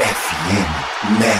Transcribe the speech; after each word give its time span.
FM 0.00 0.30
Network. 1.20 1.39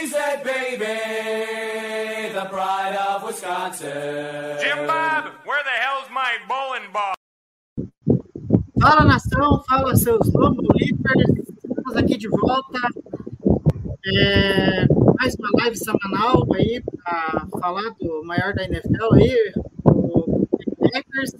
A 0.00 0.02
cheesehead 0.02 0.42
baby, 0.44 0.86
the 2.32 2.46
pride 2.46 2.96
of 2.96 3.22
Wisconsin. 3.22 4.56
Jim 4.58 4.86
Bob, 4.86 5.24
where 5.44 5.62
the 5.62 5.76
hell's 5.78 6.08
my 6.10 6.38
bowling 6.48 6.90
ball? 6.90 7.12
Fala 8.80 9.04
nação, 9.04 9.62
fala 9.68 9.94
seus 9.96 10.32
Lombo 10.32 10.62
Leapers, 10.72 11.44
estamos 11.62 11.96
aqui 11.96 12.16
de 12.16 12.28
volta. 12.28 12.80
É, 14.16 14.86
mais 15.18 15.34
uma 15.34 15.50
live 15.60 15.76
semanal 15.76 16.46
aí 16.54 16.82
para 17.04 17.46
falar 17.60 17.90
do 18.00 18.24
maior 18.24 18.54
da 18.54 18.64
NFL 18.64 19.14
aí, 19.16 19.52
o 19.84 20.46
Packers. 20.80 21.32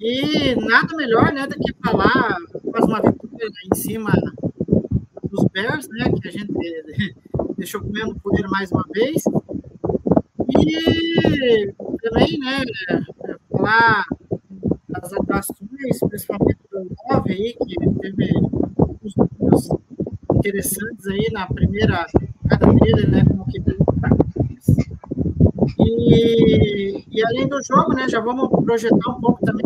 E 0.00 0.54
nada 0.54 0.96
melhor 0.96 1.30
né, 1.30 1.46
do 1.46 1.56
que 1.56 1.74
falar 1.84 2.38
mais 2.72 2.86
uma 2.86 3.02
vitória 3.02 3.50
em 3.70 3.76
cima 3.76 4.12
dos 5.34 5.44
Bears, 5.52 5.88
né? 5.88 6.10
Que 6.20 6.28
a 6.28 6.30
gente 6.30 6.52
deixou 7.58 7.80
comendo 7.80 8.14
poeira 8.20 8.48
mais 8.48 8.70
uma 8.70 8.84
vez. 8.92 9.22
E 10.56 11.72
também, 12.00 12.38
né, 12.38 12.62
falar 13.50 14.04
das 14.88 15.12
atuações, 15.12 15.98
principalmente 16.08 16.58
do 16.70 16.88
Love 17.10 17.32
aí, 17.32 17.54
que 17.54 17.74
teve 18.00 18.32
uns 19.02 19.14
números 19.16 19.68
interessantes 20.36 21.06
aí 21.06 21.28
na 21.32 21.46
primeira 21.46 22.06
temporada 22.06 22.72
dele, 22.74 23.06
né, 23.08 23.24
como 23.24 23.46
que 23.46 23.64
e, 25.78 27.04
e 27.10 27.24
além 27.24 27.48
do 27.48 27.60
jogo, 27.62 27.94
né, 27.94 28.08
já 28.08 28.20
vamos 28.20 28.48
projetar 28.64 29.10
um 29.10 29.20
pouco 29.20 29.44
também 29.44 29.64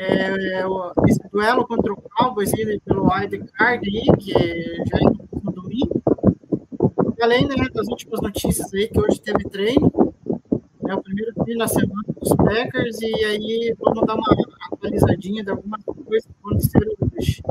é, 0.00 0.64
esse 1.08 1.20
duelo 1.30 1.66
contra 1.66 1.92
o 1.92 1.96
Cowboys 1.96 2.52
aí, 2.54 2.80
pelo 2.80 3.08
Card 3.08 3.88
aí, 3.88 4.16
que 4.18 4.32
já 4.32 4.98
é 4.98 5.04
no 5.42 5.52
domingo. 5.52 6.02
E 7.18 7.22
além 7.22 7.46
né, 7.46 7.54
das 7.74 7.88
últimas 7.88 8.20
notícias 8.20 8.72
aí, 8.72 8.88
que 8.88 9.00
hoje 9.00 9.20
teve 9.20 9.44
treino, 9.44 9.92
é 10.86 10.94
o 10.94 11.02
primeiro 11.02 11.32
treino 11.34 11.58
na 11.58 11.68
semana 11.68 12.04
dos 12.20 12.34
Packers, 12.36 13.00
e 13.00 13.24
aí 13.24 13.76
vamos 13.78 14.06
dar 14.06 14.14
uma 14.14 14.36
atualizadinha 14.72 15.44
de 15.44 15.50
algumas 15.50 15.82
coisas 15.84 16.26
que 16.26 16.32
aconteceram 16.40 16.92
hoje. 17.16 17.42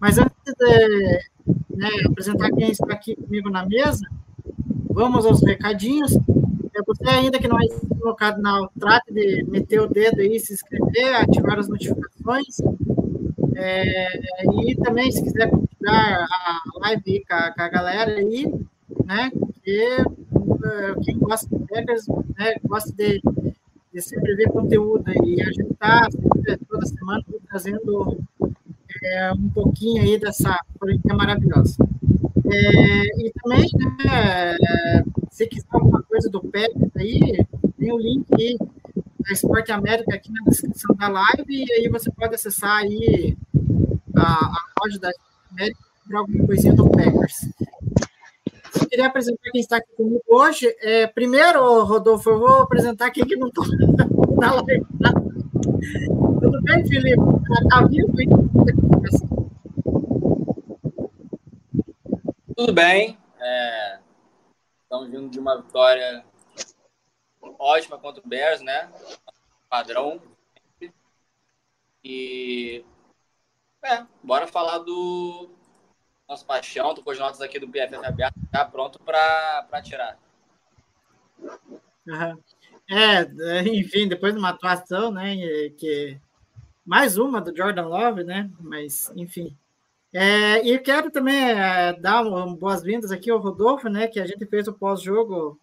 Mas 0.00 0.18
antes 0.18 0.34
de 0.58 1.76
né, 1.76 1.88
apresentar 2.06 2.50
quem 2.50 2.70
está 2.70 2.92
aqui 2.92 3.16
comigo 3.16 3.50
na 3.50 3.66
mesa, 3.66 4.06
vamos 4.90 5.24
aos 5.26 5.42
recadinhos. 5.42 6.12
É 6.74 6.82
você 6.86 7.08
ainda 7.08 7.38
que 7.38 7.48
não 7.48 7.58
é 7.60 7.66
colocado 7.98 8.40
na 8.40 8.68
trate 8.78 9.12
de 9.12 9.42
meter 9.44 9.80
o 9.80 9.88
dedo 9.88 10.20
aí, 10.20 10.38
se 10.38 10.54
inscrever, 10.54 11.14
ativar 11.16 11.58
as 11.58 11.68
notificações. 11.68 12.60
É, 13.56 14.08
e 14.64 14.74
também, 14.76 15.10
se 15.10 15.22
quiser 15.22 15.50
compartilhar 15.50 16.26
a 16.30 16.60
live 16.80 17.24
com 17.26 17.34
a, 17.34 17.52
com 17.52 17.62
a 17.62 17.68
galera 17.68 18.12
aí, 18.12 18.46
né? 19.04 19.30
Porque 19.38 19.96
é, 20.64 20.94
quem 21.04 21.18
gosta 21.18 21.48
de 21.48 21.66
Packers, 21.66 22.06
né, 22.38 22.54
gosta 22.64 22.92
de, 22.92 23.20
de 23.92 24.00
sempre 24.00 24.34
ver 24.36 24.50
conteúdo 24.50 25.10
e 25.24 25.42
a 25.42 25.46
gente 25.46 25.72
está 25.72 26.08
toda 26.68 26.86
semana 26.86 27.22
trazendo 27.48 28.18
é, 29.02 29.32
um 29.32 29.48
pouquinho 29.50 30.02
aí 30.02 30.18
dessa 30.18 30.58
franquia 30.78 31.14
maravilhosa. 31.14 31.76
É, 32.52 33.26
e 33.26 33.32
também, 33.40 33.70
né, 34.04 34.56
se 35.30 35.46
quiser 35.46 35.66
alguma 35.70 36.02
coisa 36.02 36.28
do 36.28 36.40
Packers 36.40 36.96
aí, 36.96 37.46
tem 37.78 37.92
o 37.92 37.98
link 37.98 38.26
aí 38.34 38.58
da 39.20 39.32
Esporte 39.32 39.70
América 39.70 40.14
aqui 40.14 40.32
na 40.32 40.50
descrição 40.50 40.94
da 40.96 41.08
live 41.08 41.44
e 41.48 41.72
aí 41.72 41.88
você 41.88 42.10
pode 42.10 42.34
acessar 42.34 42.78
aí 42.78 43.36
a, 44.16 44.22
a 44.22 44.58
loja 44.82 44.98
da 44.98 45.10
Esporte 45.10 45.52
América 45.52 45.80
para 46.08 46.18
alguma 46.18 46.46
coisinha 46.46 46.74
do 46.74 46.90
Packers. 46.90 47.48
Eu 48.74 48.88
queria 48.88 49.06
apresentar 49.06 49.50
quem 49.52 49.60
está 49.60 49.76
aqui 49.76 49.92
comigo 49.96 50.22
hoje. 50.28 50.74
É, 50.80 51.06
primeiro, 51.06 51.84
Rodolfo, 51.84 52.30
eu 52.30 52.38
vou 52.38 52.62
apresentar 52.62 53.10
quem 53.10 53.24
que 53.24 53.36
não 53.36 53.48
está 53.48 53.62
na 54.38 54.54
live. 54.54 54.84
Tudo 56.40 56.62
bem, 56.62 56.86
Felipe? 56.86 57.22
Está 57.62 57.86
vivo? 57.86 58.20
hein? 58.20 58.28
Tudo 62.60 62.74
bem. 62.74 63.18
É, 63.38 63.98
estamos 64.82 65.10
vindo 65.10 65.30
de 65.30 65.38
uma 65.38 65.62
vitória 65.62 66.22
ótima 67.58 67.98
contra 67.98 68.22
o 68.22 68.28
Bears, 68.28 68.60
né? 68.60 68.92
Padrão. 69.66 70.20
E 72.04 72.84
é, 73.82 74.04
bora 74.22 74.46
falar 74.46 74.76
do 74.76 75.48
nosso 76.28 76.44
paixão. 76.44 76.94
Tô 76.94 77.02
com 77.02 77.12
as 77.12 77.18
notas 77.18 77.40
aqui 77.40 77.58
do 77.58 77.66
BFF 77.66 78.04
aberto, 78.04 78.34
já 78.52 78.62
pronto 78.66 78.98
para 78.98 79.82
tirar. 79.82 80.18
Aham. 82.06 82.38
É, 82.90 83.20
é, 83.56 83.62
enfim, 83.68 84.06
depois 84.06 84.34
de 84.34 84.38
uma 84.38 84.50
atuação, 84.50 85.10
né, 85.10 85.34
que 85.78 86.20
mais 86.84 87.16
uma 87.16 87.40
do 87.40 87.56
Jordan 87.56 87.86
Love, 87.86 88.22
né, 88.22 88.50
mas 88.60 89.10
enfim. 89.16 89.56
É, 90.12 90.66
e 90.66 90.78
quero 90.78 91.10
também 91.10 91.50
é, 91.50 91.92
dar 92.00 92.24
boas-vindas 92.56 93.12
aqui 93.12 93.30
ao 93.30 93.38
Rodolfo, 93.38 93.88
né, 93.88 94.08
que 94.08 94.18
a 94.18 94.26
gente 94.26 94.44
fez 94.46 94.66
o 94.66 94.72
pós-jogo 94.72 95.58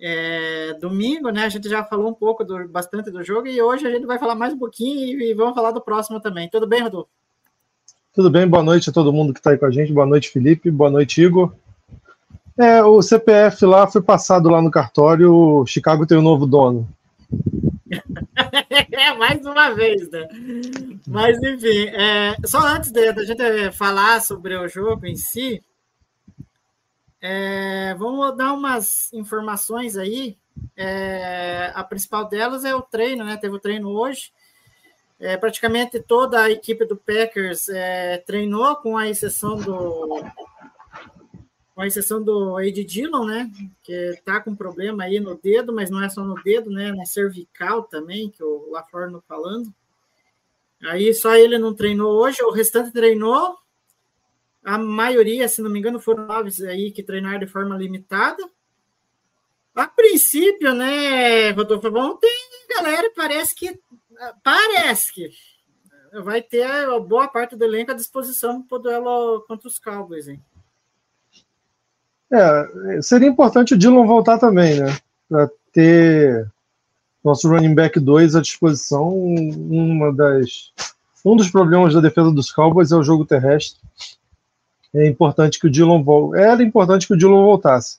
é, 0.00 0.74
domingo, 0.80 1.30
né, 1.30 1.44
a 1.44 1.48
gente 1.48 1.68
já 1.68 1.84
falou 1.84 2.08
um 2.08 2.14
pouco, 2.14 2.42
do, 2.42 2.66
bastante 2.68 3.10
do 3.10 3.22
jogo, 3.22 3.48
e 3.48 3.60
hoje 3.60 3.86
a 3.86 3.90
gente 3.90 4.06
vai 4.06 4.18
falar 4.18 4.34
mais 4.34 4.54
um 4.54 4.58
pouquinho 4.58 5.20
e, 5.20 5.30
e 5.30 5.34
vamos 5.34 5.54
falar 5.54 5.72
do 5.72 5.80
próximo 5.80 6.20
também. 6.20 6.48
Tudo 6.48 6.66
bem, 6.66 6.82
Rodolfo? 6.82 7.10
Tudo 8.12 8.30
bem? 8.30 8.48
Boa 8.48 8.62
noite 8.62 8.90
a 8.90 8.92
todo 8.92 9.12
mundo 9.12 9.32
que 9.32 9.38
está 9.38 9.50
aí 9.50 9.58
com 9.58 9.66
a 9.66 9.70
gente. 9.70 9.92
Boa 9.92 10.06
noite, 10.06 10.30
Felipe. 10.30 10.68
Boa 10.68 10.90
noite, 10.90 11.22
Igor. 11.22 11.52
É, 12.58 12.82
o 12.82 13.00
CPF 13.00 13.64
lá 13.64 13.86
foi 13.86 14.02
passado 14.02 14.48
lá 14.48 14.60
no 14.60 14.70
cartório. 14.70 15.64
Chicago 15.64 16.06
tem 16.06 16.18
um 16.18 16.22
novo 16.22 16.44
dono. 16.44 16.88
É, 18.92 19.14
mais 19.14 19.44
uma 19.44 19.70
vez, 19.70 20.10
né? 20.10 20.28
Mas, 21.06 21.42
enfim, 21.42 21.88
é, 21.88 22.36
só 22.44 22.58
antes 22.60 22.90
da 22.90 23.24
gente 23.24 23.72
falar 23.72 24.20
sobre 24.20 24.56
o 24.56 24.68
jogo 24.68 25.06
em 25.06 25.16
si, 25.16 25.62
é, 27.20 27.94
vamos 27.98 28.36
dar 28.36 28.52
umas 28.52 29.12
informações 29.12 29.96
aí. 29.96 30.36
É, 30.76 31.72
a 31.74 31.84
principal 31.84 32.28
delas 32.28 32.64
é 32.64 32.74
o 32.74 32.82
treino, 32.82 33.24
né? 33.24 33.36
Teve 33.36 33.56
o 33.56 33.60
treino 33.60 33.90
hoje. 33.90 34.32
É, 35.18 35.36
praticamente 35.36 36.00
toda 36.00 36.42
a 36.42 36.50
equipe 36.50 36.86
do 36.86 36.96
Packers 36.96 37.68
é, 37.68 38.18
treinou, 38.18 38.76
com 38.76 38.96
a 38.96 39.08
exceção 39.08 39.56
do 39.56 40.24
com 41.80 41.86
exceção 41.86 42.22
do 42.22 42.60
Ed 42.60 42.84
Dillon, 42.84 43.24
né? 43.24 43.50
Que 43.82 44.20
tá 44.22 44.38
com 44.38 44.54
problema 44.54 45.04
aí 45.04 45.18
no 45.18 45.34
dedo, 45.34 45.72
mas 45.72 45.88
não 45.88 46.04
é 46.04 46.10
só 46.10 46.22
no 46.22 46.34
dedo, 46.42 46.68
né? 46.68 46.92
Na 46.92 47.06
cervical 47.06 47.84
também, 47.84 48.28
que 48.28 48.44
o 48.44 48.68
Laforno 48.70 49.24
falando. 49.26 49.72
Aí 50.82 51.14
só 51.14 51.34
ele 51.34 51.56
não 51.56 51.72
treinou 51.72 52.20
hoje, 52.20 52.42
o 52.42 52.50
restante 52.50 52.92
treinou. 52.92 53.56
A 54.62 54.76
maioria, 54.76 55.48
se 55.48 55.62
não 55.62 55.70
me 55.70 55.78
engano, 55.78 55.98
foram 55.98 56.26
nove 56.26 56.50
aí 56.68 56.90
que 56.92 57.02
treinaram 57.02 57.38
de 57.38 57.46
forma 57.46 57.74
limitada. 57.78 58.46
A 59.74 59.86
princípio, 59.86 60.74
né, 60.74 61.50
Rodolfo, 61.52 61.90
bom, 61.90 62.14
tem 62.16 62.30
galera, 62.76 63.10
parece 63.16 63.54
que 63.54 63.80
parece 64.44 65.14
que 65.14 65.30
vai 66.22 66.42
ter 66.42 66.68
boa 67.00 67.26
parte 67.26 67.56
do 67.56 67.64
elenco 67.64 67.92
à 67.92 67.94
disposição 67.94 68.62
para 68.62 68.76
o 68.76 68.80
duelo 68.80 69.44
contra 69.48 69.66
os 69.66 69.78
Cowboys, 69.78 70.28
hein? 70.28 70.44
É, 72.32 73.02
seria 73.02 73.28
importante 73.28 73.74
o 73.74 73.78
Dillon 73.78 74.06
voltar 74.06 74.38
também, 74.38 74.80
né? 74.80 74.96
Para 75.28 75.50
ter 75.72 76.50
nosso 77.24 77.48
running 77.48 77.74
back 77.74 77.98
2 77.98 78.36
à 78.36 78.40
disposição. 78.40 79.08
Uma 79.08 80.12
das, 80.12 80.72
um 81.24 81.36
dos 81.36 81.50
problemas 81.50 81.94
da 81.94 82.00
defesa 82.00 82.30
dos 82.30 82.52
Cowboys 82.52 82.92
é 82.92 82.96
o 82.96 83.02
jogo 83.02 83.24
terrestre. 83.24 83.80
É 84.94 85.06
importante 85.06 85.58
que 85.58 85.66
o 85.66 85.70
Dillon 85.70 86.02
volte. 86.02 86.38
Era 86.38 86.62
importante 86.62 87.06
que 87.06 87.14
o 87.14 87.16
Dillon 87.16 87.44
voltasse. 87.44 87.98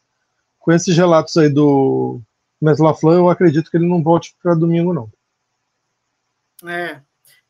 Com 0.60 0.72
esses 0.72 0.96
relatos 0.96 1.36
aí 1.38 1.50
do 1.50 2.22
Matt 2.62 2.80
LaFleur, 2.80 3.16
eu 3.16 3.30
acredito 3.30 3.72
que 3.72 3.78
ele 3.78 3.88
não 3.88 4.04
volte 4.04 4.36
para 4.42 4.54
domingo, 4.54 4.94
não. 4.94 5.10
É, 6.70 7.00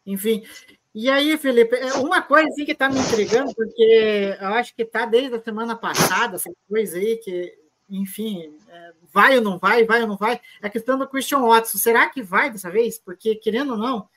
enfim. 0.06 0.44
E 0.94 1.10
aí, 1.10 1.38
Felipe, 1.38 1.76
é 1.76 1.94
uma 1.94 2.22
coisa 2.22 2.50
assim 2.50 2.66
que 2.66 2.74
está 2.74 2.90
me 2.90 3.00
intrigando, 3.00 3.54
porque 3.56 4.38
eu 4.40 4.48
acho 4.50 4.76
que 4.76 4.82
está 4.82 5.06
desde 5.06 5.36
a 5.36 5.42
semana 5.42 5.74
passada, 5.74 6.36
essa 6.36 6.52
coisa 6.68 6.98
aí, 6.98 7.16
que, 7.18 7.58
enfim, 7.90 8.54
é, 8.68 8.92
vai 9.12 9.38
ou 9.38 9.44
não 9.44 9.58
vai, 9.58 9.86
vai 9.86 10.02
ou 10.02 10.08
não 10.08 10.18
vai, 10.18 10.42
é 10.62 10.68
a 10.68 10.70
questão 10.70 11.00
do 11.00 11.08
Christian 11.08 11.40
Watson. 11.40 11.78
Será 11.78 12.10
que 12.10 12.22
vai 12.22 12.52
dessa 12.52 12.70
vez? 12.70 13.00
Porque, 13.00 13.36
querendo 13.36 13.72
ou 13.72 13.78
não, 13.78 14.10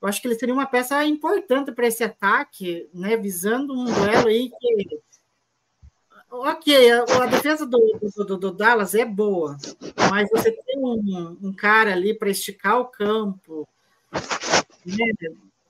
eu 0.00 0.08
acho 0.08 0.20
que 0.20 0.28
ele 0.28 0.38
seria 0.38 0.54
uma 0.54 0.66
peça 0.66 1.04
importante 1.04 1.72
para 1.72 1.86
esse 1.86 2.02
ataque, 2.02 2.88
né? 2.92 3.16
Visando 3.16 3.74
um 3.74 3.84
duelo 3.84 4.28
aí 4.28 4.50
que. 4.50 5.00
Ok, 6.30 6.90
a, 6.90 7.26
defesa 7.26 7.64
do, 7.64 7.78
do, 8.16 8.36
do, 8.36 8.52
Dallas 8.52 8.94
é 8.94 9.04
boa, 9.04 9.56
mas 10.10 10.28
você 10.30 10.50
tem 10.50 10.78
um, 10.78 11.38
um 11.40 11.52
cara 11.52 11.92
ali 11.92 12.12
para 12.12 12.28
esticar 12.28 12.80
o 12.80 12.86
campo. 12.86 13.68
Né? 14.84 15.12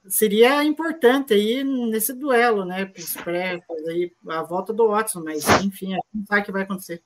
Seria 0.09 0.63
importante 0.65 1.35
aí 1.35 1.65
nesse 1.65 2.13
duelo, 2.13 2.65
né? 2.65 2.91
Expressos, 2.95 3.89
aí, 3.89 4.13
a 4.29 4.43
volta 4.43 4.73
do 4.73 4.89
Watson, 4.89 5.23
mas 5.23 5.47
enfim, 5.63 5.93
a 5.93 5.97
gente 5.97 6.07
não 6.15 6.27
sabe 6.27 6.43
o 6.43 6.45
que 6.45 6.53
vai 6.53 6.63
acontecer. 6.63 7.03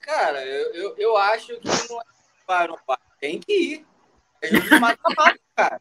Cara, 0.00 0.44
eu, 0.44 0.74
eu, 0.74 0.94
eu 0.96 1.16
acho 1.16 1.58
que 1.58 1.68
não 1.88 2.00
é 2.00 2.04
para 2.46 2.68
não 2.68 2.78
tem 3.20 3.38
que 3.40 3.52
ir. 3.52 3.86
É 4.40 4.48
jogo 4.48 4.68
de 4.68 4.80
mata-mata, 4.80 5.38
cara. 5.56 5.80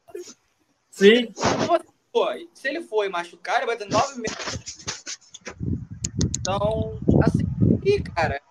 Sim. 0.89 1.31
Se 2.53 2.67
ele 2.67 2.81
for 2.81 3.07
machucar, 3.09 3.57
ele 3.57 3.67
vai 3.67 3.77
ter 3.77 3.87
nove 3.89 4.19
meses. 4.19 5.13
Então, 6.39 6.99
assim, 7.23 7.45
e, 7.85 8.01
cara, 8.01 8.41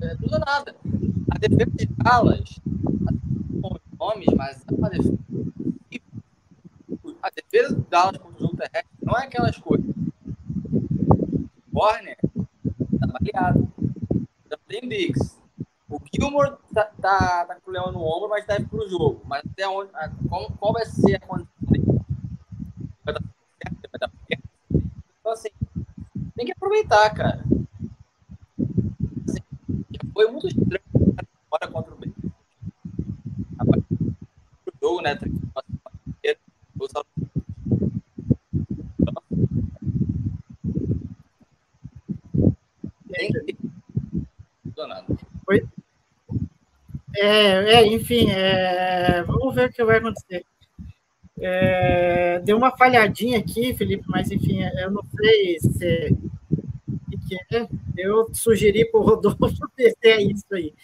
é, 0.00 0.06
é 0.06 0.14
tudo 0.16 0.32
ou 0.32 0.40
nada. 0.40 0.74
A 1.30 1.38
defesa 1.38 1.70
de 1.70 1.86
Dallas, 1.86 2.40
assim, 2.40 3.60
com 3.60 3.74
os 3.74 3.98
nomes, 3.98 4.26
mas 4.34 4.64
é 4.66 4.74
uma 4.74 4.88
defesa 4.88 5.18
a 7.22 7.30
defesa 7.30 7.74
do 7.74 7.82
Dallas 7.82 8.16
contra 8.18 8.36
o 8.36 8.40
jogo 8.40 8.56
terrestre 8.56 8.96
não 9.02 9.16
é 9.18 9.24
aquelas 9.24 9.56
coisas. 9.58 9.86
Warner 11.72 12.18
tá 13.00 13.06
baleado. 13.06 13.72
Então 14.46 14.58
tem 14.66 14.88
Diggs. 14.88 15.38
O 15.88 15.98
Gilmore 16.12 16.56
tá, 16.74 16.84
tá, 17.00 17.44
tá 17.46 17.54
com 17.56 17.70
o 17.70 17.72
leão 17.72 17.90
no 17.92 18.02
ombro, 18.02 18.28
mas 18.28 18.46
deve 18.46 18.66
pro 18.66 18.88
jogo. 18.88 19.22
Mas 19.24 19.42
até 19.50 19.66
onde. 19.68 19.90
Qual, 20.28 20.50
qual 20.52 20.72
vai 20.72 20.84
ser 20.84 21.16
a 21.16 21.20
condição 21.20 21.52
dele? 21.62 21.84
Vai 23.04 23.14
dar 23.14 23.22
certo? 23.62 23.90
Vai 23.90 24.00
dar 24.00 24.10
certo? 24.28 24.48
Então, 25.20 25.32
assim, 25.32 25.48
tem 26.36 26.46
que 26.46 26.52
aproveitar, 26.52 27.14
cara. 27.14 27.42
Assim, 29.28 29.42
foi 30.12 30.30
muito 30.30 30.48
estranho 30.48 30.82
agora 31.50 31.72
contra 31.72 31.94
o 31.94 31.96
B. 31.96 32.12
O 34.66 34.72
jogo, 34.80 35.00
né? 35.00 35.18
É, 47.16 47.74
é, 47.74 47.86
enfim, 47.86 48.30
é, 48.30 49.22
vamos 49.24 49.54
ver 49.54 49.68
o 49.68 49.72
que 49.72 49.84
vai 49.84 49.98
acontecer. 49.98 50.44
É, 51.40 52.40
deu 52.40 52.56
uma 52.56 52.76
falhadinha 52.76 53.38
aqui, 53.38 53.74
Felipe, 53.74 54.04
mas 54.08 54.30
enfim, 54.30 54.62
eu 54.62 54.90
não 54.90 55.02
sei 55.16 55.58
se 55.60 56.16
que 57.28 57.36
é. 57.54 57.68
Eu 57.96 58.32
sugeri 58.34 58.90
para 58.90 59.00
o 59.00 59.02
Rodolfo 59.02 59.38
descer 59.76 60.20
isso 60.20 60.46
aí. 60.52 60.74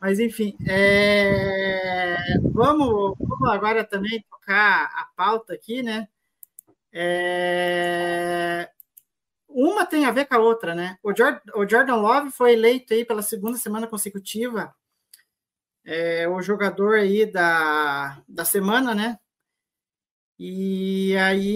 Mas, 0.00 0.18
enfim, 0.18 0.56
é... 0.66 2.16
vamos, 2.42 3.14
vamos 3.18 3.50
agora 3.50 3.84
também 3.84 4.24
tocar 4.30 4.84
a 4.86 5.08
pauta 5.14 5.52
aqui, 5.52 5.82
né? 5.82 6.08
É... 6.92 8.68
Uma 9.52 9.84
tem 9.84 10.04
a 10.04 10.10
ver 10.12 10.26
com 10.26 10.34
a 10.34 10.38
outra, 10.38 10.74
né? 10.74 10.96
O 11.02 11.14
Jordan, 11.14 11.40
o 11.54 11.68
Jordan 11.68 11.96
Love 11.96 12.30
foi 12.30 12.52
eleito 12.52 12.94
aí 12.94 13.04
pela 13.04 13.22
segunda 13.22 13.58
semana 13.58 13.86
consecutiva 13.86 14.74
é, 15.84 16.28
o 16.28 16.40
jogador 16.42 16.96
aí 16.96 17.26
da, 17.26 18.22
da 18.28 18.44
semana, 18.44 18.94
né? 18.94 19.18
E 20.38 21.14
aí, 21.18 21.50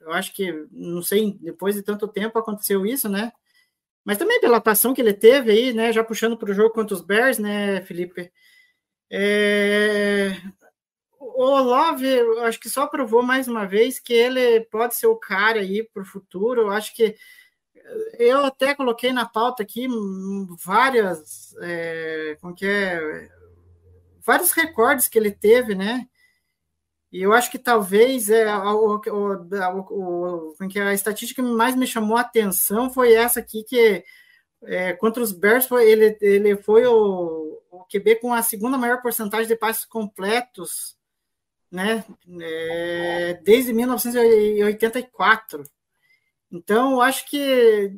eu 0.00 0.12
acho 0.12 0.34
que, 0.34 0.52
não 0.70 1.02
sei, 1.02 1.32
depois 1.40 1.74
de 1.74 1.82
tanto 1.82 2.06
tempo 2.08 2.38
aconteceu 2.38 2.84
isso, 2.84 3.08
né? 3.08 3.32
Mas 4.04 4.18
também 4.18 4.40
pela 4.40 4.58
atuação 4.58 4.92
que 4.94 5.00
ele 5.00 5.14
teve 5.14 5.50
aí, 5.50 5.72
né? 5.72 5.92
Já 5.92 6.04
puxando 6.04 6.36
para 6.36 6.50
o 6.50 6.54
jogo 6.54 6.74
contra 6.74 6.94
os 6.94 7.00
Bears, 7.02 7.38
né, 7.38 7.80
Felipe? 7.82 8.30
É... 9.10 10.32
O 11.36 11.58
Love, 11.60 12.20
acho 12.42 12.60
que 12.60 12.68
só 12.68 12.86
provou 12.86 13.22
mais 13.22 13.48
uma 13.48 13.66
vez 13.66 13.98
que 13.98 14.12
ele 14.12 14.60
pode 14.66 14.94
ser 14.94 15.06
o 15.06 15.16
cara 15.16 15.60
aí 15.60 15.82
para 15.82 16.02
o 16.02 16.06
futuro. 16.06 16.62
Eu 16.62 16.70
acho 16.70 16.94
que 16.94 17.16
eu 18.18 18.44
até 18.44 18.74
coloquei 18.74 19.12
na 19.12 19.26
pauta 19.26 19.62
aqui 19.62 19.86
várias, 20.64 21.54
é, 21.60 22.36
que 22.56 22.66
é, 22.66 23.28
vários 24.24 24.52
recordes 24.52 25.08
que 25.08 25.18
ele 25.18 25.30
teve, 25.30 25.74
né? 25.74 26.06
E 27.12 27.22
eu 27.22 27.32
acho 27.32 27.50
que 27.50 27.58
talvez 27.58 28.28
é, 28.28 28.52
o, 28.56 28.96
o, 28.96 30.54
o, 30.60 30.68
que 30.68 30.80
a 30.80 30.92
estatística 30.92 31.42
que 31.42 31.48
mais 31.48 31.76
me 31.76 31.86
chamou 31.86 32.16
a 32.16 32.22
atenção 32.22 32.90
foi 32.90 33.14
essa 33.14 33.38
aqui, 33.38 33.62
que 33.62 34.04
é, 34.64 34.92
contra 34.94 35.22
os 35.22 35.30
Bears 35.30 35.66
foi, 35.66 35.88
ele, 35.88 36.18
ele 36.20 36.56
foi 36.56 36.86
o, 36.86 37.62
o 37.70 37.84
QB 37.84 38.16
com 38.16 38.32
a 38.32 38.42
segunda 38.42 38.76
maior 38.76 39.00
porcentagem 39.00 39.46
de 39.46 39.56
passes 39.56 39.84
completos, 39.84 40.96
né? 41.74 42.04
É, 42.40 43.34
desde 43.42 43.72
1984. 43.72 45.64
Então, 46.50 46.92
eu 46.92 47.00
acho 47.02 47.28
que 47.28 47.90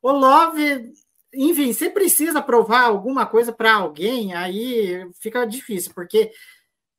o 0.00 0.12
Love, 0.12 0.92
enfim, 1.34 1.72
se 1.72 1.90
precisa 1.90 2.40
provar 2.40 2.82
alguma 2.82 3.26
coisa 3.26 3.52
para 3.52 3.74
alguém, 3.74 4.34
aí 4.34 5.04
fica 5.20 5.44
difícil, 5.44 5.92
porque, 5.92 6.30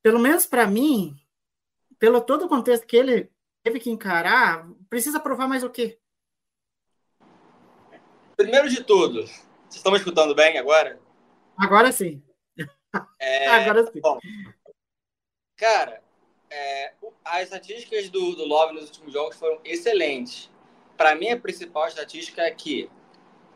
pelo 0.03 0.19
menos 0.19 0.45
para 0.45 0.67
mim, 0.67 1.15
pelo 1.97 2.19
todo 2.19 2.45
o 2.45 2.49
contexto 2.49 2.85
que 2.85 2.97
ele 2.97 3.31
teve 3.63 3.79
que 3.79 3.89
encarar, 3.89 4.67
precisa 4.89 5.21
provar 5.21 5.47
mais 5.47 5.63
o 5.63 5.69
quê? 5.69 5.97
Primeiro 8.35 8.69
de 8.69 8.83
tudo, 8.83 9.21
vocês 9.25 9.45
estão 9.75 9.91
me 9.91 9.97
escutando 9.97 10.35
bem 10.35 10.57
agora? 10.57 10.99
Agora 11.57 11.93
sim. 11.93 12.21
É, 13.19 13.47
agora 13.55 13.89
sim. 13.89 14.01
Bom, 14.01 14.19
cara, 15.57 16.01
é, 16.49 16.93
as 17.25 17.43
estatísticas 17.43 18.09
do, 18.09 18.35
do 18.35 18.45
Love 18.45 18.75
nos 18.75 18.85
últimos 18.85 19.11
jogos 19.11 19.35
foram 19.35 19.59
excelentes 19.65 20.49
para 20.97 21.15
mim, 21.15 21.29
a 21.29 21.39
principal 21.39 21.87
estatística 21.87 22.41
é 22.41 22.49
que 22.49 22.89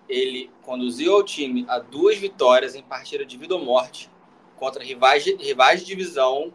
ele 0.08 0.52
conduziu 0.62 1.16
o 1.16 1.24
time 1.24 1.66
a 1.68 1.80
duas 1.80 2.18
vitórias 2.18 2.76
em 2.76 2.84
partida 2.84 3.26
de 3.26 3.36
vida 3.36 3.56
ou 3.56 3.66
morte 3.66 4.10
contra 4.58 4.84
rivais 4.84 5.24
de, 5.24 5.36
rivais 5.36 5.80
de 5.80 5.88
divisão, 5.88 6.54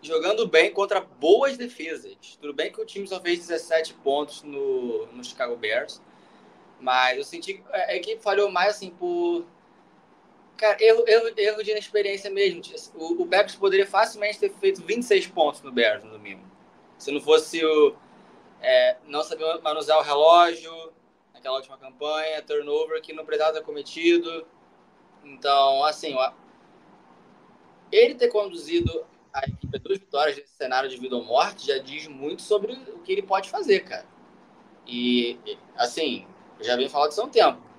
jogando 0.00 0.46
bem 0.46 0.72
contra 0.72 1.00
boas 1.00 1.56
defesas. 1.56 2.16
Tudo 2.40 2.54
bem 2.54 2.70
que 2.70 2.80
o 2.80 2.86
time 2.86 3.06
só 3.08 3.20
fez 3.20 3.40
17 3.40 3.94
pontos 3.94 4.44
no, 4.44 5.06
no 5.06 5.24
Chicago 5.24 5.56
Bears, 5.56 6.00
mas 6.78 7.18
eu 7.18 7.24
senti 7.24 7.54
que 7.54 7.64
a 7.72 7.96
equipe 7.96 8.22
falhou 8.22 8.50
mais 8.50 8.76
assim 8.76 8.90
por. 8.90 9.44
Cara, 10.62 10.76
erro, 10.80 11.02
erro, 11.08 11.32
erro 11.36 11.64
de 11.64 11.72
inexperiência 11.72 12.30
mesmo. 12.30 12.62
O, 12.94 13.24
o 13.24 13.28
poderia 13.58 13.84
facilmente 13.84 14.38
ter 14.38 14.48
feito 14.48 14.80
26 14.80 15.26
pontos 15.26 15.60
no 15.60 15.72
Bears 15.72 16.04
no 16.04 16.12
domingo. 16.12 16.40
Se 16.96 17.10
não 17.10 17.20
fosse 17.20 17.64
o, 17.64 17.96
é, 18.60 18.96
não 19.08 19.24
sabia 19.24 19.58
manusear 19.58 19.98
o 19.98 20.02
relógio 20.02 20.72
naquela 21.34 21.56
última 21.56 21.76
campanha, 21.76 22.40
turnover 22.42 23.02
que 23.02 23.12
não 23.12 23.24
precisava 23.26 23.54
ter 23.54 23.64
cometido. 23.64 24.46
Então, 25.24 25.84
assim, 25.84 26.14
ele 27.90 28.14
ter 28.14 28.28
conduzido 28.28 29.04
a 29.34 29.40
equipe 29.40 29.80
duas 29.80 29.98
vitórias 29.98 30.36
nesse 30.36 30.54
cenário 30.54 30.88
de 30.88 30.96
vida 30.96 31.16
ou 31.16 31.24
morte 31.24 31.66
já 31.66 31.78
diz 31.78 32.06
muito 32.06 32.40
sobre 32.40 32.74
o 32.74 33.00
que 33.00 33.10
ele 33.10 33.22
pode 33.22 33.50
fazer, 33.50 33.80
cara. 33.80 34.06
E, 34.86 35.36
assim, 35.74 36.24
eu 36.60 36.64
já 36.64 36.76
venho 36.76 36.88
falando 36.88 37.08
disso 37.08 37.20
há 37.20 37.24
um 37.24 37.30
tempo. 37.30 37.71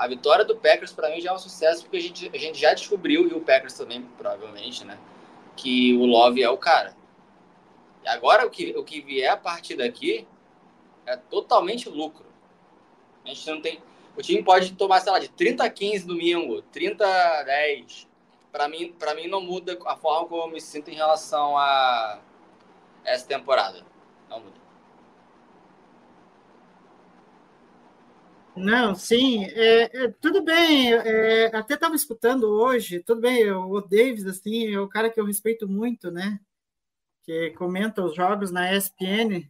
A 0.00 0.08
vitória 0.08 0.46
do 0.46 0.56
Packers, 0.56 0.94
para 0.94 1.10
mim, 1.10 1.20
já 1.20 1.28
é 1.28 1.34
um 1.34 1.38
sucesso, 1.38 1.82
porque 1.82 1.98
a 1.98 2.00
gente, 2.00 2.30
a 2.32 2.38
gente 2.38 2.58
já 2.58 2.72
descobriu, 2.72 3.28
e 3.28 3.34
o 3.34 3.40
Packers 3.42 3.74
também, 3.74 4.00
provavelmente, 4.16 4.82
né? 4.82 4.98
Que 5.54 5.92
o 5.92 6.06
Love 6.06 6.42
é 6.42 6.48
o 6.48 6.56
cara. 6.56 6.96
Agora, 8.06 8.46
o 8.46 8.50
que, 8.50 8.74
o 8.78 8.82
que 8.82 9.02
vier 9.02 9.30
a 9.30 9.36
partir 9.36 9.76
daqui 9.76 10.26
é 11.04 11.18
totalmente 11.18 11.90
lucro. 11.90 12.24
A 13.26 13.28
gente 13.28 13.50
não 13.50 13.60
tem. 13.60 13.78
O 14.16 14.22
time 14.22 14.42
pode 14.42 14.72
tomar, 14.72 15.00
sei 15.00 15.12
lá, 15.12 15.18
de 15.18 15.28
30 15.28 15.64
a 15.64 15.68
15 15.68 16.06
domingo, 16.06 16.62
30 16.72 17.04
a 17.04 17.42
10. 17.42 18.08
Para 18.50 18.68
mim, 18.68 18.94
para 18.98 19.14
mim 19.14 19.26
não 19.26 19.42
muda 19.42 19.78
a 19.84 19.96
forma 19.96 20.26
como 20.26 20.44
eu 20.44 20.48
me 20.48 20.62
sinto 20.62 20.90
em 20.90 20.94
relação 20.94 21.58
a 21.58 22.20
essa 23.04 23.26
temporada. 23.26 23.84
Não 24.30 24.40
muda. 24.40 24.59
Não, 28.56 28.94
sim, 28.94 29.44
é, 29.44 30.04
é, 30.04 30.08
tudo 30.20 30.42
bem. 30.42 30.92
É, 30.92 31.46
até 31.54 31.74
estava 31.74 31.94
escutando 31.94 32.44
hoje, 32.44 33.00
tudo 33.00 33.20
bem. 33.20 33.50
O 33.50 33.80
Davis, 33.80 34.26
assim, 34.26 34.74
é 34.74 34.78
o 34.80 34.88
cara 34.88 35.10
que 35.10 35.20
eu 35.20 35.24
respeito 35.24 35.68
muito, 35.68 36.10
né? 36.10 36.38
que 37.30 37.50
comenta 37.50 38.04
os 38.04 38.14
jogos 38.14 38.50
na 38.50 38.74
ESPN. 38.74 39.48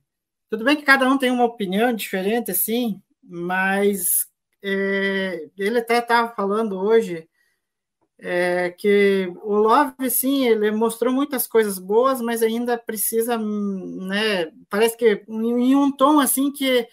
Tudo 0.51 0.65
bem 0.65 0.77
que 0.77 0.83
cada 0.83 1.09
um 1.09 1.17
tem 1.17 1.31
uma 1.31 1.45
opinião 1.45 1.93
diferente, 1.95 2.51
assim, 2.51 3.01
mas 3.23 4.27
é, 4.63 5.49
ele 5.57 5.79
até 5.79 5.99
estava 5.99 6.35
falando 6.35 6.79
hoje 6.79 7.27
é, 8.19 8.71
que 8.71 9.33
o 9.43 9.55
Love, 9.55 10.11
sim, 10.11 10.47
ele 10.47 10.71
mostrou 10.73 11.13
muitas 11.13 11.47
coisas 11.47 11.79
boas, 11.79 12.21
mas 12.21 12.43
ainda 12.43 12.77
precisa, 12.77 13.39
né? 13.39 14.53
Parece 14.69 14.97
que 14.97 15.25
em 15.27 15.75
um 15.75 15.91
tom 15.91 16.21
assim 16.21 16.53
que 16.53 16.87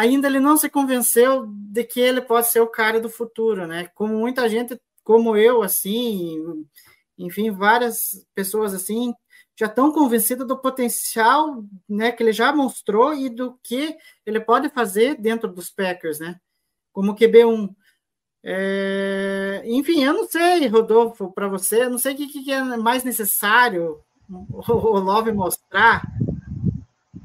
ainda 0.00 0.28
ele 0.28 0.40
não 0.40 0.56
se 0.56 0.68
convenceu 0.68 1.46
de 1.46 1.84
que 1.84 2.00
ele 2.00 2.20
pode 2.20 2.48
ser 2.48 2.60
o 2.60 2.66
cara 2.66 3.00
do 3.00 3.10
futuro, 3.10 3.66
né? 3.66 3.88
Como 3.94 4.14
muita 4.14 4.48
gente, 4.48 4.80
como 5.04 5.36
eu, 5.36 5.62
assim, 5.62 6.66
enfim, 7.18 7.50
várias 7.50 8.26
pessoas 8.34 8.74
assim 8.74 9.14
já 9.58 9.66
estão 9.66 9.92
convencidas 9.92 10.46
do 10.46 10.56
potencial, 10.56 11.62
né, 11.86 12.10
que 12.10 12.22
ele 12.22 12.32
já 12.32 12.50
mostrou 12.50 13.12
e 13.12 13.28
do 13.28 13.58
que 13.62 13.94
ele 14.24 14.40
pode 14.40 14.70
fazer 14.70 15.16
dentro 15.16 15.52
dos 15.52 15.68
Packers, 15.68 16.18
né? 16.18 16.40
Como 16.94 17.14
QB1. 17.14 17.68
É, 18.42 19.62
enfim, 19.66 20.02
eu 20.02 20.14
não 20.14 20.26
sei, 20.26 20.66
Rodolfo, 20.66 21.30
para 21.30 21.46
você, 21.46 21.84
eu 21.84 21.90
não 21.90 21.98
sei 21.98 22.14
o 22.14 22.16
que, 22.16 22.42
que, 22.42 22.50
é 22.50 22.62
mais 22.78 23.04
necessário 23.04 24.00
o 24.30 24.98
Love 24.98 25.30
mostrar. 25.32 26.06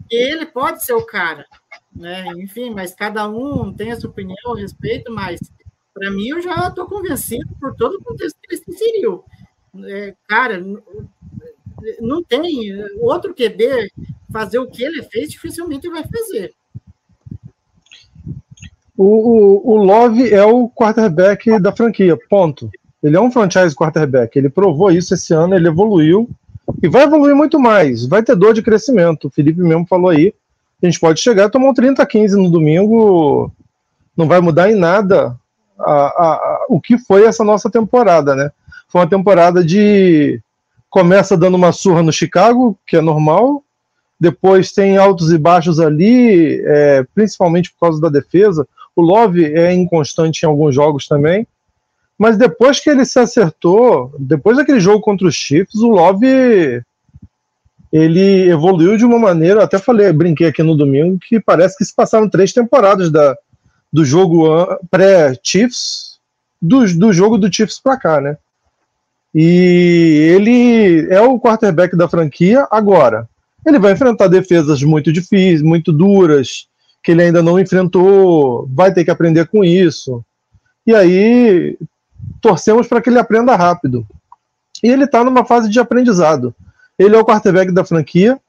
Que 0.10 0.16
ele 0.18 0.46
pode 0.46 0.84
ser 0.84 0.94
o 0.94 1.06
cara, 1.06 1.48
né? 1.96 2.26
Enfim, 2.38 2.72
mas 2.72 2.94
cada 2.94 3.28
um 3.28 3.74
tem 3.74 3.92
a 3.92 4.00
sua 4.00 4.10
opinião, 4.10 4.36
eu 4.46 4.54
respeito, 4.54 5.12
mas 5.14 5.40
para 5.94 6.12
mim 6.12 6.28
eu 6.28 6.42
já 6.42 6.68
estou 6.68 6.86
convencido 6.86 7.48
por 7.60 7.74
todo 7.76 7.96
o 7.96 8.04
contexto 8.04 8.38
que 8.42 8.54
ele 8.54 8.62
se 8.64 8.72
inseriu. 8.72 9.24
É, 9.86 10.14
cara, 10.28 10.64
não 12.00 12.24
tem 12.24 12.50
outro 13.00 13.34
QB 13.34 13.92
fazer 14.32 14.60
o 14.60 14.68
que 14.68 14.84
ele 14.84 15.04
fez, 15.04 15.32
dificilmente 15.32 15.90
vai 15.90 16.04
fazer. 16.04 16.54
O, 18.98 19.04
o, 19.04 19.74
o 19.74 19.76
Love 19.78 20.34
é 20.34 20.44
o 20.44 20.70
quarterback 20.70 21.60
da 21.60 21.76
franquia, 21.76 22.18
ponto. 22.30 22.70
Ele 23.04 23.16
é 23.16 23.22
um 23.22 23.32
franchise 23.32 23.76
quarterback. 23.76 24.38
Ele 24.38 24.50
provou 24.50 24.92
isso 24.92 25.14
esse 25.14 25.34
ano, 25.34 25.56
ele 25.56 25.68
evoluiu 25.68 26.30
e 26.82 26.88
vai 26.88 27.04
evoluir 27.04 27.36
muito 27.36 27.60
mais. 27.60 28.06
Vai 28.06 28.24
ter 28.24 28.36
dor 28.36 28.54
de 28.54 28.62
crescimento. 28.62 29.28
O 29.28 29.30
Felipe 29.30 29.62
mesmo 29.62 29.86
falou 29.86 30.10
aí. 30.10 30.34
A 30.86 30.90
gente 30.90 31.00
pode 31.00 31.20
chegar 31.20 31.46
a 31.46 31.50
tomar 31.50 31.70
um 31.70 31.74
30-15 31.74 32.34
no 32.34 32.48
domingo, 32.48 33.52
não 34.16 34.28
vai 34.28 34.40
mudar 34.40 34.70
em 34.70 34.76
nada 34.76 35.36
a, 35.80 35.92
a, 35.92 36.34
a, 36.36 36.66
o 36.70 36.80
que 36.80 36.96
foi 36.96 37.26
essa 37.26 37.44
nossa 37.44 37.72
temporada, 37.72 38.36
né? 38.36 38.52
Foi 38.88 39.02
uma 39.02 39.10
temporada 39.10 39.64
de. 39.64 40.40
Começa 40.88 41.36
dando 41.36 41.56
uma 41.56 41.72
surra 41.72 42.04
no 42.04 42.14
Chicago, 42.14 42.78
que 42.86 42.96
é 42.96 43.02
normal, 43.02 43.64
depois 44.20 44.72
tem 44.72 44.96
altos 44.96 45.32
e 45.34 45.40
baixos 45.40 45.80
ali, 45.80 46.62
é, 46.64 47.04
principalmente 47.16 47.72
por 47.74 47.80
causa 47.80 48.00
da 48.00 48.08
defesa. 48.08 48.68
O 48.96 49.02
Love 49.02 49.44
é 49.44 49.74
inconstante 49.74 50.44
em 50.44 50.46
alguns 50.46 50.76
jogos 50.76 51.08
também. 51.08 51.48
Mas 52.16 52.38
depois 52.38 52.80
que 52.80 52.92
ele 52.92 53.04
se 53.06 53.20
acertou, 53.20 54.14
depois 54.20 54.56
daquele 54.56 54.80
jogo 54.80 55.02
contra 55.02 55.28
os 55.28 55.36
Chiefs, 55.36 55.82
o 55.82 55.90
Love 55.90 56.84
ele 57.96 58.50
evoluiu 58.50 58.98
de 58.98 59.06
uma 59.06 59.18
maneira, 59.18 59.64
até 59.64 59.80
falei, 59.80 60.12
brinquei 60.12 60.48
aqui 60.48 60.62
no 60.62 60.76
domingo, 60.76 61.18
que 61.18 61.40
parece 61.40 61.78
que 61.78 61.86
se 61.86 61.96
passaram 61.96 62.28
três 62.28 62.52
temporadas 62.52 63.10
da, 63.10 63.38
do 63.92 64.04
jogo 64.04 64.46
pré-Chiefs, 64.92 66.20
do, 66.62 66.86
do 66.94 67.14
jogo 67.14 67.38
do 67.38 67.50
Chiefs 67.50 67.80
para 67.80 67.98
cá, 67.98 68.20
né? 68.20 68.38
E 69.34 70.34
ele 70.36 71.08
é 71.10 71.22
o 71.22 71.40
quarterback 71.40 71.96
da 71.96 72.10
franquia 72.10 72.68
agora. 72.70 73.30
Ele 73.66 73.80
vai 73.80 73.94
enfrentar 73.94 74.28
defesas 74.28 74.84
muito 74.84 75.10
difíceis, 75.10 75.62
muito 75.62 75.94
duras, 75.94 76.68
que 77.02 77.14
ele 77.14 77.24
ainda 77.24 77.42
não 77.42 77.58
enfrentou, 77.58 78.68
vai 78.74 78.94
ter 78.94 79.06
que 79.06 79.12
aprender 79.12 79.48
com 79.48 79.64
isso. 79.64 80.22
E 80.86 80.94
aí 80.94 81.78
torcemos 82.42 82.88
para 82.88 83.02
que 83.02 83.10
ele 83.10 83.20
aprenda 83.20 83.56
rápido. 83.56 84.06
E 84.84 84.90
ele 84.90 85.06
está 85.06 85.24
numa 85.24 85.46
fase 85.46 85.70
de 85.70 85.80
aprendizado. 85.80 86.54
Ele 86.98 87.16
é 87.16 87.20
o 87.20 87.26
quarterback 87.26 87.72
da 87.72 87.84
franquia. 87.84 88.40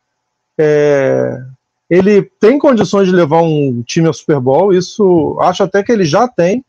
É, 0.58 1.42
ele 1.88 2.22
tem 2.40 2.58
condições 2.58 3.06
de 3.06 3.14
levar 3.14 3.42
um 3.42 3.82
time 3.82 4.06
ao 4.06 4.14
Super 4.14 4.40
Bowl. 4.40 4.72
Isso 4.72 5.36
acho 5.40 5.62
até 5.62 5.82
que 5.82 5.92
ele 5.92 6.04
já 6.04 6.26
tem. 6.26 6.64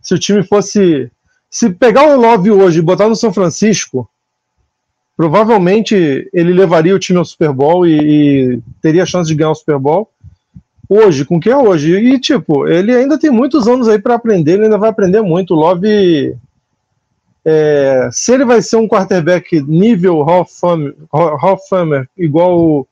Se 0.00 0.14
o 0.14 0.18
time 0.18 0.42
fosse. 0.42 1.10
Se 1.50 1.70
pegar 1.70 2.06
o 2.06 2.20
Love 2.20 2.50
hoje 2.50 2.78
e 2.78 2.82
botar 2.82 3.08
no 3.08 3.16
São 3.16 3.32
Francisco, 3.32 4.08
provavelmente 5.16 6.28
ele 6.32 6.52
levaria 6.52 6.94
o 6.94 6.98
time 6.98 7.18
ao 7.18 7.24
Super 7.24 7.52
Bowl 7.52 7.86
e, 7.86 8.54
e 8.54 8.62
teria 8.80 9.04
chance 9.04 9.28
de 9.28 9.34
ganhar 9.34 9.50
o 9.50 9.54
Super 9.54 9.78
Bowl 9.78 10.08
hoje, 10.88 11.24
com 11.24 11.40
quem 11.40 11.52
é 11.52 11.56
hoje. 11.56 11.94
E, 11.94 12.18
tipo, 12.18 12.66
ele 12.66 12.94
ainda 12.94 13.18
tem 13.18 13.30
muitos 13.30 13.66
anos 13.66 13.88
aí 13.88 13.98
para 13.98 14.14
aprender, 14.14 14.52
ele 14.52 14.64
ainda 14.64 14.78
vai 14.78 14.90
aprender 14.90 15.22
muito. 15.22 15.54
O 15.54 15.56
Love, 15.58 16.36
é, 17.44 18.08
se 18.12 18.32
ele 18.32 18.44
vai 18.44 18.62
ser 18.62 18.76
um 18.76 18.88
quarterback 18.88 19.60
nível 19.62 20.22
Hall 20.22 20.42
of 20.42 21.68
Famer, 21.68 22.08
igual 22.16 22.58
o 22.58 22.88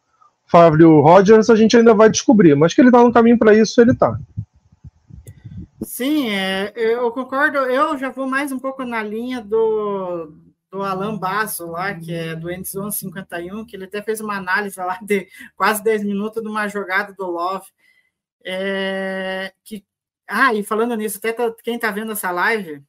Fábio 0.46 1.00
Rogers, 1.00 1.48
a 1.48 1.54
gente 1.54 1.76
ainda 1.76 1.94
vai 1.94 2.10
descobrir. 2.10 2.56
Mas 2.56 2.74
que 2.74 2.80
ele 2.80 2.88
está 2.88 3.02
no 3.02 3.12
caminho 3.12 3.38
para 3.38 3.54
isso, 3.54 3.80
ele 3.80 3.92
está. 3.92 4.18
Sim, 5.82 6.30
é, 6.30 6.72
eu 6.74 7.10
concordo. 7.12 7.58
Eu 7.58 7.96
já 7.96 8.10
vou 8.10 8.26
mais 8.26 8.50
um 8.50 8.58
pouco 8.58 8.84
na 8.84 9.02
linha 9.02 9.40
do, 9.40 10.32
do 10.70 10.82
Alan 10.82 11.16
Basso 11.16 11.66
lá, 11.66 11.94
que 11.94 12.12
é 12.12 12.34
do 12.34 12.50
Endzone 12.50 12.92
51, 12.92 13.64
que 13.64 13.76
ele 13.76 13.84
até 13.84 14.02
fez 14.02 14.20
uma 14.20 14.36
análise 14.36 14.78
lá 14.78 14.98
de 15.00 15.28
quase 15.56 15.82
10 15.84 16.04
minutos 16.04 16.42
de 16.42 16.48
uma 16.48 16.66
jogada 16.68 17.14
do 17.14 17.26
Love. 17.26 17.66
É, 18.44 19.52
que, 19.64 19.84
ah, 20.28 20.52
e 20.52 20.62
falando 20.64 20.96
nisso, 20.96 21.18
até 21.18 21.32
tá, 21.32 21.52
quem 21.62 21.76
está 21.76 21.90
vendo 21.90 22.12
essa 22.12 22.30
live, 22.30 22.82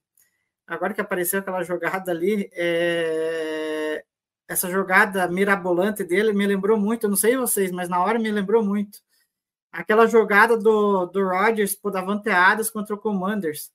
agora 0.72 0.94
que 0.94 1.01
apareceu 1.01 1.40
aquela 1.40 1.63
jogada 1.63 2.12
ali, 2.12 2.50
é, 2.54 4.06
essa 4.48 4.70
jogada 4.70 5.28
mirabolante 5.28 6.01
dele 6.01 6.32
me 6.32 6.48
lembrou 6.48 6.80
muito, 6.80 7.10
não 7.10 7.18
sei 7.18 7.36
vocês, 7.36 7.72
mas 7.72 7.90
na 7.90 8.01
hora 8.01 8.18
me 8.18 8.32
lembrou 8.32 8.63
muito. 8.63 9.00
Aquela 9.70 10.08
jogada 10.08 10.58
do, 10.58 11.08
do 11.08 11.28
Rodgers 11.28 11.75
por 11.75 11.92
Davante 11.92 12.30
Adams 12.30 12.70
contra 12.70 12.96
o 12.96 12.98
Commanders, 12.98 13.70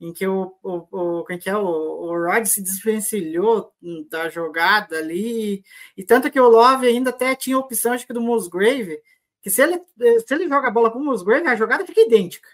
em 0.00 0.12
que 0.12 0.24
o, 0.26 0.56
o, 0.62 1.18
o, 1.20 1.24
quem 1.24 1.36
que 1.36 1.50
é, 1.50 1.56
o, 1.56 1.64
o 1.64 2.26
Rod 2.26 2.46
se 2.46 2.62
desvencilhou 2.62 3.72
da 4.08 4.28
jogada 4.28 4.98
ali, 4.98 5.64
e 5.96 6.04
tanto 6.04 6.30
que 6.30 6.38
o 6.38 6.48
Love 6.48 6.86
ainda 6.86 7.10
até 7.10 7.34
tinha 7.34 7.56
a 7.56 7.60
opção, 7.60 7.92
acho 7.92 8.06
que 8.06 8.12
do 8.12 8.20
Musgrave, 8.20 9.00
que 9.42 9.50
se 9.50 9.62
ele, 9.62 9.80
se 10.24 10.32
ele 10.32 10.48
joga 10.48 10.68
a 10.68 10.70
bola 10.70 10.92
para 10.92 11.00
o 11.00 11.04
Musgrave, 11.04 11.48
a 11.48 11.56
jogada 11.56 11.84
fica 11.84 12.02
idêntica. 12.02 12.48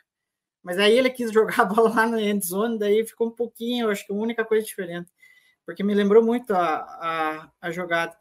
Mas 0.62 0.78
aí 0.78 0.96
ele 0.96 1.10
quis 1.10 1.30
jogar 1.32 1.60
a 1.60 1.64
bola 1.64 1.90
lá 1.90 2.06
na 2.06 2.20
end 2.20 2.44
zone, 2.46 2.78
daí 2.78 3.06
ficou 3.06 3.28
um 3.28 3.32
pouquinho, 3.32 3.90
acho 3.90 4.06
que 4.06 4.12
a 4.12 4.16
única 4.16 4.44
coisa 4.44 4.64
diferente. 4.64 5.10
Porque 5.66 5.82
me 5.82 5.94
lembrou 5.94 6.24
muito 6.24 6.52
a, 6.54 6.76
a, 6.76 7.50
a 7.60 7.70
jogada. 7.70 8.16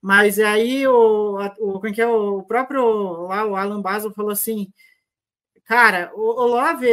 Mas 0.00 0.38
aí 0.40 0.86
o, 0.86 1.34
o, 1.60 1.86
é, 1.86 2.00
é 2.00 2.06
o 2.06 2.42
próprio 2.42 3.26
lá, 3.28 3.46
o 3.46 3.54
Alan 3.56 3.80
Basso 3.80 4.12
falou 4.12 4.32
assim: 4.32 4.72
cara, 5.64 6.12
o, 6.14 6.20
o 6.20 6.46
Love 6.46 6.86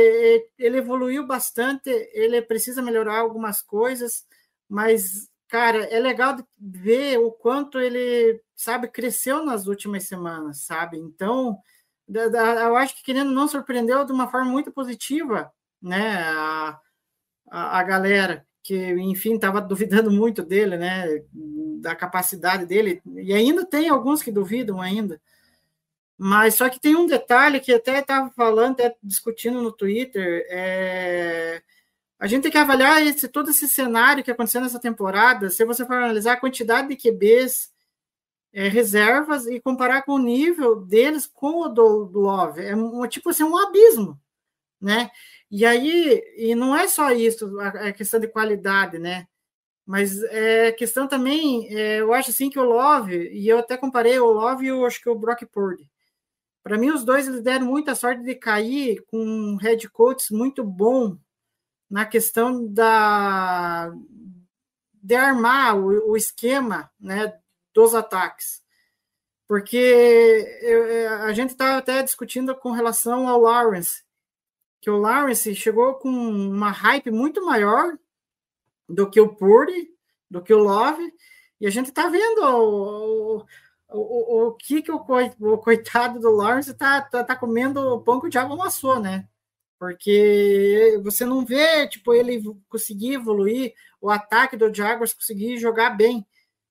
ele 0.58 0.78
evoluiu 0.78 1.26
bastante, 1.26 1.90
ele 2.14 2.42
precisa 2.42 2.82
melhorar 2.82 3.20
algumas 3.20 3.62
coisas, 3.64 4.26
mas 4.70 5.30
cara, 5.50 5.86
é 5.86 6.00
legal 6.00 6.38
ver 6.58 7.18
o 7.18 7.32
quanto 7.32 7.80
ele, 7.80 8.40
sabe, 8.56 8.88
cresceu 8.88 9.44
nas 9.44 9.66
últimas 9.66 10.04
semanas, 10.04 10.60
sabe? 10.60 10.98
Então, 10.98 11.58
eu 12.14 12.76
acho 12.76 12.96
que 12.96 13.04
querendo 13.04 13.32
não 13.32 13.48
surpreendeu 13.48 14.06
de 14.06 14.12
uma 14.12 14.28
forma 14.30 14.50
muito 14.50 14.72
positiva, 14.72 15.52
né? 15.82 16.18
A, 16.24 16.80
a, 17.50 17.80
a 17.80 17.84
galera 17.84 18.46
que, 18.64 18.76
enfim, 18.94 19.36
estava 19.36 19.62
duvidando 19.62 20.12
muito 20.12 20.44
dele, 20.44 20.78
né? 20.78 21.24
Da 21.82 21.96
capacidade 21.96 22.66
dele, 22.66 23.02
e 23.16 23.34
ainda 23.34 23.66
tem 23.66 23.90
alguns 23.90 24.22
que 24.22 24.32
duvidam 24.32 24.82
ainda. 24.82 25.22
Mas 26.18 26.56
só 26.56 26.68
que 26.70 26.80
tem 26.80 26.96
um 26.96 27.06
detalhe 27.08 27.60
que 27.60 27.74
até 27.74 28.00
estava 28.00 28.30
falando, 28.32 28.74
até 28.74 28.96
discutindo 29.02 29.62
no 29.62 29.72
Twitter, 29.72 30.46
é 30.50 31.62
a 32.20 32.28
gente 32.28 32.44
tem 32.44 32.52
que 32.52 32.58
avaliar 32.58 33.02
esse, 33.02 33.30
todo 33.30 33.50
esse 33.50 33.66
cenário 33.68 34.24
que 34.24 34.30
aconteceu 34.30 34.60
nessa 34.60 34.80
temporada, 34.80 35.50
se 35.50 35.64
você 35.64 35.86
for 35.86 35.96
analisar 35.96 36.34
a 36.34 36.40
quantidade 36.40 36.90
de 36.90 36.98
QBs 36.98 37.72
é, 38.54 38.68
reservas 38.68 39.46
e 39.48 39.60
comparar 39.60 40.04
com 40.04 40.14
o 40.14 40.20
nível 40.20 40.76
deles 40.76 41.26
com 41.28 41.62
o 41.62 41.70
do, 41.70 42.06
do. 42.06 42.30
É 42.60 42.76
um, 42.76 43.08
tipo 43.08 43.30
assim, 43.30 43.44
um 43.44 43.58
abismo, 43.58 44.20
né? 44.82 45.12
E 45.52 45.66
aí, 45.66 46.24
e 46.38 46.56
não 46.56 46.76
é 46.76 46.88
só 46.88 47.12
isso, 47.12 47.60
a, 47.60 47.68
a 47.90 47.94
questão 47.94 48.20
de 48.20 48.28
qualidade, 48.28 49.00
né? 49.00 49.28
Mas 49.86 50.22
é 50.26 50.72
questão 50.72 51.08
também, 51.08 51.68
é, 51.76 52.02
eu 52.02 52.14
acho 52.14 52.30
assim 52.30 52.50
que 52.50 52.60
o 52.60 52.64
Love, 52.64 53.30
e 53.34 53.48
eu 53.48 53.60
até 53.60 53.76
comparei 53.78 54.20
o 54.20 54.32
Love 54.32 54.66
e 54.66 54.70
eu 54.70 54.86
acho 54.86 55.02
que 55.02 55.10
o 55.10 55.16
Brock 55.16 55.46
Purdy. 55.48 55.90
Para 56.64 56.78
mim, 56.78 56.92
os 56.92 57.04
dois 57.04 57.28
eles 57.28 57.42
deram 57.42 57.66
muita 57.66 57.96
sorte 57.96 58.24
de 58.24 58.36
cair 58.36 59.04
com 59.08 59.18
um 59.18 59.56
head 59.58 59.90
coach 59.90 60.34
muito 60.34 60.64
bom 60.64 61.18
na 61.90 62.06
questão 62.06 62.68
da 62.72 63.92
de 65.02 65.16
armar 65.16 65.78
o, 65.78 66.12
o 66.12 66.18
esquema 66.18 66.92
né, 67.00 67.34
dos 67.80 67.96
ataques. 67.96 68.62
porque 69.48 69.78
eu, 70.62 71.14
a 71.24 71.34
gente 71.34 71.52
está 71.52 71.78
até 71.78 72.04
discutindo 72.04 72.54
com 72.56 72.72
relação 72.72 73.28
ao 73.28 73.40
Lawrence, 73.42 74.04
que 74.82 74.90
o 74.90 74.98
Lawrence 74.98 75.56
chegou 75.56 75.96
com 75.96 76.10
uma 76.10 76.72
hype 76.72 77.10
muito 77.10 77.44
maior 77.44 77.98
do 78.88 79.10
que 79.10 79.20
o 79.20 79.34
Purdy, 79.34 79.90
do 80.30 80.42
que 80.42 80.54
o 80.54 80.60
Love, 80.60 81.12
e 81.60 81.66
a 81.66 81.70
gente 81.70 81.88
está 81.88 82.10
vendo 82.10 82.42
o, 82.42 83.38
o, 83.38 83.98
o, 83.98 84.48
o, 84.48 84.52
que, 84.54 84.82
que 84.82 84.92
o, 84.92 84.98
o 84.98 85.58
coitado 85.58 86.20
do 86.20 86.30
Lawrence 86.30 86.72
está 86.72 87.02
tá, 87.02 87.24
tá 87.24 87.36
comendo 87.36 87.80
o 87.80 88.02
pão 88.02 88.20
que 88.20 88.28
o 88.28 88.30
diabo 88.30 88.54
amassou, 88.54 89.00
né? 89.00 89.28
Porque 89.80 91.00
você 91.04 91.26
não 91.26 91.46
vê 91.46 91.88
tipo, 91.88 92.14
ele 92.14 92.44
conseguir 92.68 93.14
evoluir, 93.14 93.74
o 94.02 94.10
ataque 94.10 94.58
do 94.58 94.74
Jaguars 94.74 95.14
conseguir 95.14 95.58
jogar 95.58 95.92
bem, 95.92 96.26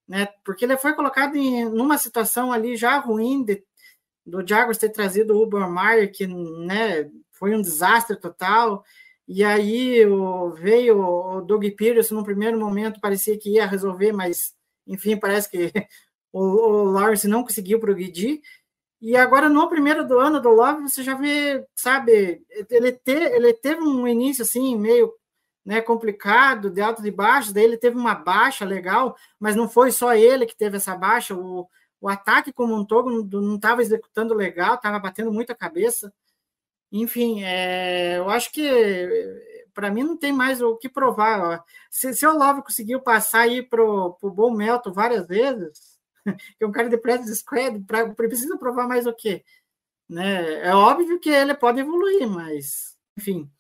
né? 0.09 0.29
Porque 0.45 0.65
ele 0.65 0.77
foi 0.77 0.95
colocado 0.95 1.37
em 1.37 1.67
numa 1.67 1.99
situação 1.99 2.51
ali 2.51 2.77
já 2.77 2.99
ruim 2.99 3.45
de, 3.45 3.63
do 4.25 4.47
Jaguars 4.47 4.79
ter 4.79 4.89
trazido 4.89 5.35
o 5.35 5.41
Urban 5.43 5.71
Meyer, 5.71 6.11
que 6.11 6.27
né, 6.27 7.11
foi 7.33 7.55
um 7.55 7.61
desastre 7.61 8.17
total. 8.17 8.85
E 9.27 9.45
aí 9.45 10.07
o, 10.07 10.51
veio 10.51 10.99
o 10.99 11.41
Doug 11.43 11.65
Peterson 11.77 12.15
no 12.15 12.25
primeiro 12.25 12.59
momento, 12.59 13.01
parecia 13.01 13.39
que 13.39 13.51
ia 13.55 13.67
resolver, 13.67 14.13
mas 14.13 14.55
enfim, 14.87 15.19
parece 15.19 15.51
que 15.51 15.71
o, 16.33 16.41
o 16.41 16.85
Lawrence 16.85 17.29
não 17.29 17.43
conseguiu 17.43 17.79
progredir. 17.79 18.41
E 19.01 19.17
agora, 19.17 19.49
no 19.49 19.69
primeiro 19.69 20.07
do 20.07 20.19
ano 20.19 20.41
do 20.41 20.49
Love, 20.49 20.83
você 20.83 21.05
já 21.05 21.15
vê, 21.15 21.65
sabe, 21.77 22.43
ele, 22.69 22.93
te, 22.93 23.13
ele 23.13 23.55
teve 23.55 23.81
um 23.81 24.09
início 24.09 24.43
assim, 24.43 24.77
meio 24.77 25.13
né, 25.69 25.83
complicado, 25.83 26.71
de 26.71 26.81
alto 26.81 27.07
e 27.07 27.11
baixo, 27.11 27.53
daí 27.53 27.63
ele 27.63 27.77
teve 27.77 27.95
uma 27.95 28.15
baixa 28.15 28.65
legal, 28.65 29.15
mas 29.39 29.55
não 29.55 29.69
foi 29.69 29.93
só 29.93 30.15
ele 30.15 30.47
que 30.47 30.57
teve 30.57 30.79
essa 30.79 30.97
baixa, 30.97 31.35
o, 31.35 31.69
o 32.01 32.09
ataque 32.09 32.51
como 32.51 32.75
um 32.75 32.87
todo 32.87 33.23
não 33.39 33.57
estava 33.57 33.83
executando 33.83 34.33
legal, 34.33 34.77
estava 34.77 34.99
batendo 34.99 35.31
muita 35.31 35.55
cabeça. 35.55 36.11
Enfim, 36.91 37.45
é, 37.45 38.17
eu 38.17 38.31
acho 38.31 38.51
que 38.51 38.65
para 39.75 39.91
mim 39.91 40.05
não 40.05 40.17
tem 40.17 40.33
mais 40.33 40.63
o 40.63 40.75
que 40.79 40.89
provar. 40.89 41.63
Se, 41.91 42.15
se 42.15 42.27
o 42.27 42.33
Love 42.33 42.63
conseguiu 42.63 43.03
passar 43.03 43.41
aí 43.41 43.63
para 43.63 43.85
o 43.85 44.17
Bom 44.23 44.51
Melton 44.51 44.91
várias 44.91 45.27
vezes, 45.27 45.99
que 46.57 46.65
é 46.65 46.67
um 46.67 46.73
cara 46.73 46.89
de 46.89 46.97
practice 46.97 47.37
squad, 47.37 47.79
pra, 47.81 48.09
precisa 48.15 48.57
provar 48.57 48.89
mais 48.89 49.07
o 49.07 49.13
quê? 49.13 49.45
Né? 50.09 50.67
É 50.67 50.75
óbvio 50.75 51.21
que 51.21 51.29
ele 51.29 51.53
pode 51.55 51.79
evoluir, 51.79 52.27
mas, 52.27 52.97
enfim. 53.19 53.51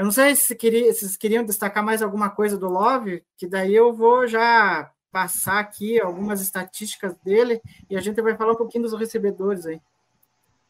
Eu 0.00 0.04
não 0.04 0.12
sei 0.12 0.34
se, 0.34 0.56
queria, 0.56 0.90
se 0.94 1.00
vocês 1.00 1.14
queriam 1.14 1.44
destacar 1.44 1.84
mais 1.84 2.00
alguma 2.00 2.30
coisa 2.30 2.56
do 2.56 2.70
Love, 2.70 3.22
que 3.36 3.46
daí 3.46 3.74
eu 3.74 3.92
vou 3.92 4.26
já 4.26 4.90
passar 5.12 5.58
aqui 5.58 6.00
algumas 6.00 6.40
estatísticas 6.40 7.14
dele 7.16 7.60
e 7.90 7.98
a 7.98 8.00
gente 8.00 8.18
vai 8.22 8.34
falar 8.34 8.52
um 8.52 8.56
pouquinho 8.56 8.84
dos 8.84 8.98
recebedores 8.98 9.66
aí. 9.66 9.78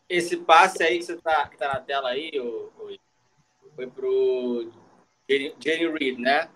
Esse 0.08 0.36
passe 0.36 0.82
aí 0.82 0.98
que 0.98 1.04
você 1.04 1.16
tá, 1.16 1.46
que 1.46 1.56
tá 1.56 1.68
na 1.68 1.78
tela 1.78 2.08
aí, 2.08 2.40
o, 2.40 2.72
foi 3.76 3.86
pro 3.86 4.68
Jenny 5.28 5.86
Reed, 5.96 6.18
né? 6.18 6.48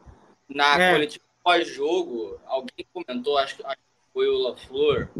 Na 0.48 0.76
é. 0.76 0.92
coletiva 0.94 1.24
pós-jogo, 1.44 2.40
alguém 2.44 2.84
comentou, 2.92 3.38
acho, 3.38 3.64
acho 3.64 3.76
que 3.76 4.12
foi 4.12 4.26
o 4.26 4.36
LaFleur, 4.36 5.10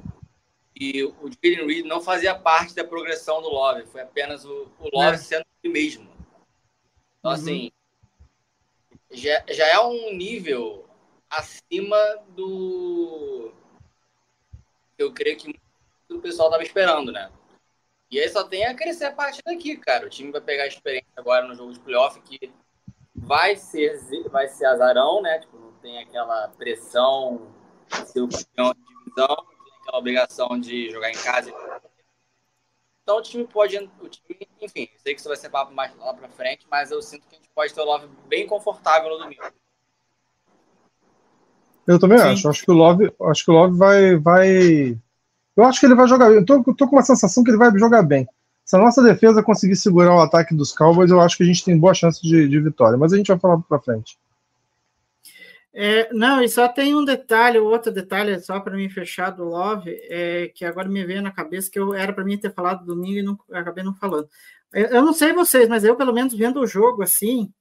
e 0.75 1.05
o 1.05 1.31
Jalen 1.41 1.69
Reed 1.69 1.87
não 1.87 2.01
fazia 2.01 2.35
parte 2.35 2.75
da 2.75 2.83
progressão 2.83 3.41
do 3.41 3.49
Love, 3.49 3.87
foi 3.87 4.01
apenas 4.01 4.45
o, 4.45 4.67
o 4.81 4.89
Love 4.93 5.15
é. 5.15 5.19
sendo 5.19 5.47
ele 5.63 5.73
mesmo. 5.73 6.14
Então, 7.25 7.33
uhum. 7.33 7.39
assim, 7.39 7.73
já, 9.11 9.43
já 9.49 9.67
é 9.67 9.81
um 9.81 10.13
nível 10.13 10.85
acima 11.31 11.97
do. 12.29 13.51
Eu 14.99 15.11
creio 15.11 15.39
que 15.39 15.59
o 16.11 16.21
pessoal 16.21 16.49
estava 16.49 16.63
esperando, 16.63 17.11
né? 17.11 17.33
E 18.11 18.21
aí 18.21 18.29
só 18.29 18.45
tem 18.45 18.67
a 18.67 18.75
crescer 18.75 19.07
a 19.07 19.13
partir 19.13 19.41
daqui, 19.43 19.75
cara. 19.79 20.05
O 20.07 20.11
time 20.11 20.31
vai 20.31 20.43
pegar 20.43 20.65
a 20.65 20.67
experiência 20.67 21.09
agora 21.17 21.49
no 21.49 21.55
jogo 21.55 21.73
de 21.73 21.81
playoff 21.81 22.21
que 22.21 22.53
vai 23.15 23.57
ser, 23.57 23.99
vai 24.29 24.47
ser 24.47 24.67
azarão, 24.67 25.23
né? 25.23 25.39
Tipo, 25.39 25.59
não 25.59 25.73
tem 25.81 25.99
aquela 26.01 26.49
pressão 26.49 27.51
de 27.89 28.07
ser 28.07 28.21
o 28.21 28.29
campeão 28.29 28.75
de 28.75 28.85
divisão, 28.85 29.37
tem 29.65 29.73
aquela 29.81 29.99
obrigação 29.99 30.61
de 30.61 30.91
jogar 30.91 31.11
em 31.11 31.17
casa. 31.17 31.51
Então 33.05 33.19
o 33.19 33.23
time 33.23 33.47
pode. 33.47 33.77
O 33.77 34.09
time, 34.09 34.49
enfim, 34.61 34.89
sei 34.97 35.15
que 35.15 35.21
isso 35.21 35.29
vai 35.29 35.37
ser 35.37 35.51
papo 35.51 35.73
mais 35.73 35.95
lá 35.99 36.15
pra 36.15 36.29
frente, 36.31 36.67
mas 36.71 36.91
eu 36.91 37.03
sinto 37.03 37.29
que 37.29 37.37
a 37.37 37.39
gente 37.39 37.51
pode 37.55 37.73
ter 37.73 37.83
o 37.83 37.85
Love 37.85 38.09
bem 38.27 38.47
confortável 38.47 39.11
no 39.11 39.19
domingo. 39.19 39.43
Eu 41.87 41.99
também 41.99 42.19
Sim. 42.19 42.25
acho. 42.25 42.49
Acho 42.49 42.65
que 42.65 42.71
o 42.71 42.75
Love, 42.75 43.13
acho 43.31 43.45
que 43.45 43.51
o 43.51 43.55
Love 43.55 43.77
vai, 43.77 44.17
vai. 44.17 44.99
Eu 45.55 45.65
acho 45.65 45.79
que 45.79 45.87
ele 45.87 45.95
vai 45.95 46.09
jogar. 46.09 46.33
Eu 46.33 46.45
tô, 46.47 46.65
eu 46.67 46.75
tô 46.75 46.89
com 46.89 46.97
uma 46.97 47.03
sensação 47.03 47.45
que 47.45 47.51
ele 47.51 47.59
vai 47.59 47.71
jogar 47.79 48.03
bem. 48.03 48.27
Se 48.65 48.75
a 48.75 48.79
nossa 48.79 49.03
defesa 49.03 49.43
conseguir 49.43 49.77
segurar 49.77 50.17
o 50.17 50.21
ataque 50.21 50.55
dos 50.55 50.73
Cowboys, 50.73 51.11
eu 51.11 51.21
acho 51.21 51.37
que 51.37 51.43
a 51.43 51.47
gente 51.47 51.63
tem 51.63 51.79
boa 51.79 51.93
chance 51.93 52.23
de, 52.23 52.49
de 52.49 52.59
vitória. 52.59 52.97
Mas 52.97 53.13
a 53.13 53.19
gente 53.19 53.29
vai 53.29 53.39
falar 53.39 53.59
para 53.59 53.79
frente. 53.79 54.19
É, 55.77 56.13
não, 56.13 56.41
e 56.41 56.49
só 56.49 56.69
tem 56.69 56.95
um 56.95 57.05
detalhe, 57.05 57.59
outro 57.59 57.91
detalhe, 57.91 58.41
só 58.41 58.61
para 58.61 58.77
mim 58.77 58.89
fechar 58.89 59.31
do 59.31 59.43
Love, 59.43 59.91
é, 60.09 60.47
que 60.55 60.65
agora 60.65 60.89
me 60.89 61.05
veio 61.05 61.21
na 61.21 61.33
cabeça 61.33 61.69
que 61.69 61.77
eu 61.77 61.93
era 61.93 62.13
para 62.13 62.23
mim 62.25 62.39
ter 62.39 62.55
falado 62.55 62.87
domingo 62.87 63.19
e 63.19 63.23
não, 63.23 63.37
acabei 63.51 63.83
não 63.83 63.93
falando. 63.93 64.29
Eu, 64.73 64.87
eu 64.87 65.03
não 65.05 65.13
sei 65.13 65.33
vocês, 65.33 65.69
mas 65.69 65.83
eu, 65.83 65.97
pelo 65.97 66.13
menos, 66.13 66.33
vendo 66.33 66.61
o 66.61 66.67
jogo 66.67 67.03
assim, 67.03 67.53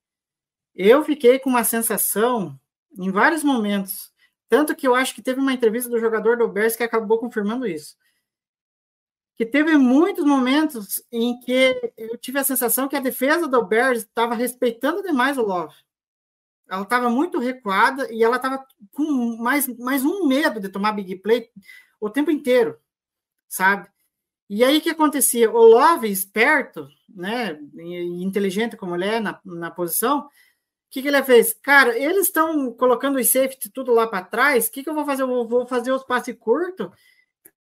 eu 0.75 1.03
fiquei 1.03 1.39
com 1.39 1.49
uma 1.49 1.63
sensação 1.63 2.59
em 2.97 3.09
vários 3.11 3.43
momentos. 3.43 4.11
Tanto 4.47 4.75
que 4.75 4.87
eu 4.87 4.93
acho 4.93 5.15
que 5.15 5.21
teve 5.21 5.39
uma 5.39 5.53
entrevista 5.53 5.89
do 5.89 5.99
jogador 5.99 6.37
do 6.37 6.47
Bears 6.47 6.75
que 6.75 6.83
acabou 6.83 7.17
confirmando 7.19 7.65
isso. 7.65 7.97
Que 9.35 9.45
teve 9.45 9.75
muitos 9.77 10.23
momentos 10.23 11.03
em 11.11 11.39
que 11.39 11.93
eu 11.97 12.15
tive 12.17 12.37
a 12.37 12.43
sensação 12.43 12.87
que 12.87 12.95
a 12.95 12.99
defesa 13.01 13.47
do 13.47 13.65
Bears 13.65 13.99
estava 14.03 14.35
respeitando 14.35 15.01
demais 15.01 15.37
o 15.39 15.41
Love 15.41 15.73
ela 16.69 16.83
estava 16.83 17.09
muito 17.09 17.39
recuada 17.39 18.11
e 18.11 18.23
ela 18.23 18.37
estava 18.37 18.65
com 18.91 19.37
mais, 19.37 19.67
mais 19.77 20.03
um 20.03 20.27
medo 20.27 20.59
de 20.59 20.69
tomar 20.69 20.93
big 20.93 21.15
play 21.17 21.49
o 21.99 22.09
tempo 22.09 22.31
inteiro, 22.31 22.77
sabe? 23.47 23.87
E 24.49 24.63
aí 24.63 24.77
o 24.77 24.81
que 24.81 24.89
acontecia? 24.89 25.49
O 25.51 25.57
Love, 25.57 26.11
esperto, 26.11 26.87
né, 27.09 27.59
e 27.75 28.23
inteligente 28.23 28.77
como 28.77 28.95
ele 28.95 29.05
é 29.05 29.19
na, 29.19 29.39
na 29.43 29.71
posição, 29.71 30.19
o 30.19 30.29
que, 30.89 31.01
que 31.01 31.07
ele 31.07 31.23
fez? 31.23 31.53
Cara, 31.53 31.97
eles 31.97 32.27
estão 32.27 32.71
colocando 32.73 33.17
os 33.17 33.29
safety 33.29 33.69
tudo 33.71 33.93
lá 33.93 34.05
para 34.05 34.25
trás, 34.25 34.67
o 34.67 34.71
que, 34.71 34.83
que 34.83 34.89
eu 34.89 34.93
vou 34.93 35.05
fazer? 35.05 35.23
Eu 35.23 35.47
vou 35.47 35.67
fazer 35.67 35.91
os 35.91 36.03
passes 36.03 36.35
curtos 36.37 36.89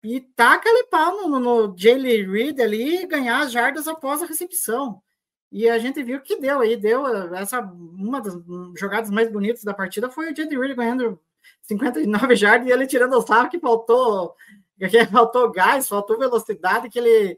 e 0.03 0.21
taca 0.21 0.69
ele 0.69 0.85
pau 0.85 1.27
no, 1.27 1.39
no 1.39 1.77
Jalen 1.77 2.29
Reed 2.29 2.59
ali 2.59 3.01
e 3.01 3.07
ganhar 3.07 3.41
as 3.41 3.51
jardas 3.51 3.87
após 3.87 4.21
a 4.21 4.25
recepção. 4.25 5.01
E 5.51 5.69
a 5.69 5.77
gente 5.77 6.03
viu 6.03 6.21
que 6.21 6.39
deu 6.39 6.59
aí, 6.59 6.75
deu 6.75 7.07
essa 7.33 7.61
uma 7.61 8.19
das 8.21 8.33
jogadas 8.77 9.09
mais 9.09 9.31
bonitas 9.31 9.63
da 9.63 9.73
partida 9.73 10.09
foi 10.09 10.31
o 10.31 10.35
Jed 10.35 10.55
Reed 10.57 10.75
ganhando 10.75 11.19
59 11.61 12.35
jardas 12.35 12.67
e 12.67 12.71
ele 12.71 12.85
tirando 12.85 13.13
o 13.13 13.21
sarro 13.21 13.49
que 13.49 13.59
faltou 13.59 14.35
que 14.77 15.05
faltou 15.07 15.51
gás, 15.51 15.87
faltou 15.87 16.19
velocidade 16.19 16.89
que 16.89 16.99
ele 16.99 17.37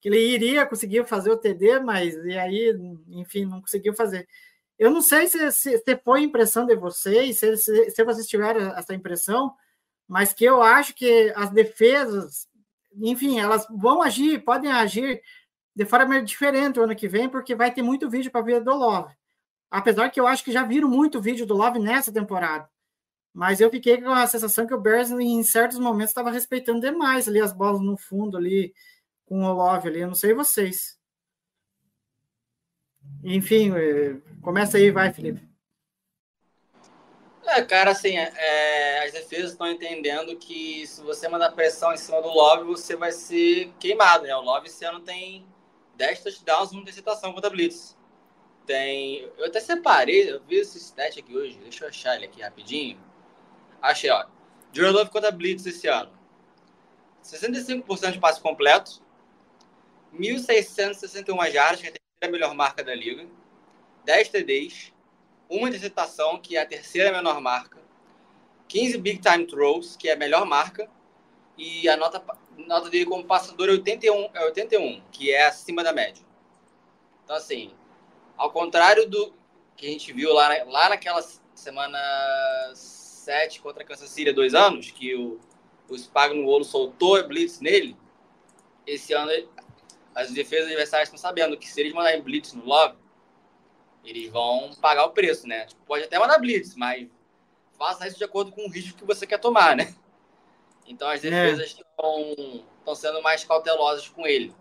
que 0.00 0.08
ele 0.08 0.18
iria 0.18 0.66
conseguir 0.66 1.06
fazer 1.06 1.30
o 1.30 1.36
TD, 1.36 1.80
mas 1.80 2.14
e 2.24 2.38
aí, 2.38 2.74
enfim, 3.08 3.44
não 3.44 3.60
conseguiu 3.60 3.92
fazer. 3.92 4.26
Eu 4.78 4.90
não 4.90 5.02
sei 5.02 5.26
se, 5.26 5.52
se, 5.52 5.76
se 5.76 5.96
foi 6.02 6.22
impressão 6.22 6.64
de 6.64 6.74
vocês, 6.74 7.38
se, 7.38 7.54
se, 7.58 7.90
se 7.90 8.02
vocês 8.02 8.26
tiveram 8.26 8.74
essa 8.74 8.94
impressão, 8.94 9.54
mas 10.08 10.32
que 10.32 10.44
eu 10.44 10.62
acho 10.62 10.94
que 10.94 11.30
as 11.36 11.50
defesas, 11.50 12.48
enfim, 12.96 13.38
elas 13.38 13.66
vão 13.70 14.00
agir, 14.00 14.42
podem 14.42 14.72
agir 14.72 15.20
de 15.80 15.86
forma 15.86 16.20
diferente 16.20 16.78
o 16.78 16.82
ano 16.82 16.94
que 16.94 17.08
vem, 17.08 17.26
porque 17.26 17.54
vai 17.54 17.72
ter 17.72 17.80
muito 17.80 18.10
vídeo 18.10 18.30
para 18.30 18.42
ver 18.42 18.60
do 18.60 18.76
Love. 18.76 19.14
Apesar 19.70 20.10
que 20.10 20.20
eu 20.20 20.26
acho 20.26 20.44
que 20.44 20.52
já 20.52 20.62
viram 20.62 20.86
muito 20.86 21.22
vídeo 21.22 21.46
do 21.46 21.56
Love 21.56 21.78
nessa 21.78 22.12
temporada. 22.12 22.68
Mas 23.32 23.62
eu 23.62 23.70
fiquei 23.70 23.98
com 23.98 24.10
a 24.10 24.26
sensação 24.26 24.66
que 24.66 24.74
o 24.74 24.80
Bears, 24.80 25.10
em 25.10 25.42
certos 25.42 25.78
momentos, 25.78 26.10
estava 26.10 26.30
respeitando 26.30 26.82
demais 26.82 27.26
ali 27.26 27.40
as 27.40 27.54
bolas 27.54 27.80
no 27.80 27.96
fundo 27.96 28.36
ali, 28.36 28.74
com 29.24 29.42
o 29.42 29.52
Love 29.54 29.88
ali. 29.88 30.00
Eu 30.00 30.08
não 30.08 30.14
sei 30.14 30.34
vocês. 30.34 30.98
Enfim, 33.24 33.72
eh, 33.74 34.18
começa 34.42 34.76
aí, 34.76 34.90
vai, 34.90 35.10
Felipe. 35.14 35.48
É, 37.46 37.62
cara, 37.62 37.92
assim, 37.92 38.18
é, 38.18 39.02
as 39.02 39.12
defesas 39.12 39.52
estão 39.52 39.66
entendendo 39.66 40.36
que 40.36 40.86
se 40.86 41.00
você 41.00 41.26
mandar 41.26 41.52
pressão 41.52 41.90
em 41.94 41.96
cima 41.96 42.20
do 42.20 42.28
Love, 42.28 42.64
você 42.64 42.96
vai 42.96 43.12
ser 43.12 43.72
queimado, 43.80 44.24
né? 44.24 44.36
O 44.36 44.42
Love 44.42 44.66
esse 44.66 44.84
ano 44.84 45.00
tem 45.00 45.48
10 46.00 46.22
touchdowns, 46.22 46.72
uma 46.72 46.80
interceptação 46.80 47.30
contra 47.34 47.48
a 47.48 47.52
Blitz. 47.52 47.94
Tem. 48.64 49.30
Eu 49.36 49.46
até 49.46 49.60
separei, 49.60 50.32
eu 50.32 50.40
vi 50.44 50.56
esse 50.56 50.78
stat 50.78 51.20
aqui 51.20 51.36
hoje, 51.36 51.58
deixa 51.58 51.84
eu 51.84 51.88
achar 51.90 52.16
ele 52.16 52.24
aqui 52.24 52.40
rapidinho. 52.40 52.98
Achei, 53.82 54.08
ó. 54.10 54.24
Jordan 54.72 54.98
Love 54.98 55.10
contra 55.10 55.28
a 55.28 55.32
Blitz 55.32 55.66
esse 55.66 55.86
ano. 55.88 56.10
65% 57.22 58.12
de 58.12 58.18
passe 58.18 58.40
completo, 58.40 59.02
1.661 60.14 61.50
jardas, 61.52 61.82
que 61.82 61.88
é 62.22 62.26
a 62.26 62.30
melhor 62.30 62.54
marca 62.54 62.82
da 62.82 62.94
liga, 62.94 63.28
10 64.06 64.30
TDs, 64.30 64.94
uma 65.50 65.68
interceptação, 65.68 66.40
que 66.40 66.56
é 66.56 66.62
a 66.62 66.66
terceira 66.66 67.12
menor 67.12 67.42
marca, 67.42 67.78
15 68.68 68.96
big 68.96 69.20
time 69.20 69.46
throws, 69.46 69.96
que 69.96 70.08
é 70.08 70.14
a 70.14 70.16
melhor 70.16 70.46
marca, 70.46 70.88
e 71.58 71.86
a 71.90 71.96
nota 71.98 72.24
nota 72.66 72.90
dele 72.90 73.06
como 73.06 73.24
passador 73.24 73.68
é 73.68 73.72
81, 73.72 74.30
é 74.34 74.44
81, 74.44 75.02
que 75.10 75.30
é 75.32 75.46
acima 75.46 75.82
da 75.82 75.92
média. 75.92 76.24
Então, 77.24 77.36
assim, 77.36 77.72
ao 78.36 78.50
contrário 78.50 79.08
do 79.08 79.34
que 79.76 79.86
a 79.86 79.90
gente 79.90 80.12
viu 80.12 80.32
lá, 80.32 80.48
lá 80.64 80.88
naquela 80.88 81.22
semana 81.54 81.98
7 82.74 83.60
contra 83.60 83.82
a 83.82 83.86
Kansas 83.86 84.10
City 84.10 84.30
há 84.30 84.32
dois 84.32 84.54
anos, 84.54 84.90
que 84.90 85.14
o, 85.14 85.38
o 85.88 85.96
Spagnuolo 85.96 86.64
soltou 86.64 87.16
a 87.16 87.22
blitz 87.22 87.60
nele, 87.60 87.96
esse 88.86 89.12
ano 89.12 89.30
as 90.14 90.30
defesas 90.32 90.66
adversárias 90.66 91.08
estão 91.08 91.18
sabendo 91.18 91.56
que 91.56 91.68
se 91.68 91.80
eles 91.80 91.92
mandarem 91.92 92.22
blitz 92.22 92.52
no 92.52 92.64
Love, 92.64 92.96
eles 94.04 94.30
vão 94.30 94.70
pagar 94.80 95.04
o 95.04 95.10
preço, 95.10 95.46
né? 95.46 95.66
Tipo, 95.66 95.82
pode 95.84 96.04
até 96.04 96.18
mandar 96.18 96.38
blitz, 96.38 96.74
mas 96.74 97.08
faça 97.78 98.06
isso 98.06 98.18
de 98.18 98.24
acordo 98.24 98.50
com 98.52 98.66
o 98.66 98.70
risco 98.70 98.98
que 98.98 99.04
você 99.04 99.26
quer 99.26 99.38
tomar, 99.38 99.76
né? 99.76 99.94
Então 100.86 101.08
as 101.08 101.24
é. 101.24 101.30
defesas 101.30 101.68
estão 101.68 102.34
é. 102.86 102.94
sendo 102.94 103.22
mais 103.22 103.44
cautelosas 103.44 104.08
com 104.08 104.26
ele. 104.26 104.54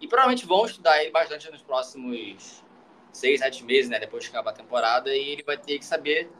E 0.00 0.08
provavelmente 0.08 0.46
vão 0.46 0.66
estudar 0.66 1.00
ele 1.02 1.10
bastante 1.10 1.50
nos 1.50 1.62
próximos 1.62 2.62
seis, 3.12 3.40
sete 3.40 3.64
meses, 3.64 3.88
né? 3.90 3.98
Depois 3.98 4.24
de 4.24 4.30
acabar 4.30 4.50
a 4.50 4.54
temporada, 4.54 5.14
e 5.14 5.30
ele 5.30 5.42
vai 5.42 5.56
ter 5.56 5.78
que 5.78 5.84
saber 5.84 6.30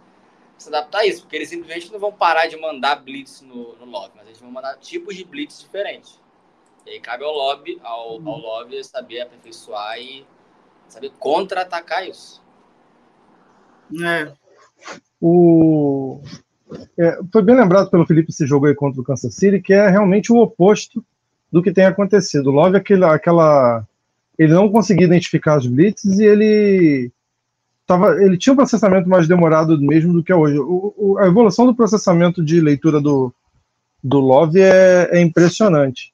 se 0.59 0.68
adaptar 0.68 1.01
a 1.01 1.07
isso, 1.07 1.23
porque 1.23 1.37
eles 1.37 1.49
simplesmente 1.49 1.90
não 1.92 1.99
vão 1.99 2.12
parar 2.12 2.47
de 2.47 2.57
mandar 2.57 2.97
blitz 2.97 3.40
no, 3.40 3.75
no 3.77 3.85
lobby, 3.85 4.12
mas 4.16 4.27
eles 4.27 4.40
vão 4.40 4.51
mandar 4.51 4.77
tipos 4.79 5.16
de 5.16 5.25
blitz 5.25 5.61
diferentes. 5.61 6.20
E 6.87 6.90
aí 6.90 7.01
cabe 7.01 7.25
ao 7.25 7.33
lobby, 7.33 7.81
ao, 7.83 8.11
ao 8.11 8.18
uhum. 8.18 8.37
lobby 8.37 8.85
saber 8.85 9.23
aperfeiçoar 9.23 9.99
e 9.99 10.27
saber 10.87 11.11
contra-atacar 11.18 12.07
isso. 12.09 12.42
É. 14.05 14.33
O... 15.20 16.20
É, 16.98 17.18
foi 17.33 17.42
bem 17.42 17.57
lembrado 17.57 17.90
pelo 17.90 18.07
Felipe 18.07 18.30
esse 18.30 18.46
jogo 18.46 18.66
aí 18.66 18.74
contra 18.74 19.00
o 19.00 19.04
Kansas 19.04 19.35
City, 19.35 19.61
que 19.61 19.72
é 19.72 19.88
realmente 19.88 20.33
o 20.33 20.37
oposto 20.37 21.04
do 21.50 21.62
que 21.62 21.72
tem 21.72 21.85
acontecido. 21.85 22.48
O 22.48 22.52
Love, 22.52 22.76
aquela, 22.76 23.14
aquela, 23.14 23.87
ele 24.38 24.52
não 24.52 24.70
conseguia 24.70 25.07
identificar 25.07 25.59
os 25.59 25.66
blitzes 25.66 26.18
e 26.18 26.24
ele 26.24 27.12
tava, 27.87 28.22
ele 28.22 28.37
tinha 28.37 28.52
um 28.52 28.57
processamento 28.57 29.09
mais 29.09 29.28
demorado 29.28 29.80
mesmo 29.80 30.12
do 30.12 30.22
que 30.22 30.33
é 30.33 30.37
hoje. 30.37 30.59
O, 30.59 30.94
o, 30.96 31.18
a 31.18 31.26
evolução 31.26 31.66
do 31.66 31.74
processamento 31.74 32.44
de 32.44 32.61
leitura 32.61 33.00
do, 33.00 33.33
do 34.02 34.20
Love 34.20 34.61
é, 34.61 35.11
é 35.12 35.20
impressionante. 35.20 36.12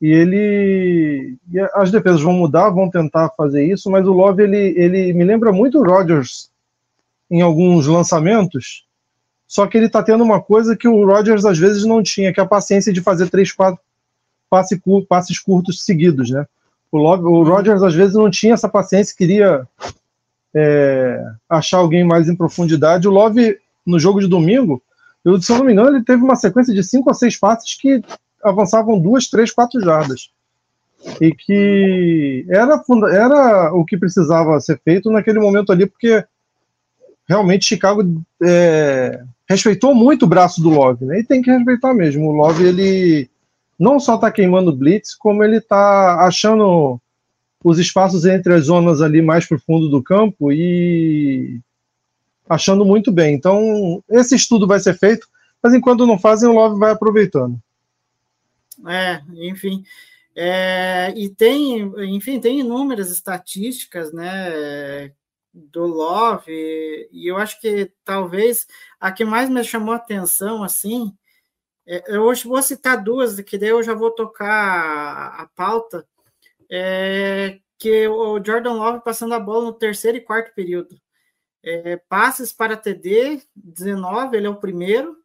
E 0.00 0.08
ele. 0.08 1.36
E 1.52 1.60
as 1.74 1.90
defesas 1.90 2.22
vão 2.22 2.32
mudar, 2.32 2.70
vão 2.70 2.88
tentar 2.88 3.30
fazer 3.36 3.64
isso, 3.64 3.90
mas 3.90 4.06
o 4.06 4.12
Love 4.12 4.42
ele, 4.42 4.74
ele 4.76 5.12
me 5.12 5.24
lembra 5.24 5.52
muito 5.52 5.78
o 5.78 5.84
Rodgers 5.84 6.50
em 7.30 7.42
alguns 7.42 7.86
lançamentos. 7.86 8.86
Só 9.48 9.66
que 9.66 9.78
ele 9.78 9.86
está 9.86 10.02
tendo 10.02 10.22
uma 10.22 10.42
coisa 10.42 10.76
que 10.76 10.86
o 10.86 11.06
Rodgers 11.06 11.46
às 11.46 11.58
vezes 11.58 11.86
não 11.86 12.02
tinha, 12.02 12.32
que 12.32 12.38
é 12.38 12.42
a 12.42 12.46
paciência 12.46 12.92
de 12.92 13.00
fazer 13.00 13.30
três, 13.30 13.50
quatro 13.50 13.80
passe, 14.50 14.80
passes 15.08 15.38
curtos 15.38 15.84
seguidos, 15.84 16.30
né? 16.30 16.46
O, 16.92 16.98
Love, 16.98 17.24
o 17.24 17.42
Rodgers 17.42 17.82
às 17.82 17.94
vezes 17.94 18.14
não 18.14 18.30
tinha 18.30 18.54
essa 18.54 18.68
paciência, 18.68 19.16
queria 19.16 19.66
é, 20.54 21.24
achar 21.48 21.78
alguém 21.78 22.04
mais 22.04 22.28
em 22.28 22.36
profundidade. 22.36 23.08
O 23.08 23.10
Love, 23.10 23.58
no 23.86 23.98
jogo 23.98 24.20
de 24.20 24.26
domingo, 24.26 24.82
eu, 25.24 25.40
se 25.40 25.50
eu 25.50 25.58
não 25.58 25.64
me 25.64 25.72
engano, 25.72 25.96
ele 25.96 26.04
teve 26.04 26.22
uma 26.22 26.36
sequência 26.36 26.74
de 26.74 26.82
cinco 26.82 27.08
ou 27.08 27.14
seis 27.14 27.36
passes 27.36 27.74
que 27.74 28.02
avançavam 28.42 28.98
duas, 28.98 29.28
três, 29.28 29.50
quatro 29.50 29.80
jardas. 29.80 30.30
E 31.20 31.32
que 31.34 32.46
era, 32.48 32.82
era 33.12 33.72
o 33.72 33.84
que 33.84 33.96
precisava 33.96 34.60
ser 34.60 34.80
feito 34.84 35.10
naquele 35.10 35.38
momento 35.38 35.72
ali, 35.72 35.86
porque 35.86 36.24
realmente 37.26 37.66
Chicago 37.66 38.02
é, 38.42 39.22
respeitou 39.48 39.94
muito 39.94 40.24
o 40.24 40.28
braço 40.28 40.62
do 40.62 40.68
Love, 40.68 41.04
né? 41.06 41.20
E 41.20 41.24
tem 41.24 41.40
que 41.40 41.50
respeitar 41.50 41.94
mesmo. 41.94 42.28
O 42.28 42.32
Love, 42.32 42.64
ele 42.64 43.30
não 43.78 43.98
só 43.98 44.16
está 44.16 44.30
queimando 44.30 44.76
blitz, 44.76 45.14
como 45.14 45.42
ele 45.42 45.56
está 45.56 46.26
achando 46.26 47.00
os 47.64 47.78
espaços 47.78 48.24
entre 48.24 48.54
as 48.54 48.66
zonas 48.66 49.00
ali 49.00 49.22
mais 49.22 49.46
para 49.46 49.56
o 49.56 49.60
fundo 49.60 49.88
do 49.88 50.02
campo 50.02 50.52
e 50.52 51.60
achando 52.48 52.84
muito 52.84 53.10
bem. 53.10 53.34
Então, 53.34 54.02
esse 54.08 54.34
estudo 54.34 54.66
vai 54.66 54.80
ser 54.80 54.96
feito, 54.98 55.26
mas 55.62 55.72
enquanto 55.74 56.06
não 56.06 56.18
fazem, 56.18 56.48
o 56.48 56.52
Love 56.52 56.78
vai 56.78 56.92
aproveitando. 56.92 57.58
É, 58.86 59.20
enfim. 59.34 59.82
É, 60.36 61.12
e 61.16 61.28
tem, 61.28 61.92
enfim, 62.14 62.38
tem 62.38 62.60
inúmeras 62.60 63.10
estatísticas, 63.10 64.12
né, 64.12 65.10
do 65.52 65.84
Love, 65.86 66.52
e 67.10 67.26
eu 67.26 67.36
acho 67.36 67.60
que 67.60 67.90
talvez 68.04 68.66
a 69.00 69.12
que 69.12 69.24
mais 69.24 69.48
me 69.48 69.62
chamou 69.64 69.94
a 69.94 69.96
atenção, 69.96 70.62
assim, 70.62 71.16
é, 71.86 72.02
eu 72.14 72.22
hoje 72.22 72.46
vou 72.46 72.60
citar 72.62 73.02
duas, 73.02 73.40
que 73.40 73.56
daí 73.56 73.70
eu 73.70 73.82
já 73.82 73.94
vou 73.94 74.10
tocar 74.10 75.40
a 75.40 75.46
pauta, 75.56 76.06
é, 76.70 77.60
que 77.78 78.06
o 78.08 78.42
Jordan 78.44 78.74
Love 78.74 79.04
passando 79.04 79.34
a 79.34 79.40
bola 79.40 79.66
no 79.66 79.72
terceiro 79.72 80.18
e 80.18 80.20
quarto 80.20 80.54
período. 80.54 81.00
É, 81.62 81.96
passes 81.96 82.52
para 82.52 82.76
TD, 82.76 83.42
19, 83.56 84.36
ele 84.36 84.46
é 84.46 84.50
o 84.50 84.60
primeiro. 84.60 85.16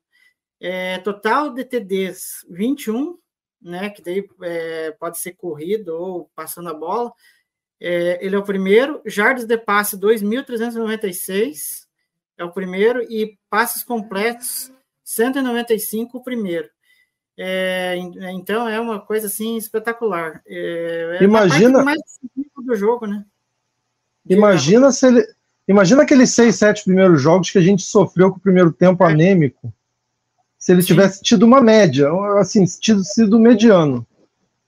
É, 0.59 0.99
total 0.99 1.49
de 1.53 1.65
TDs, 1.65 2.45
21, 2.49 3.17
né, 3.61 3.89
que 3.89 4.01
daí 4.01 4.25
é, 4.43 4.91
pode 4.91 5.17
ser 5.17 5.33
corrido 5.33 5.89
ou 5.89 6.31
passando 6.35 6.69
a 6.69 6.73
bola. 6.73 7.11
É, 7.79 8.25
ele 8.25 8.35
é 8.35 8.39
o 8.39 8.43
primeiro. 8.43 9.01
Jardas 9.05 9.45
de 9.45 9.57
passe, 9.57 9.97
2.396, 9.97 11.82
é 12.37 12.43
o 12.43 12.51
primeiro. 12.51 13.01
E 13.03 13.37
passes 13.49 13.83
completos, 13.83 14.71
195, 15.03 16.17
o 16.17 16.23
primeiro. 16.23 16.69
É, 17.37 17.95
então 18.31 18.67
é 18.67 18.79
uma 18.79 18.99
coisa 18.99 19.27
assim 19.27 19.57
espetacular. 19.57 20.41
É, 20.45 21.17
é 21.19 21.23
imagina 21.23 21.83
mais 21.83 21.99
do 22.57 22.75
jogo, 22.75 23.07
né? 23.07 23.25
Imagina 24.29 24.91
se 24.91 25.07
ele, 25.07 25.27
imagina 25.67 26.03
aqueles 26.03 26.31
seis, 26.31 26.55
sete 26.55 26.83
primeiros 26.83 27.21
jogos 27.21 27.49
que 27.49 27.57
a 27.57 27.61
gente 27.61 27.83
sofreu 27.83 28.31
com 28.31 28.37
o 28.37 28.41
primeiro 28.41 28.71
tempo 28.71 29.03
é. 29.03 29.11
anêmico. 29.11 29.73
Se 30.57 30.71
ele 30.71 30.81
Sim. 30.81 30.87
tivesse 30.87 31.21
tido 31.21 31.43
uma 31.43 31.59
média, 31.59 32.09
assim, 32.39 32.63
tido 32.65 33.03
sido 33.03 33.37
mediano, 33.37 34.07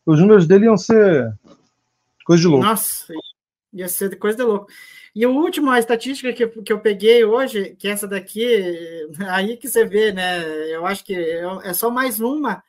os 0.06 0.20
números 0.20 0.46
dele 0.46 0.66
iam 0.66 0.78
ser 0.78 1.34
coisa 2.26 2.42
de 2.42 2.48
louco. 2.48 2.66
Nossa, 2.66 3.14
ia 3.72 3.88
ser 3.88 4.18
coisa 4.18 4.38
de 4.38 4.44
louco. 4.44 4.68
E 5.16 5.26
o 5.26 5.32
último, 5.32 5.72
a 5.72 5.80
estatística 5.80 6.34
que, 6.34 6.46
que 6.62 6.74
eu 6.74 6.80
peguei 6.82 7.24
hoje, 7.24 7.74
que 7.78 7.88
essa 7.88 8.06
daqui, 8.06 8.46
aí 9.30 9.56
que 9.56 9.70
você 9.70 9.86
vê, 9.86 10.12
né? 10.12 10.44
Eu 10.76 10.86
acho 10.86 11.06
que 11.06 11.16
é 11.64 11.74
só 11.74 11.90
mais 11.90 12.20
uma. 12.20 12.62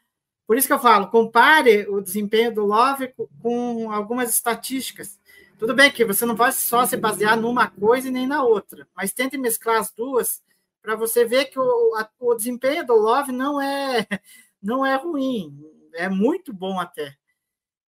Por 0.47 0.57
isso 0.57 0.69
que 0.69 0.73
eu 0.73 0.79
falo, 0.79 1.11
compare 1.11 1.87
o 1.89 2.01
desempenho 2.01 2.55
do 2.55 2.65
Love 2.65 3.13
com 3.43 3.91
algumas 3.91 4.31
estatísticas. 4.31 5.19
Tudo 5.59 5.75
bem 5.75 5.91
que 5.91 6.05
você 6.05 6.25
não 6.25 6.37
vai 6.37 6.53
só 6.53 6.87
se 6.87 6.97
basear 6.97 7.37
numa 7.37 7.69
coisa 7.69 8.09
e 8.09 8.13
nem 8.13 8.29
na 8.29 8.45
outra, 8.45 8.87
mas 8.95 9.13
tente 9.13 9.37
mesclar 9.37 9.81
as 9.81 9.91
duas 9.91 10.41
para 10.81 10.95
você 10.95 11.25
ver 11.25 11.47
que 11.47 11.59
o, 11.59 11.97
a, 11.97 12.09
o 12.21 12.35
desempenho 12.35 12.87
do 12.87 12.95
Love 12.95 13.33
não 13.33 13.61
é 13.61 14.07
não 14.63 14.87
é 14.87 14.95
ruim, 14.97 15.53
é 15.95 16.09
muito 16.09 16.53
bom 16.53 16.79
até 16.79 17.17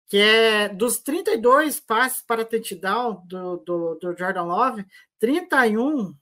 que 0.09 0.17
é 0.17 0.67
dos 0.67 0.97
32 0.97 1.79
passes 1.79 2.23
para 2.23 2.43
touchdown 2.43 3.21
do, 3.25 3.57
do, 3.57 3.95
do 3.95 4.17
Jordan 4.17 4.43
Love, 4.43 4.85
31 5.19 6.15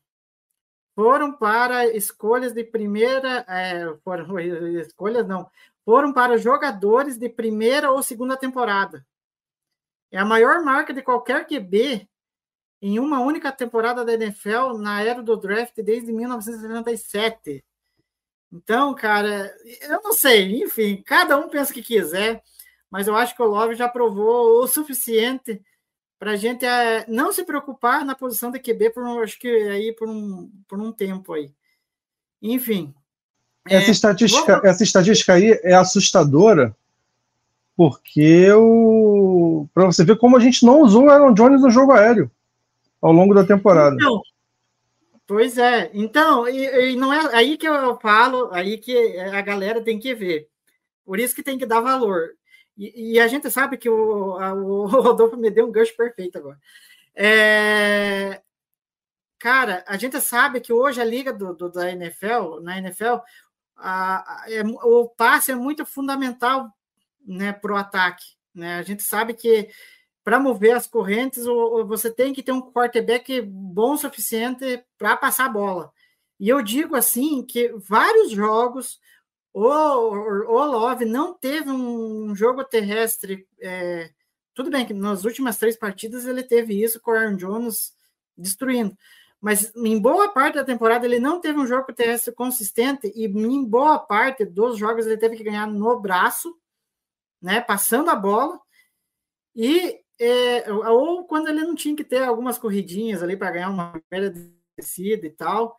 foram 0.94 1.32
para 1.32 1.88
escolhas 1.96 2.54
de 2.54 2.66
primeira, 2.66 3.46
é, 3.48 3.96
foram 4.04 4.38
escolhas 4.82 5.26
não, 5.26 5.50
foram 5.86 6.12
para 6.12 6.38
jogadores 6.38 7.18
de 7.18 7.30
primeira 7.30 7.90
ou 7.90 8.04
segunda 8.04 8.36
temporada. 8.36 9.06
É 10.12 10.18
a 10.18 10.26
maior 10.26 10.62
marca 10.64 10.94
de 10.94 11.02
qualquer 11.02 11.48
QB 11.48 12.10
em 12.82 13.00
uma 13.00 13.22
única 13.22 13.52
temporada 13.54 14.04
da 14.04 14.14
NFL 14.14 14.78
na 14.78 15.02
era 15.02 15.24
do 15.24 15.38
draft 15.38 15.76
desde 15.78 16.12
1977. 16.12 17.64
Então, 18.52 18.94
cara, 18.94 19.56
eu 19.82 20.02
não 20.02 20.12
sei, 20.12 20.62
enfim, 20.62 21.02
cada 21.06 21.38
um 21.38 21.48
pensa 21.48 21.72
o 21.72 21.74
que 21.74 21.82
quiser 21.82 22.44
mas 22.90 23.08
eu 23.08 23.16
acho 23.16 23.36
que 23.36 23.42
o 23.42 23.48
Love 23.48 23.76
já 23.76 23.88
provou 23.88 24.62
o 24.62 24.68
suficiente 24.68 25.62
para 26.20 26.32
a 26.32 26.36
gente 26.36 26.66
é, 26.66 27.06
não 27.08 27.32
se 27.32 27.44
preocupar 27.44 28.04
na 28.04 28.16
posição 28.16 28.50
de 28.50 28.60
QB 28.60 28.92
por 28.92 29.04
acho 29.24 29.38
que 29.40 29.48
aí 29.48 29.94
por 29.94 30.10
um, 30.10 30.50
por 30.68 30.80
um 30.80 30.92
tempo 30.92 31.34
aí. 31.34 31.52
Enfim. 32.42 32.94
Essa, 33.68 33.90
é, 33.90 33.92
estatística, 33.92 34.60
vou... 34.60 34.70
essa 34.70 34.84
estatística 34.84 35.34
aí 35.34 35.60
é 35.64 35.74
assustadora, 35.74 36.76
porque 37.76 38.52
o 38.54 39.68
para 39.74 39.86
você 39.86 40.04
ver 40.04 40.18
como 40.18 40.38
a 40.38 40.40
gente 40.40 40.66
não 40.66 40.82
usou 40.82 41.06
o 41.06 41.10
Aaron 41.10 41.34
Jones 41.34 41.62
no 41.62 41.70
jogo 41.70 41.92
aéreo 41.92 42.32
ao 43.02 43.12
longo 43.12 43.34
da 43.34 43.46
temporada. 43.46 43.96
Então, 43.96 44.22
pois 45.28 45.58
é. 45.58 45.92
Então, 45.94 46.48
e, 46.48 46.92
e 46.92 46.96
não 46.96 47.14
é 47.14 47.36
aí 47.36 47.58
que 47.58 47.68
eu 47.68 48.00
falo, 48.00 48.50
aí 48.52 48.78
que 48.78 49.20
a 49.20 49.42
galera 49.42 49.82
tem 49.82 50.00
que 50.00 50.16
ver. 50.16 50.48
Por 51.06 51.20
isso 51.20 51.36
que 51.36 51.44
tem 51.44 51.58
que 51.58 51.66
dar 51.66 51.82
valor. 51.82 52.37
E, 52.78 53.20
a 53.20 53.28
gente 53.28 53.50
sabe 53.50 53.78
que 53.78 53.90
o, 53.90 54.38
a, 54.38 54.54
o 54.54 54.86
Rodolfo 54.88 55.36
me 55.36 55.50
deu 55.50 55.68
um 55.68 55.72
gancho 55.72 55.96
perfeito 55.96 56.38
agora. 56.38 56.60
É, 57.16 58.42
cara, 59.40 59.84
a 59.88 59.98
gente 59.98 60.22
sabe 60.22 60.62
que 60.62 60.72
hoje 60.72 61.02
a 61.02 61.06
liga 61.06 61.34
do, 61.34 61.54
do 61.56 61.70
da 61.70 61.92
NFL, 61.92 62.60
na 62.62 62.78
NFL, 62.78 63.18
a, 63.76 64.44
a, 64.44 64.52
é, 64.52 64.62
o 64.64 65.08
passe 65.08 65.52
é 65.52 65.56
muito 65.56 65.86
fundamental 65.86 66.72
né, 67.26 67.52
para 67.52 67.74
o 67.74 67.78
ataque. 67.78 68.26
Né? 68.54 68.78
A 68.78 68.84
gente 68.84 69.02
sabe 69.02 69.34
que 69.34 69.70
para 70.24 70.40
mover 70.40 70.76
as 70.76 70.86
correntes, 70.86 71.46
você 71.88 72.12
tem 72.12 72.34
que 72.34 72.44
ter 72.44 72.52
um 72.52 72.62
quarterback 72.62 73.42
bom 73.42 73.94
o 73.94 73.98
suficiente 73.98 74.84
para 74.98 75.16
passar 75.16 75.46
a 75.46 75.50
bola. 75.50 75.92
E 76.40 76.50
eu 76.50 76.62
digo 76.62 76.96
assim 76.96 77.42
que 77.42 77.70
vários 77.78 78.32
jogos 78.32 79.00
o, 79.66 80.66
Love 80.66 81.06
não 81.06 81.34
teve 81.34 81.70
um 81.72 82.36
jogo 82.36 82.64
terrestre. 82.64 83.48
É, 83.60 84.12
tudo 84.54 84.70
bem 84.70 84.86
que 84.86 84.94
nas 84.94 85.26
últimas 85.26 85.58
três 85.58 85.76
partidas 85.76 86.26
ele 86.26 86.44
teve 86.44 86.82
isso 86.82 87.02
com 87.02 87.12
o 87.12 87.14
Aaron 87.16 87.36
Jones 87.36 87.94
destruindo. 88.38 88.96
Mas 89.42 89.74
em 89.76 90.00
boa 90.00 90.30
parte 90.32 90.56
da 90.56 90.64
temporada 90.64 91.06
ele 91.06 91.20
não 91.20 91.40
teve 91.40 91.60
um 91.60 91.66
jogo 91.66 91.94
terrestre 91.94 92.34
consistente 92.34 93.12
e 93.16 93.26
em 93.26 93.66
boa 93.66 94.00
parte 94.00 94.46
dos 94.46 94.78
jogos 94.78 95.06
ele 95.06 95.18
teve 95.18 95.36
que 95.38 95.44
ganhar 95.44 95.68
no 95.68 96.00
braço, 96.00 96.56
né, 97.42 97.62
passando 97.62 98.10
a 98.10 98.16
bola. 98.16 98.60
E 99.56 100.00
é, 100.20 100.72
ou 100.72 101.26
quando 101.26 101.48
ele 101.48 101.62
não 101.62 101.76
tinha 101.76 101.96
que 101.96 102.04
ter 102.04 102.24
algumas 102.24 102.58
corridinhas 102.58 103.24
ali 103.24 103.38
para 103.38 103.52
ganhar 103.52 103.70
uma 103.70 104.00
primeira 104.10 104.34
descida 104.78 105.26
e 105.26 105.32
tal. 105.32 105.76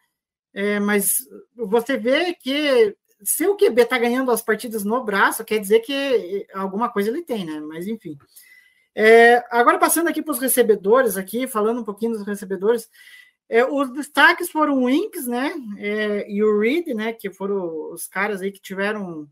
É, 0.53 0.81
mas 0.81 1.19
você 1.55 1.97
vê 1.97 2.35
que 2.35 2.97
se 3.23 3.47
o 3.47 3.57
QB 3.57 3.83
está 3.83 3.99
ganhando 3.99 4.31
as 4.31 4.43
partidas 4.43 4.85
no 4.85 5.03
braço, 5.05 5.45
quer 5.45 5.59
dizer 5.59 5.81
que 5.81 6.47
alguma 6.55 6.89
coisa 6.89 7.11
ele 7.11 7.23
tem, 7.23 7.45
né? 7.45 7.61
Mas 7.61 7.87
enfim. 7.87 8.17
É, 8.95 9.45
agora 9.51 9.79
passando 9.79 10.09
aqui 10.09 10.23
para 10.23 10.33
os 10.33 10.41
recebedores, 10.41 11.17
aqui 11.17 11.47
falando 11.47 11.81
um 11.81 11.85
pouquinho 11.85 12.13
dos 12.13 12.27
recebedores, 12.27 12.89
é, 13.49 13.65
os 13.65 13.91
destaques 13.93 14.51
foram 14.51 14.83
o 14.83 14.91
Inks, 14.91 15.27
né? 15.27 15.55
É, 15.79 16.31
e 16.31 16.43
o 16.43 16.59
Reed, 16.61 16.89
né? 16.89 17.13
Que 17.13 17.31
foram 17.31 17.93
os 17.93 18.07
caras 18.07 18.43
aí 18.43 18.53
que 18.53 18.61
tiveram 18.61 19.29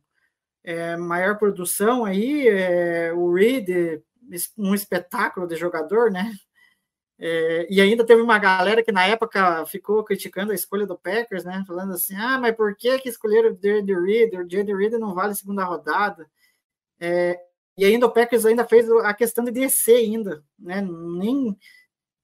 é, 0.65 0.97
maior 0.97 1.39
produção 1.39 2.05
aí. 2.05 2.49
É, 2.49 3.13
o 3.13 3.33
Reed, 3.33 3.69
um 4.57 4.75
espetáculo 4.75 5.47
de 5.47 5.57
jogador, 5.57 6.11
né? 6.11 6.33
É, 7.19 7.67
e 7.71 7.81
ainda 7.81 8.05
teve 8.05 8.21
uma 8.21 8.39
galera 8.39 8.83
que 8.83 8.93
na 8.93 9.07
época 9.07 9.65
ficou 9.67 10.05
criticando 10.05 10.53
a 10.53 10.55
escolha 10.55 10.87
do 10.87 10.99
Packers, 10.99 11.45
né? 11.45 11.65
Falando 11.67 11.95
assim: 11.95 12.15
ah, 12.15 12.39
mas 12.39 12.55
por 12.55 12.77
que, 12.77 12.99
que 12.99 13.09
escolheram 13.09 13.51
o 13.51 13.55
J.D. 13.55 13.95
Reed? 13.95 14.35
O 14.35 14.45
J.D. 14.45 14.75
Reed 14.75 14.93
não 14.95 15.15
vale 15.15 15.35
segunda 15.35 15.65
rodada. 15.65 16.29
É, 17.01 17.39
e 17.79 17.85
ainda 17.85 18.07
o 18.07 18.13
Packers 18.13 18.47
ainda 18.47 18.65
fez 18.67 18.91
a 18.91 19.15
questão 19.15 19.45
de 19.45 19.51
descer 19.51 19.97
ainda, 19.97 20.45
né? 20.59 20.81
Nem, 20.83 21.57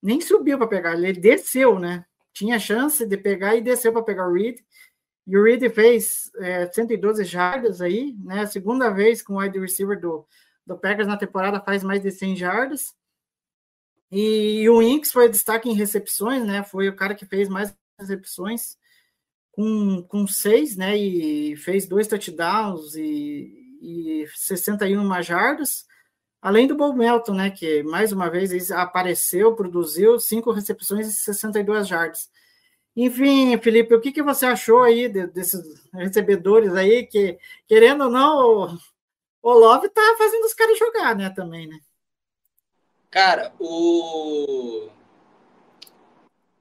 nem 0.03 0.21
subiu 0.21 0.59
para 0.59 0.67
pegar, 0.67 0.95
ele 0.95 1.13
desceu, 1.15 1.79
né? 1.79 2.05
Tinha 2.33 2.59
chance 2.59 3.07
de 3.07 3.17
pegar 3.17 3.57
e 3.57 3.61
desceu 3.63 3.93
para 3.93 4.03
pegar 4.03 4.29
o 4.29 4.33
Reed. 4.33 4.59
E 5.27 5.37
o 5.37 5.45
Reed 5.45 5.71
fez 5.73 6.31
é, 6.39 6.67
112 6.67 7.25
jardas 7.25 7.81
aí, 7.81 8.15
né? 8.25 8.47
Segunda 8.47 8.91
vez 8.91 9.23
com 9.23 9.35
o 9.35 9.39
wide 9.39 9.59
receiver 9.59 9.99
do, 10.01 10.27
do 10.67 10.77
Packers 10.79 11.07
na 11.07 11.17
temporada 11.17 11.61
faz 11.61 11.83
mais 11.83 12.03
de 12.03 12.11
100 12.11 12.37
jardas. 12.37 12.95
E, 14.13 14.69
o 14.69 14.83
Inks 14.83 15.11
foi 15.11 15.29
destaque 15.29 15.71
em 15.71 15.75
recepções, 15.75 16.45
né? 16.45 16.63
Foi 16.63 16.89
o 16.89 16.95
cara 16.95 17.15
que 17.15 17.25
fez 17.25 17.49
mais 17.49 17.75
recepções 17.99 18.77
com, 19.53 20.03
com 20.03 20.27
seis, 20.27 20.77
né? 20.77 20.97
E 20.97 21.57
fez 21.57 21.87
dois 21.87 22.07
touchdowns 22.07 22.95
e, 22.95 23.81
e 23.81 24.27
61 24.35 25.23
jardas. 25.23 25.87
Além 26.43 26.67
do 26.67 26.77
Bob 26.77 26.97
Melton, 26.99 27.35
né? 27.35 27.51
Que 27.51 27.83
mais 27.85 28.13
uma 28.13 28.29
vez 28.31 28.71
apareceu, 28.71 29.55
produziu 29.55 30.21
cinco 30.21 30.53
recepções 30.53 31.09
e 31.09 31.13
62 31.13 31.89
jardas. 31.89 32.31
Enfim, 32.95 33.57
Felipe, 33.59 33.95
o 33.95 34.01
que, 34.01 34.13
que 34.13 34.23
você 34.23 34.45
achou 34.47 34.83
aí 34.83 35.09
de, 35.09 35.27
desses 35.29 35.63
recebedores 35.95 36.75
aí 36.75 37.07
que, 37.07 37.39
querendo 37.67 38.05
ou 38.05 38.11
não, 38.11 38.39
o, 38.39 38.79
o 39.43 39.53
Love 39.55 39.89
tá 39.89 40.17
fazendo 40.19 40.45
os 40.45 40.55
caras 40.55 40.79
jogar, 40.79 41.17
né? 41.17 41.31
Também, 41.31 41.67
né? 41.69 41.81
Cara, 43.13 43.53
o. 43.61 44.89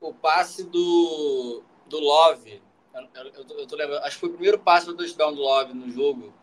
O 0.02 0.14
passe 0.14 0.66
do, 0.66 1.64
do 1.88 1.98
Love. 1.98 2.62
Eu, 2.94 3.24
eu, 3.24 3.60
eu 3.60 3.68
tô 3.68 3.78
lembrando. 3.78 4.04
Acho 4.04 4.18
que 4.18 4.20
foi 4.20 4.30
o 4.30 4.34
primeiro 4.34 4.60
passe 4.60 4.86
do 4.86 4.98
touchdown 4.98 5.34
do 5.34 5.42
Love 5.42 5.74
no 5.74 5.90
jogo. 5.90 6.34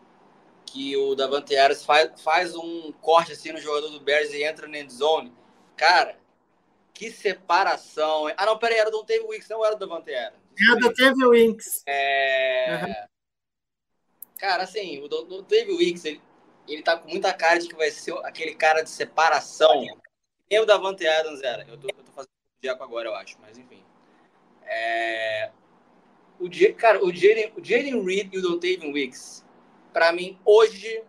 Que 0.65 0.97
o 0.97 1.13
Davante 1.13 1.53
Harris 1.53 1.85
faz, 1.85 2.19
faz 2.21 2.55
um 2.55 2.91
corte 2.93 3.33
assim 3.33 3.51
no 3.51 3.59
jogador 3.59 3.89
do 3.89 3.99
Bears 3.99 4.33
e 4.33 4.43
entra 4.43 4.67
na 4.67 4.79
end 4.79 4.91
zone. 4.91 5.31
Cara, 5.77 6.17
que 6.91 7.11
separação. 7.11 8.27
Ah, 8.35 8.47
não, 8.47 8.57
peraí, 8.57 8.79
era 8.79 8.89
do 8.89 9.03
Teve 9.03 9.27
Winks, 9.27 9.47
não 9.47 9.63
era 9.63 9.75
do 9.75 9.87
Davante 9.87 10.11
Harris. 10.11 10.39
Era 10.59 10.79
do 10.79 10.93
Teve 10.93 11.27
Winks. 11.27 11.83
É. 11.85 12.83
Uhum. 12.83 12.93
Cara, 14.39 14.63
assim, 14.63 15.03
o 15.03 15.43
Teve 15.43 15.75
Winks, 15.75 16.05
ele, 16.05 16.21
ele 16.73 16.83
tá 16.83 16.97
com 16.97 17.09
muita 17.09 17.33
cara 17.33 17.59
de 17.59 17.67
que 17.67 17.75
vai 17.75 17.91
ser 17.91 18.13
aquele 18.25 18.55
cara 18.55 18.81
de 18.81 18.89
separação. 18.89 19.85
Nem 20.49 20.59
o 20.59 20.65
Davante 20.65 21.07
Adams 21.07 21.41
era. 21.41 21.63
Eu 21.67 21.77
tô, 21.77 21.87
eu 21.87 22.03
tô 22.03 22.11
fazendo 22.11 22.29
o 22.29 22.61
Diaco 22.61 22.83
agora, 22.83 23.09
eu 23.09 23.15
acho, 23.15 23.37
mas 23.41 23.57
enfim. 23.57 23.83
É... 24.63 25.51
O, 26.39 26.49
cara, 26.75 27.03
o 27.03 27.13
Jaden, 27.13 27.53
o 27.57 27.63
Jaden 27.63 28.03
Reed 28.03 28.33
e 28.33 28.37
o 28.37 28.41
Dontavian 28.41 28.93
Wicks, 28.93 29.45
para 29.91 30.11
mim, 30.13 30.39
hoje, 30.45 31.03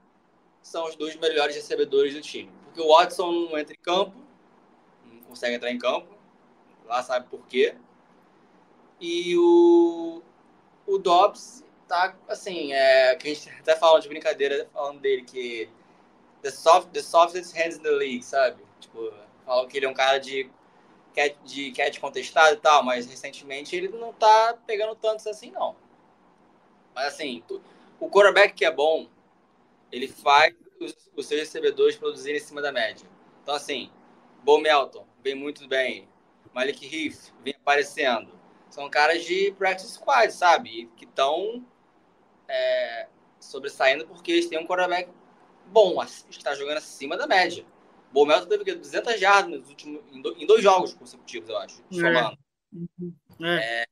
são 0.63 0.87
os 0.87 0.97
dois 0.97 1.15
melhores 1.17 1.55
recebedores 1.55 2.15
do 2.15 2.21
time. 2.21 2.51
Porque 2.65 2.81
o 2.81 2.89
Watson 2.89 3.31
não 3.31 3.59
entra 3.59 3.75
em 3.75 3.83
campo, 3.83 4.17
não 5.05 5.21
consegue 5.23 5.55
entrar 5.55 5.71
em 5.71 5.79
campo, 5.79 6.09
lá 6.85 7.03
sabe 7.03 7.29
por 7.29 7.47
quê. 7.47 7.77
E 9.01 9.37
o, 9.37 10.21
o 10.87 10.99
Dobbs 10.99 11.65
tá, 11.91 12.17
assim, 12.29 12.73
é, 12.73 13.17
que 13.17 13.29
a 13.29 13.35
gente 13.35 13.51
até 13.51 13.75
fala 13.75 14.01
de 14.01 14.09
brincadeira, 14.09 14.69
falando 14.73 15.01
dele, 15.01 15.25
que 15.25 15.69
the, 16.41 16.51
soft, 16.51 16.89
the 16.93 17.03
softest 17.03 17.53
hands 17.57 17.79
in 17.79 17.83
the 17.83 17.91
league, 17.91 18.23
sabe? 18.23 18.63
Tipo, 18.79 19.13
falam 19.45 19.67
que 19.67 19.77
ele 19.77 19.87
é 19.87 19.89
um 19.89 19.95
cara 19.95 20.19
de 20.19 20.49
catch, 21.13 21.37
de 21.45 21.73
catch 21.73 21.99
contestado 21.99 22.55
e 22.55 22.59
tal, 22.59 22.85
mas 22.85 23.07
recentemente 23.07 23.75
ele 23.75 23.89
não 23.89 24.13
tá 24.13 24.57
pegando 24.65 24.95
tantos 24.95 25.27
assim, 25.27 25.51
não. 25.51 25.75
Mas 26.95 27.07
assim, 27.07 27.43
o 27.99 28.09
quarterback 28.09 28.55
que 28.55 28.65
é 28.65 28.71
bom, 28.71 29.09
ele 29.91 30.07
faz 30.07 30.55
os, 30.81 30.95
os 31.17 31.27
seus 31.27 31.41
recebedores 31.41 31.97
produzirem 31.97 32.41
em 32.41 32.45
cima 32.45 32.63
da 32.63 32.71
média. 32.71 33.09
Então, 33.43 33.55
assim, 33.57 33.91
Bo 34.45 34.59
Melton, 34.59 35.05
vem 35.25 35.35
muito 35.35 35.67
bem. 35.67 36.09
Malik 36.55 36.85
Heath, 36.85 37.33
vem 37.43 37.55
aparecendo. 37.55 38.39
São 38.69 38.89
caras 38.89 39.25
de 39.25 39.53
practice 39.59 39.95
squad, 39.95 40.33
sabe? 40.33 40.89
Que 40.97 41.05
estão 41.05 41.67
é, 42.51 43.07
sobressaindo 43.39 44.07
porque 44.07 44.33
eles 44.33 44.47
têm 44.47 44.59
um 44.59 44.67
quarterback 44.67 45.09
bom, 45.67 46.05
que 46.29 46.37
está 46.37 46.55
jogando 46.55 46.79
acima 46.79 47.17
da 47.17 47.27
média. 47.27 47.65
O 48.11 48.13
Bomel 48.13 48.45
teve 48.47 48.75
200 48.75 49.21
jardas 49.21 49.61
nos 49.61 49.69
últimos, 49.69 50.03
em 50.13 50.47
dois 50.47 50.63
jogos 50.63 50.93
consecutivos, 50.93 51.49
eu 51.49 51.57
acho, 51.59 51.83
somando. 51.91 52.37
É. 53.41 53.83
É. 53.83 53.85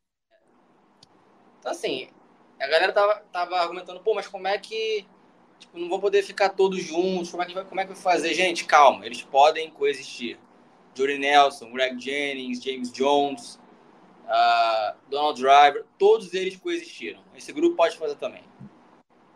Então, 1.61 1.73
assim, 1.73 2.09
a 2.61 2.67
galera 2.67 2.93
tava, 2.93 3.15
tava 3.33 3.61
argumentando, 3.61 4.01
pô, 4.01 4.15
mas 4.15 4.27
como 4.27 4.49
é 4.49 4.59
que 4.59 5.07
tipo, 5.59 5.79
não 5.79 5.89
vão 5.89 6.01
poder 6.01 6.23
ficar 6.23 6.51
todos 6.51 6.83
juntos? 6.83 7.31
Como 7.31 7.43
é 7.43 7.47
que 7.47 7.55
vai, 7.55 7.65
como 7.65 7.81
é 7.81 7.85
que 7.85 7.93
vai 7.93 8.03
fazer? 8.03 8.35
Gente, 8.35 8.65
calma, 8.65 9.07
eles 9.07 9.23
podem 9.23 9.71
coexistir. 9.71 10.39
Jordy 10.95 11.19
Nelson, 11.19 11.71
Greg 11.71 12.01
Jennings, 12.01 12.61
James 12.61 12.91
Jones, 12.91 13.61
uh, 14.25 14.97
Donald 15.09 15.41
Driver, 15.41 15.85
todos 15.97 16.35
eles 16.35 16.57
coexistiram. 16.57 17.23
Esse 17.37 17.53
grupo 17.53 17.77
pode 17.77 17.97
fazer 17.97 18.17
também. 18.17 18.43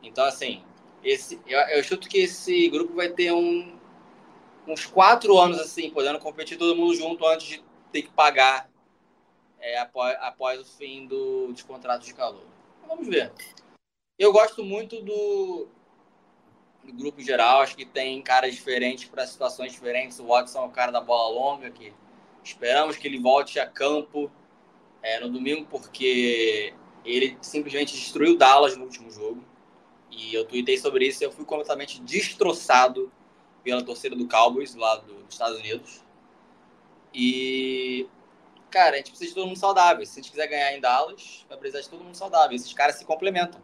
Então, 0.03 0.25
assim, 0.25 0.63
esse, 1.03 1.41
eu, 1.47 1.59
eu 1.59 1.83
chuto 1.83 2.09
que 2.09 2.19
esse 2.19 2.69
grupo 2.69 2.95
vai 2.95 3.09
ter 3.09 3.33
um, 3.33 3.79
uns 4.67 4.87
quatro 4.87 5.39
anos, 5.39 5.59
assim, 5.59 5.91
podendo 5.91 6.19
competir 6.19 6.59
todo 6.59 6.77
mundo 6.77 6.95
junto 6.95 7.27
antes 7.27 7.47
de 7.47 7.65
ter 7.91 8.03
que 8.03 8.11
pagar 8.11 8.71
é, 9.59 9.79
após, 9.79 10.17
após 10.21 10.61
o 10.61 10.65
fim 10.65 11.07
do, 11.07 11.53
dos 11.53 11.63
contratos 11.63 12.07
de 12.07 12.15
calor. 12.15 12.45
Vamos 12.87 13.07
ver. 13.07 13.33
Eu 14.19 14.33
gosto 14.33 14.63
muito 14.63 15.01
do, 15.01 15.69
do 16.85 16.93
grupo 16.93 17.21
geral, 17.23 17.61
acho 17.61 17.77
que 17.77 17.85
tem 17.85 18.21
caras 18.23 18.55
diferentes 18.55 19.09
para 19.09 19.27
situações 19.27 19.73
diferentes. 19.73 20.19
O 20.19 20.27
Watson 20.27 20.63
é 20.63 20.67
o 20.67 20.71
cara 20.71 20.93
da 20.93 21.01
bola 21.01 21.33
longa, 21.33 21.71
que 21.71 21.93
esperamos 22.43 22.97
que 22.97 23.07
ele 23.07 23.19
volte 23.19 23.59
a 23.59 23.67
campo 23.67 24.31
é, 25.03 25.21
no 25.21 25.31
domingo, 25.31 25.67
porque 25.71 26.75
ele 27.05 27.37
simplesmente 27.41 27.95
destruiu 27.95 28.37
Dallas 28.37 28.77
no 28.77 28.85
último 28.85 29.11
jogo. 29.11 29.43
E 30.13 30.35
eu 30.35 30.45
tuitei 30.45 30.77
sobre 30.77 31.07
isso 31.07 31.23
e 31.23 31.27
eu 31.27 31.33
fui 31.33 31.45
completamente 31.45 32.01
destroçado 32.03 33.11
pela 33.65 33.83
torcida 33.83 34.15
do 34.15 34.29
Cowboys 34.29 34.75
lá 34.75 34.97
do, 34.97 35.15
dos 35.25 35.35
Estados 35.35 35.59
Unidos. 35.59 36.05
E, 37.15 38.07
cara, 38.71 38.95
a 38.95 38.97
gente 38.99 39.11
precisa 39.11 39.31
de 39.31 39.35
todo 39.35 39.47
mundo 39.47 39.59
saudável. 39.59 40.05
Se 40.05 40.13
a 40.13 40.23
gente 40.23 40.31
quiser 40.31 40.47
ganhar 40.49 40.73
em 40.75 40.81
Dallas, 40.81 41.47
vai 41.49 41.57
precisar 41.57 41.81
de 41.81 41.89
todo 41.89 42.05
mundo 42.05 42.15
saudável. 42.15 42.55
Esses 42.55 42.73
caras 42.75 42.97
se 42.97 43.05
complementam. 43.05 43.61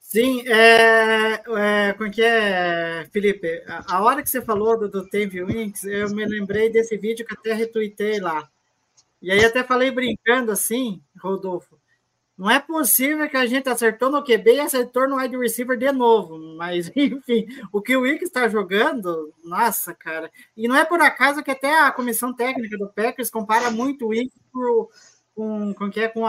Sim, 0.00 0.46
é, 0.46 1.34
é, 1.34 1.92
como 1.94 2.08
é 2.08 2.10
que 2.10 2.22
é, 2.22 3.08
Felipe? 3.10 3.62
A, 3.66 3.96
a 3.96 4.02
hora 4.02 4.22
que 4.22 4.28
você 4.28 4.42
falou 4.42 4.78
do, 4.78 4.88
do 4.88 5.08
Tave 5.08 5.42
Winks, 5.42 5.84
eu 5.84 6.10
me 6.10 6.24
lembrei 6.26 6.70
desse 6.70 6.96
vídeo 6.96 7.24
que 7.26 7.32
até 7.32 7.54
retuitei 7.54 8.20
lá. 8.20 8.46
E 9.22 9.30
aí 9.30 9.44
até 9.44 9.64
falei 9.64 9.90
brincando 9.90 10.52
assim, 10.52 11.02
Rodolfo, 11.18 11.80
não 12.42 12.50
é 12.50 12.58
possível 12.58 13.28
que 13.30 13.36
a 13.36 13.46
gente 13.46 13.68
acertou 13.68 14.10
no 14.10 14.20
QB 14.20 14.54
e 14.54 14.60
acertou 14.60 15.08
no 15.08 15.16
wide 15.16 15.36
receiver 15.36 15.78
de 15.78 15.92
novo. 15.92 16.36
Mas, 16.56 16.90
enfim, 16.96 17.46
o 17.72 17.80
que 17.80 17.96
o 17.96 18.00
Wick 18.00 18.24
está 18.24 18.48
jogando, 18.48 19.32
nossa, 19.44 19.94
cara. 19.94 20.28
E 20.56 20.66
não 20.66 20.74
é 20.74 20.84
por 20.84 21.00
acaso 21.00 21.40
que 21.40 21.52
até 21.52 21.72
a 21.78 21.92
comissão 21.92 22.34
técnica 22.34 22.76
do 22.76 22.88
Packers 22.88 23.30
compara 23.30 23.70
muito 23.70 24.06
o 24.06 24.08
Wick 24.08 24.32
com, 24.52 25.72
com, 25.72 25.90
é, 25.94 26.08
com, 26.08 26.22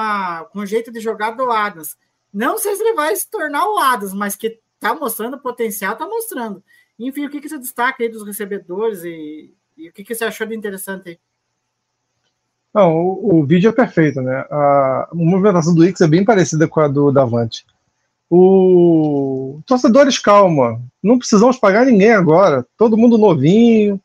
com 0.52 0.60
o 0.60 0.66
jeito 0.68 0.92
de 0.92 1.00
jogar 1.00 1.32
do 1.32 1.50
Adams. 1.50 1.98
Não 2.32 2.60
sei 2.60 2.76
se 2.76 2.84
ele 2.84 2.94
vai 2.94 3.16
se 3.16 3.28
tornar 3.28 3.68
o 3.68 3.80
Adams, 3.80 4.14
mas 4.14 4.36
que 4.36 4.62
está 4.76 4.94
mostrando 4.94 5.42
potencial, 5.42 5.94
está 5.94 6.06
mostrando. 6.06 6.64
Enfim, 7.00 7.26
o 7.26 7.30
que, 7.32 7.42
que 7.42 7.50
você 7.50 7.58
destaca 7.58 8.04
aí 8.04 8.10
dos 8.10 8.24
recebedores 8.24 9.04
e, 9.04 9.52
e 9.76 9.90
o 9.90 9.92
que, 9.92 10.04
que 10.04 10.14
você 10.14 10.26
achou 10.26 10.46
de 10.46 10.56
interessante 10.56 11.10
aí? 11.10 11.20
Não, 12.74 12.96
o, 12.96 13.40
o, 13.40 13.46
vídeo 13.46 13.70
é 13.70 13.72
perfeito, 13.72 14.22
né? 14.22 14.46
A, 14.50 15.10
a 15.12 15.16
movimentação 15.16 15.76
do 15.76 15.86
X 15.86 16.02
é 16.02 16.08
bem 16.08 16.26
parecida 16.26 16.68
com 16.68 16.80
a 16.80 16.88
do 16.88 17.12
Davante. 17.12 17.66
O 18.30 19.62
torcedores, 19.66 20.18
calma, 20.18 20.82
não 21.02 21.20
precisamos 21.20 21.58
pagar 21.58 21.86
ninguém 21.86 22.12
agora. 22.12 22.66
Todo 22.76 22.98
mundo 22.98 23.18
novinho, 23.18 24.02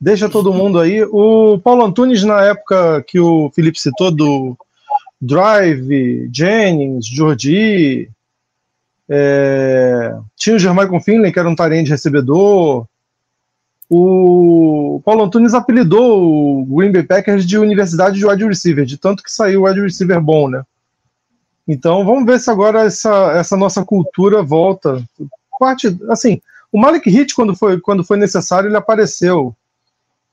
deixa 0.00 0.28
todo 0.28 0.52
mundo 0.52 0.80
aí. 0.80 1.04
O 1.04 1.60
Paulo 1.60 1.84
Antunes, 1.84 2.24
na 2.24 2.42
época 2.42 3.04
que 3.06 3.20
o 3.20 3.48
Felipe 3.54 3.80
citou, 3.80 4.10
do 4.10 4.56
Drive, 5.20 6.28
Jennings, 6.32 7.06
Jordi, 7.06 8.10
é, 9.08 10.16
tinha 10.36 10.56
o 10.56 10.58
Germaicon 10.58 11.00
Finley, 11.00 11.32
que 11.32 11.38
era 11.38 11.48
um 11.48 11.54
tarente 11.54 11.90
recebedor, 11.90 12.86
o 13.92 15.02
Paulo 15.04 15.24
Antunes 15.24 15.52
apelidou 15.52 16.60
o 16.60 16.64
Green 16.64 16.92
Bay 16.92 17.02
Packers 17.02 17.44
de 17.44 17.58
Universidade 17.58 18.20
de 18.20 18.24
Wide 18.24 18.44
Receiver, 18.44 18.84
de 18.84 18.96
tanto 18.96 19.20
que 19.20 19.32
saiu 19.32 19.62
o 19.62 19.64
wide 19.64 19.80
receiver 19.80 20.20
bom, 20.20 20.48
né? 20.48 20.62
Então 21.66 22.04
vamos 22.04 22.24
ver 22.24 22.38
se 22.38 22.48
agora 22.48 22.84
essa, 22.84 23.32
essa 23.32 23.56
nossa 23.56 23.84
cultura 23.84 24.44
volta. 24.44 25.02
Parte, 25.58 25.98
assim, 26.08 26.40
o 26.70 26.78
Malik 26.78 27.10
Hit, 27.10 27.34
quando 27.34 27.56
foi, 27.56 27.80
quando 27.80 28.04
foi 28.04 28.16
necessário, 28.16 28.68
ele 28.68 28.76
apareceu. 28.76 29.54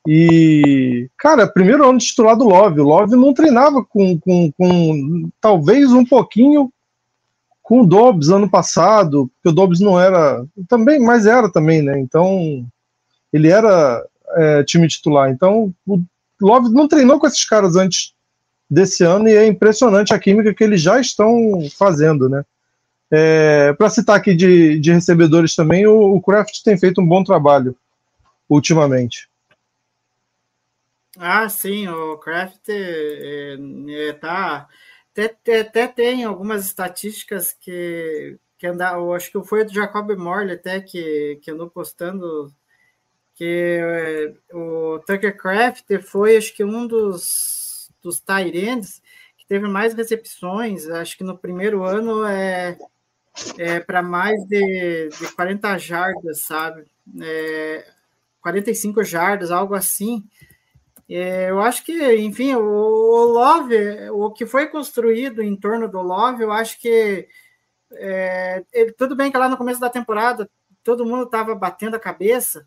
E, 0.07 1.09
cara, 1.17 1.47
primeiro 1.47 1.89
ano 1.89 1.97
titular 1.97 2.37
do 2.37 2.45
Love. 2.45 2.79
O 2.79 2.85
Love 2.85 3.15
não 3.15 3.33
treinava 3.33 3.83
com, 3.83 4.19
com, 4.19 4.51
com 4.51 5.29
talvez 5.41 5.91
um 5.91 6.05
pouquinho 6.05 6.71
com 7.63 7.81
o 7.81 7.85
Dobbs 7.85 8.29
ano 8.29 8.49
passado, 8.49 9.29
porque 9.33 9.49
o 9.49 9.51
Dobbs 9.51 9.79
não 9.79 9.99
era. 9.99 10.45
Também, 10.69 10.99
mas 10.99 11.25
era 11.25 11.51
também, 11.51 11.81
né? 11.81 11.99
Então 11.99 12.65
ele 13.31 13.49
era 13.49 14.05
é, 14.35 14.63
time 14.63 14.87
titular. 14.87 15.29
Então, 15.29 15.73
o 15.85 16.01
Love 16.41 16.73
não 16.73 16.87
treinou 16.87 17.19
com 17.19 17.27
esses 17.27 17.45
caras 17.45 17.75
antes 17.75 18.13
desse 18.69 19.03
ano 19.03 19.27
e 19.27 19.35
é 19.35 19.45
impressionante 19.45 20.13
a 20.13 20.19
química 20.19 20.53
que 20.53 20.63
eles 20.63 20.81
já 20.81 20.99
estão 20.99 21.59
fazendo, 21.77 22.27
né? 22.27 22.43
É, 23.09 23.73
Para 23.73 23.89
citar 23.89 24.17
aqui 24.17 24.35
de, 24.35 24.79
de 24.79 24.91
recebedores 24.91 25.55
também, 25.55 25.87
o, 25.87 26.15
o, 26.15 26.21
Kraft 26.21 26.61
tem 26.63 26.77
feito 26.77 26.99
um 26.99 27.07
bom 27.07 27.23
trabalho 27.23 27.75
ultimamente. 28.49 29.29
Ah, 31.17 31.47
sim, 31.47 31.87
o 31.87 32.17
Kraft 32.17 32.67
é, 32.69 33.57
é, 33.89 34.13
tá 34.13 34.67
até, 35.11 35.61
até, 35.61 35.87
tem 35.87 36.25
algumas 36.25 36.65
estatísticas 36.65 37.53
que 37.53 38.37
que 38.57 38.65
anda, 38.65 38.93
eu 38.93 39.13
acho 39.13 39.31
que 39.31 39.47
foi 39.47 39.63
do 39.63 39.73
Jacob 39.73 40.09
Morley 40.17 40.55
até 40.55 40.81
que, 40.81 41.39
que 41.43 41.51
andou 41.51 41.69
postando 41.69 42.51
que 43.38 43.80
é, 43.80 44.34
o 44.52 45.00
Tucker 45.06 45.38
Craft 45.38 45.86
foi, 46.02 46.36
acho 46.36 46.54
que, 46.56 46.63
um 46.63 46.88
dos, 46.88 47.91
dos 48.02 48.19
Tyrands 48.19 49.00
que 49.38 49.45
teve 49.47 49.67
mais 49.67 49.93
recepções, 49.93 50.89
acho 50.89 51.15
que 51.15 51.23
no 51.23 51.38
primeiro 51.38 51.84
ano 51.84 52.26
é, 52.26 52.76
é 53.60 53.80
para 53.80 54.02
mais 54.02 54.43
de, 54.45 55.10
de 55.10 55.32
40 55.36 55.78
jardas, 55.78 56.39
sabe? 56.41 56.86
É, 57.21 57.88
45 58.41 59.04
jardas, 59.04 59.52
algo 59.52 59.76
assim. 59.76 60.28
É, 61.08 61.52
eu 61.52 61.62
acho 61.62 61.86
que, 61.86 62.15
enfim, 62.15 62.56
o, 62.56 62.60
o, 62.60 63.23
Love, 63.26 64.10
o 64.12 64.32
que 64.32 64.47
foi 64.47 64.65
construído 64.65 65.43
em 65.43 65.56
torno 65.56 65.88
do 65.88 66.02
Love, 66.02 66.41
eu 66.41 66.52
acho 66.52 66.82
que 66.82 67.28
é, 67.93 68.65
ele, 68.73 68.91
tudo 68.93 69.15
bem 69.15 69.32
que 69.32 69.38
lá 69.38 69.47
no 69.47 69.58
começo 69.58 69.80
da 69.80 69.91
temporada 69.91 70.50
todo 70.84 71.06
mundo 71.06 71.23
estava 71.23 71.54
batendo 71.54 71.95
a 71.95 72.00
cabeça, 72.00 72.65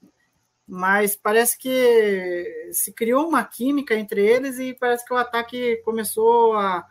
mas 0.70 1.16
parece 1.16 1.58
que 1.58 2.70
se 2.72 2.92
criou 2.92 3.26
uma 3.26 3.42
química 3.42 3.96
entre 3.96 4.24
eles 4.24 4.60
e 4.60 4.72
parece 4.72 5.04
que 5.04 5.12
o 5.12 5.16
ataque 5.16 5.78
começou 5.78 6.54
a, 6.54 6.86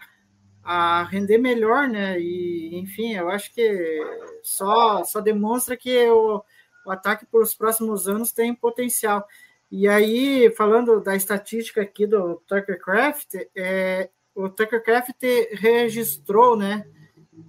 a 0.61 1.05
render 1.05 1.37
melhor, 1.37 1.87
né? 1.87 2.19
E 2.19 2.77
enfim, 2.77 3.13
eu 3.13 3.29
acho 3.29 3.53
que 3.53 4.01
só, 4.43 5.05
só 5.05 5.21
demonstra 5.21 5.77
que 5.77 6.09
o, 6.09 6.43
o 6.85 6.91
ataque 6.91 7.25
para 7.25 7.39
os 7.39 7.55
próximos 7.55 8.05
anos 8.05 8.33
tem 8.33 8.53
potencial. 8.53 9.25
E 9.71 9.87
aí, 9.87 10.53
falando 10.57 10.99
da 10.99 11.15
estatística 11.15 11.81
aqui 11.81 12.05
do 12.05 12.35
Tuckercraft, 12.47 13.35
é, 13.55 14.09
o 14.35 14.49
Tuckercraft 14.49 15.23
registrou, 15.53 16.57
né? 16.57 16.85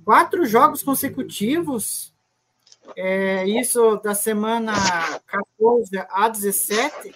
Quatro 0.04 0.46
jogos 0.46 0.80
consecutivos 0.80 2.14
é, 2.96 3.46
isso 3.46 3.96
da 3.96 4.14
semana 4.14 4.72
14 5.26 5.90
a 6.08 6.28
17, 6.28 7.14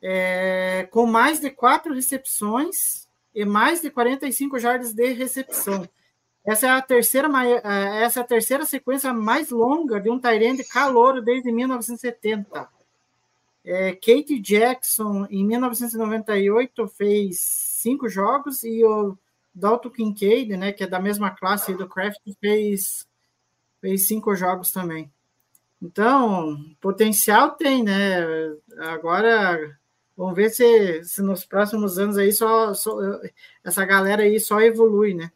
é, 0.00 0.88
com 0.90 1.06
mais 1.06 1.40
de 1.40 1.50
quatro 1.50 1.94
recepções 1.94 3.08
e 3.34 3.44
mais 3.44 3.80
de 3.80 3.90
45 3.90 4.58
jardas 4.58 4.92
de 4.92 5.12
recepção. 5.12 5.88
Essa 6.46 6.66
é 6.66 6.70
a 6.70 6.80
terceira, 6.80 7.28
é, 7.44 8.02
essa 8.02 8.20
é 8.20 8.22
a 8.22 8.26
terceira 8.26 8.64
sequência 8.64 9.12
mais 9.12 9.50
longa 9.50 10.00
de 10.00 10.08
um 10.08 10.18
Tyrande 10.18 10.64
calouro 10.64 11.20
desde 11.20 11.52
1970. 11.52 12.68
É, 13.64 13.92
Kate 13.92 14.38
Jackson, 14.40 15.26
em 15.28 15.44
1998, 15.44 16.88
fez 16.88 17.38
cinco 17.38 18.08
jogos 18.08 18.64
e 18.64 18.82
o 18.84 19.16
Dalton 19.54 19.90
Kincaid, 19.90 20.56
né, 20.56 20.72
que 20.72 20.84
é 20.84 20.86
da 20.86 21.00
mesma 21.00 21.30
classe 21.30 21.74
do 21.74 21.88
Kraft, 21.88 22.20
fez 22.40 23.07
fez 23.80 24.06
cinco 24.06 24.34
jogos 24.34 24.70
também. 24.70 25.10
Então, 25.80 26.56
potencial 26.80 27.52
tem, 27.52 27.84
né? 27.84 28.24
Agora, 28.78 29.58
vamos 30.16 30.34
ver 30.34 30.50
se, 30.50 31.04
se 31.04 31.22
nos 31.22 31.44
próximos 31.44 31.98
anos 31.98 32.18
aí 32.18 32.32
só, 32.32 32.74
só 32.74 32.98
essa 33.64 33.84
galera 33.84 34.22
aí 34.22 34.40
só 34.40 34.60
evolui, 34.60 35.14
né? 35.14 35.30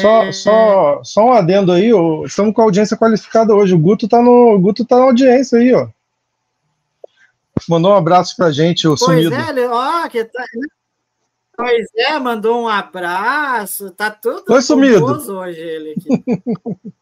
Só, 0.00 0.22
é... 0.22 0.32
só, 0.32 1.04
só 1.04 1.26
um 1.26 1.32
adendo 1.32 1.72
aí, 1.72 1.92
ó, 1.92 2.24
estamos 2.24 2.54
com 2.54 2.62
a 2.62 2.64
audiência 2.64 2.96
qualificada 2.96 3.54
hoje. 3.54 3.74
O 3.74 3.78
Guto 3.78 4.08
tá 4.08 4.22
no, 4.22 4.54
o 4.54 4.58
Guto 4.58 4.84
tá 4.84 4.96
na 4.96 5.04
audiência 5.04 5.58
aí, 5.58 5.74
ó. 5.74 5.88
Mandou 7.68 7.92
um 7.92 7.96
abraço 7.96 8.34
pra 8.36 8.50
gente, 8.50 8.88
o 8.88 8.96
pois 8.96 9.00
sumido. 9.00 9.34
É, 9.34 9.68
ó, 9.68 10.08
que 10.08 10.24
tá, 10.24 10.44
né? 10.54 10.66
Pois 11.54 11.86
é, 11.96 12.18
mandou 12.18 12.62
um 12.62 12.68
abraço, 12.68 13.90
tá 13.90 14.10
tudo 14.10 14.44
Foi 14.46 14.62
sumido 14.62 15.04
hoje 15.04 15.60
ele 15.60 15.92
aqui. 15.92 16.08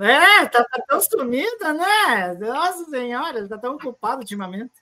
é, 0.00 0.46
tá, 0.46 0.64
tá, 0.64 0.84
tão 0.88 1.00
sumido, 1.00 1.72
né? 1.72 2.34
Nossa 2.40 2.84
senhora, 2.86 3.48
tá 3.48 3.56
tão 3.56 3.76
ocupado 3.76 4.20
ultimamente. 4.20 4.72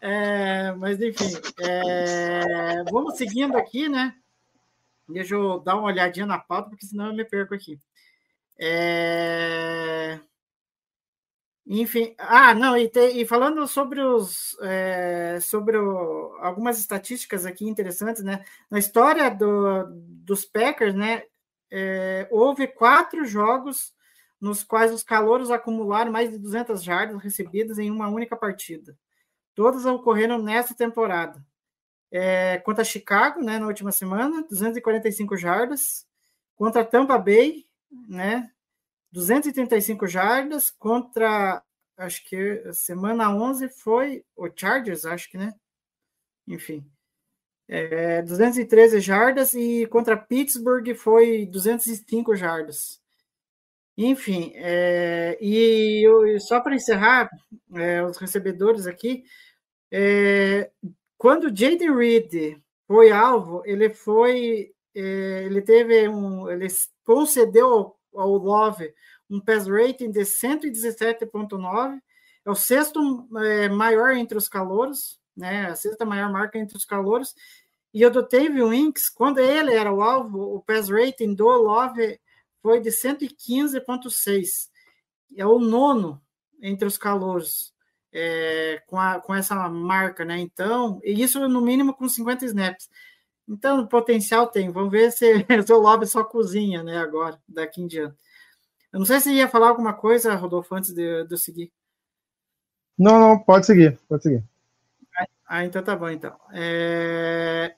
É, 0.00 0.72
mas 0.72 1.00
enfim, 1.00 1.30
é, 1.58 2.84
vamos 2.90 3.16
seguindo 3.16 3.56
aqui, 3.56 3.88
né? 3.88 4.14
Deixa 5.08 5.34
eu 5.34 5.58
dar 5.60 5.76
uma 5.76 5.86
olhadinha 5.86 6.26
na 6.26 6.38
pauta, 6.38 6.68
porque 6.68 6.84
senão 6.84 7.06
eu 7.06 7.14
me 7.14 7.24
perco 7.24 7.54
aqui. 7.54 7.80
É... 8.58 10.20
Enfim, 11.70 12.14
ah, 12.16 12.54
não, 12.54 12.78
e, 12.78 12.88
te, 12.88 12.98
e 13.08 13.26
falando 13.26 13.68
sobre 13.68 14.00
os 14.00 14.56
é, 14.62 15.38
sobre 15.38 15.76
o, 15.76 16.34
algumas 16.40 16.78
estatísticas 16.78 17.44
aqui 17.44 17.68
interessantes, 17.68 18.22
né? 18.22 18.42
Na 18.70 18.78
história 18.78 19.28
do, 19.30 19.84
dos 20.24 20.46
Packers, 20.46 20.94
né? 20.94 21.24
É, 21.70 22.26
houve 22.30 22.66
quatro 22.66 23.26
jogos 23.26 23.92
nos 24.40 24.64
quais 24.64 24.92
os 24.94 25.02
calouros 25.02 25.50
acumularam 25.50 26.10
mais 26.10 26.30
de 26.30 26.38
200 26.38 26.82
jardas 26.82 27.22
recebidas 27.22 27.78
em 27.78 27.90
uma 27.90 28.08
única 28.08 28.34
partida. 28.34 28.96
Todas 29.54 29.84
ocorreram 29.84 30.38
nessa 30.38 30.74
temporada. 30.74 31.44
É, 32.10 32.58
contra 32.60 32.82
Chicago, 32.84 33.42
né, 33.42 33.58
na 33.58 33.66
última 33.66 33.92
semana, 33.92 34.42
245 34.48 35.36
jardas. 35.36 36.06
Contra 36.56 36.84
Tampa 36.84 37.18
Bay, 37.18 37.66
né, 38.08 38.50
235 39.12 40.06
jardas 40.06 40.70
contra, 40.70 41.62
acho 41.98 42.24
que 42.24 42.72
semana 42.72 43.30
11 43.30 43.68
foi 43.68 44.24
o 44.36 44.48
Chargers, 44.54 45.04
acho 45.04 45.30
que, 45.30 45.36
né? 45.36 45.52
Enfim. 46.46 46.84
É, 47.68 48.22
213 48.22 49.00
jardas 49.00 49.52
e 49.52 49.86
contra 49.88 50.16
Pittsburgh 50.16 50.94
foi 50.94 51.44
205 51.46 52.34
jardas. 52.34 53.00
Enfim, 53.96 54.52
é, 54.54 55.36
e, 55.40 56.06
e, 56.06 56.40
só 56.40 56.60
para 56.60 56.76
encerrar 56.76 57.28
é, 57.74 58.02
os 58.02 58.16
recebedores 58.16 58.86
aqui, 58.86 59.24
é, 59.90 60.70
quando 61.18 61.54
Jaden 61.54 61.94
Reed 61.96 62.62
foi 62.86 63.10
alvo, 63.10 63.62
ele 63.66 63.90
foi 63.90 64.72
é, 64.94 65.44
ele 65.44 65.60
teve 65.62 66.08
um, 66.08 66.48
ele 66.50 66.68
concedeu 67.04 67.96
ao 68.14 68.36
Love 68.36 68.94
um 69.30 69.40
pass 69.40 69.66
rating 69.66 70.10
de 70.10 70.20
117.9, 70.20 71.98
é 72.44 72.50
o 72.50 72.54
sexto 72.54 73.28
é, 73.38 73.68
maior 73.68 74.12
entre 74.16 74.38
os 74.38 74.48
calouros, 74.48 75.20
né? 75.36 75.66
A 75.66 75.76
sexta 75.76 76.04
maior 76.04 76.32
marca 76.32 76.58
entre 76.58 76.76
os 76.76 76.84
calouros. 76.84 77.34
E 77.92 78.04
o 78.04 78.10
do 78.10 78.26
Tave 78.26 78.62
Winks, 78.62 79.08
quando 79.08 79.38
ele 79.38 79.74
era 79.74 79.92
o 79.92 80.02
alvo, 80.02 80.56
o 80.56 80.62
pass 80.62 80.88
rating 80.88 81.34
do 81.34 81.46
Love 81.46 82.18
foi 82.62 82.80
de 82.80 82.90
115.6. 82.90 84.68
É 85.36 85.46
o 85.46 85.58
nono 85.58 86.20
entre 86.60 86.86
os 86.86 86.98
calouros 86.98 87.72
é, 88.12 88.82
com, 88.86 88.98
a, 88.98 89.20
com 89.20 89.34
essa 89.34 89.68
marca, 89.68 90.24
né? 90.24 90.38
Então, 90.38 91.00
e 91.04 91.22
isso 91.22 91.46
no 91.48 91.60
mínimo 91.60 91.94
com 91.94 92.08
50 92.08 92.44
snaps. 92.46 92.88
Então, 93.48 93.86
potencial 93.86 94.46
tem. 94.46 94.70
Vamos 94.70 94.90
ver 94.90 95.12
se, 95.12 95.44
se 95.66 95.72
o 95.72 95.78
Love 95.78 96.06
só 96.06 96.24
cozinha, 96.24 96.82
né? 96.82 96.98
Agora, 96.98 97.40
daqui 97.48 97.80
em 97.80 97.86
diante. 97.86 98.16
Eu 98.92 98.98
não 98.98 99.06
sei 99.06 99.20
se 99.20 99.32
ia 99.32 99.48
falar 99.48 99.68
alguma 99.68 99.92
coisa, 99.92 100.34
Rodolfo, 100.34 100.74
antes 100.74 100.92
de, 100.92 101.24
de 101.24 101.34
eu 101.34 101.38
seguir. 101.38 101.72
Não, 102.98 103.18
não, 103.18 103.38
pode 103.38 103.66
seguir, 103.66 103.98
pode 104.08 104.22
seguir. 104.22 104.42
Ah, 105.46 105.64
então 105.64 105.82
tá 105.82 105.96
bom, 105.96 106.10
então. 106.10 106.36
É... 106.52 107.74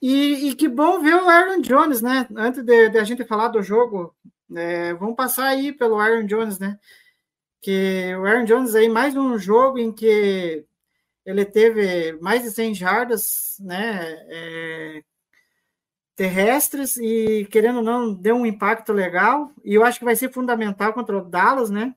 E, 0.00 0.48
e, 0.48 0.54
que 0.54 0.68
bom 0.68 1.00
ver 1.00 1.14
o 1.14 1.28
Aaron 1.28 1.60
Jones, 1.60 2.00
né? 2.00 2.26
Antes 2.36 2.62
de, 2.64 2.88
de 2.88 2.98
a 2.98 3.04
gente 3.04 3.24
falar 3.24 3.48
do 3.48 3.62
jogo, 3.62 4.14
é, 4.56 4.94
vamos 4.94 5.14
passar 5.16 5.46
aí 5.48 5.72
pelo 5.72 5.98
Aaron 5.98 6.24
Jones, 6.26 6.58
né? 6.58 6.78
Que 7.60 8.14
o 8.16 8.24
Aaron 8.24 8.44
Jones 8.44 8.74
aí, 8.74 8.88
mais 8.88 9.16
um 9.16 9.38
jogo 9.38 9.78
em 9.78 9.92
que 9.92 10.64
ele 11.26 11.44
teve 11.44 12.12
mais 12.20 12.42
de 12.42 12.50
100 12.50 12.74
jardas, 12.74 13.56
né? 13.60 14.00
É, 14.28 15.02
terrestres 16.20 16.98
e, 16.98 17.46
querendo 17.50 17.76
ou 17.76 17.82
não, 17.82 18.12
deu 18.12 18.36
um 18.36 18.44
impacto 18.44 18.92
legal. 18.92 19.50
E 19.64 19.72
eu 19.72 19.82
acho 19.82 19.98
que 19.98 20.04
vai 20.04 20.14
ser 20.14 20.30
fundamental 20.30 20.92
contra 20.92 21.16
o 21.16 21.24
Dallas, 21.24 21.70
né? 21.70 21.94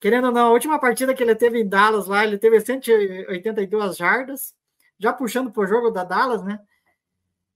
Querendo 0.00 0.28
ou 0.28 0.32
não, 0.32 0.46
a 0.46 0.52
última 0.52 0.78
partida 0.78 1.12
que 1.12 1.22
ele 1.22 1.34
teve 1.34 1.60
em 1.60 1.68
Dallas 1.68 2.06
lá, 2.06 2.24
ele 2.24 2.38
teve 2.38 2.58
182 2.58 3.98
jardas, 3.98 4.54
já 4.98 5.12
puxando 5.12 5.52
para 5.52 5.64
o 5.64 5.66
jogo 5.66 5.90
da 5.90 6.02
Dallas, 6.02 6.42
né? 6.42 6.60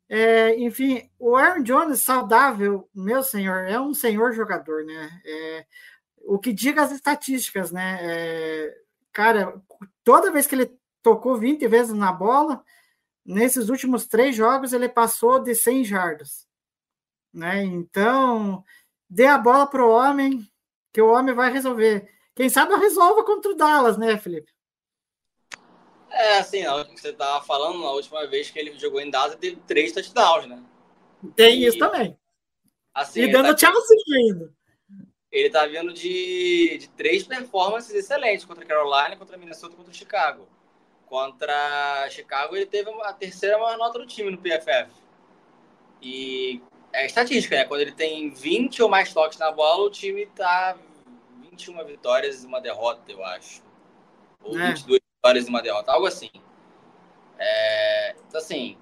É, 0.06 0.54
enfim, 0.58 1.08
o 1.18 1.34
Aaron 1.34 1.62
Jones 1.62 2.02
saudável, 2.02 2.86
meu 2.94 3.22
senhor, 3.22 3.64
é 3.66 3.80
um 3.80 3.94
senhor 3.94 4.34
jogador, 4.34 4.84
né? 4.84 5.22
É, 5.24 5.66
o 6.26 6.38
que 6.38 6.52
diga 6.52 6.82
as 6.82 6.92
estatísticas, 6.92 7.72
né? 7.72 8.00
É, 8.02 8.78
cara, 9.14 9.54
toda 10.04 10.30
vez 10.30 10.46
que 10.46 10.56
ele 10.56 10.78
tocou 11.02 11.38
20 11.38 11.66
vezes 11.66 11.94
na 11.94 12.12
bola, 12.12 12.62
nesses 13.26 13.68
últimos 13.68 14.06
três 14.06 14.36
jogos 14.36 14.72
ele 14.72 14.88
passou 14.88 15.40
de 15.40 15.54
100 15.54 15.84
jardas, 15.84 16.46
né? 17.32 17.62
Então, 17.64 18.64
dê 19.10 19.26
a 19.26 19.36
bola 19.36 19.66
para 19.66 19.84
o 19.84 19.90
homem, 19.90 20.48
que 20.92 21.02
o 21.02 21.10
homem 21.10 21.34
vai 21.34 21.52
resolver. 21.52 22.08
Quem 22.34 22.48
sabe 22.48 22.72
eu 22.72 22.78
resolva 22.78 23.24
contra 23.24 23.50
o 23.50 23.56
Dallas, 23.56 23.98
né, 23.98 24.16
Felipe? 24.16 24.52
É, 26.10 26.38
assim, 26.38 26.62
você 26.94 27.10
estava 27.10 27.44
falando 27.44 27.80
na 27.80 27.90
última 27.90 28.26
vez 28.26 28.50
que 28.50 28.58
ele 28.58 28.78
jogou 28.78 29.00
em 29.00 29.10
Dallas, 29.10 29.36
teve 29.36 29.56
três 29.66 29.92
touchdowns, 29.92 30.46
né? 30.46 30.62
Tem 31.34 31.62
e, 31.62 31.66
isso 31.66 31.78
também. 31.78 32.16
Assim, 32.94 33.22
e 33.22 33.32
dando 33.32 33.54
tá, 33.54 33.58
Chelsea 33.58 33.96
ainda. 34.14 34.54
Ele 35.30 35.50
tá 35.50 35.66
vindo 35.66 35.92
de, 35.92 36.78
de 36.78 36.88
três 36.90 37.24
performances 37.24 37.94
excelentes 37.94 38.44
contra 38.44 38.64
a 38.64 38.66
Carolina, 38.66 39.16
contra 39.16 39.36
Minnesota 39.36 39.74
e 39.74 39.76
contra 39.76 39.92
o 39.92 39.96
Chicago. 39.96 40.48
Contra 41.06 42.08
Chicago, 42.10 42.56
ele 42.56 42.66
teve 42.66 42.90
a 43.02 43.12
terceira 43.12 43.58
maior 43.58 43.78
nota 43.78 43.98
do 43.98 44.06
time 44.06 44.30
no 44.30 44.38
PFF. 44.38 44.90
E 46.02 46.60
é 46.92 47.06
estatística, 47.06 47.56
né? 47.56 47.64
Quando 47.64 47.80
ele 47.80 47.92
tem 47.92 48.30
20 48.30 48.82
ou 48.82 48.88
mais 48.88 49.12
toques 49.12 49.38
na 49.38 49.50
bola, 49.52 49.84
o 49.84 49.90
time 49.90 50.26
tá 50.26 50.76
21 51.50 51.84
vitórias 51.84 52.42
e 52.42 52.46
uma 52.46 52.60
derrota, 52.60 53.10
eu 53.10 53.24
acho. 53.24 53.62
Ou 54.42 54.58
é. 54.58 54.68
22 54.68 55.00
vitórias 55.16 55.46
e 55.46 55.48
uma 55.48 55.62
derrota, 55.62 55.92
algo 55.92 56.06
assim. 56.06 56.30
É, 57.38 58.16
então, 58.28 58.40
assim, 58.40 58.76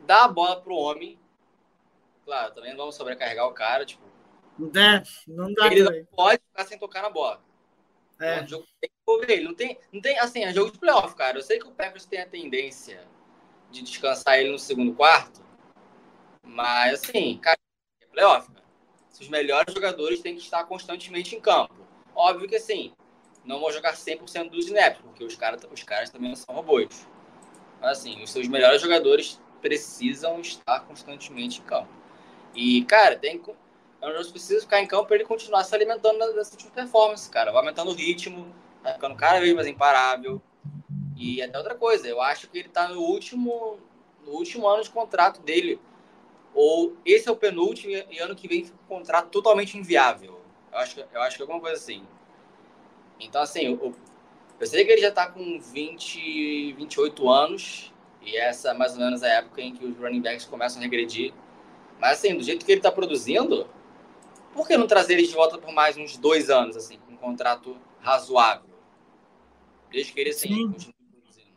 dá 0.00 0.24
a 0.24 0.28
bola 0.28 0.60
pro 0.60 0.74
homem. 0.74 1.18
Claro, 2.24 2.54
também 2.54 2.70
não 2.70 2.78
vamos 2.78 2.94
sobrecarregar 2.94 3.46
o 3.46 3.52
cara, 3.52 3.84
tipo. 3.84 4.02
É, 4.76 5.02
não 5.26 5.52
dá 5.52 5.66
Ele 5.66 5.84
também. 5.84 6.00
não 6.00 6.16
pode 6.16 6.40
ficar 6.42 6.64
sem 6.64 6.78
tocar 6.78 7.02
na 7.02 7.10
bola. 7.10 7.40
É. 8.20 8.42
Um 8.42 8.46
jogo 8.46 8.66
tem 8.80 8.90
que 8.90 9.32
ele. 9.32 9.44
Não 9.44 9.54
tem, 9.54 9.78
não 9.92 10.00
tem, 10.00 10.18
assim, 10.18 10.44
é 10.44 10.52
jogo 10.52 10.72
de 10.72 10.78
playoff, 10.78 11.14
cara. 11.14 11.38
Eu 11.38 11.42
sei 11.42 11.58
que 11.58 11.66
o 11.66 11.72
Packers 11.72 12.04
tem 12.04 12.20
a 12.20 12.26
tendência 12.26 13.06
de 13.70 13.82
descansar 13.82 14.38
ele 14.38 14.50
no 14.50 14.58
segundo 14.58 14.94
quarto, 14.94 15.44
mas, 16.42 16.94
assim, 16.94 17.38
cara, 17.38 17.58
é 18.00 18.06
playoff, 18.06 18.50
cara. 18.50 18.64
Os 19.20 19.28
melhores 19.28 19.72
jogadores 19.72 20.20
têm 20.20 20.34
que 20.34 20.42
estar 20.42 20.64
constantemente 20.64 21.34
em 21.34 21.40
campo. 21.40 21.74
Óbvio 22.14 22.48
que, 22.48 22.56
assim, 22.56 22.92
não 23.44 23.60
vão 23.60 23.70
jogar 23.70 23.94
100% 23.94 24.50
dos 24.50 24.66
snaps, 24.66 25.00
porque 25.02 25.24
os, 25.24 25.36
cara, 25.36 25.58
os 25.70 25.82
caras 25.82 26.10
também 26.10 26.30
não 26.30 26.36
são 26.36 26.54
robôs. 26.54 27.08
Mas, 27.80 27.98
assim, 27.98 28.22
os 28.22 28.30
seus 28.30 28.48
melhores 28.48 28.80
jogadores 28.80 29.40
precisam 29.60 30.40
estar 30.40 30.80
constantemente 30.80 31.60
em 31.60 31.64
campo. 31.64 31.92
E, 32.54 32.84
cara, 32.84 33.16
tem 33.16 33.42
é 34.04 34.20
um 34.20 34.30
precisa 34.30 34.60
ficar 34.60 34.80
em 34.80 34.86
campo 34.86 35.06
para 35.06 35.16
ele 35.16 35.24
continuar 35.24 35.64
se 35.64 35.74
alimentando 35.74 36.18
dessa 36.34 36.56
tipo 36.56 36.72
performance, 36.72 37.28
cara. 37.30 37.50
Vai 37.52 37.60
aumentando 37.60 37.90
o 37.90 37.94
ritmo, 37.94 38.54
tá 38.82 38.94
ficando 38.94 39.14
cada 39.16 39.40
vez 39.40 39.54
mais 39.54 39.66
imparável. 39.66 40.40
E 41.16 41.40
até 41.42 41.56
outra 41.56 41.74
coisa, 41.74 42.08
eu 42.08 42.20
acho 42.20 42.48
que 42.48 42.58
ele 42.58 42.68
tá 42.68 42.88
no 42.88 43.00
último, 43.00 43.78
no 44.24 44.32
último 44.32 44.66
ano 44.68 44.82
de 44.82 44.90
contrato 44.90 45.40
dele. 45.40 45.80
Ou 46.52 46.96
esse 47.04 47.28
é 47.28 47.32
o 47.32 47.36
penúltimo 47.36 47.92
e 48.10 48.18
ano 48.18 48.36
que 48.36 48.46
vem 48.46 48.64
fica 48.64 48.76
um 48.84 48.86
contrato 48.86 49.28
totalmente 49.28 49.76
inviável. 49.78 50.40
Eu 50.72 50.78
acho, 50.78 51.00
eu 51.00 51.22
acho 51.22 51.36
que 51.36 51.42
é 51.42 51.44
alguma 51.44 51.60
coisa 51.60 51.76
assim. 51.76 52.04
Então, 53.18 53.40
assim, 53.42 53.66
eu, 53.66 53.94
eu 54.58 54.66
sei 54.66 54.84
que 54.84 54.92
ele 54.92 55.00
já 55.00 55.08
está 55.08 55.26
com 55.28 55.58
20, 55.60 56.72
28 56.74 57.28
anos, 57.28 57.92
e 58.20 58.36
essa 58.36 58.70
é 58.70 58.74
mais 58.74 58.94
ou 58.94 58.98
menos 58.98 59.22
a 59.22 59.28
época 59.28 59.60
em 59.60 59.74
que 59.74 59.84
os 59.84 59.96
running 59.96 60.20
backs 60.20 60.44
começam 60.44 60.80
a 60.80 60.82
regredir. 60.82 61.32
Mas, 62.00 62.18
assim, 62.18 62.36
do 62.36 62.42
jeito 62.42 62.64
que 62.64 62.72
ele 62.72 62.80
está 62.80 62.90
produzindo, 62.90 63.68
por 64.54 64.68
que 64.68 64.76
não 64.76 64.86
trazer 64.86 65.14
ele 65.14 65.26
de 65.26 65.34
volta 65.34 65.58
por 65.58 65.72
mais 65.72 65.96
uns 65.96 66.16
dois 66.16 66.48
anos, 66.48 66.76
assim, 66.76 66.98
com 66.98 67.12
um 67.12 67.16
contrato 67.16 67.76
razoável? 68.00 68.70
Desde 69.90 70.12
que 70.12 70.20
ele, 70.20 70.30
assim, 70.30 70.48
Sim. 70.78 70.92
produzindo. 71.12 71.54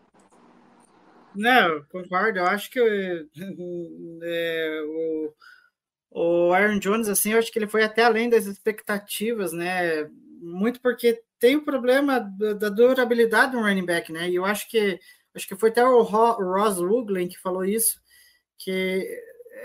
Não, 1.33 1.83
concordo. 1.85 2.39
Eu 2.39 2.45
acho 2.45 2.69
que 2.71 2.79
é, 4.23 4.81
o, 4.85 5.33
o 6.09 6.53
Aaron 6.53 6.79
Jones, 6.79 7.07
assim, 7.07 7.33
eu 7.33 7.39
acho 7.39 7.51
que 7.51 7.59
ele 7.59 7.67
foi 7.67 7.83
até 7.83 8.03
além 8.03 8.29
das 8.29 8.45
expectativas, 8.45 9.53
né? 9.53 10.09
Muito 10.41 10.81
porque 10.81 11.21
tem 11.39 11.55
o 11.55 11.63
problema 11.63 12.19
da 12.19 12.69
durabilidade 12.69 13.51
do 13.51 13.59
running 13.59 13.85
back, 13.85 14.11
né? 14.11 14.27
E 14.27 14.35
eu 14.35 14.45
acho 14.45 14.67
que 14.67 14.99
acho 15.35 15.47
que 15.47 15.55
foi 15.55 15.69
até 15.69 15.85
o 15.85 16.01
Ross 16.01 16.79
Ruglin 16.79 17.27
que 17.27 17.39
falou 17.39 17.63
isso, 17.63 18.01
que 18.57 19.07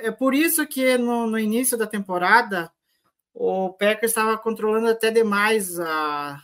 é 0.03 0.11
por 0.11 0.35
isso 0.35 0.67
que 0.67 0.99
no, 0.99 1.27
no 1.27 1.39
início 1.39 1.79
da 1.79 1.87
temporada 1.87 2.71
o 3.35 3.71
Packers 3.71 4.11
estava 4.11 4.37
controlando 4.37 4.89
até 4.89 5.11
demais 5.11 5.81
a, 5.81 6.41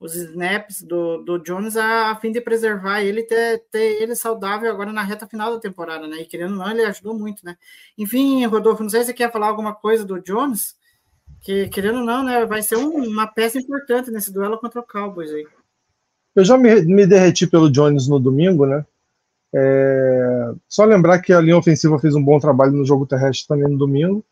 os 0.00 0.14
snaps 0.14 0.82
do, 0.82 1.18
do 1.18 1.38
Jones 1.38 1.76
a, 1.76 2.12
a 2.12 2.16
fim 2.16 2.30
de 2.30 2.40
preservar 2.40 3.02
ele 3.02 3.22
ter, 3.24 3.64
ter 3.70 4.00
ele 4.00 4.14
saudável 4.14 4.70
agora 4.70 4.92
na 4.92 5.02
reta 5.02 5.26
final 5.26 5.52
da 5.52 5.60
temporada, 5.60 6.06
né? 6.06 6.18
E 6.18 6.26
querendo 6.26 6.52
ou 6.52 6.58
não, 6.58 6.70
ele 6.70 6.84
ajudou 6.84 7.18
muito, 7.18 7.44
né? 7.44 7.56
Enfim, 7.96 8.44
Rodolfo, 8.46 8.82
não 8.82 8.90
sei 8.90 9.00
se 9.00 9.06
você 9.06 9.14
quer 9.14 9.32
falar 9.32 9.48
alguma 9.48 9.74
coisa 9.74 10.04
do 10.04 10.20
Jones, 10.20 10.76
que, 11.40 11.68
querendo 11.68 11.98
ou 11.98 12.04
não, 12.04 12.22
né, 12.22 12.46
vai 12.46 12.62
ser 12.62 12.76
um, 12.76 12.90
uma 12.90 13.26
peça 13.26 13.58
importante 13.58 14.10
nesse 14.10 14.32
duelo 14.32 14.58
contra 14.58 14.80
o 14.80 14.86
Cowboys 14.86 15.32
aí. 15.32 15.46
Eu 16.34 16.44
já 16.44 16.56
me, 16.56 16.80
me 16.82 17.06
derreti 17.06 17.46
pelo 17.46 17.70
Jones 17.70 18.06
no 18.06 18.20
domingo, 18.20 18.66
né? 18.66 18.86
É, 19.52 20.52
só 20.68 20.84
lembrar 20.84 21.18
que 21.20 21.32
a 21.32 21.40
linha 21.40 21.56
ofensiva 21.56 21.98
fez 21.98 22.14
um 22.14 22.22
bom 22.22 22.38
trabalho 22.38 22.72
no 22.72 22.84
jogo 22.84 23.06
terrestre 23.06 23.48
também 23.48 23.68
no 23.68 23.78
domingo 23.78 24.24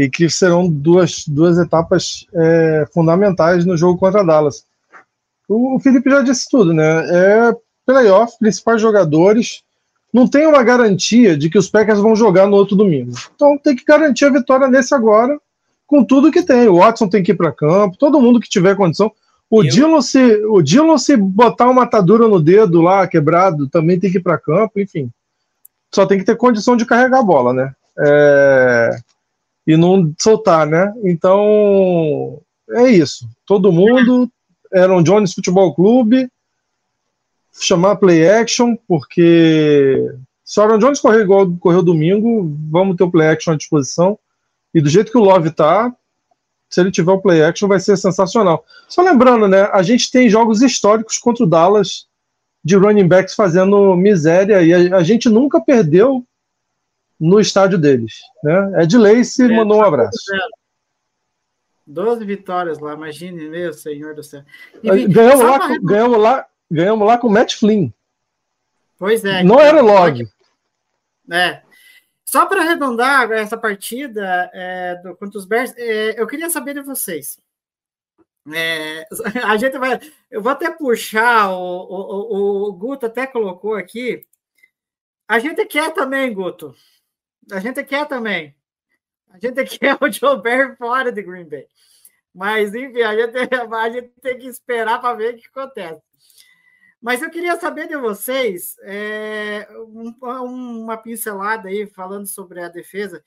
e 0.00 0.08
que 0.08 0.30
serão 0.30 0.66
duas, 0.66 1.26
duas 1.28 1.58
etapas 1.58 2.26
é, 2.32 2.86
fundamentais 2.92 3.66
no 3.66 3.76
jogo 3.76 3.98
contra 3.98 4.24
Dallas. 4.24 4.64
O, 5.46 5.76
o 5.76 5.80
Felipe 5.80 6.08
já 6.08 6.22
disse 6.22 6.48
tudo, 6.50 6.72
né? 6.72 6.84
É 6.84 7.56
playoff, 7.84 8.38
principais 8.38 8.80
jogadores. 8.80 9.62
Não 10.10 10.26
tem 10.26 10.46
uma 10.46 10.62
garantia 10.62 11.36
de 11.36 11.50
que 11.50 11.58
os 11.58 11.68
Packers 11.68 12.00
vão 12.00 12.16
jogar 12.16 12.46
no 12.46 12.56
outro 12.56 12.74
domingo. 12.74 13.12
Então 13.34 13.58
tem 13.58 13.76
que 13.76 13.84
garantir 13.84 14.24
a 14.24 14.32
vitória 14.32 14.68
nesse 14.68 14.94
agora 14.94 15.38
com 15.86 16.02
tudo 16.02 16.32
que 16.32 16.42
tem. 16.42 16.66
O 16.66 16.78
Watson 16.78 17.06
tem 17.06 17.22
que 17.22 17.32
ir 17.32 17.36
para 17.36 17.52
campo, 17.52 17.98
todo 17.98 18.20
mundo 18.22 18.40
que 18.40 18.48
tiver 18.48 18.76
condição. 18.76 19.12
O 19.50 19.62
Dillon, 19.62 20.00
se, 20.00 20.22
o 20.46 20.62
Dillon, 20.62 20.96
se 20.96 21.14
botar 21.14 21.68
uma 21.68 21.82
atadura 21.82 22.26
no 22.26 22.40
dedo 22.40 22.80
lá, 22.80 23.06
quebrado, 23.06 23.68
também 23.68 24.00
tem 24.00 24.10
que 24.10 24.16
ir 24.16 24.22
para 24.22 24.38
campo, 24.38 24.80
enfim. 24.80 25.10
Só 25.92 26.06
tem 26.06 26.18
que 26.18 26.24
ter 26.24 26.36
condição 26.36 26.74
de 26.74 26.86
carregar 26.86 27.18
a 27.18 27.22
bola, 27.22 27.52
né? 27.52 27.74
É... 27.98 28.96
E 29.70 29.76
não 29.76 30.12
soltar, 30.18 30.66
né? 30.66 30.92
Então, 31.04 32.40
é 32.70 32.88
isso. 32.90 33.28
Todo 33.46 33.70
mundo, 33.70 34.28
Aaron 34.74 35.00
Jones 35.00 35.32
Futebol 35.32 35.72
Clube, 35.72 36.28
chamar 37.52 37.94
play 37.96 38.28
action, 38.28 38.74
porque 38.88 40.12
Se 40.42 40.58
o 40.58 40.62
Aaron 40.64 40.78
Jones 40.78 40.98
correr 40.98 41.22
igual 41.22 41.48
correu 41.60 41.84
domingo, 41.84 42.52
vamos 42.68 42.96
ter 42.96 43.04
o 43.04 43.10
play 43.12 43.28
action 43.28 43.52
à 43.52 43.56
disposição. 43.56 44.18
E 44.74 44.80
do 44.80 44.88
jeito 44.88 45.12
que 45.12 45.18
o 45.18 45.22
Love 45.22 45.52
tá, 45.52 45.94
se 46.68 46.80
ele 46.80 46.90
tiver 46.90 47.12
o 47.12 47.20
play 47.20 47.44
action, 47.44 47.68
vai 47.68 47.78
ser 47.78 47.96
sensacional. 47.96 48.64
Só 48.88 49.02
lembrando, 49.02 49.46
né? 49.46 49.68
A 49.72 49.84
gente 49.84 50.10
tem 50.10 50.28
jogos 50.28 50.62
históricos 50.62 51.16
contra 51.16 51.44
o 51.44 51.48
Dallas 51.48 52.06
de 52.64 52.74
running 52.74 53.06
backs 53.06 53.36
fazendo 53.36 53.94
miséria 53.94 54.60
e 54.62 54.92
a, 54.92 54.96
a 54.96 55.02
gente 55.04 55.28
nunca 55.28 55.60
perdeu 55.60 56.24
no 57.20 57.38
estádio 57.38 57.78
deles. 57.78 58.14
Né? 58.42 58.82
Ed 58.82 58.96
Lace 58.96 59.42
é, 59.42 59.48
mandou 59.48 59.78
um 59.78 59.84
abraço. 59.84 60.18
12 61.86 62.24
vitórias 62.24 62.78
lá, 62.78 62.94
imagine, 62.94 63.48
meu 63.48 63.72
senhor 63.72 64.14
do 64.14 64.22
céu. 64.22 64.42
E, 64.82 65.06
ganhamos, 65.06 65.44
lá, 65.44 65.58
com, 65.58 65.84
ganhamos, 65.84 66.18
lá, 66.18 66.46
ganhamos 66.70 67.06
lá 67.06 67.18
com 67.18 67.26
o 67.26 67.30
Matt 67.30 67.56
Flynn. 67.56 67.90
Pois 68.98 69.24
é. 69.24 69.42
Não 69.42 69.60
era 69.60 69.82
o 69.82 69.86
log. 69.86 70.28
É. 71.30 71.62
Só 72.24 72.46
para 72.46 72.60
arredondar 72.60 73.30
essa 73.32 73.56
partida 73.56 74.50
é, 74.54 74.94
do, 75.02 75.16
contra 75.16 75.38
os 75.38 75.44
Bears, 75.44 75.74
é, 75.76 76.20
eu 76.20 76.26
queria 76.26 76.48
saber 76.48 76.74
de 76.74 76.80
vocês. 76.80 77.38
É, 78.54 79.04
a 79.44 79.56
gente 79.56 79.76
vai. 79.78 79.98
Eu 80.30 80.40
vou 80.40 80.52
até 80.52 80.70
puxar, 80.70 81.50
o, 81.50 81.56
o, 81.56 82.68
o, 82.68 82.72
Guto 82.72 83.06
até 83.06 83.26
colocou 83.26 83.74
aqui. 83.74 84.24
A 85.26 85.38
gente 85.38 85.64
quer 85.66 85.92
também, 85.92 86.32
Guto. 86.32 86.74
A 87.52 87.60
gente 87.60 87.82
quer 87.84 88.06
também. 88.06 88.54
A 89.28 89.38
gente 89.38 89.64
quer 89.78 89.96
o 90.00 90.10
Joe 90.10 90.40
fora 90.76 91.10
de 91.10 91.22
Green 91.22 91.48
Bay. 91.48 91.66
Mas, 92.34 92.74
enfim, 92.74 93.02
a 93.02 93.14
gente, 93.14 93.36
a 93.74 93.90
gente 93.90 94.08
tem 94.20 94.38
que 94.38 94.46
esperar 94.46 95.00
para 95.00 95.14
ver 95.14 95.34
o 95.34 95.36
que 95.38 95.46
acontece. 95.48 96.02
Mas 97.00 97.22
eu 97.22 97.30
queria 97.30 97.58
saber 97.58 97.88
de 97.88 97.96
vocês 97.96 98.76
é, 98.82 99.66
um, 99.78 100.82
uma 100.82 100.98
pincelada 100.98 101.68
aí 101.68 101.86
falando 101.86 102.26
sobre 102.26 102.62
a 102.62 102.68
defesa. 102.68 103.22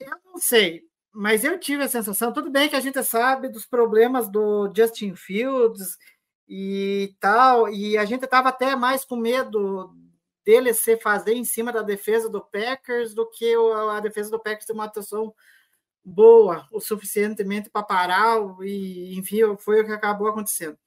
Eu 0.00 0.16
não 0.24 0.38
sei, 0.38 0.82
mas 1.12 1.44
eu 1.44 1.58
tive 1.58 1.84
a 1.84 1.88
sensação, 1.88 2.32
tudo 2.32 2.50
bem 2.50 2.68
que 2.68 2.76
a 2.76 2.80
gente 2.80 3.02
sabe 3.04 3.48
dos 3.48 3.66
problemas 3.66 4.28
do 4.28 4.72
Justin 4.74 5.14
Fields 5.14 5.96
e 6.48 7.14
tal, 7.20 7.68
e 7.68 7.96
a 7.96 8.04
gente 8.04 8.24
estava 8.24 8.48
até 8.48 8.74
mais 8.74 9.04
com 9.04 9.16
medo 9.16 9.94
dele 10.48 10.72
se 10.72 10.96
fazer 10.96 11.34
em 11.34 11.44
cima 11.44 11.70
da 11.70 11.82
defesa 11.82 12.26
do 12.26 12.40
Packers 12.40 13.12
do 13.12 13.28
que 13.28 13.54
a 13.90 14.00
defesa 14.00 14.30
do 14.30 14.40
Packers 14.40 14.64
ter 14.64 14.72
uma 14.72 14.86
atuação 14.86 15.34
boa 16.02 16.66
o 16.72 16.80
suficientemente 16.80 17.68
para 17.68 17.82
parar, 17.82 18.38
e 18.62 19.14
enfim, 19.18 19.40
foi 19.58 19.82
o 19.82 19.84
que 19.84 19.92
acabou 19.92 20.26
acontecendo. 20.26 20.78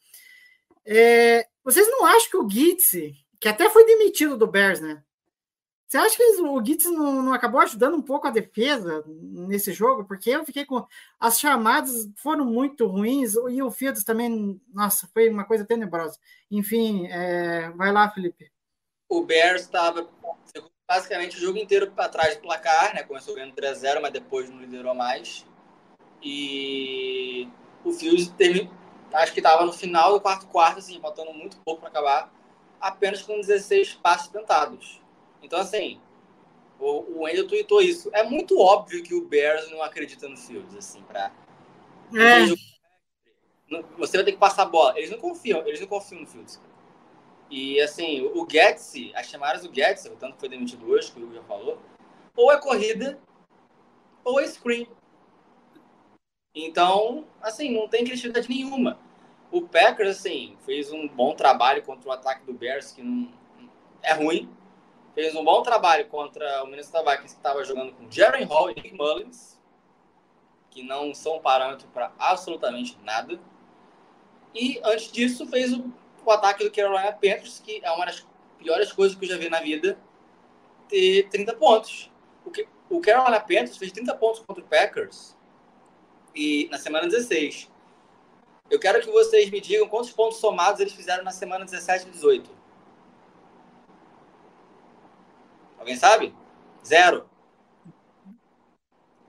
É, 0.83 1.47
vocês 1.63 1.87
não 1.91 2.07
acham 2.07 2.31
que 2.31 2.37
o 2.37 2.49
Gitz, 2.49 2.93
que 3.39 3.47
até 3.47 3.69
foi 3.69 3.85
demitido 3.85 4.35
do 4.35 4.47
Bears, 4.47 4.79
né? 4.79 5.03
Você 5.87 5.97
acha 5.99 6.17
que 6.17 6.23
o 6.41 6.65
Gitz 6.65 6.85
não, 6.85 7.21
não, 7.21 7.33
acabou 7.33 7.61
ajudando 7.61 7.95
um 7.95 8.01
pouco 8.01 8.25
a 8.25 8.31
defesa 8.31 9.03
nesse 9.07 9.73
jogo? 9.73 10.05
Porque 10.05 10.31
eu 10.31 10.43
fiquei 10.43 10.65
com. 10.65 10.83
As 11.19 11.39
chamadas 11.39 12.09
foram 12.15 12.45
muito 12.45 12.87
ruins 12.87 13.35
e 13.35 13.61
o 13.61 13.69
Fields 13.69 14.03
também, 14.03 14.59
nossa, 14.73 15.07
foi 15.13 15.29
uma 15.29 15.43
coisa 15.43 15.65
tenebrosa. 15.65 16.17
Enfim, 16.49 17.05
é, 17.11 17.69
vai 17.71 17.91
lá, 17.91 18.09
Felipe. 18.09 18.51
O 19.11 19.25
Bears 19.25 19.63
estava 19.63 20.07
basicamente 20.87 21.35
o 21.35 21.39
jogo 21.41 21.57
inteiro 21.57 21.91
para 21.91 22.07
trás 22.07 22.37
do 22.37 22.41
placar, 22.43 22.95
né? 22.95 23.03
Começou 23.03 23.35
ganhando 23.35 23.53
3 23.53 23.73
a 23.73 23.75
0 23.75 24.01
mas 24.01 24.13
depois 24.13 24.49
não 24.49 24.57
liderou 24.57 24.95
mais. 24.95 25.45
E 26.23 27.45
o 27.83 27.91
Fields 27.91 28.29
teve, 28.29 28.69
acho 29.11 29.33
que 29.33 29.41
estava 29.41 29.65
no 29.65 29.73
final 29.73 30.13
do 30.13 30.21
quarto 30.21 30.47
quarto, 30.47 30.79
assim, 30.79 30.97
faltando 31.01 31.33
muito 31.33 31.57
pouco 31.57 31.81
para 31.81 31.89
acabar, 31.89 32.33
apenas 32.79 33.21
com 33.21 33.35
16 33.41 33.95
passes 33.95 34.29
tentados. 34.29 35.01
Então, 35.43 35.59
assim, 35.59 35.99
o, 36.79 37.17
o 37.17 37.23
Wendel 37.23 37.49
tweetou 37.49 37.81
isso. 37.81 38.09
É 38.13 38.23
muito 38.23 38.57
óbvio 38.61 39.03
que 39.03 39.13
o 39.13 39.27
Bears 39.27 39.69
não 39.69 39.83
acredita 39.83 40.29
no 40.29 40.37
Fields, 40.37 40.73
assim, 40.73 41.01
para 41.03 41.33
é. 42.15 42.45
Você 43.97 44.15
vai 44.15 44.23
ter 44.23 44.31
que 44.31 44.37
passar 44.37 44.63
a 44.63 44.67
bola. 44.67 44.97
Eles 44.97 45.09
não 45.09 45.17
confiam, 45.17 45.67
eles 45.67 45.81
não 45.81 45.87
confiam 45.87 46.21
no 46.21 46.27
Fields. 46.27 46.61
E, 47.51 47.81
assim, 47.81 48.21
o 48.21 48.47
Getz, 48.49 48.93
as 49.13 49.27
chamadas 49.27 49.61
do 49.61 49.67
o 49.67 50.15
tanto 50.15 50.35
que 50.35 50.39
foi 50.39 50.47
demitido 50.47 50.89
hoje, 50.89 51.11
que 51.11 51.19
o 51.19 51.23
Hugo 51.25 51.35
já 51.35 51.43
falou, 51.43 51.77
ou 52.33 52.49
é 52.49 52.57
corrida, 52.57 53.19
ou 54.23 54.39
é 54.39 54.47
screen. 54.47 54.87
Então, 56.55 57.27
assim, 57.41 57.69
não 57.73 57.89
tem 57.89 58.05
criatividade 58.05 58.49
nenhuma. 58.49 58.97
O 59.51 59.63
Packers, 59.63 60.17
assim, 60.17 60.55
fez 60.65 60.93
um 60.93 61.09
bom 61.09 61.35
trabalho 61.35 61.83
contra 61.83 62.09
o 62.09 62.13
ataque 62.13 62.45
do 62.45 62.53
Bears, 62.53 62.93
que 62.93 63.03
não 63.03 63.29
é 64.01 64.13
ruim. 64.13 64.49
Fez 65.13 65.35
um 65.35 65.43
bom 65.43 65.61
trabalho 65.61 66.07
contra 66.07 66.63
o 66.63 66.67
Minnesota 66.67 67.03
Vikings, 67.03 67.35
que 67.35 67.39
estava 67.39 67.65
jogando 67.65 67.91
com 67.91 68.09
Jaren 68.09 68.45
Hall 68.45 68.71
e 68.71 68.75
Nick 68.75 68.93
Mullins, 68.93 69.59
que 70.69 70.81
não 70.81 71.13
são 71.13 71.41
parâmetro 71.41 71.85
para 71.89 72.13
absolutamente 72.17 72.97
nada. 73.03 73.37
E, 74.55 74.79
antes 74.85 75.11
disso, 75.11 75.45
fez 75.47 75.73
o, 75.73 75.91
o 76.25 76.31
ataque 76.31 76.63
do 76.63 76.71
Carolina 76.71 77.11
Panthers, 77.11 77.59
que 77.59 77.81
é 77.83 77.91
uma 77.91 78.05
das 78.05 78.25
piores 78.57 78.91
coisas 78.91 79.17
que 79.17 79.25
eu 79.25 79.29
já 79.29 79.37
vi 79.37 79.49
na 79.49 79.59
vida, 79.59 79.97
ter 80.87 81.27
30 81.29 81.55
pontos. 81.55 82.11
O, 82.45 82.51
que, 82.51 82.67
o 82.89 83.01
Carolina 83.01 83.39
Panthers 83.39 83.77
fez 83.77 83.91
30 83.91 84.15
pontos 84.15 84.43
contra 84.45 84.63
o 84.63 84.67
Packers 84.67 85.35
e 86.35 86.67
na 86.71 86.77
semana 86.77 87.07
16. 87.07 87.69
Eu 88.69 88.79
quero 88.79 89.01
que 89.01 89.11
vocês 89.11 89.49
me 89.49 89.59
digam 89.59 89.87
quantos 89.87 90.11
pontos 90.11 90.37
somados 90.37 90.79
eles 90.79 90.93
fizeram 90.93 91.23
na 91.23 91.31
semana 91.31 91.65
17 91.65 92.07
e 92.07 92.11
18. 92.11 92.49
Alguém 95.77 95.95
sabe? 95.95 96.33
Zero. 96.85 97.29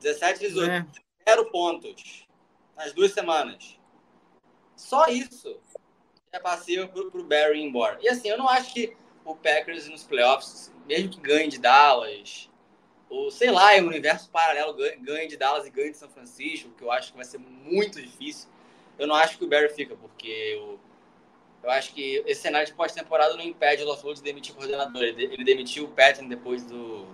17 0.00 0.44
e 0.44 0.48
18. 0.48 0.70
É. 0.70 0.86
Zero 1.28 1.50
pontos. 1.50 2.26
Nas 2.76 2.92
duas 2.92 3.12
semanas. 3.12 3.78
Só 4.76 5.06
isso 5.06 5.60
é 6.32 6.38
passeio 6.38 6.88
pro, 6.88 7.10
pro 7.10 7.22
Barry 7.22 7.60
ir 7.60 7.64
embora. 7.64 7.98
E 8.00 8.08
assim, 8.08 8.28
eu 8.28 8.38
não 8.38 8.48
acho 8.48 8.72
que 8.72 8.96
o 9.24 9.36
Packers 9.36 9.88
nos 9.88 10.02
playoffs, 10.02 10.72
mesmo 10.86 11.10
que 11.10 11.20
ganhe 11.20 11.48
de 11.48 11.58
Dallas, 11.58 12.50
ou 13.08 13.30
sei 13.30 13.50
lá, 13.50 13.76
em 13.76 13.82
um 13.82 13.88
universo 13.88 14.30
paralelo 14.30 14.74
ganhe 15.00 15.28
de 15.28 15.36
Dallas 15.36 15.66
e 15.66 15.70
ganhe 15.70 15.90
de 15.90 15.98
São 15.98 16.08
Francisco, 16.08 16.70
que 16.70 16.82
eu 16.82 16.90
acho 16.90 17.10
que 17.10 17.16
vai 17.16 17.26
ser 17.26 17.38
muito 17.38 18.00
difícil. 18.00 18.48
Eu 18.98 19.06
não 19.06 19.14
acho 19.14 19.36
que 19.36 19.44
o 19.44 19.48
Barry 19.48 19.68
fica, 19.68 19.94
porque 19.94 20.28
eu, 20.28 20.80
eu 21.62 21.70
acho 21.70 21.92
que 21.92 22.22
esse 22.26 22.40
cenário 22.40 22.66
de 22.66 22.72
pós-temporada 22.72 23.36
não 23.36 23.44
impede 23.44 23.82
o 23.82 23.86
LaFleur 23.86 24.14
de 24.14 24.22
demitir 24.22 24.52
o 24.54 24.56
coordenador. 24.56 25.02
Ele, 25.02 25.24
ele 25.24 25.44
demitiu 25.44 25.84
o 25.84 25.88
Patton 25.88 26.28
depois 26.28 26.64
do, 26.64 27.06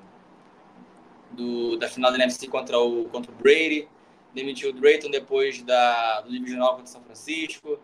do, 1.32 1.76
da 1.76 1.88
final 1.88 2.12
da 2.12 2.18
NFC 2.18 2.46
contra 2.46 2.78
o, 2.78 3.06
contra 3.08 3.32
o 3.32 3.34
Brady, 3.34 3.88
demitiu 4.32 4.70
o 4.70 4.72
Drayton 4.72 5.10
depois 5.10 5.60
da, 5.62 6.20
do 6.20 6.30
divisional 6.30 6.70
contra 6.70 6.84
o 6.84 6.88
São 6.88 7.02
Francisco. 7.02 7.80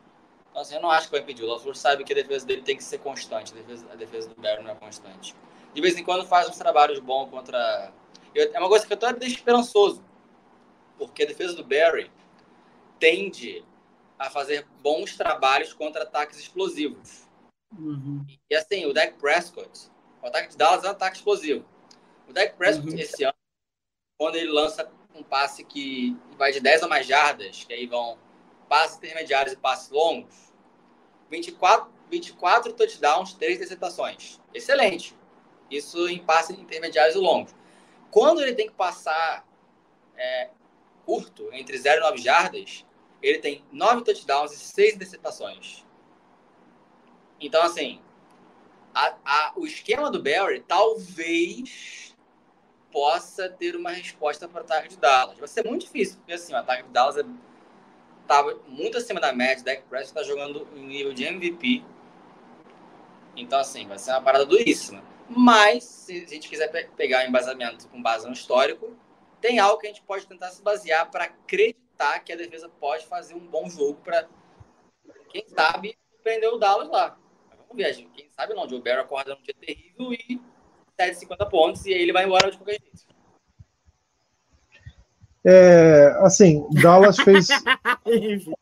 Então, 0.55 0.63
assim, 0.63 0.77
eu 0.77 0.81
não 0.81 0.89
acho 0.89 1.07
que 1.07 1.11
vai 1.11 1.21
impedir. 1.21 1.43
O 1.43 1.49
LaFleur 1.49 1.75
sabe 1.75 2.05
que 2.05 2.13
a 2.13 2.17
defesa 2.17 2.47
dele 2.47 2.63
tem 2.63 2.77
que 2.77 2.85
ser 2.85 2.99
constante. 2.99 3.53
A 3.53 3.57
defesa, 3.57 3.87
a 3.91 3.97
defesa 3.97 4.29
do 4.29 4.41
Barry 4.41 4.63
não 4.63 4.71
é 4.71 4.75
constante. 4.77 5.35
De 5.75 5.81
vez 5.81 5.99
em 5.99 6.05
quando 6.05 6.25
faz 6.25 6.49
uns 6.49 6.57
trabalhos 6.57 7.01
bons 7.01 7.29
contra 7.29 7.93
eu, 8.33 8.53
é 8.55 8.59
uma 8.61 8.69
coisa 8.69 8.87
que 8.87 8.93
eu 8.93 8.95
estou 8.95 9.11
esperançoso, 9.27 10.01
porque 10.97 11.25
a 11.25 11.27
defesa 11.27 11.57
do 11.57 11.65
Barry 11.65 12.09
tende 13.01 13.65
a 14.17 14.31
fazer 14.31 14.65
bons 14.81 15.17
trabalhos 15.17 15.73
contra 15.73 16.05
ataques 16.05 16.39
explosivos. 16.39 17.27
Uhum. 17.77 18.25
E 18.49 18.55
assim, 18.55 18.87
o 18.87 18.93
Dak 18.93 19.19
Prescott, 19.19 19.91
o 20.23 20.27
ataque 20.29 20.51
de 20.51 20.57
Dallas 20.57 20.85
é 20.85 20.89
um 20.89 20.93
ataque 20.93 21.17
explosivo. 21.17 21.65
O 22.29 22.33
Dak 22.33 22.57
Prescott, 22.57 22.91
uhum. 22.91 22.99
esse 23.01 23.25
ano, 23.25 23.35
quando 24.17 24.37
ele 24.37 24.53
lança 24.53 24.89
um 25.17 25.25
passe 25.25 25.65
que 25.65 26.17
vai 26.39 26.53
de 26.53 26.61
10 26.61 26.85
a 26.85 26.89
mais 26.89 27.09
jardas, 27.09 27.65
que 27.65 27.73
aí 27.73 27.89
vão 27.89 28.17
passes 28.69 28.97
intermediários 28.97 29.53
e 29.53 29.57
passes 29.57 29.91
longos, 29.91 30.53
24, 31.31 31.91
24 32.11 32.73
touchdowns, 32.73 33.35
3 33.35 33.57
interceptações. 33.57 34.41
Excelente. 34.53 35.17
Isso 35.71 36.09
em 36.09 36.19
passes 36.19 36.59
intermediários 36.59 37.17
e 37.17 37.19
longos. 37.19 37.55
Quando 38.11 38.41
ele 38.41 38.55
tem 38.55 38.67
que 38.67 38.75
passar 38.75 39.47
é, 40.17 40.51
curto, 41.05 41.49
entre 41.53 41.77
0 41.77 42.01
e 42.01 42.05
9 42.05 42.19
jardas, 42.19 42.85
ele 43.23 43.39
tem 43.39 43.65
9 43.73 44.03
touchdowns 44.05 44.53
e 44.53 44.57
6 44.57 44.95
interceptações. 44.95 45.85
Então, 47.41 47.62
assim, 47.62 48.01
a, 48.95 49.17
a, 49.25 49.53
o 49.57 49.67
esquema 49.67 50.11
do 50.11 50.23
Barry 50.23 50.61
talvez 50.61 52.15
possa 52.93 53.49
ter 53.49 53.75
uma 53.75 53.91
resposta 53.91 54.49
para 54.49 54.62
o 54.62 54.65
ataque 54.65 54.89
de 54.89 54.97
Dallas. 54.97 55.37
Vai 55.37 55.49
ser 55.49 55.65
muito 55.67 55.85
difícil, 55.85 56.17
porque 56.19 56.33
assim, 56.33 56.53
o 56.53 56.57
ataque 56.57 56.85
de 56.85 56.91
Dallas 56.91 57.17
estava 58.25 58.59
muito 58.66 58.99
acima 58.99 59.20
da 59.20 59.33
média. 59.33 59.64
Dak 59.64 59.83
Prescott 59.83 60.18
está 60.18 60.22
jogando 60.22 60.66
em 60.75 60.87
nível 60.87 61.12
de 61.12 61.25
MVP. 61.25 61.85
Então, 63.37 63.59
assim, 63.59 63.87
vai 63.87 63.99
ser 63.99 64.11
uma 64.11 64.22
parada 64.22 64.45
duríssima. 64.45 65.03
Mas, 65.29 65.85
se 65.85 66.25
a 66.25 66.29
gente 66.29 66.49
quiser 66.49 66.68
pe 66.68 66.85
pegar 66.97 67.25
um 67.25 67.29
embasamento 67.29 67.89
com 67.89 68.03
base 68.03 68.27
no 68.27 68.33
histórico, 68.33 68.95
tem 69.41 69.59
algo 69.59 69.79
que 69.79 69.87
a 69.87 69.91
gente 69.91 70.03
pode 70.03 70.27
tentar 70.27 70.51
se 70.51 70.62
basear 70.62 71.11
para 71.11 71.25
acreditar 71.25 72.20
que 72.20 72.33
a 72.33 72.37
defesa 72.37 72.68
pode 72.68 73.07
fazer 73.07 73.35
um 73.35 73.47
bom 73.47 73.68
jogo 73.68 74.01
para, 74.03 74.29
quem 75.29 75.47
sabe, 75.49 75.97
prender 76.22 76.51
o 76.51 76.59
Dallas 76.59 76.89
lá. 76.89 77.18
Mas 77.49 77.59
vamos 77.59 77.77
ver, 77.77 77.93
gente. 77.93 78.11
quem 78.11 78.29
sabe 78.31 78.55
não. 78.55 78.64
O 78.64 78.68
Joe 78.68 78.81
Barry 78.81 79.01
acorda 79.01 79.35
num 79.35 79.43
dia 79.43 79.55
terrível 79.55 80.12
e 80.12 80.41
7, 80.97 81.18
50 81.18 81.47
pontos 81.47 81.87
e 81.87 81.95
aí 81.95 82.03
ele 82.03 82.12
vai 82.12 82.25
embora 82.25 82.51
de 82.51 82.57
qualquer 82.57 82.81
jeito. 82.81 83.14
É, 85.45 86.17
assim, 86.21 86.65
Dallas 86.73 87.19
fez. 87.19 87.49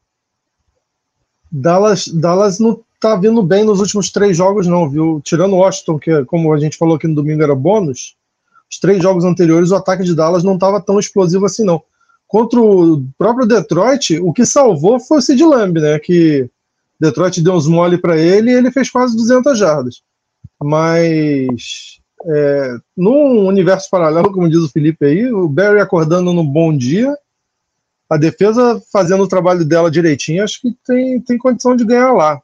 Dallas, 1.50 2.08
Dallas 2.08 2.58
não 2.58 2.82
tá 2.98 3.14
vindo 3.16 3.42
bem 3.42 3.64
nos 3.64 3.78
últimos 3.78 4.10
três 4.10 4.36
jogos, 4.36 4.66
não, 4.66 4.88
viu? 4.88 5.20
Tirando 5.22 5.52
o 5.52 5.58
Washington, 5.58 5.98
que, 5.98 6.24
como 6.24 6.52
a 6.52 6.58
gente 6.58 6.78
falou 6.78 6.96
aqui 6.96 7.06
no 7.06 7.14
domingo, 7.14 7.42
era 7.42 7.54
bônus, 7.54 8.16
os 8.70 8.78
três 8.78 9.02
jogos 9.02 9.24
anteriores 9.24 9.70
o 9.70 9.76
ataque 9.76 10.02
de 10.02 10.14
Dallas 10.14 10.42
não 10.42 10.54
estava 10.54 10.80
tão 10.80 10.98
explosivo 10.98 11.44
assim, 11.44 11.64
não. 11.64 11.82
Contra 12.26 12.58
o 12.58 13.04
próprio 13.18 13.46
Detroit, 13.46 14.18
o 14.18 14.32
que 14.32 14.46
salvou 14.46 14.98
foi 14.98 15.18
o 15.18 15.20
Sid 15.20 15.44
Lamb, 15.44 15.78
né? 15.78 15.98
Que 15.98 16.48
Detroit 16.98 17.42
deu 17.42 17.52
uns 17.52 17.66
mole 17.66 17.98
para 17.98 18.16
ele 18.16 18.50
e 18.50 18.54
ele 18.54 18.70
fez 18.70 18.88
quase 18.88 19.14
200 19.14 19.58
jardas. 19.58 20.02
Mas 20.62 22.00
é, 22.26 22.76
num 22.96 23.46
universo 23.46 23.88
paralelo, 23.90 24.32
como 24.32 24.48
diz 24.48 24.60
o 24.60 24.68
Felipe 24.68 25.04
aí, 25.06 25.32
o 25.32 25.48
Barry 25.48 25.80
acordando 25.80 26.32
no 26.32 26.44
bom 26.44 26.76
dia, 26.76 27.14
a 28.08 28.16
defesa 28.16 28.82
fazendo 28.92 29.22
o 29.22 29.28
trabalho 29.28 29.64
dela 29.64 29.90
direitinho, 29.90 30.44
acho 30.44 30.60
que 30.60 30.76
tem, 30.84 31.20
tem 31.20 31.38
condição 31.38 31.74
de 31.74 31.84
ganhar 31.84 32.12
lá. 32.12 32.40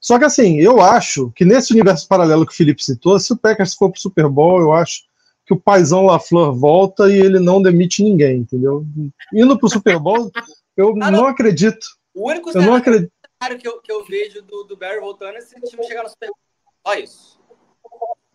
Só 0.00 0.18
que 0.18 0.24
assim, 0.24 0.58
eu 0.58 0.80
acho 0.80 1.30
que 1.32 1.44
nesse 1.44 1.72
universo 1.72 2.06
paralelo 2.08 2.46
que 2.46 2.52
o 2.52 2.56
Felipe 2.56 2.84
citou, 2.84 3.18
se 3.18 3.32
o 3.32 3.36
Packers 3.36 3.74
for 3.74 3.90
pro 3.90 4.00
Super 4.00 4.28
Bowl, 4.28 4.60
eu 4.60 4.72
acho 4.72 5.02
que 5.46 5.52
o 5.52 5.60
paizão 5.60 6.04
LaFleur 6.04 6.54
volta 6.54 7.10
e 7.10 7.18
ele 7.18 7.38
não 7.38 7.60
demite 7.60 8.02
ninguém, 8.02 8.38
entendeu? 8.38 8.86
Indo 9.32 9.58
pro 9.58 9.68
Super 9.68 9.98
Bowl, 9.98 10.30
eu 10.76 10.90
ah, 11.00 11.10
não. 11.10 11.22
não 11.22 11.26
acredito. 11.26 11.86
O 12.14 12.30
único 12.30 12.50
eu 12.50 12.62
não 12.62 12.74
acredito. 12.74 13.12
que 13.58 13.68
eu, 13.68 13.80
que 13.80 13.92
eu 13.92 14.04
vejo 14.04 14.42
do, 14.42 14.64
do 14.64 14.76
Barry 14.76 15.00
voltando 15.00 15.36
é 15.36 15.40
se 15.40 15.56
o 15.56 15.60
time 15.60 15.84
chegar 15.84 16.02
no 16.02 16.08
Super 16.08 16.28
Bowl. 16.28 16.38
Só 16.86 16.94
isso. 16.98 17.33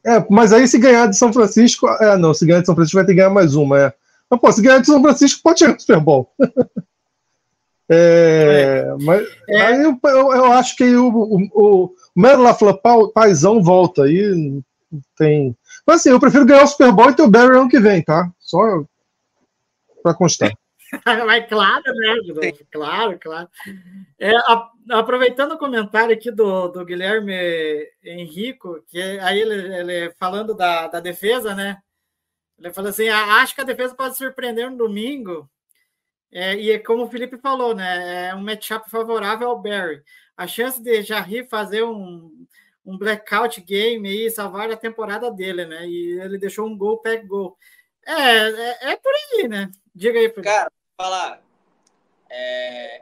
É, 0.06 0.26
mas 0.30 0.54
aí 0.54 0.68
se 0.68 0.78
ganhar 0.78 1.08
de 1.08 1.18
São 1.18 1.32
Francisco. 1.32 1.88
É, 1.88 2.18
não, 2.18 2.34
se 2.34 2.46
ganhar 2.46 2.62
de 2.62 2.66
São 2.66 2.76
Francisco 2.76 2.98
vai 2.98 3.06
ter 3.06 3.14
que 3.14 3.18
ganhar 3.18 3.30
mais 3.30 3.56
uma, 3.56 3.80
é. 3.80 3.94
Mas, 4.30 4.40
pô, 4.40 4.52
se 4.52 4.62
ganhar 4.62 4.80
de 4.80 4.88
São 4.88 5.02
Francisco, 5.02 5.42
pode 5.44 5.60
chegar 5.60 5.74
no 5.74 5.80
Super 5.80 6.00
Bowl. 6.00 6.32
é, 7.90 8.86
é, 8.88 9.04
mas 9.04 9.28
é. 9.50 9.62
aí 9.62 9.84
eu, 9.84 10.00
eu, 10.04 10.34
eu, 10.34 10.52
acho 10.54 10.76
que 10.76 10.96
o, 10.96 11.10
o, 11.10 11.50
o 11.54 11.96
Mero 12.16 12.42
Lafla 12.42 12.80
paizão 13.14 13.62
volta 13.62 14.04
aí. 14.04 14.62
Tem. 15.18 15.56
Mas 15.86 15.98
assim, 15.98 16.10
eu 16.10 16.20
prefiro 16.20 16.46
ganhar 16.46 16.64
o 16.64 16.68
Super 16.68 16.92
Bowl 16.92 17.10
e 17.10 17.16
ter 17.16 17.24
o 17.24 17.30
Barry 17.30 17.58
ano 17.58 17.70
que 17.70 17.80
vem, 17.80 18.04
tá? 18.04 18.30
Só 18.40 18.84
pra 20.02 20.14
constar. 20.14 20.52
Mas 21.26 21.48
claro, 21.48 21.84
né, 21.86 22.52
Claro, 22.72 23.20
claro. 23.20 23.48
É, 24.20 24.36
a, 24.36 24.70
aproveitando 24.90 25.54
o 25.54 25.58
comentário 25.58 26.14
aqui 26.14 26.32
do, 26.32 26.68
do 26.70 26.86
Guilherme 26.86 27.34
Henrico, 28.04 28.82
que 28.88 29.00
aí 29.02 29.40
ele, 29.40 29.76
ele 29.76 30.12
falando 30.20 30.54
da, 30.54 30.88
da 30.88 31.00
defesa, 31.00 31.54
né? 31.56 31.82
Ele 32.58 32.74
falou 32.74 32.90
assim: 32.90 33.08
ah, 33.10 33.42
acho 33.42 33.56
que 33.56 33.62
a 33.62 33.66
defesa 33.66 33.96
pode 33.96 34.18
surpreender 34.18 34.70
no 34.70 34.78
domingo. 34.78 35.50
É, 36.32 36.56
e 36.56 36.72
é 36.72 36.80
como 36.80 37.06
o 37.06 37.10
Felipe 37.10 37.38
falou, 37.38 37.74
né? 37.74 38.30
É 38.30 38.36
um 38.36 38.42
matchup 38.42 38.90
favorável 38.90 39.50
ao 39.50 39.62
Barry. 39.62 40.04
A 40.38 40.46
chance 40.48 40.82
de 40.82 41.02
Jarry 41.02 41.48
fazer 41.48 41.84
um, 41.84 42.46
um 42.86 42.98
blackout 42.98 43.60
game 43.62 44.10
e 44.10 44.30
salvar 44.30 44.70
a 44.72 44.78
temporada 44.78 45.32
dele, 45.32 45.66
né? 45.66 45.88
E 45.88 46.20
ele 46.20 46.38
deixou 46.38 46.68
um 46.68 46.78
gol, 46.78 47.00
peg 47.00 47.26
gol. 47.26 47.58
É, 48.06 48.12
é, 48.14 48.92
é 48.92 48.96
por 48.98 49.12
aí, 49.14 49.48
né? 49.48 49.72
Diga 49.94 50.20
aí, 50.20 50.30
Felipe. 50.30 50.44
Cara, 50.44 50.72
falar. 50.98 51.42
É, 52.30 53.02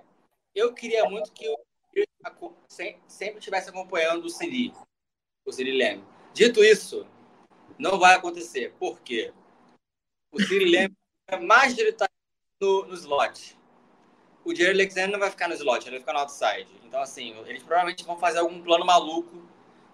eu 0.56 0.74
queria 0.74 1.06
muito 1.10 1.32
que 1.34 1.48
o 1.50 1.67
sempre 3.08 3.40
estivesse 3.40 3.70
acompanhando 3.70 4.26
o 4.26 4.30
Siri, 4.30 4.74
o 5.46 5.52
Siri 5.52 5.72
Leme. 5.72 6.04
Dito 6.34 6.64
isso, 6.64 7.06
não 7.78 8.00
vai 8.00 8.16
acontecer. 8.16 8.74
Por 8.80 9.00
quê? 9.02 9.34
O 10.32 10.42
Siri 10.42 10.66
Leme 10.72 10.96
é 11.28 11.38
mais 11.38 11.76
direto 11.76 12.06
no, 12.62 12.86
no 12.86 12.94
slot. 12.94 13.58
O 14.44 14.56
Jerry 14.56 14.72
Alexander 14.72 15.12
não 15.12 15.20
vai 15.20 15.30
ficar 15.30 15.50
no 15.50 15.56
slot, 15.56 15.84
ele 15.84 15.98
vai 15.98 16.00
ficar 16.00 16.14
no 16.14 16.20
outside. 16.20 16.70
Então, 16.86 17.02
assim, 17.02 17.36
eles 17.48 17.62
provavelmente 17.62 18.06
vão 18.06 18.18
fazer 18.18 18.40
algum 18.40 18.62
plano 18.62 18.86
maluco, 18.86 19.46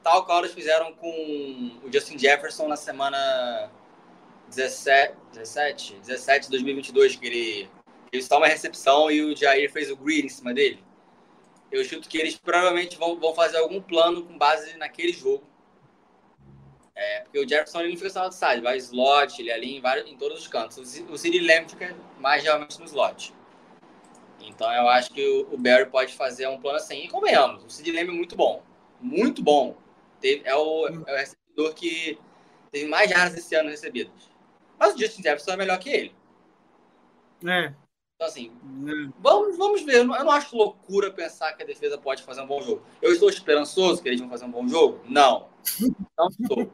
tal 0.04 0.26
qual 0.26 0.40
eles 0.40 0.54
fizeram 0.54 0.94
com 0.94 1.80
o 1.84 1.92
Justin 1.92 2.20
Jefferson 2.20 2.68
na 2.68 2.78
semana 2.78 3.72
17, 4.50 5.16
17, 5.34 5.96
17 5.96 6.46
de 6.46 6.52
2022, 6.52 7.16
que 7.16 7.26
ele 7.26 7.70
ele 8.12 8.22
só 8.22 8.38
uma 8.38 8.46
recepção 8.46 9.10
e 9.10 9.24
o 9.24 9.36
Jair 9.36 9.72
fez 9.72 9.90
o 9.90 9.98
green 9.98 10.26
em 10.26 10.30
cima 10.30 10.54
dele. 10.54 10.84
Eu 11.74 11.84
chuto 11.84 12.08
que 12.08 12.20
eles 12.20 12.38
provavelmente 12.38 12.96
vão, 12.98 13.20
vão 13.20 13.34
fazer 13.34 13.58
algum 13.58 13.82
plano 13.82 14.24
com 14.24 14.38
base 14.38 14.78
naquele 14.78 15.12
jogo. 15.12 15.44
É, 16.96 17.22
porque 17.22 17.40
o 17.40 17.50
Jefferson 17.50 17.80
ele 17.80 17.90
não 17.90 17.98
fica 17.98 18.12
só 18.12 18.26
outside, 18.26 18.62
vai 18.62 18.78
slot, 18.78 19.42
ele 19.42 19.50
é 19.50 19.56
ali 19.56 19.76
em, 19.76 19.82
vários, 19.82 20.08
em 20.08 20.16
todos 20.16 20.38
os 20.38 20.48
cantos. 20.48 20.78
O 21.10 21.18
Cid 21.18 21.40
Lamb 21.40 21.68
fica 21.68 21.96
mais 22.20 22.44
realmente 22.44 22.78
no 22.80 22.86
slot. 22.86 23.34
Então 24.40 24.72
eu 24.72 24.88
acho 24.88 25.12
que 25.12 25.26
o, 25.28 25.56
o 25.56 25.58
Barry 25.58 25.90
pode 25.90 26.14
fazer 26.14 26.48
um 26.48 26.62
plano 26.62 26.78
assim. 26.78 27.06
E 27.06 27.08
convenhamos, 27.08 27.64
o 27.64 27.70
Cid 27.72 27.92
Lamb 27.92 28.10
é 28.10 28.14
muito 28.14 28.36
bom. 28.36 28.62
Muito 29.02 29.42
bom. 29.42 29.76
Teve, 30.22 30.48
é, 30.48 30.56
o, 30.56 30.88
é 30.88 30.92
o 30.92 31.18
recebedor 31.18 31.74
que 31.74 32.20
teve 32.72 32.86
mais 32.86 33.10
jardas 33.10 33.36
esse 33.36 33.56
ano 33.56 33.72
recebidos. 33.72 34.32
Mas 34.78 34.94
o 34.94 35.00
Justin 35.00 35.24
Jefferson 35.24 35.54
é 35.54 35.58
melhor 35.58 35.80
que 35.80 35.90
ele. 35.90 36.16
É. 37.48 37.74
Então, 38.24 38.28
assim, 38.28 38.52
vamos, 39.20 39.58
vamos 39.58 39.82
ver. 39.82 39.98
Eu 39.98 40.06
não, 40.06 40.32
acho 40.32 40.56
loucura 40.56 41.12
pensar 41.12 41.52
que 41.54 41.64
a 41.64 41.66
defesa 41.66 41.98
pode 41.98 42.24
fazer 42.24 42.42
um 42.42 42.48
bom 42.48 42.62
jogo. 42.62 42.82
Eu 43.02 43.12
estou 43.12 43.30
esperançoso 43.30 44.02
que 44.02 44.08
eles 44.08 44.22
vão 44.22 44.30
fazer 44.30 44.46
um 44.46 44.52
bom 44.52 44.66
jogo? 44.66 45.02
Não. 45.06 45.50
Não 46.18 46.30
estou. 46.30 46.72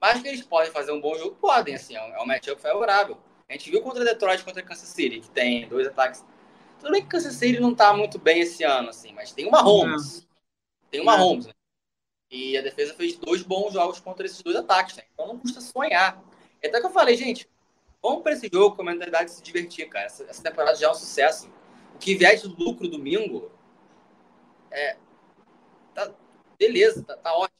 Mas 0.00 0.20
que 0.20 0.28
eles 0.28 0.42
podem 0.42 0.72
fazer 0.72 0.90
um 0.90 1.00
bom 1.00 1.16
jogo? 1.16 1.36
Podem, 1.36 1.76
assim. 1.76 1.94
É 1.94 2.02
um, 2.02 2.14
é 2.14 2.22
um 2.22 2.26
matchup 2.26 2.60
favorável. 2.60 3.18
A 3.48 3.52
gente 3.52 3.70
viu 3.70 3.80
contra 3.82 4.04
Detroit 4.04 4.44
contra 4.44 4.62
Kansas 4.62 4.88
City, 4.88 5.20
que 5.20 5.30
tem 5.30 5.68
dois 5.68 5.86
ataques. 5.86 6.24
Tudo 6.80 6.90
bem 6.90 7.02
que 7.02 7.08
Kansas 7.08 7.34
City 7.34 7.60
não 7.60 7.72
está 7.72 7.92
muito 7.94 8.18
bem 8.18 8.40
esse 8.40 8.64
ano, 8.64 8.90
assim, 8.90 9.12
mas 9.12 9.32
tem 9.32 9.46
uma 9.46 9.60
Holmes. 9.60 10.26
Tem 10.90 11.00
uma 11.00 11.16
Holmes, 11.16 11.46
né? 11.46 11.52
E 12.30 12.58
a 12.58 12.62
defesa 12.62 12.94
fez 12.94 13.16
dois 13.16 13.42
bons 13.42 13.72
jogos 13.72 14.00
contra 14.00 14.26
esses 14.26 14.42
dois 14.42 14.56
ataques, 14.56 14.96
né? 14.96 15.04
Então 15.14 15.28
não 15.28 15.38
custa 15.38 15.60
sonhar. 15.60 16.22
Até 16.62 16.80
que 16.80 16.86
eu 16.86 16.90
falei, 16.90 17.16
gente, 17.16 17.48
Vamos 18.02 18.22
para 18.22 18.32
esse 18.32 18.48
jogo 18.52 18.76
com 18.76 18.82
a 18.82 18.84
mentalidade 18.84 19.26
de 19.26 19.30
se 19.32 19.42
divertir, 19.42 19.88
cara. 19.88 20.06
Essa, 20.06 20.24
essa, 20.24 20.42
temporada 20.42 20.76
já 20.76 20.86
é 20.86 20.90
um 20.90 20.94
sucesso. 20.94 21.50
O 21.94 21.98
que 21.98 22.14
vier 22.14 22.36
de 22.36 22.46
lucro 22.46 22.88
domingo 22.88 23.50
é. 24.70 24.96
Tá, 25.94 26.12
beleza, 26.58 27.02
tá, 27.02 27.16
tá 27.16 27.34
ótimo. 27.34 27.58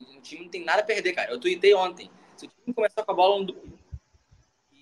O 0.00 0.20
time 0.20 0.44
não 0.44 0.50
tem 0.50 0.64
nada 0.64 0.80
a 0.82 0.84
perder, 0.84 1.12
cara. 1.14 1.30
Eu 1.30 1.40
tuitei 1.40 1.74
ontem. 1.74 2.10
Se 2.36 2.46
o 2.46 2.48
time 2.48 2.74
começar 2.74 3.02
com 3.02 3.10
a 3.10 3.14
bola 3.14 3.38
no 3.38 3.46
domingo 3.46 3.78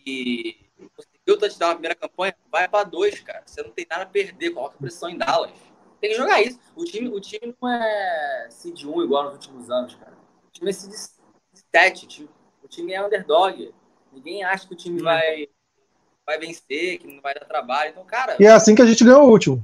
e 0.05 0.57
conseguiu 0.95 1.39
touchdown 1.39 1.69
na 1.69 1.75
primeira 1.75 1.95
campanha, 1.95 2.37
vai 2.51 2.69
para 2.69 2.85
dois, 2.85 3.21
cara. 3.21 3.43
Você 3.47 3.63
não 3.63 3.71
tem 3.71 3.87
nada 3.89 4.03
a 4.03 4.07
perder. 4.07 4.51
Coloca 4.51 4.77
pressão 4.77 5.09
em 5.09 5.17
Dallas. 5.17 5.53
Tem 6.01 6.11
que 6.11 6.17
jogar 6.17 6.43
isso. 6.43 6.59
O 6.75 6.85
time, 6.85 7.09
o 7.09 7.21
time 7.21 7.55
não 7.61 7.69
é 7.69 8.49
seed 8.51 8.85
1 8.85 9.03
igual 9.05 9.25
nos 9.25 9.35
últimos 9.35 9.71
anos, 9.71 9.95
cara. 9.95 10.17
O 10.47 10.51
time 10.51 10.71
é 10.71 10.73
seed 10.73 10.93
7. 11.73 12.29
O 12.63 12.69
time 12.69 12.93
é 12.93 13.05
underdog. 13.05 13.73
Ninguém 14.17 14.43
acha 14.43 14.67
que 14.67 14.73
o 14.73 14.77
time 14.77 15.03
vai, 15.03 15.47
vai 16.25 16.39
vencer, 16.39 16.99
que 16.99 17.07
não 17.07 17.21
vai 17.21 17.35
dar 17.35 17.45
trabalho. 17.45 17.91
Então, 17.91 18.03
cara. 18.05 18.37
E 18.41 18.47
é 18.47 18.51
assim 18.51 18.75
que 18.75 18.81
a 18.81 18.87
gente 18.87 19.05
ganhou 19.05 19.25
o 19.25 19.31
último. 19.31 19.63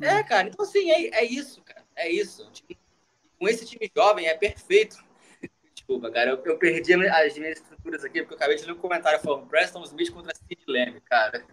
É, 0.00 0.22
cara. 0.22 0.46
Então, 0.48 0.64
assim, 0.64 0.88
é, 0.90 1.18
é 1.18 1.24
isso, 1.24 1.60
cara. 1.62 1.82
É 1.96 2.08
isso. 2.08 2.48
Com 3.38 3.48
esse 3.48 3.66
time 3.66 3.90
jovem 3.94 4.28
é 4.28 4.34
perfeito. 4.34 4.96
Desculpa, 5.74 6.10
cara. 6.10 6.30
Eu, 6.30 6.42
eu 6.44 6.56
perdi 6.56 6.94
as 6.94 7.36
minhas 7.36 7.58
estruturas 7.58 8.02
aqui, 8.04 8.20
porque 8.20 8.34
eu 8.34 8.36
acabei 8.36 8.56
de 8.56 8.64
ler 8.64 8.72
um 8.72 8.78
comentário 8.78 9.20
falando 9.20 9.46
Preston 9.46 9.82
Smith 9.82 10.12
contra 10.12 10.32
Sid 10.34 10.62
Lamb, 10.68 11.00
cara. 11.00 11.44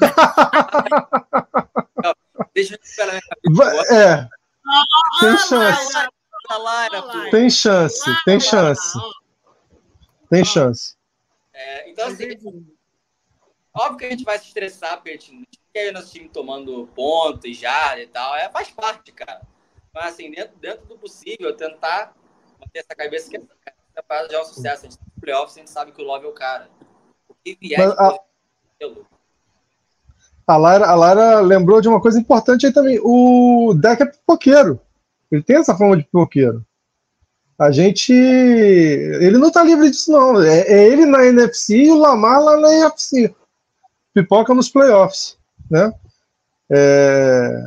deixa 2.54 2.74
eu 2.74 2.78
esperar 2.82 3.12
minha 3.12 3.22
cabeça. 3.22 3.94
É. 3.94 4.28
Tem 5.20 5.38
chance. 5.38 5.92
Tem 7.30 7.48
chance, 7.50 8.24
tem 8.24 8.40
chance. 8.40 8.98
Tem 10.28 10.44
chance. 10.44 10.96
É, 11.52 11.90
então, 11.90 12.08
assim, 12.08 12.36
óbvio 13.74 13.98
que 13.98 14.04
a 14.06 14.10
gente 14.10 14.24
vai 14.24 14.38
se 14.38 14.46
estressar, 14.46 14.96
porque 14.96 15.10
a 15.10 15.12
gente 15.12 15.48
quer 15.72 15.92
nosso 15.92 16.12
time 16.12 16.28
tomando 16.28 16.86
pontos, 16.94 17.56
já 17.56 17.98
e 17.98 18.06
tal. 18.06 18.34
É, 18.36 18.48
faz 18.50 18.70
parte, 18.70 19.12
cara. 19.12 19.42
Mas, 19.94 20.14
assim, 20.14 20.30
dentro, 20.30 20.56
dentro 20.58 20.86
do 20.86 20.98
possível, 20.98 21.56
tentar 21.56 22.14
manter 22.60 22.80
essa 22.80 22.94
cabeça 22.94 23.30
que 23.30 23.36
essa 23.36 23.46
temporada 23.94 24.28
já 24.28 24.38
é 24.38 24.42
um 24.42 24.44
sucesso. 24.44 24.86
A 24.86 24.88
gente 24.88 24.98
tá 24.98 25.04
playoffs, 25.20 25.56
a 25.56 25.60
gente 25.60 25.70
sabe 25.70 25.92
que 25.92 26.02
o 26.02 26.04
Love 26.04 26.26
é 26.26 26.28
o 26.28 26.32
cara. 26.32 26.68
O 27.28 27.34
que 27.34 27.56
vier 27.60 27.78
Mas, 27.78 27.98
a... 27.98 28.18
é 28.80 29.06
a 30.46 30.56
Lara, 30.56 30.86
a 30.86 30.94
Lara 30.94 31.40
lembrou 31.40 31.80
de 31.80 31.88
uma 31.88 32.00
coisa 32.00 32.20
importante 32.20 32.66
aí 32.66 32.72
também. 32.72 33.00
O 33.02 33.74
deck 33.74 34.02
é 34.02 34.06
pipoqueiro. 34.06 34.80
Ele 35.30 35.42
tem 35.42 35.56
essa 35.56 35.76
forma 35.76 35.96
de 35.96 36.04
pipoqueiro. 36.04 36.64
A 37.58 37.70
gente. 37.70 38.12
Ele 38.12 39.38
não 39.38 39.50
tá 39.50 39.62
livre 39.62 39.90
disso, 39.90 40.12
não. 40.12 40.42
É, 40.42 40.60
é, 40.60 40.88
ele 40.88 41.06
na 41.06 41.24
NFC 41.26 41.84
e 41.84 41.90
o 41.90 41.98
Lamar 41.98 42.42
lá 42.42 42.56
na 42.58 42.72
NFC. 42.72 43.34
Pipoca 44.12 44.54
nos 44.54 44.68
playoffs, 44.68 45.36
né? 45.70 45.92
É... 46.70 47.62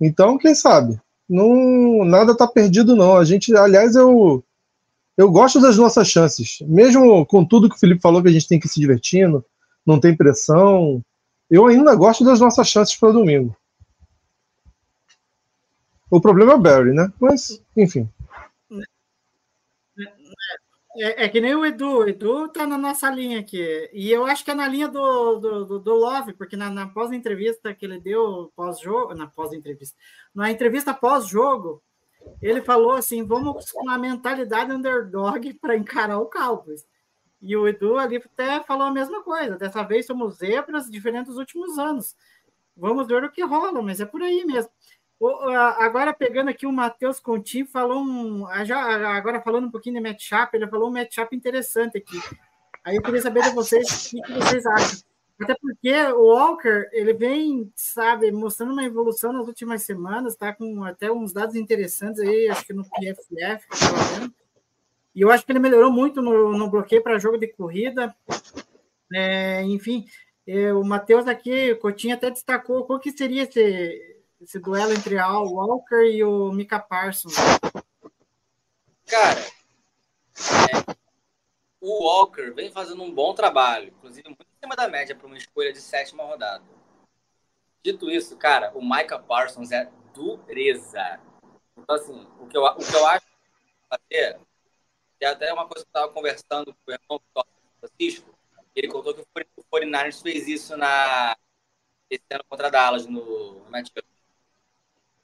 Então, 0.00 0.38
quem 0.38 0.54
sabe? 0.54 1.00
Não, 1.28 2.04
nada 2.04 2.36
tá 2.36 2.46
perdido, 2.46 2.96
não. 2.96 3.16
A 3.16 3.24
gente, 3.24 3.54
aliás, 3.56 3.94
eu, 3.94 4.42
Eu 5.18 5.28
gosto 5.32 5.60
das 5.60 5.76
nossas 5.76 6.08
chances. 6.08 6.58
Mesmo 6.62 7.26
com 7.26 7.44
tudo 7.44 7.68
que 7.68 7.74
o 7.74 7.78
Felipe 7.78 8.00
falou, 8.00 8.22
que 8.22 8.28
a 8.28 8.32
gente 8.32 8.46
tem 8.46 8.60
que 8.60 8.68
ir 8.68 8.70
se 8.70 8.78
divertindo, 8.78 9.44
não 9.84 9.98
tem 9.98 10.16
pressão. 10.16 11.02
Eu 11.50 11.66
ainda 11.66 11.92
gosto 11.96 12.24
das 12.24 12.38
nossas 12.38 12.68
chances 12.68 12.94
para 12.94 13.10
domingo. 13.10 13.56
O 16.08 16.20
problema 16.20 16.52
é 16.52 16.54
o 16.54 16.60
Barry, 16.60 16.92
né? 16.92 17.12
Mas, 17.20 17.60
enfim. 17.76 18.08
É, 21.00 21.24
é, 21.24 21.28
que 21.28 21.40
nem 21.40 21.54
o 21.54 21.64
Edu. 21.64 21.98
O 21.98 22.08
Edu 22.08 22.48
tá 22.48 22.66
na 22.66 22.76
nossa 22.76 23.08
linha 23.08 23.38
aqui. 23.38 23.88
E 23.92 24.10
eu 24.10 24.26
acho 24.26 24.44
que 24.44 24.50
é 24.50 24.54
na 24.54 24.66
linha 24.66 24.88
do, 24.88 25.38
do, 25.38 25.64
do, 25.64 25.78
do 25.78 25.94
Love, 25.94 26.32
porque 26.32 26.56
na, 26.56 26.68
na 26.70 26.88
pós-entrevista 26.88 27.72
que 27.72 27.86
ele 27.86 28.00
deu 28.00 28.52
pós-jogo, 28.56 29.14
na 29.14 29.26
pós-entrevista, 29.26 29.96
na 30.34 30.50
entrevista 30.50 30.92
pós-jogo, 30.92 31.82
ele 32.42 32.60
falou 32.62 32.92
assim: 32.92 33.24
vamos 33.24 33.70
com 33.70 33.88
a 33.88 33.96
mentalidade 33.96 34.72
underdog 34.72 35.54
para 35.60 35.76
encarar 35.76 36.18
o 36.18 36.26
Cowboys. 36.26 36.84
E 37.40 37.56
o 37.56 37.68
Edu 37.68 37.96
ali 37.96 38.16
até 38.16 38.60
falou 38.64 38.88
a 38.88 38.92
mesma 38.92 39.22
coisa. 39.22 39.56
Dessa 39.56 39.84
vez 39.84 40.06
somos 40.06 40.38
zebras, 40.38 40.90
diferentes 40.90 41.28
dos 41.28 41.38
últimos 41.38 41.78
anos. 41.78 42.16
Vamos 42.76 43.06
ver 43.06 43.22
o 43.24 43.30
que 43.30 43.42
rola, 43.42 43.80
mas 43.82 44.00
é 44.00 44.06
por 44.06 44.22
aí 44.22 44.44
mesmo. 44.44 44.70
Agora 45.78 46.14
pegando 46.14 46.48
aqui 46.48 46.66
o 46.66 46.72
Matheus 46.72 47.18
Conti, 47.18 47.64
falou 47.64 48.02
um. 48.02 48.46
Agora 48.46 49.40
falando 49.40 49.66
um 49.66 49.70
pouquinho 49.70 49.96
de 49.96 50.00
matchup, 50.00 50.56
ele 50.56 50.68
falou 50.68 50.88
um 50.88 50.92
matchup 50.92 51.34
interessante 51.34 51.98
aqui. 51.98 52.20
Aí 52.84 52.96
eu 52.96 53.02
queria 53.02 53.20
saber 53.20 53.42
de 53.42 53.50
vocês 53.50 54.12
o 54.12 54.22
que 54.22 54.32
vocês 54.32 54.64
acham. 54.66 55.00
Até 55.40 55.54
porque 55.60 55.94
o 56.14 56.34
Walker, 56.34 56.88
ele 56.92 57.12
vem, 57.12 57.70
sabe, 57.74 58.30
mostrando 58.32 58.72
uma 58.72 58.84
evolução 58.84 59.32
nas 59.32 59.46
últimas 59.46 59.82
semanas, 59.82 60.34
tá 60.34 60.52
com 60.52 60.82
até 60.82 61.12
uns 61.12 61.32
dados 61.32 61.54
interessantes 61.54 62.20
aí, 62.20 62.48
acho 62.48 62.64
que 62.64 62.72
no 62.72 62.82
PFF, 62.84 63.64
e 65.14 65.20
eu 65.20 65.30
acho 65.30 65.44
que 65.44 65.50
ele 65.50 65.58
melhorou 65.58 65.90
muito 65.90 66.22
no, 66.22 66.56
no 66.56 66.70
bloqueio 66.70 67.02
para 67.02 67.18
jogo 67.18 67.38
de 67.38 67.48
corrida. 67.48 68.14
É, 69.12 69.62
enfim, 69.62 70.06
é, 70.46 70.72
o 70.72 70.84
Matheus 70.84 71.26
aqui, 71.26 71.72
o 71.72 71.78
Coutinho 71.78 72.14
até 72.14 72.30
destacou 72.30 72.84
qual 72.84 73.00
que 73.00 73.10
seria 73.10 73.42
esse, 73.42 74.17
esse 74.40 74.58
duelo 74.58 74.92
entre 74.92 75.18
Al 75.18 75.46
Walker 75.46 76.02
e 76.04 76.22
o 76.22 76.52
Mika 76.52 76.78
Parsons. 76.78 77.34
Cara, 79.06 79.40
é, 79.40 80.96
o 81.80 82.04
Walker 82.04 82.50
vem 82.50 82.70
fazendo 82.70 83.02
um 83.02 83.12
bom 83.12 83.34
trabalho, 83.34 83.88
inclusive 83.88 84.28
muito 84.28 84.42
em 84.42 84.58
cima 84.60 84.76
da 84.76 84.88
média 84.88 85.14
para 85.14 85.26
uma 85.26 85.36
escolha 85.36 85.72
de 85.72 85.80
sétima 85.80 86.24
rodada. 86.24 86.64
Dito 87.82 88.10
isso, 88.10 88.36
cara, 88.36 88.72
o 88.74 88.82
Micah 88.82 89.18
Parsons 89.18 89.72
é 89.72 89.90
dureza. 90.12 91.20
Então, 91.76 91.96
assim, 91.96 92.26
o 92.40 92.46
que 92.46 92.56
eu, 92.56 92.64
o 92.64 92.76
que 92.76 92.94
eu 92.94 93.06
acho 93.06 93.24
que 93.26 93.88
fazer, 93.88 94.40
é 95.20 95.26
até 95.26 95.52
uma 95.52 95.66
coisa 95.66 95.84
que 95.84 95.88
eu 95.88 96.00
estava 96.00 96.12
conversando 96.12 96.74
com 96.74 96.90
o 96.90 96.92
irmão 96.92 97.20
Francisco, 97.80 98.34
ele 98.74 98.88
contou 98.88 99.14
que 99.14 99.20
o 99.20 99.64
49ers 99.72 100.22
fez 100.22 100.46
isso 100.48 100.76
na 100.76 101.36
esse 102.10 102.24
ano 102.30 102.44
contra 102.48 102.70
Dallas 102.70 103.06
no, 103.06 103.54
no. 103.64 104.17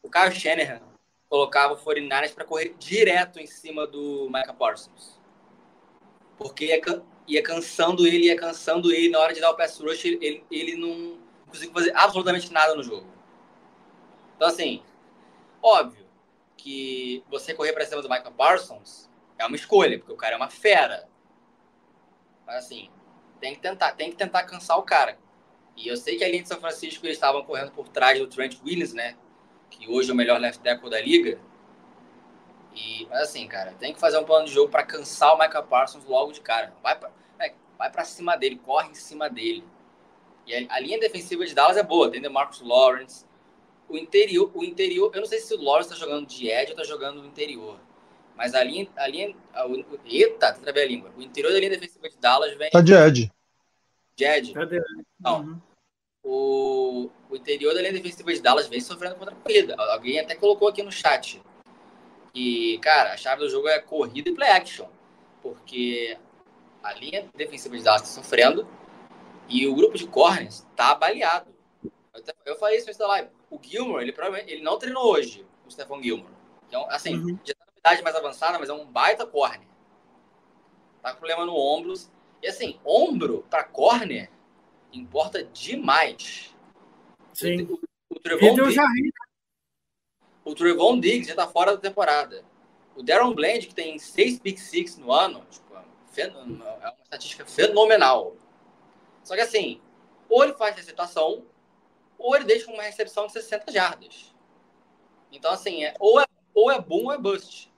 O 0.04 0.10
Kyle 0.10 0.30
Shanahan 0.30 0.80
colocava 1.28 1.72
o 1.72 1.76
49ers 1.76 2.32
para 2.32 2.44
correr 2.44 2.76
direto 2.78 3.40
em 3.40 3.46
cima 3.46 3.86
do 3.86 4.28
Micah 4.30 4.54
Parsons 4.54 5.24
porque 6.36 6.66
ia, 6.66 6.80
ia 7.26 7.42
cansando 7.42 8.06
ele, 8.06 8.26
ia 8.26 8.36
cansando 8.36 8.92
ele. 8.92 9.10
Na 9.10 9.20
hora 9.20 9.32
de 9.32 9.40
dar 9.40 9.50
o 9.50 9.56
pass 9.56 9.78
rush, 9.78 10.04
ele, 10.04 10.18
ele, 10.20 10.44
ele 10.50 10.76
não 10.76 11.18
conseguiu 11.46 11.72
fazer 11.72 11.92
absolutamente 11.96 12.52
nada 12.52 12.74
no 12.74 12.82
jogo. 12.82 13.06
Então, 14.36 14.48
assim, 14.48 14.82
óbvio 15.62 16.06
que 16.56 17.24
você 17.28 17.54
correr 17.54 17.72
para 17.72 17.86
cima 17.86 18.02
do 18.02 18.08
Michael 18.08 18.32
Parsons 18.32 19.10
é 19.38 19.46
uma 19.46 19.56
escolha, 19.56 19.98
porque 19.98 20.12
o 20.12 20.16
cara 20.16 20.34
é 20.34 20.36
uma 20.36 20.50
fera. 20.50 21.08
Mas, 22.46 22.64
assim, 22.64 22.90
tem 23.40 23.54
que 23.54 23.60
tentar, 23.60 23.92
tem 23.92 24.10
que 24.10 24.16
tentar 24.16 24.44
cansar 24.44 24.78
o 24.78 24.82
cara. 24.82 25.18
E 25.76 25.88
eu 25.88 25.96
sei 25.96 26.16
que 26.16 26.24
ali 26.24 26.38
em 26.38 26.44
São 26.44 26.60
Francisco 26.60 27.04
eles 27.04 27.16
estavam 27.16 27.44
correndo 27.44 27.72
por 27.72 27.88
trás 27.88 28.18
do 28.18 28.26
Trent 28.26 28.60
Williams, 28.64 28.92
né? 28.92 29.16
Que 29.70 29.88
hoje 29.90 30.10
é 30.10 30.12
o 30.12 30.16
melhor 30.16 30.40
left 30.40 30.62
tackle 30.62 30.90
da 30.90 31.00
liga. 31.00 31.38
E, 32.74 33.06
mas 33.08 33.22
assim, 33.22 33.46
cara, 33.46 33.72
tem 33.74 33.94
que 33.94 34.00
fazer 34.00 34.18
um 34.18 34.24
plano 34.24 34.46
de 34.46 34.52
jogo 34.52 34.70
para 34.70 34.82
cansar 34.82 35.34
o 35.34 35.38
Michael 35.38 35.64
Parsons 35.64 36.04
logo 36.04 36.32
de 36.32 36.40
cara. 36.40 36.72
Vai 36.82 36.98
para 36.98 37.10
é, 37.38 37.54
vai 37.78 37.90
pra 37.90 38.04
cima 38.04 38.36
dele, 38.36 38.60
corre 38.64 38.90
em 38.90 38.94
cima 38.94 39.28
dele. 39.28 39.64
E 40.46 40.54
a, 40.54 40.74
a 40.74 40.80
linha 40.80 40.98
defensiva 40.98 41.44
de 41.46 41.54
Dallas 41.54 41.76
é 41.76 41.82
boa, 41.82 42.10
tem 42.10 42.20
Marcus 42.28 42.60
Lawrence. 42.60 43.24
O 43.88 43.96
interior, 43.96 44.50
o 44.54 44.64
interior, 44.64 45.10
eu 45.14 45.20
não 45.20 45.28
sei 45.28 45.38
se 45.38 45.54
o 45.54 45.62
Lawrence 45.62 45.90
tá 45.90 45.96
jogando 45.96 46.26
de 46.26 46.48
edge 46.48 46.72
ou 46.72 46.76
tá 46.76 46.84
jogando 46.84 47.20
no 47.20 47.26
interior. 47.26 47.78
Mas 48.36 48.54
a 48.54 48.64
linha, 48.64 48.88
a 48.96 49.06
linha, 49.06 49.34
a, 49.52 49.66
o, 49.66 49.84
eita, 50.04 50.52
travei 50.54 50.84
a 50.84 50.88
língua. 50.88 51.12
O 51.16 51.22
interior 51.22 51.52
da 51.52 51.58
linha 51.58 51.70
defensiva 51.70 52.08
de 52.08 52.16
Dallas 52.16 52.56
vem... 52.56 52.70
Tá 52.70 52.80
de 52.80 52.92
edge. 52.92 53.32
De 54.16 54.24
edge? 54.24 54.54
Tá 54.54 54.60
Não. 55.20 55.40
Uhum. 55.40 55.60
O, 56.24 57.10
o 57.28 57.36
interior 57.36 57.74
da 57.74 57.80
linha 57.80 57.92
defensiva 57.92 58.32
de 58.32 58.40
Dallas 58.40 58.66
vem 58.66 58.80
sofrendo 58.80 59.16
contra 59.16 59.34
a 59.34 59.38
corrida. 59.38 59.74
Alguém 59.76 60.18
até 60.18 60.34
colocou 60.34 60.68
aqui 60.68 60.82
no 60.82 60.90
chat 60.90 61.42
e, 62.34 62.78
cara, 62.78 63.12
a 63.12 63.16
chave 63.16 63.42
do 63.42 63.48
jogo 63.48 63.68
é 63.68 63.78
corrida 63.78 64.28
e 64.28 64.34
play 64.34 64.50
action. 64.50 64.88
Porque 65.42 66.18
a 66.82 66.92
linha 66.94 67.28
defensiva 67.34 67.76
de 67.76 67.84
Dallas 67.84 68.02
está 68.02 68.22
sofrendo 68.22 68.66
e 69.48 69.66
o 69.66 69.74
grupo 69.74 69.96
de 69.96 70.06
corners 70.06 70.66
está 70.70 70.94
baleado. 70.94 71.54
Eu, 72.44 72.56
falei 72.56 72.78
isso 72.78 72.90
na 72.98 73.06
live. 73.06 73.28
O 73.50 73.58
Gilmore, 73.62 74.02
ele 74.02 74.12
provavelmente 74.12 74.52
ele 74.52 74.62
não 74.62 74.78
treinou 74.78 75.12
hoje, 75.12 75.46
o 75.66 75.70
Stefan 75.70 76.02
Gilmore. 76.02 76.32
Então, 76.68 76.88
assim, 76.90 77.16
uhum. 77.16 77.38
já 77.44 77.54
tá 77.54 77.66
na 77.66 77.78
idade 77.78 78.02
mais 78.02 78.16
avançada, 78.16 78.58
mas 78.58 78.68
é 78.68 78.72
um 78.72 78.86
baita 78.86 79.26
corner. 79.26 79.68
Tá 81.02 81.12
com 81.12 81.18
problema 81.18 81.44
no 81.44 81.54
ombros. 81.54 82.10
E 82.42 82.48
assim, 82.48 82.78
ombro 82.84 83.44
para 83.48 83.64
corner 83.64 84.30
importa 84.94 85.44
demais. 85.44 86.54
Sim. 87.32 87.62
O, 87.62 87.74
o, 87.74 87.80
o 88.10 88.20
Trevon 88.20 88.70
já 88.70 88.86
ri, 88.86 89.12
o 90.44 90.54
Trevon 90.54 91.00
Diggs 91.00 91.28
já 91.28 91.34
tá 91.34 91.46
fora 91.46 91.72
da 91.72 91.78
temporada. 91.78 92.44
O 92.94 93.02
Darren 93.02 93.34
Bland, 93.34 93.66
que 93.66 93.74
tem 93.74 93.98
seis 93.98 94.38
pick 94.38 94.58
six 94.58 94.96
no 94.96 95.10
ano, 95.10 95.44
tipo, 95.50 95.74
é 96.16 96.28
uma 96.28 96.94
estatística 97.02 97.44
fenomenal. 97.44 98.36
Só 99.24 99.34
que 99.34 99.40
assim, 99.40 99.80
ou 100.28 100.44
ele 100.44 100.52
faz 100.52 100.76
receptação, 100.76 101.44
ou 102.18 102.36
ele 102.36 102.44
deixa 102.44 102.70
uma 102.70 102.82
recepção 102.82 103.26
de 103.26 103.32
60 103.32 103.72
jardas. 103.72 104.34
Então, 105.32 105.50
assim, 105.50 105.84
é, 105.84 105.94
ou, 105.98 106.20
é, 106.20 106.26
ou 106.54 106.70
é 106.70 106.80
boom 106.80 107.06
ou 107.06 107.12
é 107.12 107.18
bust. 107.18 107.72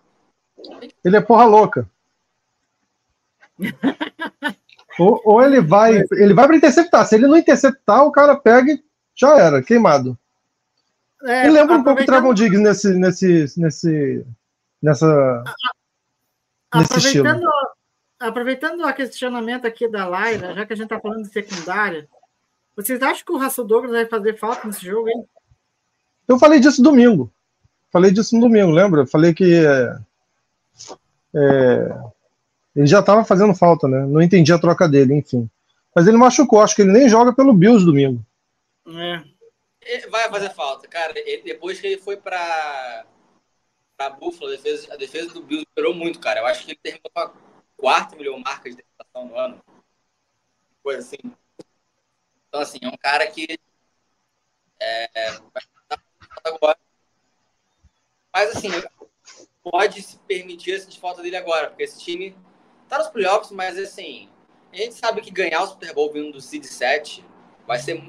Ele 1.04 1.16
é 1.16 1.20
porra 1.20 1.44
louca. 1.44 1.90
ou, 4.98 5.20
ou, 5.24 5.42
ele 5.42 5.60
vai 5.60 6.04
ele 6.12 6.34
vai 6.34 6.46
para 6.46 6.56
interceptar. 6.56 7.06
Se 7.06 7.14
ele 7.14 7.26
não 7.26 7.36
interceptar, 7.36 8.04
o 8.04 8.12
cara 8.12 8.36
pega 8.36 8.72
e 8.72 8.82
já 9.14 9.38
era, 9.38 9.62
queimado. 9.62 10.18
É, 11.24 11.48
lembra 11.48 11.76
um 11.76 11.82
pouco 11.84 12.02
o 12.02 12.06
Trevon 12.06 12.34
Diggs 12.34 12.62
nesse, 12.62 12.94
nesse, 12.94 13.60
nesse, 13.60 14.26
nessa, 14.82 15.44
nesse 16.74 16.98
estilo. 16.98 17.26
Aproveitando 18.18 18.82
o 18.82 18.92
questionamento 18.94 19.66
aqui 19.66 19.88
da 19.88 20.06
Laila, 20.06 20.54
já 20.54 20.66
que 20.66 20.72
a 20.72 20.76
gente 20.76 20.86
está 20.86 21.00
falando 21.00 21.22
de 21.22 21.32
secundária, 21.32 22.08
vocês 22.74 23.02
acham 23.02 23.24
que 23.24 23.32
o 23.32 23.38
Russell 23.38 23.64
Douglas 23.64 23.92
vai 23.92 24.06
fazer 24.06 24.38
falta 24.38 24.66
nesse 24.66 24.84
jogo, 24.84 25.08
hein? 25.08 25.26
Eu 26.28 26.38
falei 26.38 26.60
disso 26.60 26.82
domingo. 26.82 27.32
Falei 27.90 28.10
disso 28.10 28.34
no 28.34 28.42
domingo, 28.42 28.70
lembra? 28.70 29.06
Falei 29.06 29.32
que 29.32 29.64
é, 29.64 29.98
é, 31.34 31.98
ele 32.76 32.86
já 32.86 33.00
estava 33.00 33.24
fazendo 33.24 33.54
falta, 33.54 33.88
né? 33.88 34.04
Não 34.04 34.20
entendi 34.20 34.52
a 34.52 34.58
troca 34.58 34.86
dele, 34.86 35.14
enfim. 35.14 35.48
Mas 35.94 36.06
ele 36.06 36.18
machucou, 36.18 36.60
acho 36.60 36.76
que 36.76 36.82
ele 36.82 36.92
nem 36.92 37.08
joga 37.08 37.32
pelo 37.32 37.54
Bills 37.54 37.86
domingo. 37.86 38.22
É. 38.86 39.24
Vai 40.10 40.28
fazer 40.28 40.50
falta, 40.50 40.86
cara. 40.86 41.14
Ele, 41.16 41.42
depois 41.42 41.80
que 41.80 41.86
ele 41.86 41.98
foi 41.98 42.18
para 42.18 43.06
para 43.96 44.10
Buffalo, 44.10 44.52
a 44.52 44.56
defesa, 44.56 44.92
a 44.92 44.96
defesa 44.96 45.32
do 45.32 45.42
Bills 45.42 45.66
melhorou 45.74 45.96
muito, 45.96 46.20
cara. 46.20 46.40
Eu 46.40 46.46
acho 46.46 46.66
que 46.66 46.72
ele 46.72 46.80
terminou 46.82 47.10
com 47.14 47.20
a 47.20 47.32
quarta 47.78 48.14
melhor 48.14 48.38
marca 48.38 48.68
de 48.68 48.76
defesa 48.76 49.26
no 49.26 49.38
ano. 49.38 49.58
Coisa 50.82 51.00
assim. 51.00 51.32
Então, 52.46 52.60
assim, 52.60 52.78
é 52.82 52.88
um 52.88 52.96
cara 52.98 53.26
que 53.28 53.58
é, 54.78 55.30
vai 55.30 55.62
agora. 56.44 56.78
Mas, 58.34 58.54
assim, 58.54 58.68
pode 59.62 60.02
se 60.02 60.18
permitir 60.18 60.72
essa 60.72 60.90
falta 61.00 61.22
dele 61.22 61.36
agora, 61.36 61.68
porque 61.68 61.84
esse 61.84 61.98
time 61.98 62.36
tá 62.88 62.98
nos 62.98 63.08
playoffs, 63.08 63.50
mas, 63.50 63.78
assim, 63.78 64.28
a 64.72 64.76
gente 64.76 64.94
sabe 64.94 65.20
que 65.20 65.30
ganhar 65.30 65.62
o 65.62 65.66
Super 65.66 65.94
Bowl 65.94 66.12
vindo 66.12 66.32
do 66.32 66.40
Seed 66.40 66.64
7 66.64 67.24
vai 67.66 67.78
ser 67.78 68.02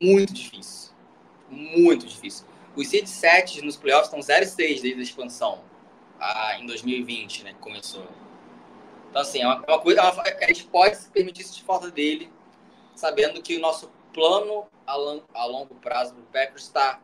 muito 0.00 0.32
difícil 0.32 0.94
muito 1.54 2.06
difícil. 2.06 2.46
Os 2.76 2.88
seed 2.88 3.06
7 3.06 3.62
nos 3.62 3.76
playoffs 3.76 4.12
estão 4.12 4.20
0-6 4.20 4.56
desde 4.56 4.94
a 4.94 5.02
expansão, 5.02 5.62
ah, 6.18 6.58
em 6.58 6.66
2020, 6.66 7.44
né, 7.44 7.52
que 7.52 7.60
começou. 7.60 8.06
Então, 9.10 9.22
assim, 9.22 9.40
é 9.40 9.46
uma, 9.46 9.64
é 9.66 9.70
uma 9.70 9.80
coisa, 9.80 10.00
é 10.00 10.10
uma, 10.10 10.22
a 10.22 10.46
gente 10.48 10.64
pode 10.64 10.96
se 10.96 11.08
permitir 11.08 11.42
esse 11.42 11.62
falta 11.62 11.90
dele, 11.90 12.30
sabendo 12.96 13.40
que 13.40 13.56
o 13.56 13.60
nosso 13.60 13.90
plano 14.12 14.66
a, 14.86 14.96
long, 14.96 15.22
a 15.32 15.44
longo 15.44 15.74
prazo 15.76 16.14
do 16.14 16.22
Packers 16.22 16.64
está 16.64 17.00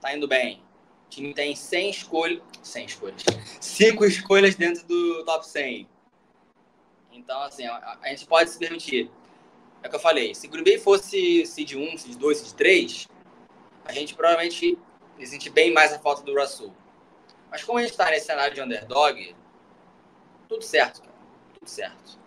tá 0.00 0.14
indo 0.14 0.28
bem. 0.28 0.62
O 1.06 1.10
time 1.10 1.32
tem 1.32 1.54
100 1.56 1.90
escolhas, 1.90 2.42
100 2.62 2.86
escolhas, 2.86 3.22
5 3.60 4.04
escolhas 4.04 4.54
dentro 4.56 4.84
do 4.86 5.24
top 5.24 5.46
100. 5.46 5.88
Então, 7.24 7.42
assim, 7.42 7.66
a, 7.66 7.98
a 8.02 8.08
gente 8.08 8.26
pode 8.26 8.50
se 8.50 8.58
permitir. 8.58 9.10
É 9.82 9.86
o 9.86 9.90
que 9.90 9.96
eu 9.96 10.00
falei. 10.00 10.34
Se 10.34 10.46
o 10.46 10.50
Green 10.50 10.62
Bay 10.62 10.78
fosse 10.78 11.44
seed 11.46 11.72
1, 11.74 11.98
seed 11.98 12.16
2, 12.16 12.38
seed 12.38 12.52
3, 12.52 13.08
a 13.84 13.92
gente 13.92 14.14
provavelmente 14.14 14.78
ia 15.18 15.26
sentir 15.26 15.50
bem 15.50 15.72
mais 15.72 15.92
a 15.92 15.98
falta 15.98 16.22
do 16.22 16.38
Russell. 16.38 16.72
Mas 17.50 17.64
como 17.64 17.78
a 17.78 17.82
gente 17.82 17.92
está 17.92 18.10
nesse 18.10 18.26
cenário 18.26 18.54
de 18.54 18.60
underdog, 18.60 19.34
tudo 20.48 20.62
certo, 20.62 21.00
cara. 21.00 21.14
Tudo 21.58 21.68
certo. 21.68 22.18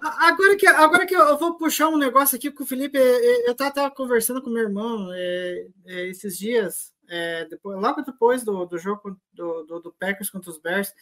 Agora 0.00 0.56
que, 0.56 0.66
agora 0.66 1.06
que 1.06 1.16
eu 1.16 1.38
vou 1.38 1.56
puxar 1.56 1.88
um 1.88 1.96
negócio 1.96 2.36
aqui 2.36 2.50
com 2.50 2.62
o 2.62 2.66
Felipe, 2.66 2.98
eu 2.98 3.52
estava 3.52 3.90
conversando 3.90 4.42
com 4.42 4.50
meu 4.50 4.64
irmão 4.64 5.08
é, 5.12 5.66
é, 5.86 6.06
esses 6.08 6.36
dias, 6.36 6.92
é, 7.08 7.46
depois, 7.46 7.80
logo 7.80 8.02
depois 8.02 8.44
do, 8.44 8.66
do 8.66 8.76
jogo 8.76 9.18
do, 9.32 9.64
do, 9.64 9.80
do 9.80 9.92
Packers 9.92 10.28
contra 10.28 10.50
os 10.50 10.58
Bears. 10.58 10.92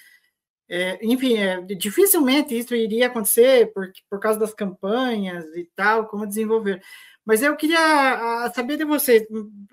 É, 0.75 0.99
enfim, 1.03 1.37
é, 1.37 1.61
dificilmente 1.61 2.57
isso 2.57 2.75
iria 2.75 3.07
acontecer 3.09 3.71
por, 3.75 3.93
por 4.09 4.19
causa 4.19 4.39
das 4.39 4.55
campanhas 4.55 5.45
e 5.55 5.71
tal, 5.77 6.07
como 6.07 6.27
desenvolver. 6.27 6.83
Mas 7.27 7.43
eu 7.43 7.55
queria 7.55 8.51
saber 8.55 8.79
de 8.79 8.85
vocês, 8.87 9.23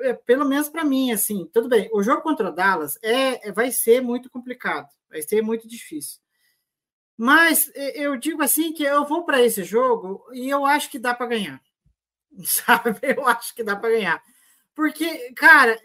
é, 0.02 0.12
pelo 0.14 0.44
menos 0.44 0.68
para 0.68 0.84
mim, 0.84 1.14
assim, 1.14 1.50
tudo 1.54 1.70
bem, 1.70 1.90
o 1.94 2.04
jogo 2.04 2.22
contra 2.22 2.50
o 2.50 2.52
Dallas 2.52 3.00
é, 3.02 3.50
vai 3.54 3.72
ser 3.72 4.02
muito 4.02 4.30
complicado, 4.30 4.90
vai 5.10 5.22
ser 5.22 5.42
muito 5.42 5.70
difícil. 5.70 6.20
Mas 7.18 7.72
eu 7.96 8.18
digo 8.18 8.44
assim 8.44 8.74
que 8.74 8.84
eu 8.84 9.06
vou 9.06 9.24
para 9.24 9.42
esse 9.42 9.64
jogo 9.64 10.26
e 10.34 10.50
eu 10.50 10.66
acho 10.66 10.90
que 10.92 11.00
dá 11.00 11.14
para 11.14 11.28
ganhar. 11.28 11.62
Sabe? 12.44 13.00
Eu 13.04 13.26
acho 13.26 13.56
que 13.56 13.64
dá 13.64 13.74
para 13.74 13.90
ganhar. 13.92 14.22
Porque, 14.80 15.34
cara, 15.34 15.78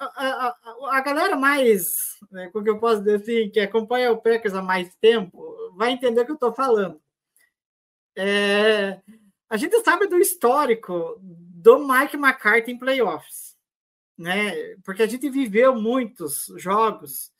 a, 0.00 0.06
a, 0.06 0.96
a 0.96 1.00
galera 1.02 1.36
mais, 1.36 2.16
né, 2.30 2.48
como 2.50 2.64
que 2.64 2.70
eu 2.70 2.78
posso 2.78 3.02
dizer 3.02 3.16
assim, 3.16 3.50
que 3.50 3.60
acompanha 3.60 4.10
o 4.10 4.22
Packers 4.22 4.54
há 4.54 4.62
mais 4.62 4.94
tempo, 4.94 5.54
vai 5.76 5.90
entender 5.90 6.22
o 6.22 6.24
que 6.24 6.30
eu 6.30 6.36
estou 6.36 6.54
falando. 6.54 6.98
É, 8.16 9.02
a 9.50 9.58
gente 9.58 9.78
sabe 9.82 10.06
do 10.06 10.16
histórico 10.16 11.18
do 11.20 11.86
Mike 11.86 12.16
McCarthy 12.16 12.72
em 12.72 12.78
playoffs, 12.78 13.54
né? 14.16 14.76
Porque 14.82 15.02
a 15.02 15.06
gente 15.06 15.28
viveu 15.28 15.74
muitos 15.76 16.46
jogos 16.56 17.30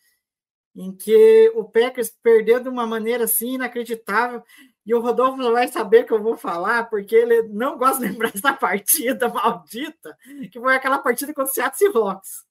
em 0.77 0.95
que 0.95 1.51
o 1.55 1.65
Packers 1.65 2.11
perdeu 2.23 2.61
de 2.61 2.69
uma 2.69 2.87
maneira 2.87 3.25
assim 3.25 3.55
inacreditável. 3.55 4.45
E 4.85 4.95
o 4.95 5.01
Rodolfo 5.01 5.53
vai 5.53 5.69
saber 5.69 6.05
que 6.05 6.13
eu 6.13 6.21
vou 6.21 6.37
falar, 6.37 6.85
porque 6.91 7.15
ele 7.15 7.43
não 7.45 7.79
gosta 7.79 8.01
de 8.01 8.11
lembrar 8.11 8.33
essa 8.35 8.53
partida 8.53 9.29
maldita, 9.31 10.17
que 10.51 10.59
foi 10.59 10.75
aquela 10.75 10.99
partida 10.99 11.33
contra 11.33 11.51
o 11.51 11.55
Seattle 11.55 11.93
Seahawks. 11.93 12.45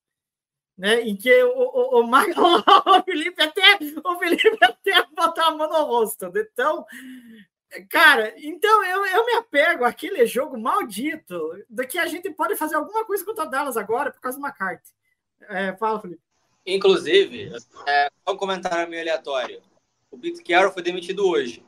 Né, 0.78 1.02
em 1.02 1.16
que 1.16 1.44
o, 1.44 1.60
o, 1.60 2.02
o, 2.02 2.06
o, 2.98 3.04
Felipe 3.04 3.44
até 3.44 3.78
o 4.04 4.18
Felipe 4.18 4.58
até 4.64 5.06
botou 5.14 5.44
a 5.44 5.52
mão 5.52 5.70
no 5.70 5.86
rosto. 5.86 6.32
Então, 6.36 6.86
cara, 7.90 8.34
então 8.38 8.84
eu, 8.86 9.06
eu 9.06 9.26
me 9.26 9.34
apego 9.34 9.84
àquele 9.84 10.26
jogo 10.26 10.58
maldito 10.58 11.38
do 11.70 11.86
que 11.86 12.00
a 12.00 12.08
gente 12.08 12.32
pode 12.32 12.56
fazer 12.56 12.76
alguma 12.76 13.06
coisa 13.06 13.24
contra 13.24 13.46
Dallas 13.46 13.78
agora 13.78 14.12
por 14.12 14.22
causa 14.22 14.40
do 14.40 14.46
McCarthy. 14.46 14.90
É, 15.50 15.76
fala, 15.76 16.00
Felipe. 16.00 16.22
Inclusive, 16.66 17.52
é, 17.86 18.10
um 18.28 18.38
comentário 18.38 18.90
meio 18.90 19.02
aleatório. 19.02 19.62
O 20.10 20.18
Pete 20.18 20.42
Carroll 20.44 20.72
foi 20.72 20.82
demitido 20.82 21.28
hoje. 21.28 21.64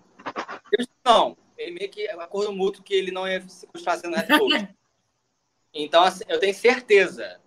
Eu, 0.71 0.85
não, 1.05 1.37
ele 1.57 1.71
meio 1.71 1.89
que 1.89 2.05
é 2.05 2.13
acordo 2.13 2.51
mútuo 2.51 2.83
que 2.83 2.93
ele 2.93 3.11
não 3.11 3.27
ia 3.27 3.41
se 3.47 3.67
continuar 3.67 3.97
sendo 3.97 4.15
head 4.15 4.39
coach. 4.39 4.67
Então, 5.75 6.03
assim, 6.03 6.23
eu 6.27 6.39
tenho 6.39 6.53
certeza 6.53 7.41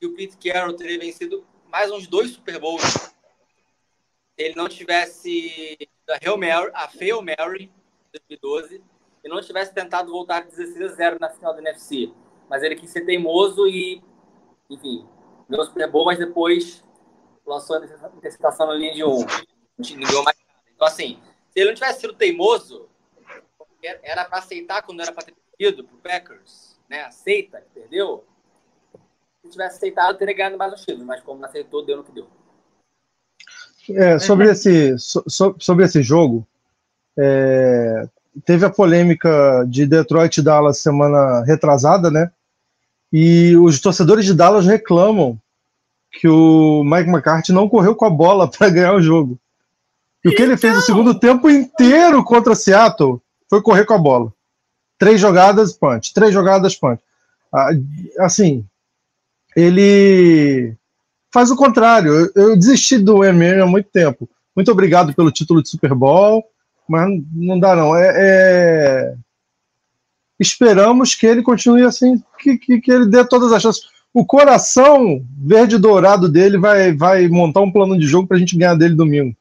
que 0.00 0.06
o 0.06 0.14
Pete 0.14 0.34
Carroll 0.38 0.74
teria 0.74 0.98
vencido 0.98 1.46
mais 1.68 1.90
uns 1.90 2.06
dois 2.06 2.30
Super 2.30 2.58
Bowls 2.58 2.82
se 2.82 3.12
ele 4.38 4.54
não 4.54 4.68
tivesse 4.68 5.76
a, 6.08 6.18
Hail 6.22 6.38
Mary, 6.38 6.70
a 6.72 6.88
Fail 6.88 7.20
Mary 7.20 7.70
de 8.12 8.20
2012 8.40 8.82
e 9.22 9.28
não 9.28 9.40
tivesse 9.40 9.74
tentado 9.74 10.10
voltar 10.10 10.44
16 10.44 10.92
a 10.92 10.94
0 10.94 11.18
na 11.20 11.28
final 11.28 11.52
da 11.52 11.60
NFC. 11.60 12.12
Mas 12.48 12.62
ele 12.62 12.76
quis 12.76 12.90
ser 12.90 13.04
teimoso 13.04 13.66
e, 13.66 14.02
enfim, 14.70 15.06
ganhou 15.48 15.64
o 15.64 15.68
Super 15.68 15.90
Bowl, 15.90 16.06
mas 16.06 16.18
depois 16.18 16.82
lançou 17.46 17.76
a 17.76 18.08
interceptação 18.16 18.66
na 18.66 18.74
linha 18.74 18.94
de 18.94 19.04
um. 19.04 19.20
Não 19.20 20.06
ganhou 20.06 20.22
mais 20.24 20.36
nada. 20.38 20.60
Então, 20.74 20.86
assim, 20.86 21.20
se 21.54 21.60
ele 21.60 21.66
não 21.66 21.74
tivesse 21.74 22.00
sido 22.00 22.14
teimoso, 22.14 22.88
era 24.02 24.24
para 24.24 24.38
aceitar 24.38 24.82
quando 24.82 25.00
era 25.00 25.12
para 25.12 25.22
ter 25.22 25.34
perdido 25.56 25.84
pro 25.84 25.96
Packers, 25.98 26.76
né? 26.90 27.04
Aceita, 27.04 27.62
perdeu. 27.72 28.24
Se 29.44 29.50
tivesse 29.50 29.76
aceitado, 29.76 30.18
teria 30.18 30.34
ganhado 30.34 30.58
mais 30.58 30.72
um 30.72 30.76
título, 30.76 31.06
mas 31.06 31.20
como 31.20 31.40
não 31.40 31.48
aceitou, 31.48 31.86
deu 31.86 31.98
no 31.98 32.04
que 32.04 32.10
deu. 32.10 32.26
É, 33.90 34.18
sobre, 34.18 34.50
esse, 34.50 34.98
so, 34.98 35.24
sobre 35.60 35.84
esse 35.84 36.02
jogo, 36.02 36.44
é, 37.16 38.08
teve 38.44 38.66
a 38.66 38.70
polêmica 38.70 39.64
de 39.68 39.86
Detroit 39.86 40.38
e 40.38 40.42
Dallas 40.42 40.78
semana 40.78 41.44
retrasada, 41.44 42.10
né? 42.10 42.32
E 43.12 43.54
os 43.58 43.80
torcedores 43.80 44.24
de 44.24 44.34
Dallas 44.34 44.66
reclamam 44.66 45.38
que 46.10 46.26
o 46.26 46.82
Mike 46.82 47.10
McCarthy 47.10 47.52
não 47.52 47.68
correu 47.68 47.94
com 47.94 48.06
a 48.06 48.10
bola 48.10 48.50
para 48.58 48.70
ganhar 48.70 48.94
o 48.94 49.02
jogo. 49.02 49.38
E 50.24 50.28
o 50.28 50.34
que 50.34 50.42
ele 50.42 50.56
fez 50.56 50.76
o 50.78 50.80
segundo 50.80 51.18
tempo 51.18 51.50
inteiro 51.50 52.24
contra 52.24 52.54
Seattle 52.54 53.20
foi 53.48 53.60
correr 53.60 53.84
com 53.84 53.94
a 53.94 53.98
bola. 53.98 54.32
Três 54.98 55.20
jogadas, 55.20 55.72
punch. 55.72 56.14
Três 56.14 56.32
jogadas, 56.32 56.74
punch. 56.74 57.02
Ah, 57.52 57.70
assim, 58.20 58.64
ele 59.54 60.74
faz 61.32 61.50
o 61.50 61.56
contrário. 61.56 62.30
Eu, 62.34 62.56
desisti 62.56 62.96
do 62.96 63.22
MM 63.22 63.60
há 63.60 63.66
muito 63.66 63.90
tempo. 63.90 64.28
Muito 64.56 64.70
obrigado 64.72 65.14
pelo 65.14 65.30
título 65.30 65.62
de 65.62 65.68
Super 65.68 65.94
Bowl, 65.94 66.44
mas 66.88 67.08
não 67.32 67.58
dá 67.58 67.76
não. 67.76 67.94
É, 67.94 68.12
é 68.16 69.14
esperamos 70.38 71.14
que 71.14 71.26
ele 71.26 71.42
continue 71.42 71.82
assim, 71.82 72.22
que, 72.38 72.58
que, 72.58 72.80
que 72.80 72.90
ele 72.90 73.06
dê 73.06 73.24
todas 73.24 73.52
as 73.52 73.62
chances. 73.62 73.82
O 74.12 74.24
coração 74.24 75.24
verde 75.36 75.76
dourado 75.76 76.28
dele 76.28 76.56
vai, 76.56 76.92
vai 76.92 77.28
montar 77.28 77.60
um 77.60 77.70
plano 77.70 77.98
de 77.98 78.06
jogo 78.06 78.28
para 78.28 78.36
a 78.36 78.40
gente 78.40 78.56
ganhar 78.56 78.74
dele 78.74 78.94
domingo. 78.94 79.36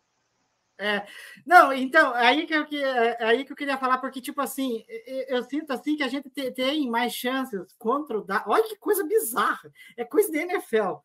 É, 0.83 1.07
não, 1.45 1.71
então, 1.71 2.13
aí 2.13 2.45
que, 2.45 2.53
eu, 2.53 2.65
é, 2.73 3.23
aí 3.23 3.45
que 3.45 3.53
eu 3.53 3.55
queria 3.55 3.77
falar, 3.77 3.99
porque, 3.99 4.19
tipo 4.19 4.41
assim, 4.41 4.83
eu, 5.07 5.37
eu 5.37 5.43
sinto 5.43 5.71
assim 5.71 5.95
que 5.95 6.03
a 6.03 6.09
gente 6.09 6.29
tem 6.29 6.89
mais 6.89 7.13
chances 7.13 7.71
contra 7.77 8.19
o 8.19 8.21
da. 8.21 8.43
Olha 8.45 8.67
que 8.67 8.75
coisa 8.75 9.01
bizarra! 9.05 9.71
É 9.95 10.03
coisa 10.03 10.29
de 10.29 10.39
NFL. 10.39 10.95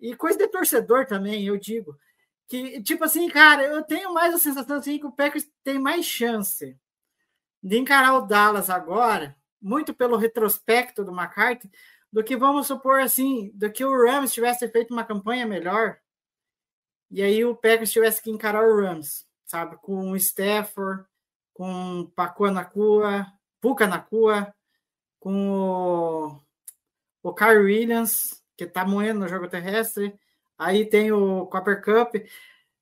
E 0.00 0.16
coisa 0.16 0.38
de 0.38 0.48
torcedor 0.48 1.04
também, 1.04 1.44
eu 1.44 1.58
digo. 1.58 1.98
Que, 2.48 2.82
tipo 2.82 3.04
assim, 3.04 3.28
cara, 3.28 3.62
eu 3.64 3.82
tenho 3.82 4.14
mais 4.14 4.34
a 4.34 4.38
sensação 4.38 4.78
assim, 4.78 4.98
que 4.98 5.06
o 5.06 5.12
Packers 5.12 5.46
tem 5.62 5.78
mais 5.78 6.06
chance 6.06 6.74
de 7.62 7.76
encarar 7.76 8.14
o 8.14 8.26
Dallas 8.26 8.70
agora, 8.70 9.36
muito 9.60 9.92
pelo 9.92 10.16
retrospecto 10.16 11.04
do 11.04 11.12
McCarthy, 11.12 11.70
do 12.10 12.24
que 12.24 12.36
vamos 12.36 12.68
supor 12.68 13.00
assim, 13.00 13.50
do 13.54 13.70
que 13.70 13.84
o 13.84 14.06
Rams 14.06 14.32
tivesse 14.32 14.66
feito 14.68 14.94
uma 14.94 15.04
campanha 15.04 15.46
melhor, 15.46 15.98
e 17.10 17.22
aí 17.22 17.44
o 17.44 17.54
Packers 17.54 17.92
tivesse 17.92 18.22
que 18.22 18.30
encarar 18.30 18.66
o 18.66 18.80
Rams, 18.80 19.25
sabe, 19.46 19.76
com 19.78 20.16
Stafford, 20.16 21.04
com 21.54 22.10
Puka 23.60 23.86
Nakua, 23.86 24.54
com 25.18 25.50
o, 25.50 26.40
o 27.22 27.30
Williams, 27.30 28.42
que 28.56 28.66
tá 28.66 28.84
moendo 28.84 29.20
no 29.20 29.28
jogo 29.28 29.48
terrestre, 29.48 30.14
aí 30.58 30.84
tem 30.84 31.12
o 31.12 31.46
Copper 31.46 31.82
Cup, 31.82 32.16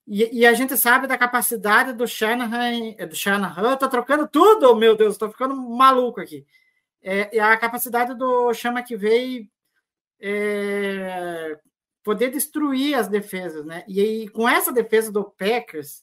e, 0.07 0.41
e, 0.41 0.47
a 0.47 0.53
gente 0.53 0.77
sabe 0.77 1.07
da 1.07 1.17
capacidade 1.17 1.95
do 1.95 2.07
Shanahan, 2.07 2.95
é, 2.99 3.07
do 3.07 3.17
Shanahan, 3.17 3.77
tô 3.77 3.89
trocando 3.89 4.29
tudo, 4.29 4.77
meu 4.77 4.95
Deus, 4.95 5.17
tô 5.17 5.31
ficando 5.31 5.57
maluco 5.57 6.21
aqui. 6.21 6.47
É, 7.03 7.41
a 7.41 7.57
capacidade 7.57 8.15
do 8.15 8.53
Chama 8.53 8.83
que 8.83 8.97
veio 8.97 9.49
é, 10.21 11.59
poder 12.03 12.31
destruir 12.31 12.95
as 12.95 13.09
defesas, 13.09 13.65
né? 13.65 13.83
E 13.89 14.01
aí, 14.01 14.29
com 14.29 14.47
essa 14.49 14.71
defesa 14.71 15.11
do 15.11 15.25
Packers, 15.25 16.03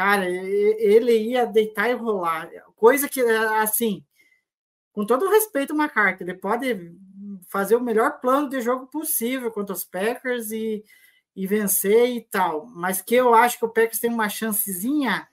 cara, 0.00 0.26
ele 0.26 1.12
ia 1.12 1.44
deitar 1.44 1.90
e 1.90 1.92
rolar. 1.92 2.48
Coisa 2.74 3.06
que, 3.06 3.20
assim, 3.20 4.02
com 4.94 5.04
todo 5.04 5.28
respeito, 5.28 5.74
McCarthy, 5.74 6.24
ele 6.24 6.32
pode 6.32 6.94
fazer 7.48 7.76
o 7.76 7.82
melhor 7.82 8.18
plano 8.18 8.48
de 8.48 8.62
jogo 8.62 8.86
possível 8.86 9.50
contra 9.50 9.74
os 9.74 9.84
Packers 9.84 10.52
e 10.52 10.82
e 11.36 11.46
vencer 11.46 12.08
e 12.08 12.22
tal. 12.22 12.64
Mas 12.64 13.02
que 13.02 13.14
eu 13.14 13.34
acho 13.34 13.58
que 13.58 13.64
o 13.64 13.68
Packers 13.68 13.98
tem 13.98 14.10
uma 14.10 14.28
chancezinha 14.30 15.28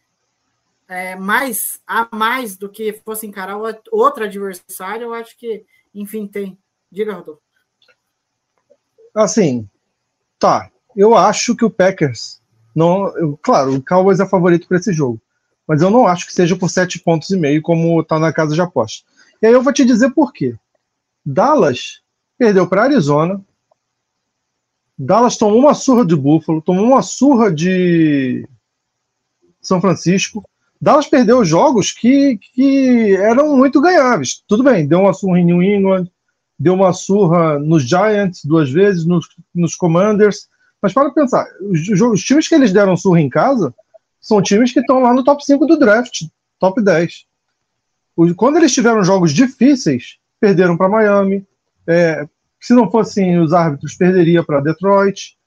é, 0.86 1.16
mais 1.16 1.82
a 1.88 2.08
mais 2.14 2.58
do 2.58 2.70
que 2.70 2.92
fosse 3.06 3.26
encarar 3.26 3.58
outro 3.90 4.26
adversário, 4.26 5.06
eu 5.06 5.14
acho 5.14 5.38
que, 5.38 5.66
enfim, 5.96 6.28
tem. 6.28 6.58
Diga, 6.92 7.14
Rodolfo. 7.14 7.42
Assim, 9.16 9.70
tá. 10.38 10.70
Eu 10.94 11.16
acho 11.16 11.56
que 11.56 11.64
o 11.64 11.70
Packers 11.70 12.37
não, 12.78 13.08
eu, 13.18 13.40
claro, 13.42 13.74
o 13.74 13.84
Cowboys 13.84 14.20
é 14.20 14.26
favorito 14.28 14.68
para 14.68 14.78
esse 14.78 14.94
jogo, 14.94 15.20
mas 15.68 15.82
eu 15.82 15.90
não 15.90 16.06
acho 16.06 16.28
que 16.28 16.32
seja 16.32 16.56
por 16.56 16.70
sete 16.70 17.00
pontos 17.00 17.32
e 17.32 17.36
meio 17.36 17.60
como 17.60 18.04
tá 18.04 18.20
na 18.20 18.32
casa 18.32 18.54
de 18.54 18.62
aposta. 18.62 19.04
E 19.42 19.48
aí 19.48 19.54
eu 19.54 19.64
vou 19.64 19.74
te 19.74 19.84
dizer 19.84 20.12
por 20.12 20.32
quê. 20.32 20.56
Dallas 21.26 22.02
perdeu 22.38 22.68
para 22.68 22.84
Arizona, 22.84 23.44
Dallas 24.96 25.38
tomou 25.38 25.58
uma 25.58 25.74
surra 25.74 26.06
de 26.06 26.16
Buffalo, 26.16 26.62
tomou 26.62 26.86
uma 26.86 27.02
surra 27.02 27.52
de 27.52 28.48
São 29.60 29.82
Francisco, 29.82 30.48
Dallas 30.80 31.08
perdeu 31.08 31.44
jogos 31.44 31.92
que, 31.92 32.38
que 32.38 33.16
eram 33.16 33.58
muito 33.58 33.82
ganháveis. 33.82 34.44
Tudo 34.48 34.64
bem, 34.64 34.88
deu 34.88 35.00
uma 35.00 35.14
surra 35.14 35.40
em 35.40 35.46
New 35.46 35.64
England, 35.64 36.12
deu 36.60 36.76
uma 36.76 36.94
surra 36.94 37.58
nos 37.58 37.82
Giants 37.82 38.46
duas 38.46 38.70
vezes, 38.70 39.04
nos, 39.04 39.28
nos 39.54 39.74
Commanders. 39.74 40.48
Mas 40.82 40.94
para 40.94 41.12
pensar, 41.12 41.48
os, 41.62 42.02
os, 42.02 42.24
times 42.24 42.48
que 42.48 42.56
eles 42.56 42.72
deram 42.72 42.96
surra 42.96 43.20
em 43.20 43.30
casa 43.30 43.74
são 44.22 44.42
times 44.42 44.72
que 44.72 44.80
estão 44.80 45.00
lá 45.00 45.14
no 45.14 45.24
top 45.24 45.44
5 45.44 45.66
do 45.66 45.78
draft, 45.78 46.24
top 46.60 46.82
10. 46.82 47.26
Quando 48.36 48.58
eles 48.58 48.74
tiveram 48.74 49.04
jogos 49.04 49.32
difíceis, 49.32 50.18
perderam 50.40 50.78
para 50.78 50.90
Miami. 50.90 51.46
É, 51.86 52.28
se 52.60 52.74
não 52.74 52.90
fossem 52.90 53.40
os 53.40 53.54
árbitros, 53.54 53.96
perderia 53.96 54.44
para 54.44 54.60
Detroit. 54.60 55.38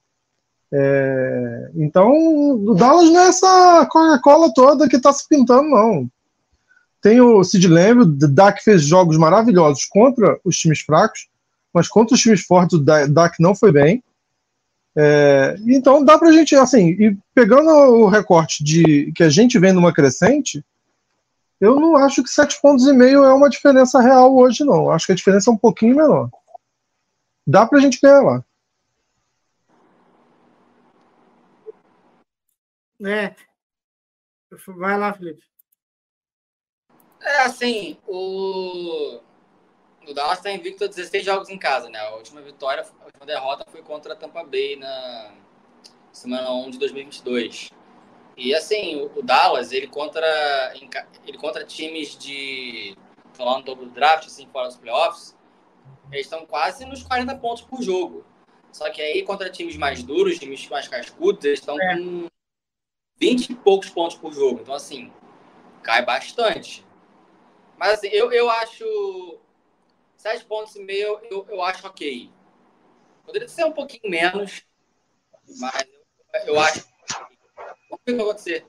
É, 0.73 1.71
então, 1.75 2.13
o 2.13 2.75
Dallas 2.75 3.11
não 3.11 3.21
é 3.21 3.29
essa 3.29 3.87
Coca-Cola 3.91 4.53
toda 4.55 4.89
que 4.89 4.97
está 4.97 5.13
se 5.13 5.29
pintando, 5.29 5.69
não. 5.69 6.11
Tem 7.03 7.21
o 7.21 7.43
Sid 7.43 7.67
Lamb, 7.67 8.03
o 8.03 8.07
Dak 8.07 8.63
fez 8.63 8.83
jogos 8.83 9.17
maravilhosos 9.17 9.85
contra 9.87 10.39
os 10.45 10.57
times 10.57 10.81
fracos, 10.81 11.29
mas 11.73 11.89
contra 11.89 12.15
os 12.15 12.21
times 12.21 12.43
fortes 12.43 12.79
o 12.79 12.83
Dak 12.83 13.37
não 13.41 13.55
foi 13.55 13.73
bem. 13.73 14.03
É, 14.97 15.57
então 15.67 16.05
dá 16.05 16.19
pra 16.19 16.33
gente, 16.33 16.55
assim, 16.57 16.89
e 16.91 17.17
pegando 17.35 17.71
o 17.71 18.09
recorte 18.09 18.65
de 18.65 19.13
que 19.13 19.23
a 19.23 19.29
gente 19.29 19.59
vem 19.59 19.73
numa 19.73 19.93
crescente, 19.93 20.65
eu 21.61 21.79
não 21.79 21.97
acho 21.97 22.23
que 22.23 22.31
sete 22.31 22.61
pontos 22.61 22.87
e 22.87 22.93
meio 22.93 23.23
é 23.23 23.33
uma 23.33 23.51
diferença 23.51 24.01
real 24.01 24.35
hoje, 24.35 24.65
não. 24.65 24.91
Acho 24.91 25.07
que 25.07 25.13
a 25.13 25.17
diferença 25.17 25.51
é 25.51 25.53
um 25.53 25.59
pouquinho 25.59 25.97
menor. 25.97 26.31
Dá 27.47 27.67
pra 27.67 27.81
gente 27.81 28.01
ganhar 28.01 28.23
lá. 28.23 28.45
É. 33.03 33.35
Vai 34.67 34.99
lá, 34.99 35.13
Felipe. 35.13 35.43
É 37.23 37.43
assim, 37.43 37.99
o, 38.09 39.21
o 40.11 40.15
Dallas 40.15 40.39
está 40.39 40.51
invicto 40.51 40.85
a 40.85 40.89
16 40.89 41.25
jogos 41.25 41.49
em 41.49 41.59
casa, 41.59 41.89
né? 41.89 41.99
A 42.01 42.17
última 42.17 42.41
vitória, 42.41 42.85
a 43.01 43.05
última 43.05 43.25
derrota 43.25 43.65
foi 43.71 43.83
contra 43.83 44.13
a 44.13 44.17
Tampa 44.17 44.43
Bay 44.43 44.77
na 44.77 45.33
semana 46.13 46.51
1 46.51 46.71
de 46.71 46.79
2022. 46.79 47.71
E 48.37 48.55
assim, 48.55 48.97
o, 48.97 49.19
o 49.19 49.23
Dallas, 49.23 49.73
ele 49.73 49.87
contra, 49.87 50.73
ele 51.27 51.39
contra 51.39 51.65
times 51.65 52.17
de. 52.17 52.97
falando 53.35 53.75
do 53.75 53.87
draft, 53.87 54.27
assim, 54.27 54.49
fora 54.53 54.69
dos 54.69 54.77
playoffs, 54.77 55.37
eles 56.11 56.27
estão 56.27 56.45
quase 56.45 56.85
nos 56.85 57.03
40 57.03 57.37
pontos 57.37 57.63
por 57.63 57.83
jogo. 57.83 58.25
Só 58.73 58.89
que 58.91 59.01
aí, 59.01 59.23
contra 59.23 59.51
times 59.51 59.77
mais 59.77 60.03
duros, 60.03 60.39
times 60.39 60.67
mais 60.69 60.89
cascudos, 60.89 61.45
eles 61.45 61.61
estão 61.61 61.81
é. 61.81 61.97
com 61.97 62.29
20 63.17 63.51
e 63.51 63.55
poucos 63.55 63.91
pontos 63.91 64.17
por 64.17 64.33
jogo. 64.33 64.61
Então, 64.63 64.75
assim, 64.75 65.13
cai 65.83 66.05
bastante. 66.05 66.85
Mas, 67.77 67.95
assim, 67.95 68.09
eu, 68.09 68.33
eu 68.33 68.49
acho. 68.49 69.39
7 70.21 70.45
pontos 70.45 70.77
e 70.77 70.85
meio, 70.85 71.19
eu, 71.31 71.47
eu 71.49 71.63
acho 71.63 71.87
ok. 71.87 72.31
Poderia 73.25 73.49
ser 73.49 73.65
um 73.65 73.73
pouquinho 73.73 74.11
menos, 74.11 74.63
mas 75.59 75.87
eu, 76.35 76.55
eu 76.55 76.61
acho. 76.61 76.85
O 77.91 77.97
que 77.97 78.13
vai 78.13 78.21
acontecer? 78.27 78.67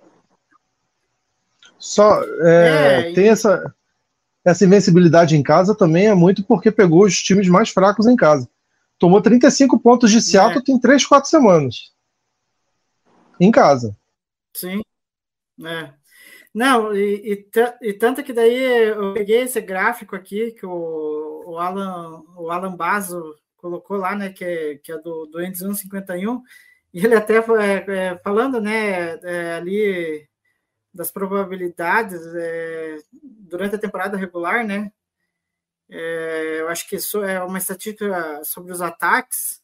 Só 1.77 2.23
é, 2.23 3.09
é, 3.09 3.13
tem 3.13 3.27
essa, 3.27 3.75
essa 4.45 4.63
invencibilidade 4.63 5.35
em 5.35 5.43
casa 5.43 5.75
também 5.75 6.07
é 6.07 6.15
muito 6.15 6.41
porque 6.41 6.71
pegou 6.71 7.03
os 7.03 7.21
times 7.21 7.49
mais 7.49 7.69
fracos 7.69 8.07
em 8.07 8.15
casa. 8.15 8.49
Tomou 8.97 9.21
35 9.21 9.77
pontos 9.77 10.09
de 10.09 10.21
Seattle 10.21 10.59
é. 10.59 10.63
tem 10.63 10.79
3, 10.79 11.05
4 11.05 11.29
semanas. 11.29 11.91
Em 13.37 13.51
casa. 13.51 13.93
Sim. 14.53 14.81
É. 15.65 15.91
Não, 16.53 16.93
e, 16.93 17.33
e, 17.33 17.89
e, 17.89 17.93
tanto 17.93 18.23
que 18.23 18.33
daí 18.33 18.89
eu 18.89 19.13
peguei 19.13 19.41
esse 19.43 19.61
gráfico 19.61 20.15
aqui 20.15 20.51
que 20.51 20.65
o, 20.65 21.43
o 21.47 21.57
Alan, 21.57 22.23
o 22.35 22.51
Alan 22.51 22.75
Basso 22.75 23.35
colocou 23.55 23.97
lá, 23.97 24.15
né, 24.15 24.31
que 24.31 24.43
é, 24.43 24.75
que 24.77 24.91
é 24.91 24.97
do, 24.97 25.27
do 25.27 25.41
Endes 25.41 25.59
151, 25.59 26.41
e 26.93 27.05
ele 27.05 27.15
até 27.15 27.41
foi 27.41 27.63
é, 27.63 27.85
é, 27.87 28.17
falando, 28.17 28.59
né, 28.59 29.17
é, 29.23 29.55
ali 29.55 30.27
das 30.93 31.11
probabilidades 31.11 32.21
é, 32.35 32.97
durante 33.23 33.75
a 33.75 33.79
temporada 33.79 34.17
regular, 34.17 34.65
né, 34.65 34.91
é, 35.89 36.61
eu 36.61 36.69
acho 36.69 36.87
que 36.87 36.97
isso 36.97 37.23
é 37.23 37.41
uma 37.43 37.59
estatística 37.59 38.43
sobre 38.43 38.73
os 38.73 38.81
ataques, 38.81 39.61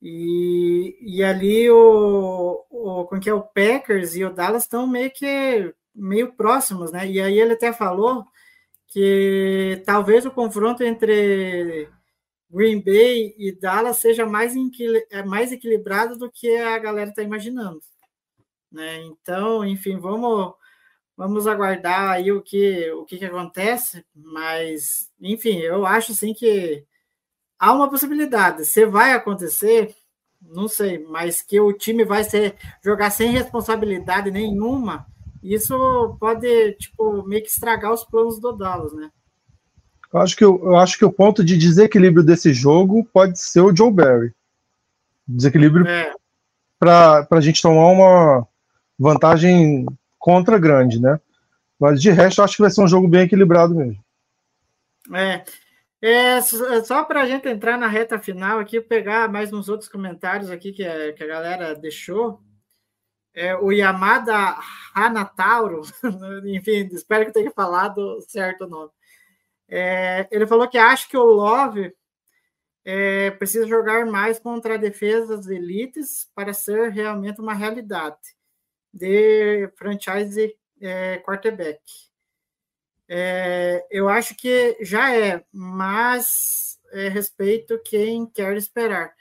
e, 0.00 0.96
e 1.00 1.24
ali 1.24 1.68
o, 1.70 2.64
o, 2.70 3.04
com 3.06 3.18
que 3.18 3.28
é 3.28 3.34
o 3.34 3.42
Packers 3.42 4.14
e 4.14 4.24
o 4.24 4.32
Dallas 4.32 4.62
estão 4.62 4.86
meio 4.86 5.10
que 5.10 5.74
meio 5.98 6.32
próximos, 6.32 6.92
né? 6.92 7.06
E 7.06 7.20
aí 7.20 7.38
ele 7.38 7.54
até 7.54 7.72
falou 7.72 8.24
que 8.88 9.82
talvez 9.84 10.24
o 10.24 10.30
confronto 10.30 10.82
entre 10.82 11.88
Green 12.50 12.80
Bay 12.80 13.34
e 13.38 13.52
Dallas 13.52 13.98
seja 13.98 14.24
mais, 14.24 14.54
é 15.10 15.22
mais 15.22 15.52
equilibrado 15.52 16.16
do 16.16 16.30
que 16.30 16.56
a 16.56 16.78
galera 16.78 17.10
está 17.10 17.22
imaginando. 17.22 17.80
Né? 18.72 19.02
Então, 19.02 19.64
enfim, 19.64 19.98
vamos, 19.98 20.54
vamos 21.16 21.46
aguardar 21.46 22.10
aí 22.10 22.32
o 22.32 22.42
que, 22.42 22.90
o 22.92 23.04
que, 23.04 23.18
que 23.18 23.24
acontece, 23.24 24.04
mas, 24.14 25.10
enfim, 25.20 25.58
eu 25.58 25.84
acho 25.86 26.12
assim 26.12 26.32
que 26.32 26.84
há 27.58 27.72
uma 27.72 27.90
possibilidade. 27.90 28.64
Se 28.64 28.86
vai 28.86 29.12
acontecer, 29.12 29.94
não 30.40 30.68
sei, 30.68 30.98
mas 30.98 31.42
que 31.42 31.60
o 31.60 31.72
time 31.72 32.04
vai 32.04 32.24
ser 32.24 32.56
jogar 32.82 33.10
sem 33.10 33.30
responsabilidade 33.30 34.30
nenhuma, 34.30 35.06
isso 35.42 36.16
pode 36.18 36.72
tipo 36.74 37.26
meio 37.26 37.42
que 37.42 37.48
estragar 37.48 37.92
os 37.92 38.04
planos 38.04 38.40
do 38.40 38.52
Dallas, 38.52 38.92
né? 38.92 39.10
Eu 40.12 40.20
acho 40.20 40.36
que 40.36 40.44
eu 40.44 40.76
acho 40.76 40.98
que 40.98 41.04
o 41.04 41.12
ponto 41.12 41.44
de 41.44 41.56
desequilíbrio 41.56 42.24
desse 42.24 42.52
jogo 42.52 43.04
pode 43.12 43.38
ser 43.38 43.60
o 43.60 43.74
Joe 43.74 43.92
Barry. 43.92 44.32
Desequilíbrio 45.26 45.86
é. 45.86 46.12
para 46.78 47.26
a 47.30 47.40
gente 47.40 47.60
tomar 47.60 47.88
uma 47.88 48.48
vantagem 48.98 49.86
contra 50.18 50.58
grande, 50.58 51.00
né? 51.00 51.20
Mas 51.78 52.00
de 52.00 52.10
resto, 52.10 52.40
eu 52.40 52.44
acho 52.44 52.56
que 52.56 52.62
vai 52.62 52.70
ser 52.70 52.82
um 52.82 52.88
jogo 52.88 53.06
bem 53.06 53.22
equilibrado 53.22 53.74
mesmo. 53.74 54.02
É, 55.14 55.44
é, 56.00 56.40
só 56.82 57.04
para 57.04 57.22
a 57.22 57.26
gente 57.26 57.48
entrar 57.48 57.78
na 57.78 57.86
reta 57.86 58.18
final 58.18 58.58
aqui, 58.58 58.80
pegar 58.80 59.30
mais 59.30 59.52
uns 59.52 59.68
outros 59.68 59.88
comentários 59.88 60.50
aqui 60.50 60.72
que 60.72 60.84
a, 60.84 61.12
que 61.12 61.22
a 61.22 61.26
galera 61.26 61.74
deixou. 61.74 62.40
É, 63.34 63.56
o 63.56 63.70
Yamada 63.70 64.56
Hanatauro, 64.94 65.82
enfim, 66.46 66.88
espero 66.92 67.26
que 67.26 67.32
tenha 67.32 67.50
falado 67.50 68.20
certo 68.22 68.64
o 68.64 68.68
nome. 68.68 68.90
É, 69.68 70.26
ele 70.30 70.46
falou 70.46 70.68
que 70.68 70.78
acha 70.78 71.06
que 71.08 71.16
o 71.16 71.24
Love 71.24 71.94
é, 72.84 73.30
precisa 73.32 73.66
jogar 73.66 74.06
mais 74.06 74.38
contra 74.38 74.78
defesas 74.78 75.46
elites 75.46 76.28
para 76.34 76.54
ser 76.54 76.90
realmente 76.90 77.40
uma 77.40 77.52
realidade 77.52 78.16
de 78.92 79.68
franchise 79.76 80.56
é, 80.80 81.18
quarterback. 81.18 81.80
É, 83.06 83.86
eu 83.90 84.08
acho 84.08 84.34
que 84.34 84.76
já 84.80 85.14
é, 85.14 85.44
mas 85.52 86.78
é, 86.92 87.08
respeito 87.08 87.80
quem 87.84 88.26
quer 88.26 88.56
esperar. 88.56 89.14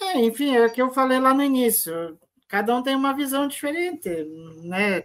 É, 0.00 0.18
enfim, 0.18 0.56
é 0.56 0.64
o 0.66 0.72
que 0.72 0.80
eu 0.80 0.90
falei 0.90 1.18
lá 1.18 1.34
no 1.34 1.42
início. 1.42 2.18
Cada 2.50 2.76
um 2.76 2.82
tem 2.82 2.96
uma 2.96 3.14
visão 3.14 3.46
diferente, 3.46 4.08
né? 4.64 5.04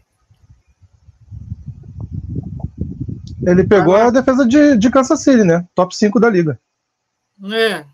Ele 3.45 3.63
pegou 3.63 3.95
a 3.95 4.09
defesa 4.09 4.47
de, 4.47 4.75
de 4.75 4.89
Kansas 4.89 5.21
City, 5.21 5.43
né? 5.43 5.67
Top 5.75 5.95
5 5.95 6.19
da 6.19 6.27
liga. 6.27 6.59
É. 7.53 7.85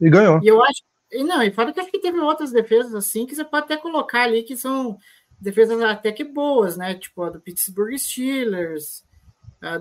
E 0.00 0.08
ganhou. 0.08 0.40
E 0.40 0.46
eu 0.46 0.62
acho. 0.62 0.82
E 1.10 1.24
não, 1.24 1.42
e 1.42 1.50
fora 1.50 1.72
que 1.72 1.80
acho 1.80 1.90
que 1.90 1.98
teve 1.98 2.20
outras 2.20 2.52
defesas 2.52 2.94
assim 2.94 3.26
que 3.26 3.34
você 3.34 3.44
pode 3.44 3.64
até 3.64 3.76
colocar 3.76 4.22
ali 4.22 4.44
que 4.44 4.56
são 4.56 4.96
defesas 5.40 5.82
até 5.82 6.12
que 6.12 6.22
boas, 6.22 6.76
né? 6.76 6.94
Tipo 6.94 7.24
a 7.24 7.30
do 7.30 7.40
Pittsburgh 7.40 7.98
Steelers, 7.98 9.02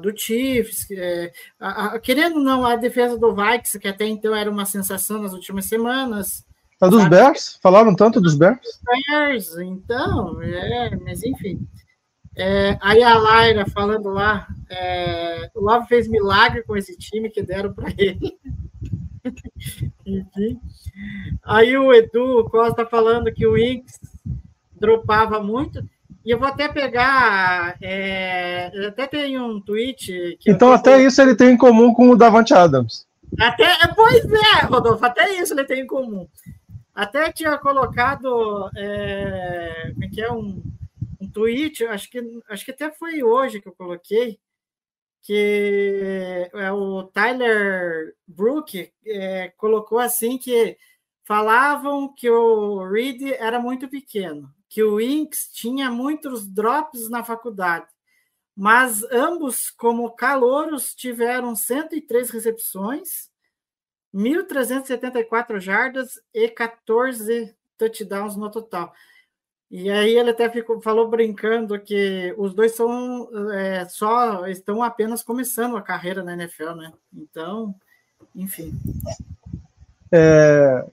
do 0.01 0.17
Chiefs, 0.17 0.89
é, 0.89 1.31
a, 1.59 1.85
a, 1.85 1.99
querendo 1.99 2.37
ou 2.37 2.43
não, 2.43 2.65
a 2.65 2.75
defesa 2.75 3.15
do 3.15 3.35
Vikings, 3.35 3.77
que 3.77 3.87
até 3.87 4.07
então 4.07 4.35
era 4.35 4.49
uma 4.49 4.65
sensação 4.65 5.21
nas 5.21 5.33
últimas 5.33 5.65
semanas. 5.65 6.43
A 6.81 6.87
dos 6.87 7.01
sabe? 7.01 7.15
Bears? 7.15 7.59
Falaram 7.61 7.95
tanto 7.95 8.21
dos 8.21 8.35
Bears? 8.35 8.79
Bears, 9.09 9.57
então, 9.57 10.41
é, 10.41 10.95
mas 10.95 11.23
enfim. 11.23 11.67
É, 12.37 12.77
aí 12.81 13.03
a 13.03 13.17
Laira 13.17 13.65
falando 13.69 14.09
lá, 14.09 14.47
é, 14.69 15.49
o 15.53 15.59
Love 15.59 15.87
fez 15.87 16.07
milagre 16.07 16.63
com 16.63 16.77
esse 16.77 16.97
time 16.97 17.29
que 17.29 17.43
deram 17.43 17.73
para 17.73 17.89
ele. 17.97 18.37
enfim. 20.05 20.59
Aí 21.43 21.77
o 21.77 21.93
Edu 21.93 22.47
Costa 22.49 22.85
falando 22.85 23.33
que 23.33 23.45
o 23.45 23.57
Inks 23.57 23.99
dropava 24.79 25.41
muito. 25.41 25.83
E 26.25 26.31
eu 26.31 26.39
vou 26.39 26.47
até 26.47 26.69
pegar. 26.69 27.75
É, 27.81 28.71
até 28.87 29.07
tenho 29.07 29.45
um 29.45 29.59
tweet. 29.59 30.37
então, 30.45 30.71
até 30.71 31.01
isso 31.01 31.21
ele 31.21 31.35
tem 31.35 31.51
em 31.51 31.57
comum 31.57 31.93
com 31.93 32.09
o 32.09 32.15
Davante 32.15 32.53
Adams. 32.53 33.05
Até, 33.39 33.67
pois 33.95 34.25
é, 34.25 34.65
Rodolfo, 34.65 35.05
até 35.05 35.29
isso 35.41 35.53
ele 35.53 35.65
tem 35.65 35.81
em 35.81 35.87
comum. 35.87 36.27
Até 36.93 37.31
tinha 37.31 37.57
colocado. 37.57 38.69
É, 38.75 39.93
é 40.01 40.07
que 40.09 40.21
é? 40.21 40.31
Um, 40.31 40.61
um 41.19 41.29
tweet, 41.29 41.85
acho 41.85 42.09
que, 42.09 42.41
acho 42.47 42.65
que 42.65 42.71
até 42.71 42.91
foi 42.91 43.21
hoje 43.23 43.61
que 43.61 43.67
eu 43.67 43.73
coloquei, 43.73 44.39
que 45.21 46.49
é 46.53 46.71
o 46.71 47.03
Tyler 47.03 48.15
Brook 48.25 48.91
é, 49.05 49.49
colocou 49.57 49.99
assim 49.99 50.37
que 50.37 50.77
falavam 51.25 52.11
que 52.13 52.29
o 52.29 52.83
Reed 52.89 53.33
era 53.33 53.59
muito 53.59 53.87
pequeno, 53.87 54.51
que 54.67 54.81
o 54.81 54.99
Inks 54.99 55.49
tinha 55.53 55.91
muitos 55.91 56.47
drops 56.47 57.09
na 57.09 57.23
faculdade, 57.23 57.87
mas 58.55 59.03
ambos, 59.11 59.69
como 59.69 60.09
calouros, 60.11 60.95
tiveram 60.95 61.55
103 61.55 62.29
recepções, 62.29 63.28
1.374 64.13 65.59
jardas 65.59 66.19
e 66.33 66.47
14 66.47 67.53
touchdowns 67.77 68.35
no 68.35 68.49
total. 68.49 68.93
E 69.71 69.89
aí 69.89 70.17
ele 70.17 70.31
até 70.31 70.49
ficou, 70.49 70.81
falou 70.81 71.07
brincando 71.07 71.79
que 71.79 72.33
os 72.37 72.55
dois 72.55 72.75
são 72.75 73.29
é, 73.53 73.85
só 73.85 74.47
estão 74.47 74.81
apenas 74.81 75.21
começando 75.21 75.77
a 75.77 75.81
carreira 75.81 76.23
na 76.23 76.33
NFL, 76.33 76.71
né? 76.71 76.91
Então, 77.13 77.75
enfim. 78.35 78.73
É, 80.11 80.83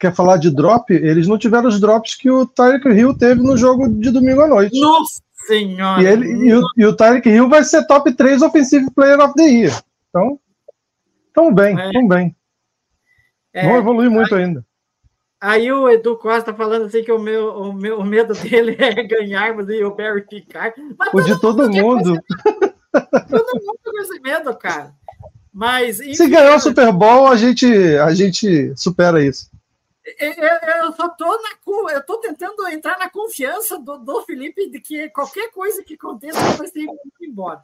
quer 0.00 0.12
falar 0.12 0.36
de 0.38 0.50
drop? 0.50 0.92
Eles 0.92 1.28
não 1.28 1.38
tiveram 1.38 1.68
os 1.68 1.80
drops 1.80 2.16
que 2.16 2.28
o 2.28 2.44
Tyreek 2.44 2.88
Hill 2.88 3.16
teve 3.16 3.40
no 3.40 3.56
jogo 3.56 3.88
de 3.88 4.10
domingo 4.10 4.40
à 4.40 4.48
noite. 4.48 4.80
Nossa 4.80 5.22
senhora! 5.46 6.02
E, 6.02 6.06
ele, 6.06 6.26
e, 6.26 6.54
o, 6.54 6.62
e 6.76 6.86
o 6.86 6.96
Tyreek 6.96 7.28
Hill 7.28 7.48
vai 7.48 7.62
ser 7.62 7.86
top 7.86 8.12
3 8.12 8.42
Offensive 8.42 8.90
Player 8.90 9.20
of 9.20 9.32
the 9.34 9.44
Year. 9.44 9.82
Então, 10.08 10.40
tão 11.32 11.54
bem, 11.54 11.78
é. 11.78 11.92
tão 11.92 12.08
bem. 12.08 12.34
É, 13.58 13.66
Vão 13.66 13.76
evoluir 13.76 14.10
muito 14.10 14.34
aí, 14.34 14.44
ainda. 14.44 14.64
Aí 15.40 15.72
o 15.72 15.88
Edu 15.88 16.16
Costa 16.16 16.52
falando 16.52 16.86
assim 16.86 17.02
que 17.02 17.12
o, 17.12 17.18
meu, 17.18 17.48
o, 17.50 17.72
meu, 17.72 17.98
o 17.98 18.04
medo 18.04 18.34
dele 18.34 18.76
é 18.78 19.02
ganhar, 19.02 19.54
mas 19.54 19.68
e 19.68 19.84
o 19.84 19.94
Barry 19.94 20.24
ficar. 20.28 20.72
Mas 20.98 21.12
o 21.12 21.20
de 21.20 21.40
todo 21.40 21.70
mundo. 21.70 22.20
todo 22.92 23.64
mundo 23.64 23.78
com 23.84 24.00
esse 24.00 24.20
medo, 24.20 24.54
cara. 24.56 24.92
Mas, 25.52 26.00
enfim, 26.00 26.14
Se 26.14 26.28
ganhar 26.28 26.54
o 26.54 26.60
Super 26.60 26.92
Bowl, 26.92 27.26
a 27.26 27.36
gente, 27.36 27.66
a 27.98 28.14
gente 28.14 28.72
supera 28.76 29.24
isso. 29.24 29.50
Eu, 30.18 30.32
eu 30.84 30.92
só 30.92 31.08
tô 31.08 31.26
na 31.26 31.92
eu 31.92 32.02
tô 32.02 32.16
tentando 32.18 32.66
entrar 32.68 32.98
na 32.98 33.10
confiança 33.10 33.78
do, 33.78 33.98
do 33.98 34.22
Felipe 34.22 34.70
de 34.70 34.80
que 34.80 35.08
qualquer 35.10 35.50
coisa 35.50 35.82
que 35.82 35.94
aconteça 35.94 36.40
vai 36.56 36.66
ser 36.68 36.86
embora. 37.20 37.62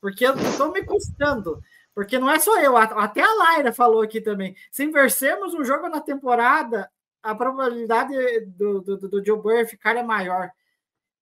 Porque 0.00 0.26
eu 0.26 0.34
tô 0.56 0.70
me 0.70 0.82
custando. 0.82 1.62
Porque 1.98 2.16
não 2.16 2.30
é 2.30 2.38
só 2.38 2.60
eu, 2.60 2.76
até 2.76 3.20
a 3.20 3.34
Laira 3.34 3.72
falou 3.72 4.02
aqui 4.02 4.20
também. 4.20 4.54
Se 4.70 4.84
inversemos 4.84 5.52
um 5.52 5.64
jogo 5.64 5.88
na 5.88 6.00
temporada, 6.00 6.88
a 7.20 7.34
probabilidade 7.34 8.14
do, 8.56 8.80
do, 8.80 9.08
do 9.08 9.24
Joe 9.24 9.42
Burrow 9.42 9.66
ficar 9.66 9.96
é 9.96 10.02
maior. 10.04 10.48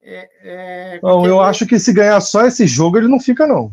É, 0.03 0.29
é, 0.43 1.01
não, 1.03 1.25
eu 1.25 1.41
acho 1.41 1.67
que 1.67 1.79
se 1.79 1.95
ganhar 1.95 2.21
só 2.21 2.45
esse 2.45 2.67
jogo, 2.67 2.99
ele 2.99 3.09
não 3.09 3.19
fica, 3.19 3.47
não. 3.47 3.73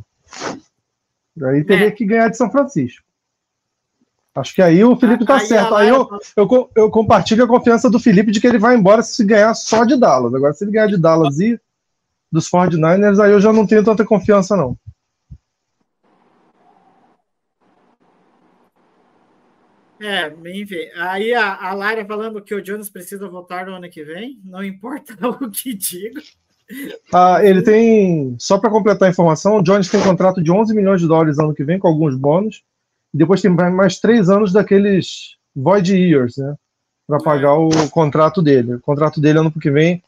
Aí 1.46 1.66
teria 1.66 1.88
é. 1.88 1.92
que 1.92 2.06
ganhar 2.06 2.30
de 2.30 2.38
São 2.38 2.50
Francisco. 2.50 3.06
Acho 4.34 4.56
que 4.56 4.62
aí 4.62 4.82
o 4.82 4.96
Felipe 4.96 5.26
tá 5.26 5.36
aí 5.36 5.46
certo. 5.46 5.76
Aí 5.76 5.90
eu, 5.90 6.08
eu, 6.38 6.72
eu, 6.74 6.90
compartilho 6.90 7.44
a 7.44 7.50
confiança 7.50 7.90
do 7.90 8.00
Felipe 8.00 8.32
de 8.32 8.40
que 8.40 8.48
ele 8.48 8.58
vai 8.58 8.78
embora 8.78 9.02
se 9.04 9.26
ganhar 9.26 9.54
só 9.56 9.84
de 9.84 9.98
Dallas. 9.98 10.34
Agora, 10.34 10.54
se 10.54 10.64
ele 10.64 10.72
ganhar 10.72 10.88
de 10.88 10.98
Dallas 10.98 11.38
e 11.42 11.60
dos 12.32 12.50
49ers, 12.50 13.22
aí 13.22 13.34
eu 13.34 13.42
já 13.42 13.52
não 13.52 13.68
tenho 13.68 13.84
tanta 13.84 14.06
confiança, 14.06 14.56
não. 14.56 14.78
É, 20.04 20.28
enfim. 20.50 20.90
Aí 20.98 21.34
a, 21.34 21.70
a 21.70 21.74
Lara 21.74 22.06
falando 22.06 22.42
que 22.42 22.54
o 22.54 22.62
Jones 22.62 22.90
precisa 22.90 23.26
voltar 23.30 23.66
no 23.66 23.76
ano 23.76 23.90
que 23.90 24.04
vem, 24.04 24.38
não 24.44 24.62
importa 24.62 25.16
o 25.26 25.50
que 25.50 25.74
diga. 25.74 26.22
Ah, 27.14 27.40
ele 27.42 27.62
tem, 27.62 28.36
só 28.38 28.58
para 28.58 28.70
completar 28.70 29.08
a 29.08 29.12
informação, 29.12 29.58
o 29.58 29.64
Jones 29.64 29.90
tem 29.90 30.02
um 30.02 30.04
contrato 30.04 30.44
de 30.44 30.52
11 30.52 30.76
milhões 30.76 31.00
de 31.00 31.08
dólares 31.08 31.40
ano 31.40 31.54
que 31.54 31.64
vem, 31.64 31.80
com 31.80 31.88
alguns 31.88 32.18
bônus, 32.18 32.64
e 33.14 33.18
depois 33.18 33.42
tem 33.42 33.50
mais 33.50 34.00
três 34.00 34.30
anos 34.30 34.52
daqueles 34.52 35.38
void 35.56 35.96
years, 35.96 36.36
né? 36.36 36.54
Para 37.08 37.20
pagar 37.20 37.54
o 37.54 37.70
contrato 37.90 38.42
dele. 38.42 38.76
O 38.76 38.82
contrato 38.82 39.22
dele 39.22 39.40
ano 39.40 39.52
que 39.52 39.72
vem 39.72 40.04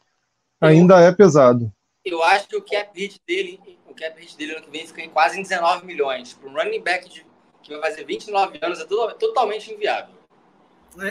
ainda 0.60 1.00
é 1.00 1.10
pesado. 1.10 1.72
Eu 2.04 2.22
acho 2.22 2.48
que 2.48 2.56
o 2.56 2.62
cap 2.62 2.90
hit 2.94 3.18
dele, 3.26 3.60
o 3.86 3.94
cap 3.94 4.20
hit 4.20 4.36
dele 4.36 4.52
ano 4.52 4.62
que 4.62 4.70
vem 4.70 4.86
fica 4.86 5.00
em 5.00 5.08
quase 5.08 5.40
19 5.40 5.86
milhões. 5.86 6.34
Para 6.34 6.50
um 6.50 6.54
running 6.54 6.82
back 6.82 7.08
de 7.08 7.25
que 7.66 7.76
vai 7.76 7.90
fazer 7.90 8.04
29 8.04 8.58
anos, 8.62 8.80
é 8.80 8.84
tudo, 8.84 9.14
totalmente 9.14 9.72
inviável. 9.72 10.14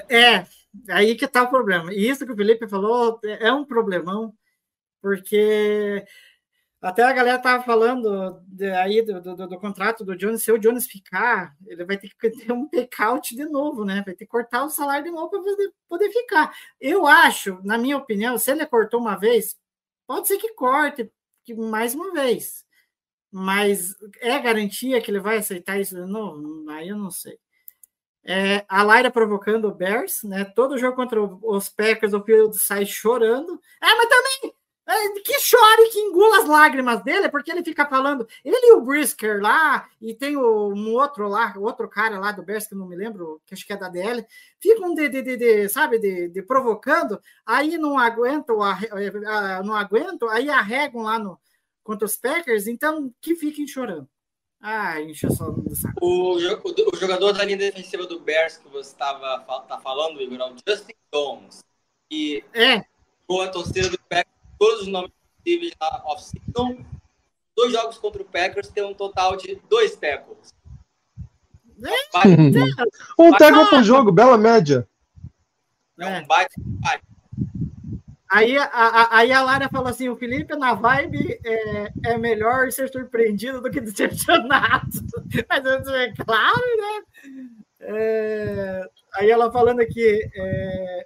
É, 0.09 0.45
aí 0.89 1.15
que 1.15 1.25
está 1.25 1.43
o 1.43 1.49
problema. 1.49 1.93
E 1.93 2.07
isso 2.07 2.25
que 2.25 2.31
o 2.31 2.35
Felipe 2.35 2.67
falou 2.67 3.19
é 3.23 3.51
um 3.51 3.65
problemão, 3.65 4.33
porque 5.01 6.03
até 6.81 7.03
a 7.03 7.13
galera 7.13 7.37
estava 7.37 7.63
falando 7.63 8.41
de, 8.47 8.69
aí 8.71 9.01
do, 9.01 9.21
do, 9.21 9.47
do, 9.47 9.59
contrato 9.59 10.03
do 10.03 10.15
Jones. 10.15 10.43
Se 10.43 10.51
o 10.51 10.57
Jones 10.57 10.87
ficar, 10.87 11.55
ele 11.65 11.85
vai 11.85 11.97
ter 11.97 12.09
que 12.09 12.29
ter 12.29 12.51
um 12.51 12.67
take-out 12.67 13.35
de 13.35 13.45
novo, 13.45 13.85
né? 13.85 14.03
Vai 14.05 14.13
ter 14.13 14.25
que 14.25 14.27
cortar 14.27 14.63
o 14.63 14.69
salário 14.69 15.05
de 15.05 15.11
novo 15.11 15.29
para 15.29 15.41
poder, 15.41 15.73
poder 15.87 16.11
ficar. 16.11 16.55
Eu 16.79 17.05
acho, 17.05 17.59
na 17.63 17.77
minha 17.77 17.97
opinião, 17.97 18.37
se 18.37 18.51
ele 18.51 18.65
cortou 18.65 18.99
uma 18.99 19.15
vez, 19.15 19.55
pode 20.07 20.27
ser 20.27 20.37
que 20.37 20.53
corte 20.53 21.11
mais 21.55 21.93
uma 21.93 22.11
vez. 22.11 22.64
Mas 23.38 23.93
é 24.21 24.39
garantia 24.39 25.01
que 25.01 25.11
ele 25.11 25.19
vai 25.19 25.36
aceitar 25.36 25.77
isso 25.77 25.93
de 25.93 26.09
novo? 26.09 26.69
Aí 26.69 26.88
eu 26.88 26.95
não 26.95 27.11
sei. 27.11 27.38
É, 28.23 28.63
a 28.65 28.81
Laira 28.81 29.11
provocando 29.11 29.65
o 29.65 29.75
Bears, 29.75 30.23
né? 30.23 30.45
Todo 30.45 30.77
jogo 30.77 30.95
contra 30.95 31.21
os 31.21 31.67
Packers, 31.67 32.13
o 32.13 32.23
Field 32.23 32.57
sai 32.57 32.86
chorando. 32.86 33.59
É, 33.83 33.93
mas 33.93 34.07
também 34.07 34.55
é, 34.88 35.19
que 35.19 35.38
chore, 35.41 35.89
que 35.91 35.99
engula 35.99 36.43
as 36.43 36.47
lágrimas 36.47 37.03
dele, 37.03 37.27
porque 37.27 37.51
ele 37.51 37.61
fica 37.61 37.86
falando. 37.86 38.25
Ele 38.45 38.55
e 38.55 38.71
o 38.71 38.81
Brisker 38.81 39.41
lá, 39.41 39.86
e 39.99 40.15
tem 40.15 40.38
o, 40.38 40.69
um 40.73 40.93
outro 40.93 41.27
lá, 41.27 41.53
outro 41.57 41.89
cara 41.89 42.17
lá 42.17 42.31
do 42.31 42.41
Bears, 42.41 42.67
que 42.67 42.73
não 42.73 42.88
me 42.88 42.95
lembro, 42.95 43.41
que 43.45 43.53
acho 43.53 43.67
que 43.67 43.73
é 43.73 43.77
da 43.77 43.89
DL, 43.89 44.25
ficam 44.61 44.95
de, 44.95 45.09
de, 45.09 45.21
de, 45.21 45.36
de 45.36 45.67
sabe, 45.67 45.99
de, 45.99 46.29
de, 46.29 46.41
provocando, 46.41 47.19
aí 47.45 47.77
não 47.77 47.99
aguentam, 47.99 48.59
não 49.65 49.75
aguentam, 49.75 50.29
aí 50.29 50.49
arregam 50.49 51.01
lá 51.01 51.19
no, 51.19 51.38
contra 51.86 52.05
os 52.05 52.17
Packers, 52.17 52.67
então 52.67 53.13
que 53.21 53.36
fiquem 53.36 53.65
chorando. 53.65 54.09
Ah, 54.59 54.99
enche 54.99 55.29
só 55.29 55.51
do 55.51 55.75
saco. 55.75 55.99
O, 56.01 56.33
o, 56.33 56.95
jogador 56.97 57.31
da 57.31 57.45
linha 57.45 57.57
defensiva 57.57 58.07
do 58.07 58.19
Bears 58.19 58.57
que 58.57 58.67
você 58.67 58.91
estava 58.91 59.39
tá 59.67 59.78
falando, 59.78 60.20
Igor, 60.20 60.39
é 60.41 60.51
o 60.51 60.55
Justin 60.67 60.95
Jones. 61.13 61.63
E 62.09 62.43
é. 62.51 62.83
com 63.28 63.41
a 63.41 63.47
torcida 63.47 63.89
do 63.89 63.99
Packers, 64.09 64.36
todos 64.57 64.82
os 64.82 64.87
nomes 64.87 65.12
possíveis 65.37 65.71
na 65.79 66.01
off-season. 66.05 66.83
Dois 67.55 67.71
jogos 67.71 67.97
contra 67.99 68.21
o 68.21 68.25
Packers 68.25 68.70
tem 68.70 68.83
um 68.83 68.93
total 68.93 69.37
de 69.37 69.62
dois 69.70 69.95
tackles. 69.95 70.53
É, 71.83 72.20
um 73.21 73.32
tackle 73.37 73.70
por 73.70 73.83
jogo, 73.83 74.12
bela 74.12 74.37
média. 74.37 74.87
É 75.99 76.07
um 76.07 76.25
baita 76.25 76.55
Aí 78.29 78.57
a, 78.57 79.07
aí 79.11 79.31
a 79.31 79.41
Lara 79.41 79.69
falou 79.69 79.87
assim: 79.87 80.09
o 80.09 80.15
Felipe 80.15 80.55
na 80.55 80.73
vibe 80.73 81.39
é, 81.45 81.91
é 82.05 82.17
melhor 82.17 82.71
ser 82.71 82.89
surpreendido 82.89 83.61
do 83.61 83.69
que 83.69 83.79
decepcionado. 83.79 84.89
Mas 85.47 85.87
é 85.87 86.13
claro, 86.13 86.61
né? 86.77 87.49
É, 87.81 88.89
aí 89.13 89.29
ela 89.29 89.51
falando 89.51 89.79
aqui: 89.79 90.27
é, 90.35 91.05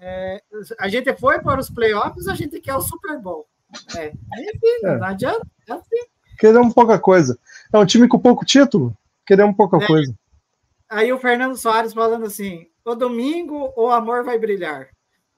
é, 0.00 0.42
a 0.80 0.88
gente 0.88 1.14
foi 1.14 1.40
para 1.40 1.60
os 1.60 1.70
playoffs, 1.70 2.26
a 2.26 2.34
gente 2.34 2.60
quer 2.60 2.74
o 2.74 2.82
Super 2.82 3.18
Bowl. 3.18 3.46
É, 3.96 4.08
enfim, 4.08 4.84
é. 4.84 4.96
não 4.98 5.06
adianta. 5.06 5.46
É 5.68 5.72
assim. 5.72 6.06
Queremos 6.38 6.74
pouca 6.74 6.98
coisa. 6.98 7.38
É 7.72 7.78
um 7.78 7.86
time 7.86 8.08
com 8.08 8.18
pouco 8.18 8.44
título? 8.44 8.96
Queremos 9.24 9.56
pouca 9.56 9.76
é. 9.76 9.86
coisa. 9.86 10.12
Aí 10.90 11.12
o 11.12 11.20
Fernando 11.20 11.56
Soares 11.56 11.94
falando 11.94 12.26
assim: 12.26 12.66
o 12.84 12.96
domingo 12.96 13.72
o 13.76 13.88
amor 13.90 14.24
vai 14.24 14.40
brilhar 14.40 14.88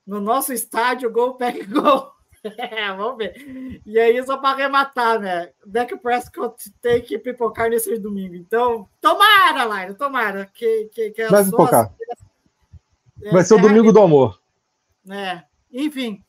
no 0.07 0.21
nosso 0.21 0.53
estádio, 0.53 1.11
gol 1.11 1.35
pega 1.35 1.65
gol. 1.67 2.13
É, 2.59 2.93
vamos 2.93 3.17
ver. 3.17 3.81
E 3.87 3.99
aí, 3.99 4.23
só 4.25 4.37
para 4.37 4.51
arrematar, 4.51 5.19
né? 5.19 5.51
Dak 5.65 5.97
Prescott 5.97 6.71
tem 6.83 7.01
que 7.01 7.19
pipocar 7.19 7.71
nesse 7.71 7.99
domingo. 7.99 8.35
Então, 8.35 8.87
tomara, 9.01 9.65
Laira, 9.65 9.95
tomara. 9.95 10.45
Que, 10.53 10.91
que, 10.93 11.11
que 11.11 11.27
Vai 11.29 11.43
pipocar. 11.43 11.95
É, 13.23 13.31
Vai 13.31 13.43
ser 13.43 13.55
o 13.55 13.61
domingo 13.61 13.91
do 13.91 14.03
amor. 14.03 14.39
É. 15.09 15.43
Enfim, 15.73 16.23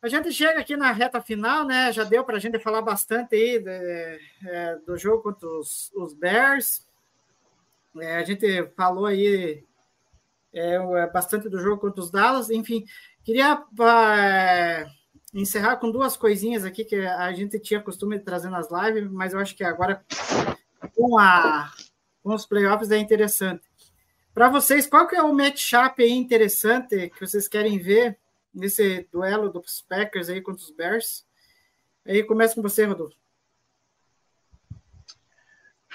a 0.00 0.08
gente 0.08 0.32
chega 0.32 0.60
aqui 0.60 0.76
na 0.76 0.92
reta 0.92 1.20
final, 1.20 1.64
né? 1.64 1.92
Já 1.92 2.04
deu 2.04 2.24
para 2.24 2.36
a 2.36 2.40
gente 2.40 2.58
falar 2.58 2.80
bastante 2.80 3.34
aí 3.34 3.58
de, 3.58 4.20
é, 4.46 4.78
do 4.86 4.96
jogo 4.96 5.22
contra 5.22 5.46
os, 5.46 5.92
os 5.94 6.14
Bears. 6.14 6.86
É, 7.98 8.16
a 8.16 8.24
gente 8.24 8.66
falou 8.76 9.06
aí 9.06 9.62
é, 10.54 10.74
é, 10.74 11.06
bastante 11.10 11.48
do 11.48 11.60
jogo 11.60 11.80
contra 11.80 12.00
os 12.00 12.10
Dallas. 12.10 12.50
Enfim, 12.50 12.84
queria 13.22 13.62
é, 14.18 14.86
encerrar 15.34 15.76
com 15.76 15.90
duas 15.90 16.16
coisinhas 16.16 16.64
aqui 16.64 16.84
que 16.84 16.96
a 16.96 17.32
gente 17.32 17.58
tinha 17.58 17.80
costume 17.80 18.18
de 18.18 18.24
trazer 18.24 18.48
nas 18.48 18.68
lives, 18.70 19.10
mas 19.10 19.32
eu 19.32 19.40
acho 19.40 19.54
que 19.54 19.64
agora 19.64 20.04
com, 20.94 21.18
a, 21.18 21.70
com 22.22 22.34
os 22.34 22.46
playoffs 22.46 22.90
é 22.90 22.98
interessante. 22.98 23.62
Para 24.32 24.48
vocês, 24.48 24.86
qual 24.86 25.06
que 25.06 25.14
é 25.14 25.22
o 25.22 25.32
matchup 25.32 26.02
aí 26.02 26.10
interessante 26.10 27.10
que 27.10 27.20
vocês 27.20 27.46
querem 27.46 27.78
ver 27.78 28.18
nesse 28.54 29.06
duelo 29.12 29.50
dos 29.50 29.82
Packers 29.82 30.28
aí 30.28 30.40
contra 30.40 30.62
os 30.62 30.70
Bears. 30.70 31.26
Aí 32.06 32.22
começa 32.22 32.54
com 32.54 32.62
você, 32.62 32.84
Rodolfo. 32.84 33.16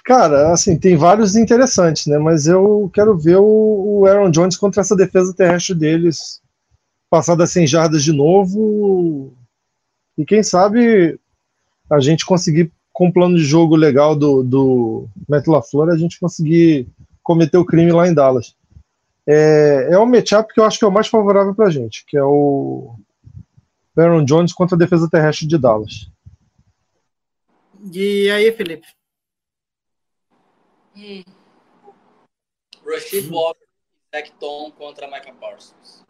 Cara, 0.09 0.51
assim, 0.51 0.75
tem 0.75 0.97
vários 0.97 1.35
interessantes, 1.35 2.07
né? 2.07 2.17
Mas 2.17 2.47
eu 2.47 2.89
quero 2.91 3.15
ver 3.15 3.37
o, 3.37 4.07
Aaron 4.07 4.31
Jones 4.31 4.57
contra 4.57 4.81
essa 4.81 4.95
defesa 4.95 5.35
terrestre 5.35 5.75
deles 5.75 6.41
passar 7.11 7.35
das 7.35 7.51
100 7.51 7.67
jardas 7.67 8.03
de 8.03 8.11
novo. 8.11 9.31
E 10.17 10.25
quem 10.25 10.41
sabe 10.41 11.19
a 11.87 11.99
gente 11.99 12.25
conseguir, 12.25 12.71
com 12.91 13.05
um 13.05 13.11
plano 13.11 13.37
de 13.37 13.43
jogo 13.43 13.75
legal 13.75 14.15
do, 14.15 14.41
do 14.41 15.07
Matt 15.27 15.45
LaFleur, 15.45 15.89
a 15.89 15.97
gente 15.97 16.19
conseguir 16.19 16.87
cometer 17.21 17.59
o 17.59 17.65
crime 17.65 17.91
lá 17.91 18.07
em 18.07 18.13
Dallas. 18.15 18.55
É, 19.27 19.89
é 19.91 19.99
um 19.99 20.07
matchup 20.07 20.51
que 20.51 20.59
eu 20.59 20.65
acho 20.65 20.79
que 20.79 20.85
é 20.85 20.87
o 20.87 20.91
mais 20.91 21.05
favorável 21.05 21.53
pra 21.53 21.69
gente, 21.69 22.03
que 22.07 22.17
é 22.17 22.23
o 22.23 22.95
Aaron 23.95 24.25
Jones 24.25 24.53
contra 24.53 24.75
a 24.75 24.79
defesa 24.79 25.07
terrestre 25.07 25.45
de 25.45 25.59
Dallas. 25.59 26.09
E 27.93 28.27
aí, 28.31 28.51
Felipe? 28.51 28.87
Hum. 30.95 31.23
Rashid 32.85 33.29
Walker 33.29 33.65
e 34.13 34.31
Tom 34.39 34.71
contra 34.71 35.07
Micah 35.07 35.33
Parsons. 35.33 36.03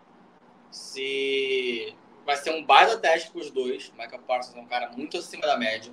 Se 0.71 1.95
vai 2.25 2.37
ser 2.37 2.51
um 2.51 2.63
baita 2.63 2.97
teste 2.97 3.31
para 3.31 3.41
os 3.41 3.49
dois. 3.49 3.91
Micah 3.97 4.19
Parsons 4.19 4.55
é 4.55 4.59
um 4.59 4.67
cara 4.67 4.89
muito 4.91 5.17
acima 5.17 5.41
da 5.41 5.57
média. 5.57 5.91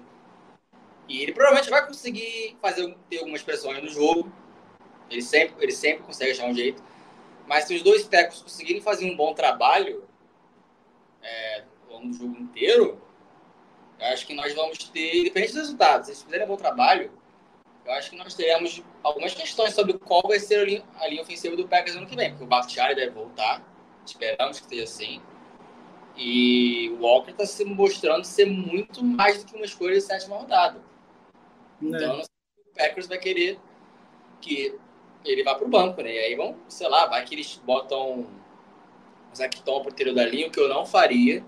E 1.09 1.23
ele 1.23 1.33
provavelmente 1.33 1.71
vai 1.71 1.87
conseguir 1.87 2.57
fazer 2.61 2.95
ter 3.09 3.19
algumas 3.19 3.43
pressões 3.43 3.83
no 3.83 3.89
jogo. 3.89 4.31
Ele 5.09 5.23
sempre, 5.23 5.65
ele 5.65 5.73
sempre 5.73 6.05
consegue 6.05 6.33
achar 6.33 6.47
um 6.47 6.55
jeito. 6.55 6.83
Mas 7.47 7.65
se 7.65 7.75
os 7.75 7.83
dois 7.83 8.07
técnicos 8.07 8.43
conseguirem 8.43 8.83
fazer 8.83 9.11
um 9.11 9.17
bom 9.17 9.33
trabalho 9.33 10.05
é, 11.23 11.65
ao 11.89 11.95
longo 11.95 12.09
do 12.09 12.17
jogo 12.17 12.37
inteiro, 12.37 13.01
eu 13.99 14.07
acho 14.09 14.27
que 14.27 14.35
nós 14.35 14.53
vamos 14.53 14.79
ter, 14.91 15.21
independente 15.21 15.53
dos 15.53 15.63
resultados, 15.63 16.07
se 16.07 16.13
eles 16.13 16.23
fizerem 16.23 16.45
um 16.45 16.49
bom 16.49 16.57
trabalho, 16.57 17.11
eu 17.87 17.93
acho 17.93 18.11
que 18.11 18.17
nós 18.17 18.35
teremos 18.35 18.83
algumas 19.03 19.33
questões 19.33 19.73
sobre 19.73 19.95
qual 19.95 20.23
vai 20.23 20.41
ser 20.41 20.61
a 20.61 20.65
linha, 20.65 20.85
a 20.99 21.07
linha 21.07 21.23
ofensiva 21.23 21.55
do 21.55 21.69
Packers 21.69 21.97
ano 21.97 22.07
que 22.07 22.17
vem, 22.17 22.31
porque 22.31 22.45
o 22.45 22.47
Bakhtiari 22.47 22.97
deve 22.97 23.13
voltar, 23.13 23.63
esperamos 24.05 24.59
que 24.59 24.67
seja 24.67 24.83
assim. 24.83 25.23
E 26.17 26.91
o 26.99 27.03
Walker 27.03 27.31
está 27.31 27.47
se 27.47 27.65
mostrando 27.65 28.25
ser 28.25 28.47
muito 28.47 29.05
mais 29.05 29.45
do 29.45 29.51
que 29.51 29.57
uma 29.57 29.65
escolha 29.65 29.95
de 29.95 30.01
sétima 30.01 30.37
rodada. 30.37 30.81
É. 31.81 31.87
Então, 31.87 32.21
o 32.21 32.77
Packers 32.77 33.07
vai 33.07 33.19
querer 33.19 33.61
que 34.41 34.77
ele 35.25 35.45
vá 35.45 35.55
para 35.55 35.67
o 35.67 35.71
banco, 35.71 36.03
né? 36.03 36.13
E 36.13 36.19
aí 36.19 36.35
vão, 36.35 36.57
sei 36.69 36.89
lá, 36.89 37.07
vai 37.07 37.25
que 37.25 37.35
eles 37.35 37.61
botam 37.65 38.21
o 38.21 39.37
Zacton 39.37 39.83
para 39.83 40.11
o 40.11 40.15
da 40.15 40.27
linha, 40.27 40.49
o 40.49 40.51
que 40.51 40.59
eu 40.59 40.69
não 40.69 40.85
faria. 40.85 41.45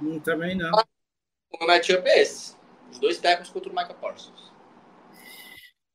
Hum, 0.00 0.18
também 0.18 0.56
não. 0.56 0.72
O 1.52 1.58
meu 1.58 1.68
matchup 1.68 2.08
é 2.08 2.22
esse. 2.22 2.56
Os 2.90 2.98
dois 2.98 3.18
técnicos 3.18 3.50
contra 3.50 3.70
o 3.70 3.74
Micah 3.74 3.94
Parsons. 3.94 4.51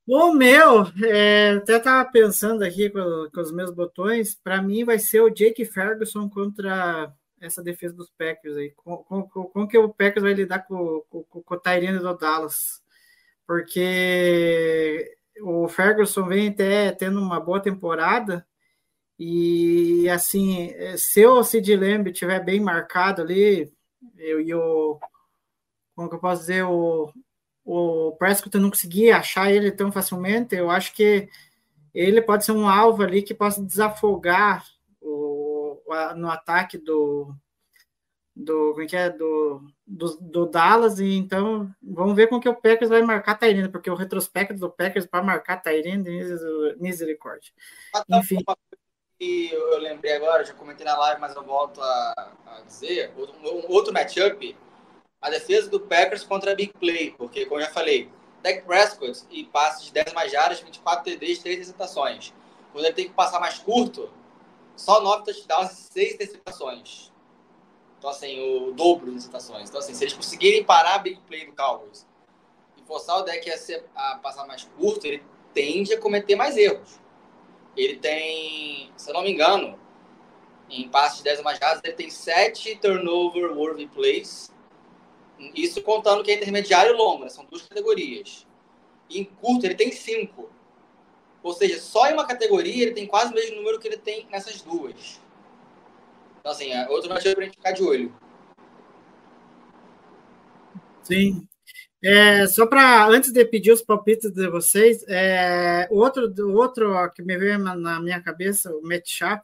O 0.08 0.32
meu, 0.32 0.84
é, 1.06 1.58
até 1.58 1.76
estava 1.76 2.10
pensando 2.10 2.64
aqui 2.64 2.90
com, 2.90 3.30
com, 3.34 3.42
os 3.42 3.52
meus 3.52 3.72
botões, 3.72 4.36
para 4.36 4.62
mim 4.62 4.86
vai 4.86 4.98
ser 4.98 5.20
o 5.20 5.30
Jake 5.30 5.66
Ferguson 5.66 6.30
contra 6.30 7.14
essa 7.42 7.62
defesa 7.62 7.94
dos 7.94 8.10
Packers 8.12 8.56
aí. 8.56 8.72
Como, 8.72 9.04
com, 9.04 9.24
com, 9.24 9.68
que 9.68 9.78
o 9.78 9.90
Packers 9.90 10.24
vai 10.24 10.34
lidar 10.34 10.60
com, 10.60 11.04
com, 11.10 11.24
com 11.24 11.56
o 11.56 11.60
Tyrene 11.60 12.00
do 12.00 12.18
Dallas? 12.18 12.82
Porque 13.46 15.18
o 15.42 15.68
Ferguson 15.68 16.26
vem 16.26 16.50
até 16.50 16.94
tendo 16.94 17.20
uma 17.20 17.40
boa 17.42 17.62
temporada 17.62 18.48
e 19.20 20.08
assim, 20.10 20.74
se 20.98 21.26
o 21.26 21.44
Sid 21.44 21.76
Lamb 21.76 22.14
tiver 22.14 22.40
bem 22.44 22.62
marcado 22.62 23.22
ali, 23.22 23.72
eu 24.18 24.40
e 24.40 24.54
o 24.54 25.00
como 25.96 26.10
que 26.10 26.16
eu 26.16 26.20
posso 26.20 26.42
dizer, 26.42 26.64
o, 26.64 27.12
o 27.68 28.14
Prescott 28.14 28.58
não 28.58 28.70
conseguia 28.70 29.18
achar 29.18 29.52
ele 29.52 29.72
tão 29.72 29.92
facilmente, 29.92 30.56
eu 30.56 30.72
acho 30.72 30.94
que 30.96 31.28
ele 31.94 32.22
pode 32.22 32.46
ser 32.46 32.54
um 32.54 32.68
alvo 32.68 33.04
ali 33.04 33.22
que 33.22 33.34
possa 33.34 33.62
desafogar 33.62 34.66
o, 35.02 35.78
no 36.16 36.30
ataque 36.32 36.78
do 36.78 37.36
do 38.34 38.70
como 38.72 38.84
é 38.84 38.86
que 38.86 38.96
é 38.96 39.10
do, 39.10 39.64
do, 39.86 40.16
do, 40.22 40.46
Dallas 40.46 41.00
e 41.00 41.16
então 41.16 41.74
vamos 41.82 42.16
ver 42.16 42.28
com 42.28 42.40
que 42.40 42.48
o 42.48 42.56
Packers 42.56 42.90
vai 42.90 43.02
marcar 43.02 43.36
Tyrande, 43.36 43.70
porque 43.70 43.90
o 43.90 43.96
retrospecto 43.96 44.54
do 44.54 44.70
Packers 44.70 45.08
para 45.08 45.24
marcar 45.24 45.58
Tyrande 45.58 46.12
misericórdia. 46.80 47.52
Enfim. 48.08 48.38
E 49.20 49.50
eu 49.52 49.80
lembrei 49.80 50.14
agora, 50.14 50.46
já 50.46 50.54
comentei 50.54 50.86
na 50.86 50.96
live, 50.96 51.20
mas 51.20 51.36
eu 51.36 51.44
volto 51.44 51.82
a, 51.82 52.32
a 52.46 52.62
dizer, 52.62 53.12
um, 53.18 53.72
outro 53.74 53.92
matchup 53.92 54.56
a 55.22 55.30
defesa 55.30 55.70
do 55.70 55.80
Packers 55.80 56.24
contra 56.24 56.52
a 56.52 56.56
Big 56.56 56.74
Play, 56.80 57.12
porque, 57.18 57.46
como 57.46 57.60
eu 57.60 57.66
já 57.66 57.72
falei, 57.72 58.10
Dak 58.42 58.62
Prescott 58.64 59.24
e 59.30 59.44
passes 59.46 59.86
de 59.86 59.94
10 59.94 60.14
mais 60.14 60.32
jardas, 60.32 60.60
24 60.60 61.04
TDs, 61.04 61.40
3 61.40 61.58
interceptações. 61.58 62.34
Quando 62.72 62.86
ele 62.86 62.94
tem 62.94 63.08
que 63.08 63.14
passar 63.14 63.40
mais 63.40 63.58
curto, 63.58 64.12
só 64.76 65.02
9 65.02 65.26
touchdowns 65.26 65.72
e 65.72 65.94
6 65.94 66.14
interceptações. 66.14 67.12
Então, 67.98 68.12
assim, 68.12 68.40
o 68.40 68.72
dobro 68.74 69.06
de 69.06 69.12
interceptações. 69.12 69.70
Então, 69.70 69.80
assim, 69.80 69.94
se 69.94 70.04
eles 70.04 70.14
conseguirem 70.14 70.64
parar 70.64 70.96
a 70.96 71.00
Big 71.00 71.20
Play 71.22 71.48
do 71.48 71.54
Cowboys 71.54 72.06
e 72.78 72.84
forçar 72.84 73.18
o 73.18 73.24
Dak 73.24 73.50
a, 73.50 73.58
ser, 73.58 73.84
a 73.96 74.20
passar 74.22 74.46
mais 74.46 74.64
curto, 74.78 75.08
ele 75.08 75.24
tende 75.54 75.94
a 75.94 76.00
cometer 76.00 76.36
mais 76.36 76.56
erros. 76.56 77.00
Ele 77.76 77.98
tem, 77.98 78.92
se 78.96 79.10
eu 79.10 79.14
não 79.16 79.24
me 79.24 79.32
engano, 79.32 79.80
em 80.70 80.88
passes 80.88 81.18
de 81.18 81.24
10 81.24 81.42
mais 81.42 81.58
jardas, 81.58 81.82
ele 81.84 81.94
tem 81.94 82.10
7 82.10 82.78
turnover 82.78 83.58
worthy 83.58 83.88
plays 83.88 84.52
isso 85.56 85.82
contando 85.82 86.24
que 86.24 86.32
é 86.32 86.36
intermediário 86.36 86.94
e 86.94 86.98
longo, 86.98 87.24
né? 87.24 87.30
São 87.30 87.46
duas 87.46 87.62
categorias. 87.64 88.46
E 89.10 89.20
em 89.20 89.24
curto 89.24 89.66
ele 89.66 89.76
tem 89.76 89.92
cinco. 89.92 90.50
Ou 91.44 91.54
seja, 91.54 91.80
só 91.80 92.10
em 92.10 92.14
uma 92.14 92.26
categoria 92.26 92.84
ele 92.84 92.94
tem 92.94 93.08
quase 93.08 93.32
o 93.32 93.36
mesmo 93.36 93.56
número 93.56 93.80
que 93.80 93.88
ele 93.88 93.98
tem 93.98 94.28
nessas 94.32 94.62
duas. 94.62 95.22
Então, 96.40 96.52
assim, 96.52 96.72
é 96.72 96.88
outro 96.90 97.12
motivo 97.12 97.36
para 97.36 97.44
a 97.44 97.46
gente 97.46 97.58
ficar 97.58 97.72
de 97.72 97.84
olho. 97.84 98.16
Sim. 101.04 101.48
É, 102.04 102.46
só 102.48 102.68
para, 102.68 103.08
antes 103.08 103.32
de 103.32 103.44
pedir 103.46 103.72
os 103.72 103.82
palpites 103.82 104.32
de 104.32 104.48
vocês, 104.50 105.04
é, 105.08 105.88
outro, 105.90 106.32
outro 106.56 107.12
que 107.12 107.24
me 107.24 107.38
veio 107.38 107.58
na 107.58 108.00
minha 108.00 108.22
cabeça, 108.22 108.72
o 108.72 108.82
Sharp, 109.04 109.44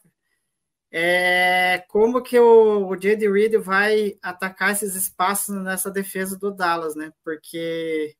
é, 0.96 1.84
como 1.88 2.22
que 2.22 2.40
o, 2.40 2.88
o 2.88 2.96
J.D. 2.96 3.28
Reed 3.28 3.56
vai 3.56 4.16
atacar 4.22 4.74
esses 4.74 4.94
espaços 4.94 5.56
nessa 5.64 5.90
defesa 5.90 6.38
do 6.38 6.52
Dallas, 6.52 6.96
né? 6.96 7.12
Porque 7.24 8.16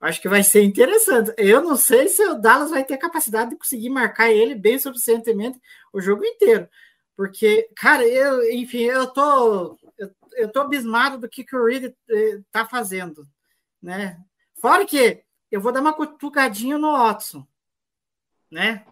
acho 0.00 0.22
que 0.22 0.28
vai 0.28 0.44
ser 0.44 0.62
interessante. 0.62 1.34
Eu 1.36 1.60
não 1.60 1.74
sei 1.74 2.06
se 2.06 2.24
o 2.24 2.36
Dallas 2.36 2.70
vai 2.70 2.84
ter 2.84 2.96
capacidade 2.96 3.50
de 3.50 3.56
conseguir 3.56 3.90
marcar 3.90 4.30
ele 4.30 4.54
bem 4.54 4.78
suficientemente 4.78 5.60
o 5.92 6.00
jogo 6.00 6.24
inteiro. 6.24 6.68
Porque, 7.16 7.68
cara, 7.74 8.06
eu, 8.06 8.48
enfim, 8.52 8.82
eu 8.82 9.08
tô, 9.08 9.76
eu, 9.98 10.14
eu 10.36 10.48
tô 10.48 10.60
abismado 10.60 11.18
do 11.18 11.28
que, 11.28 11.42
que 11.42 11.56
o 11.56 11.64
Reed 11.64 11.92
eh, 12.08 12.40
tá 12.52 12.64
fazendo, 12.64 13.26
né? 13.82 14.16
Fora 14.60 14.86
que 14.86 15.24
eu 15.50 15.60
vou 15.60 15.72
dar 15.72 15.80
uma 15.80 15.92
cutucadinha 15.92 16.78
no 16.78 16.92
Watson, 16.92 17.44
né? 18.48 18.86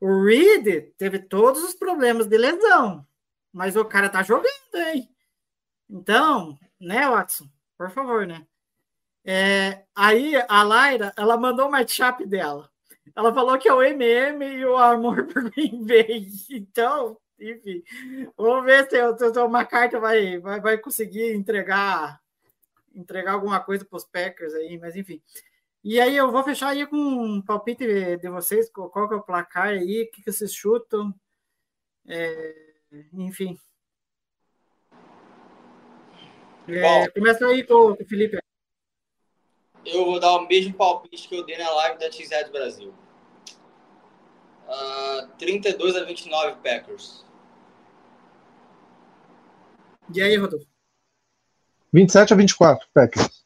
O 0.00 0.24
Reed 0.24 0.92
teve 0.96 1.18
todos 1.18 1.62
os 1.62 1.74
problemas 1.74 2.26
de 2.26 2.38
lesão, 2.38 3.06
mas 3.52 3.76
o 3.76 3.84
cara 3.84 4.08
tá 4.08 4.22
jogando, 4.22 4.48
hein? 4.74 5.08
Então, 5.88 6.58
né, 6.80 7.08
Watson? 7.08 7.46
Por 7.76 7.90
favor, 7.90 8.26
né? 8.26 8.46
É, 9.24 9.84
aí 9.94 10.34
a 10.48 10.62
Laira, 10.62 11.12
ela 11.16 11.36
mandou 11.36 11.68
o 11.68 11.70
matchup 11.70 12.24
dela. 12.24 12.70
Ela 13.14 13.34
falou 13.34 13.58
que 13.58 13.68
é 13.68 13.74
o 13.74 13.82
MM 13.82 14.44
e 14.44 14.64
o 14.64 14.76
Amor 14.76 15.26
por 15.28 15.50
Green 15.50 15.84
Bay. 15.84 16.26
Então, 16.50 17.18
enfim, 17.38 17.82
vamos 18.36 18.64
ver 18.64 18.88
se 18.88 19.40
uma 19.40 19.64
carta 19.64 19.98
vai, 19.98 20.38
vai, 20.38 20.60
vai 20.60 20.78
conseguir 20.78 21.34
entregar 21.34 22.20
entregar 22.94 23.32
alguma 23.32 23.60
coisa 23.60 23.84
para 23.84 23.96
os 23.96 24.04
Packers 24.04 24.54
aí, 24.54 24.78
mas 24.78 24.96
enfim. 24.96 25.22
E 25.82 25.98
aí 25.98 26.14
eu 26.14 26.30
vou 26.30 26.44
fechar 26.44 26.68
aí 26.68 26.86
com 26.86 26.96
um 26.96 27.40
palpite 27.40 27.86
de 28.18 28.28
vocês, 28.28 28.70
qual 28.70 29.08
que 29.08 29.14
é 29.14 29.16
o 29.16 29.22
placar 29.22 29.68
aí, 29.68 30.02
o 30.02 30.10
que, 30.10 30.22
que 30.22 30.30
vocês 30.30 30.52
chutam, 30.52 31.14
é, 32.06 32.54
enfim. 33.14 33.58
É, 36.68 37.08
começa 37.10 37.46
aí 37.46 37.64
com, 37.64 37.96
com 37.96 38.02
o 38.02 38.06
Felipe. 38.06 38.38
Eu 39.84 40.04
vou 40.04 40.20
dar 40.20 40.32
o 40.32 40.46
mesmo 40.46 40.74
palpite 40.74 41.26
que 41.26 41.36
eu 41.36 41.46
dei 41.46 41.56
na 41.56 41.70
live 41.70 41.98
da 41.98 42.10
TZ 42.10 42.50
Brasil. 42.50 42.94
Uh, 44.68 45.26
32 45.38 45.96
a 45.96 46.04
29 46.04 46.56
Packers. 46.62 47.24
E 50.14 50.20
aí, 50.20 50.36
Rodolfo? 50.36 50.66
27 51.92 52.34
a 52.34 52.36
24 52.36 52.88
Packers. 52.92 53.39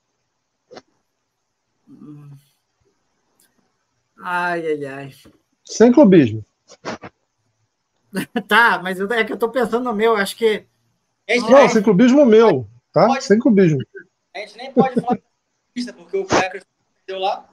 Ai, 4.21 4.66
ai, 4.66 4.85
ai. 4.87 5.15
Sem 5.65 5.93
clubismo. 5.93 6.45
tá, 8.49 8.81
mas 8.83 9.01
é 9.01 9.25
que 9.25 9.33
eu 9.33 9.37
tô 9.39 9.49
pensando 9.49 9.85
no 9.85 9.95
meu, 9.95 10.16
acho 10.16 10.37
que 10.37 10.65
gente, 11.29 11.51
Não, 11.51 11.69
sem 11.69 11.83
clubismo 11.83 12.25
meu, 12.25 12.69
tá? 12.93 13.07
Pode- 13.07 13.25
Sem 13.25 13.39
clubismo. 13.39 13.79
a 14.35 14.39
gente 14.39 14.57
nem 14.57 14.73
pode 14.73 15.01
falar 15.01 15.16
que 15.16 15.89
é 15.89 15.93
porque 15.93 16.16
o 16.16 16.25
Packers 16.25 16.65
deu 17.07 17.19
lá. 17.19 17.49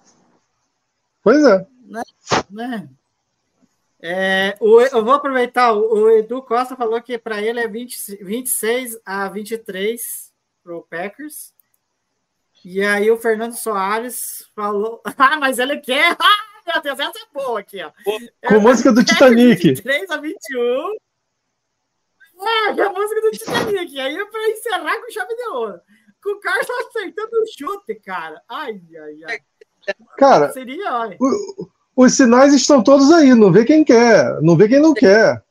Pois 1.24 1.44
é. 1.44 1.68
né? 2.50 2.90
É, 4.04 4.58
o- 4.60 4.82
eu 4.82 5.04
vou 5.06 5.14
aproveitar, 5.14 5.74
o, 5.74 5.94
o 6.04 6.10
Edu 6.12 6.42
Costa 6.42 6.76
falou 6.76 7.02
que 7.02 7.18
para 7.18 7.42
ele 7.42 7.60
é 7.60 7.68
20, 7.68 8.24
26 8.24 9.00
a 9.06 9.30
23 9.30 10.34
para 10.64 10.76
o 10.76 10.82
Packers. 10.82 11.54
E 12.64 12.82
aí 12.84 13.10
o 13.10 13.18
Fernando 13.18 13.54
Soares 13.54 14.46
falou. 14.56 15.02
Ah, 15.18 15.38
mas 15.38 15.60
ele 15.60 15.78
quer. 15.78 16.16
Ah, 16.20 16.72
meu 16.74 16.82
Deus, 16.82 17.00
essa 17.00 17.20
é 17.20 17.34
boa 17.34 17.60
aqui, 17.60 17.82
ó. 17.84 17.92
Com 18.48 18.60
música 18.60 18.92
do 18.92 19.04
Titanic. 19.04 19.70
23 19.70 20.10
a 20.10 20.18
21. 20.18 20.96
É, 22.44 22.80
é 22.80 22.84
a 22.84 22.90
música 22.90 23.22
do 23.22 23.32
Titanic. 23.32 24.00
Aí 24.00 24.16
é 24.16 24.26
para 24.26 24.50
encerrar 24.50 25.00
com 25.00 25.12
chave 25.12 25.36
de 25.36 25.48
ouro. 25.50 25.80
Com 26.24 26.32
o 26.32 26.40
Carlos 26.40 26.68
acertando 26.88 27.32
o 27.34 27.46
chute, 27.48 27.96
cara. 27.96 28.42
Ai, 28.50 28.80
ai, 28.96 29.24
ai. 29.28 29.40
Cara, 30.18 30.52
Seria, 30.52 30.94
olha. 30.94 31.18
os 31.96 32.14
sinais 32.14 32.54
estão 32.54 32.84
todos 32.84 33.12
aí. 33.12 33.34
Não 33.34 33.52
vê 33.52 33.66
quem 33.66 33.84
quer, 33.84 34.40
não 34.42 34.56
vê 34.56 34.68
quem 34.68 34.80
não 34.80 34.94
quer. 34.94 35.44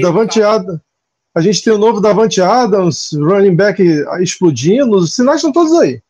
Davante 0.00 0.42
Adams. 0.42 0.80
A 1.34 1.40
gente 1.40 1.62
tem 1.62 1.72
o 1.72 1.78
novo 1.78 2.00
Davante 2.00 2.40
Adams, 2.40 3.10
running 3.12 3.54
back 3.54 3.82
explodindo. 4.20 4.96
Os 4.96 5.14
sinais 5.14 5.36
estão 5.36 5.52
todos 5.52 5.72
aí. 5.74 6.02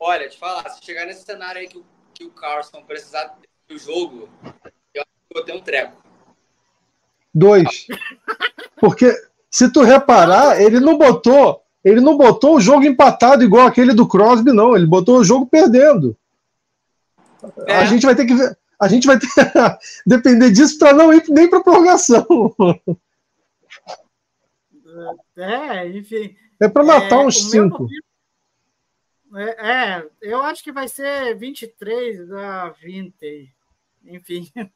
Olha, 0.00 0.28
te 0.28 0.38
falar, 0.38 0.68
se 0.70 0.84
chegar 0.84 1.06
nesse 1.06 1.24
cenário 1.24 1.60
aí 1.60 1.68
que 1.68 1.78
o, 1.78 1.84
que 2.14 2.24
o 2.24 2.30
Carlson 2.30 2.82
precisar 2.82 3.36
do 3.68 3.78
jogo, 3.78 4.28
eu 4.94 5.02
acho 5.02 5.10
que 5.10 5.30
eu 5.30 5.34
vou 5.34 5.44
ter 5.44 5.52
um 5.52 5.60
treco. 5.60 6.02
Dois. 7.34 7.86
Porque 8.76 9.12
se 9.50 9.72
tu 9.72 9.82
reparar, 9.82 10.60
ele 10.60 10.78
não 10.80 10.96
botou, 10.96 11.62
ele 11.84 12.00
não 12.00 12.16
botou 12.16 12.56
o 12.56 12.60
jogo 12.60 12.84
empatado 12.84 13.42
igual 13.42 13.66
aquele 13.66 13.92
do 13.92 14.06
Crosby, 14.06 14.52
não. 14.52 14.76
Ele 14.76 14.86
botou 14.86 15.18
o 15.18 15.24
jogo 15.24 15.46
perdendo. 15.46 16.16
É. 17.66 17.76
A 17.76 17.84
gente 17.84 18.04
vai 18.04 18.14
ter 18.14 18.26
que 18.26 18.34
ver. 18.34 18.56
A 18.80 18.86
gente 18.86 19.06
vai 19.06 19.18
ter 19.18 19.26
depender 20.06 20.50
disso 20.52 20.78
para 20.78 20.92
não 20.92 21.12
ir 21.12 21.24
nem 21.28 21.50
para 21.50 21.62
prorrogação. 21.62 22.54
É, 25.36 25.88
enfim. 25.88 26.36
É 26.60 26.68
para 26.68 26.84
matar 26.84 27.22
É, 27.22 27.26
uns 27.26 27.50
cinco. 27.50 27.88
É, 29.36 29.70
é, 29.70 30.10
eu 30.20 30.42
acho 30.42 30.62
que 30.62 30.72
vai 30.72 30.88
ser 30.88 31.36
23 31.36 32.32
a 32.32 32.70
20. 32.70 33.54
Enfim, 34.04 34.50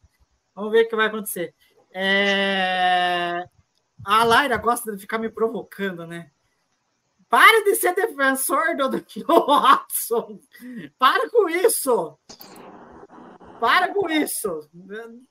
vamos 0.54 0.72
ver 0.72 0.84
o 0.84 0.88
que 0.88 0.96
vai 0.96 1.06
acontecer. 1.06 1.54
É, 1.94 3.44
A 4.04 4.24
Laira 4.24 4.56
gosta 4.56 4.92
de 4.92 5.00
ficar 5.00 5.18
me 5.18 5.30
provocando, 5.30 6.06
né? 6.06 6.30
Para 7.28 7.64
de 7.64 7.76
ser 7.76 7.94
defensor 7.94 8.76
do, 8.76 8.90
do 8.90 9.46
Watson. 9.46 10.38
Para 10.98 11.30
com 11.30 11.48
isso. 11.48 12.18
Para 13.58 13.94
com 13.94 14.10
isso. 14.10 14.68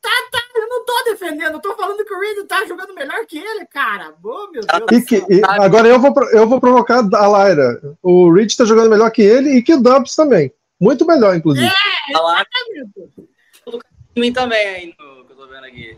Tá, 0.02 0.10
tá, 0.32 0.41
eu 0.62 0.70
não 0.70 0.86
tô 0.86 1.04
defendendo, 1.06 1.54
eu 1.54 1.60
tô 1.60 1.76
falando 1.76 2.06
que 2.06 2.14
o 2.14 2.20
Reed 2.20 2.46
tá 2.48 2.66
jogando 2.66 2.94
melhor 2.94 3.26
que 3.26 3.38
ele, 3.38 3.66
cara. 3.66 4.14
Oh, 4.24 4.48
meu 4.52 4.62
Deus 4.62 4.92
E 4.92 5.02
que- 5.06 5.26
e 5.34 5.42
agora 5.44 5.88
eu 5.88 6.00
vou, 6.00 6.14
eu 6.32 6.48
vou 6.48 6.60
provocar 6.62 7.04
a 7.14 7.28
Laira. 7.28 7.82
O 8.02 8.32
Rich 8.32 8.56
tá 8.58 8.66
jogando 8.66 8.90
melhor 8.90 9.10
que 9.12 9.22
ele 9.22 9.52
e 9.58 9.62
que 9.64 9.74
o 9.74 9.82
Dubs 9.82 10.16
também. 10.16 10.54
Muito 10.80 11.06
melhor, 11.06 11.36
inclusive. 11.36 11.70
Tá 12.12 12.22
lá 12.22 12.44
em 14.16 14.20
mim 14.20 14.34
também 14.34 14.68
aí 14.68 14.88
no 15.00 15.26
que 15.26 15.34
eu 15.34 15.38
tô 15.38 15.48
vendo 15.48 15.66
aqui. 15.66 15.98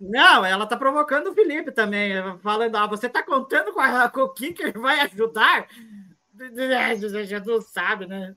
Não, 0.00 0.44
ela 0.44 0.66
tá 0.66 0.76
provocando 0.76 1.28
o 1.30 1.34
Felipe 1.34 1.70
também, 1.72 2.12
falando, 2.42 2.76
ah, 2.76 2.86
você 2.86 3.08
tá 3.08 3.22
contando 3.22 3.72
com, 3.72 3.80
a, 3.80 4.08
com 4.08 4.20
o 4.22 4.28
Kicker 4.28 4.78
vai 4.78 5.00
ajudar? 5.00 5.66
A 6.38 6.94
gente 7.24 7.46
não 7.46 7.60
sabe, 7.60 8.06
né? 8.06 8.34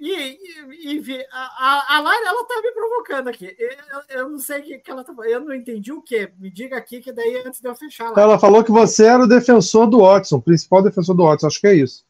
E, 0.00 0.12
e, 0.12 0.96
enfim, 0.96 1.18
a, 1.32 1.96
a, 1.96 2.00
Lara, 2.00 2.28
ela 2.28 2.44
tá 2.44 2.60
me 2.62 2.70
provocando 2.70 3.28
aqui. 3.28 3.56
Eu, 3.58 4.20
eu 4.20 4.28
não 4.28 4.38
sei 4.38 4.60
o 4.60 4.62
que, 4.62 4.78
que 4.78 4.90
ela 4.90 5.02
tá 5.02 5.12
Eu 5.24 5.40
não 5.40 5.52
entendi 5.52 5.92
o 5.92 6.00
quê. 6.00 6.32
Me 6.38 6.50
diga 6.50 6.76
aqui, 6.76 7.00
que 7.00 7.10
daí 7.10 7.42
antes 7.44 7.60
de 7.60 7.68
eu 7.68 7.74
fechar 7.74 8.10
lá. 8.10 8.22
Ela 8.22 8.38
falou 8.38 8.62
que 8.62 8.70
você 8.70 9.06
era 9.06 9.24
o 9.24 9.28
defensor 9.28 9.88
do 9.88 10.00
Watson, 10.00 10.36
o 10.36 10.42
principal 10.42 10.82
defensor 10.82 11.16
do 11.16 11.24
Watson. 11.24 11.48
Acho 11.48 11.60
que 11.60 11.66
é 11.66 11.74
isso. 11.74 12.06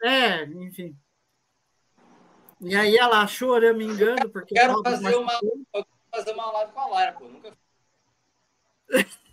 É, 0.00 0.44
enfim. 0.44 0.96
E 2.60 2.76
aí 2.76 2.96
ela 2.96 3.26
chora, 3.26 3.72
me 3.74 3.84
engano, 3.84 4.28
porque. 4.30 4.54
Quero 4.54 4.80
fazer 4.82 5.16
uma, 5.16 5.32
eu 5.32 5.64
quero 5.72 5.86
fazer 6.12 6.32
uma 6.32 6.52
live 6.52 6.72
com 6.72 6.80
a 6.80 6.86
Lara, 6.86 7.12
pô. 7.12 7.24
Nunca 7.24 7.52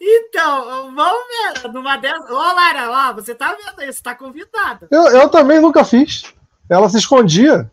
Então, 0.00 0.94
vamos 0.94 1.22
ver. 1.28 1.72
Numa 1.72 1.96
dessas. 1.96 2.30
Ô, 2.30 2.34
Lara, 2.34 2.90
ó, 2.90 3.12
você 3.12 3.34
tá 3.34 3.54
vendo 3.54 3.88
isso, 3.88 4.02
tá 4.02 4.14
convidada. 4.14 4.88
Eu, 4.90 5.08
eu 5.08 5.28
também 5.28 5.60
nunca 5.60 5.84
fiz. 5.84 6.34
Ela 6.68 6.88
se 6.88 6.98
escondia. 6.98 7.70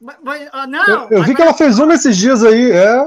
Mas- 0.00 0.18
mas, 0.22 0.50
ó, 0.52 0.66
não, 0.66 0.86
Eu, 0.86 1.18
eu 1.18 1.22
vi 1.22 1.34
que 1.34 1.42
ela 1.42 1.54
fez 1.54 1.78
uma 1.78 1.94
esses 1.94 2.16
dias 2.16 2.44
aí. 2.44 2.70
É. 2.70 3.06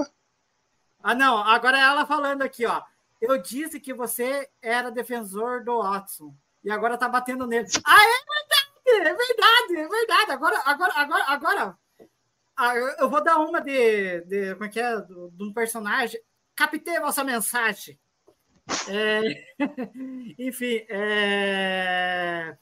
Ah, 1.02 1.16
não, 1.16 1.38
agora 1.38 1.78
é 1.78 1.82
ela 1.82 2.06
falando 2.06 2.42
aqui, 2.42 2.66
ó. 2.66 2.82
Eu 3.22 3.42
disse 3.42 3.80
que 3.80 3.94
você 3.94 4.48
era 4.62 4.90
defensor 4.92 5.64
do 5.64 5.82
Watson. 5.82 6.34
E 6.64 6.72
agora 6.72 6.98
tá 6.98 7.08
batendo 7.08 7.48
nele. 7.48 7.68
Ah, 7.86 7.96
é 7.96 8.08
verdade! 8.08 8.70
É 8.92 9.14
verdade, 9.14 9.76
é 9.78 9.88
verdade. 9.88 10.32
Agora, 10.32 10.62
agora, 10.66 10.94
agora, 10.96 11.24
agora. 11.28 11.78
Ah, 12.58 12.76
eu, 12.76 12.88
eu 13.00 13.10
vou 13.10 13.24
dar 13.24 13.38
uma 13.38 13.62
de, 13.62 14.22
de. 14.22 14.54
Como 14.54 14.66
é 14.66 14.70
que 14.70 14.80
é? 14.80 14.96
De 15.00 15.44
um 15.44 15.54
personagem. 15.54 16.20
Captei 16.56 16.98
a 16.98 17.02
vossa 17.02 17.24
mensagem. 17.24 17.98
É, 18.90 19.22
enfim, 20.40 20.86
é, 20.90 22.58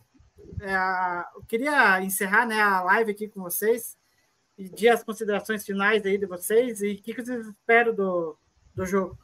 eu 1.35 1.43
queria 1.43 2.01
encerrar 2.01 2.45
né, 2.45 2.61
a 2.61 2.81
live 2.81 3.11
aqui 3.11 3.27
com 3.27 3.41
vocês 3.41 3.97
e 4.57 4.69
pedir 4.69 4.89
as 4.89 5.03
considerações 5.03 5.65
finais 5.65 6.05
aí 6.05 6.17
de 6.17 6.25
vocês 6.25 6.81
e 6.81 6.93
o 6.93 7.01
que, 7.01 7.13
que 7.13 7.23
vocês 7.23 7.47
esperam 7.47 7.93
do, 7.93 8.37
do 8.73 8.85
jogo. 8.85 9.17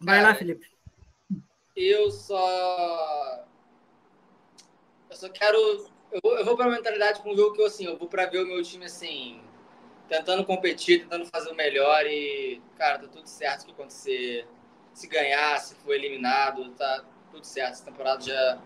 Vai 0.00 0.18
lá, 0.18 0.28
Cara, 0.28 0.38
Felipe. 0.38 0.66
Eu 1.76 2.10
só. 2.10 3.46
Eu 5.08 5.16
só 5.16 5.28
quero. 5.28 5.58
Eu 6.10 6.20
vou, 6.22 6.38
eu 6.38 6.44
vou 6.44 6.56
pra 6.56 6.68
mentalidade 6.68 7.22
com 7.22 7.32
um 7.32 7.36
jogo 7.36 7.54
que 7.54 7.62
eu, 7.62 7.66
assim, 7.66 7.86
eu 7.86 7.96
vou 7.96 8.08
pra 8.08 8.26
ver 8.26 8.42
o 8.42 8.46
meu 8.46 8.62
time 8.62 8.84
assim. 8.84 9.40
Tentando 10.08 10.44
competir, 10.44 11.02
tentando 11.02 11.26
fazer 11.26 11.50
o 11.50 11.54
melhor 11.54 12.04
e. 12.06 12.60
Cara, 12.76 12.98
tá 12.98 13.08
tudo 13.08 13.26
certo 13.26 13.62
o 13.62 13.66
que 13.66 13.72
acontecer. 13.72 14.46
Se 14.92 15.06
ganhar, 15.06 15.58
se 15.58 15.74
for 15.76 15.94
eliminado, 15.94 16.70
tá 16.70 17.04
tudo 17.30 17.44
certo. 17.44 17.72
Essa 17.72 17.84
temporada 17.84 18.22
já 18.22 18.58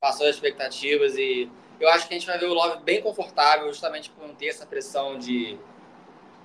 passou 0.00 0.26
as 0.26 0.34
expectativas 0.34 1.16
e 1.16 1.50
eu 1.80 1.88
acho 1.90 2.08
que 2.08 2.14
a 2.14 2.18
gente 2.18 2.26
vai 2.26 2.38
ver 2.38 2.46
o 2.46 2.54
Love 2.54 2.82
bem 2.82 3.02
confortável, 3.02 3.68
justamente 3.68 4.10
por 4.10 4.26
não 4.26 4.34
ter 4.34 4.48
essa 4.48 4.66
pressão 4.66 5.18
de. 5.18 5.58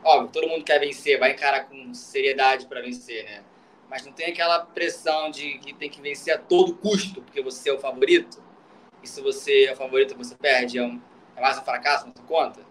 Óbvio, 0.03 0.31
todo 0.31 0.47
mundo 0.47 0.63
quer 0.63 0.79
vencer, 0.79 1.19
vai 1.19 1.31
encarar 1.31 1.65
com 1.65 1.93
seriedade 1.93 2.67
pra 2.67 2.81
vencer, 2.81 3.25
né? 3.25 3.43
mas 3.89 4.05
não 4.05 4.13
tem 4.13 4.27
aquela 4.27 4.59
pressão 4.59 5.31
de 5.31 5.57
que 5.57 5.73
tem 5.73 5.89
que 5.89 5.99
vencer 5.99 6.35
a 6.35 6.37
todo 6.37 6.75
custo, 6.75 7.21
porque 7.21 7.41
você 7.41 7.69
é 7.69 7.73
o 7.73 7.79
favorito. 7.79 8.41
E 9.01 9.07
se 9.07 9.19
você 9.19 9.65
é 9.65 9.73
o 9.73 9.75
favorito 9.75 10.15
você 10.15 10.35
perde, 10.35 10.77
é, 10.77 10.83
um, 10.83 11.01
é 11.35 11.41
mais 11.41 11.57
um 11.57 11.63
fracasso 11.63 12.05
na 12.05 12.13
sua 12.13 12.25
conta. 12.25 12.61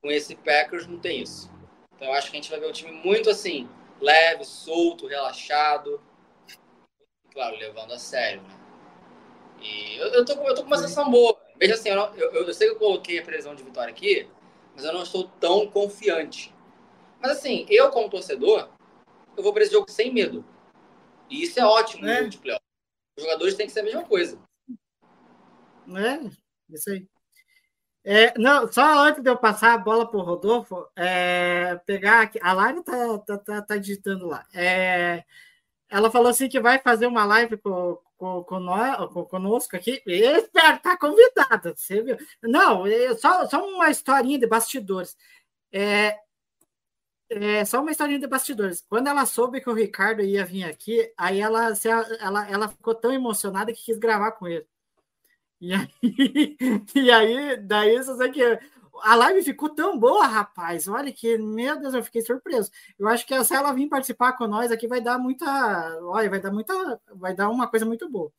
Com 0.00 0.10
esse 0.10 0.36
Packers 0.36 0.86
não 0.86 0.98
tem 0.98 1.22
isso. 1.22 1.50
Então 1.96 2.08
eu 2.08 2.14
acho 2.14 2.30
que 2.30 2.36
a 2.36 2.40
gente 2.40 2.50
vai 2.50 2.60
ver 2.60 2.68
um 2.68 2.72
time 2.72 2.92
muito 2.92 3.28
assim, 3.28 3.68
leve, 4.00 4.44
solto, 4.44 5.06
relaxado. 5.06 6.00
Claro, 7.32 7.56
levando 7.56 7.92
a 7.92 7.98
sério, 7.98 8.42
né? 8.42 8.56
E 9.60 9.96
eu, 9.96 10.08
eu, 10.08 10.24
tô, 10.24 10.36
com- 10.36 10.46
eu 10.48 10.54
tô 10.54 10.62
com 10.62 10.66
uma 10.68 10.76
sensação 10.78 11.10
boa. 11.10 11.38
Veja 11.56 11.74
assim, 11.74 11.88
eu, 11.88 11.96
não- 11.96 12.14
eu, 12.14 12.32
eu 12.32 12.54
sei 12.54 12.68
que 12.68 12.74
eu 12.74 12.78
coloquei 12.78 13.18
a 13.18 13.22
previsão 13.24 13.54
de 13.54 13.62
vitória 13.62 13.92
aqui, 13.92 14.28
mas 14.74 14.84
eu 14.84 14.92
não 14.92 15.02
estou 15.02 15.28
tão 15.40 15.68
confiante. 15.70 16.54
Mas 17.20 17.32
assim, 17.38 17.66
eu 17.68 17.90
como 17.90 18.10
torcedor, 18.10 18.68
eu 19.36 19.42
vou 19.42 19.52
para 19.52 19.62
esse 19.62 19.72
jogo 19.72 19.90
sem 19.90 20.12
medo. 20.12 20.44
E 21.28 21.42
isso 21.42 21.58
é 21.58 21.64
ótimo 21.64 22.02
no 22.04 22.08
É. 22.10 22.18
jogo 22.18 22.30
de 22.30 22.38
playoff. 22.38 22.62
Os 23.18 23.24
jogadores 23.24 23.54
têm 23.54 23.66
que 23.66 23.72
ser 23.72 23.80
a 23.80 23.84
mesma 23.84 24.04
coisa. 24.04 24.38
É, 25.88 26.30
isso 26.70 26.90
aí. 26.90 27.06
É, 28.08 28.38
não, 28.38 28.70
só 28.72 29.00
antes 29.04 29.20
de 29.20 29.28
eu 29.28 29.36
passar 29.36 29.74
a 29.74 29.78
bola 29.78 30.08
para 30.08 30.16
o 30.20 30.22
Rodolfo, 30.22 30.86
é, 30.94 31.74
pegar 31.84 32.20
aqui. 32.22 32.38
A 32.40 32.52
Lari 32.52 32.80
tá, 32.84 33.18
tá, 33.18 33.38
tá, 33.38 33.62
tá 33.62 33.76
digitando 33.76 34.28
lá. 34.28 34.46
É, 34.54 35.24
ela 35.88 36.10
falou 36.10 36.28
assim 36.30 36.48
que 36.48 36.60
vai 36.60 36.78
fazer 36.78 37.06
uma 37.08 37.24
live 37.24 37.56
com, 37.58 37.98
com, 38.16 38.44
com 38.44 38.60
nós, 38.60 39.12
conosco 39.28 39.76
aqui. 39.76 40.00
Eu 40.06 40.36
espero, 40.36 40.78
tá 40.80 40.96
convidada, 40.96 41.74
você 41.76 42.00
viu? 42.02 42.16
Não, 42.42 42.86
é 42.86 43.16
só, 43.16 43.44
só 43.48 43.66
uma 43.66 43.90
historinha 43.90 44.38
de 44.38 44.46
bastidores. 44.46 45.16
É, 45.72 46.16
é 47.30 47.64
só 47.64 47.80
uma 47.80 47.90
historinha 47.90 48.20
de 48.20 48.26
bastidores. 48.28 48.84
Quando 48.88 49.08
ela 49.08 49.26
soube 49.26 49.60
que 49.60 49.70
o 49.70 49.74
Ricardo 49.74 50.22
ia 50.22 50.44
vir 50.44 50.64
aqui, 50.64 51.12
aí 51.18 51.40
ela, 51.40 51.72
ela, 52.20 52.50
ela 52.50 52.68
ficou 52.68 52.94
tão 52.94 53.12
emocionada 53.12 53.72
que 53.72 53.84
quis 53.84 53.98
gravar 53.98 54.32
com 54.32 54.46
ele. 54.46 54.66
E 55.60 55.72
aí, 55.72 55.88
e 56.94 57.10
aí 57.10 57.56
daí 57.56 57.96
que 58.32 58.42
a 59.02 59.14
live 59.14 59.42
ficou 59.42 59.70
tão 59.70 59.98
boa, 59.98 60.26
rapaz. 60.26 60.88
Olha 60.88 61.12
que, 61.12 61.36
meu 61.38 61.78
Deus, 61.78 61.94
eu 61.94 62.02
fiquei 62.02 62.22
surpreso. 62.22 62.70
Eu 62.98 63.08
acho 63.08 63.26
que 63.26 63.44
se 63.44 63.54
ela 63.54 63.72
vir 63.72 63.88
participar 63.88 64.32
com 64.34 64.46
nós 64.46 64.70
aqui, 64.70 64.86
vai 64.86 65.00
dar 65.00 65.18
muita. 65.18 65.46
Olha, 66.02 66.30
vai 66.30 66.40
dar 66.40 66.50
muita. 66.50 67.00
Vai 67.14 67.34
dar 67.34 67.48
uma 67.48 67.68
coisa 67.68 67.84
muito 67.84 68.08
boa. 68.08 68.32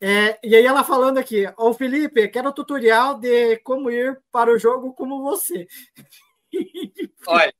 É, 0.00 0.38
e 0.42 0.54
aí 0.54 0.64
ela 0.64 0.84
falando 0.84 1.18
aqui, 1.18 1.44
ô 1.56 1.72
Felipe, 1.72 2.28
quero 2.28 2.52
tutorial 2.52 3.18
de 3.18 3.56
como 3.58 3.90
ir 3.90 4.20
para 4.30 4.52
o 4.52 4.58
jogo 4.58 4.92
como 4.92 5.22
você. 5.22 5.66
Olha, 7.26 7.54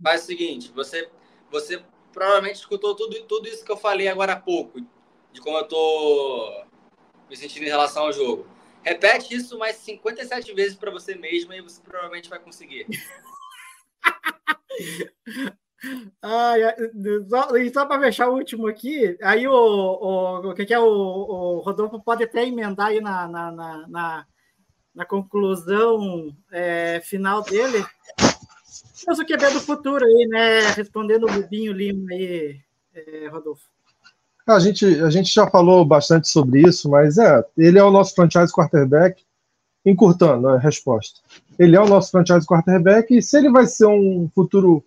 faz 0.00 0.22
o 0.22 0.26
seguinte, 0.26 0.70
você, 0.72 1.10
você 1.50 1.82
provavelmente 2.12 2.56
escutou 2.56 2.94
tudo, 2.94 3.20
tudo 3.24 3.48
isso 3.48 3.64
que 3.64 3.72
eu 3.72 3.76
falei 3.76 4.06
agora 4.06 4.34
há 4.34 4.40
pouco, 4.40 4.80
de 5.32 5.40
como 5.40 5.56
eu 5.56 5.66
tô 5.66 6.64
me 7.32 7.36
sentindo 7.38 7.64
em 7.64 7.70
relação 7.70 8.04
ao 8.04 8.12
jogo. 8.12 8.46
Repete 8.82 9.34
isso 9.34 9.58
mais 9.58 9.76
57 9.76 10.52
vezes 10.52 10.76
para 10.76 10.90
você 10.90 11.14
mesmo 11.14 11.54
e 11.54 11.62
você 11.62 11.80
provavelmente 11.80 12.28
vai 12.28 12.38
conseguir. 12.38 12.86
Ah, 16.22 16.54
só, 17.28 17.48
só 17.74 17.86
para 17.86 18.00
fechar 18.00 18.28
o 18.28 18.34
último 18.34 18.68
aqui, 18.68 19.18
aí 19.20 19.48
o, 19.48 19.52
o, 19.52 20.50
o 20.50 20.54
que, 20.54 20.72
é 20.72 20.78
o, 20.78 20.84
o 20.84 21.58
Rodolfo 21.58 22.00
pode 22.00 22.22
até 22.22 22.46
emendar 22.46 22.86
aí 22.86 23.00
na, 23.00 23.26
na, 23.26 23.50
na, 23.50 23.88
na, 23.88 24.26
na 24.94 25.04
conclusão 25.04 26.32
é, 26.52 27.00
final 27.00 27.42
dele. 27.42 27.84
Mas 29.04 29.18
o 29.18 29.24
que 29.24 29.34
é 29.34 29.36
do 29.36 29.60
futuro 29.60 30.06
aí, 30.06 30.28
né? 30.28 30.70
Respondendo 30.70 31.24
o 31.24 31.32
Rubinho 31.32 31.72
Lima 31.72 32.12
aí, 32.12 32.60
é, 32.94 33.26
Rodolfo. 33.26 33.71
A 34.46 34.58
gente, 34.58 34.84
a 34.84 35.08
gente 35.08 35.32
já 35.32 35.46
falou 35.46 35.84
bastante 35.84 36.28
sobre 36.28 36.62
isso, 36.62 36.90
mas 36.90 37.16
é, 37.16 37.44
ele 37.56 37.78
é 37.78 37.84
o 37.84 37.90
nosso 37.90 38.14
franchise 38.14 38.52
quarterback, 38.52 39.22
encurtando 39.86 40.48
a 40.48 40.58
resposta. 40.58 41.20
Ele 41.58 41.76
é 41.76 41.80
o 41.80 41.88
nosso 41.88 42.10
franchise 42.10 42.46
quarterback, 42.46 43.16
e 43.16 43.22
se 43.22 43.36
ele 43.36 43.50
vai 43.50 43.66
ser 43.66 43.86
um 43.86 44.28
futuro 44.34 44.84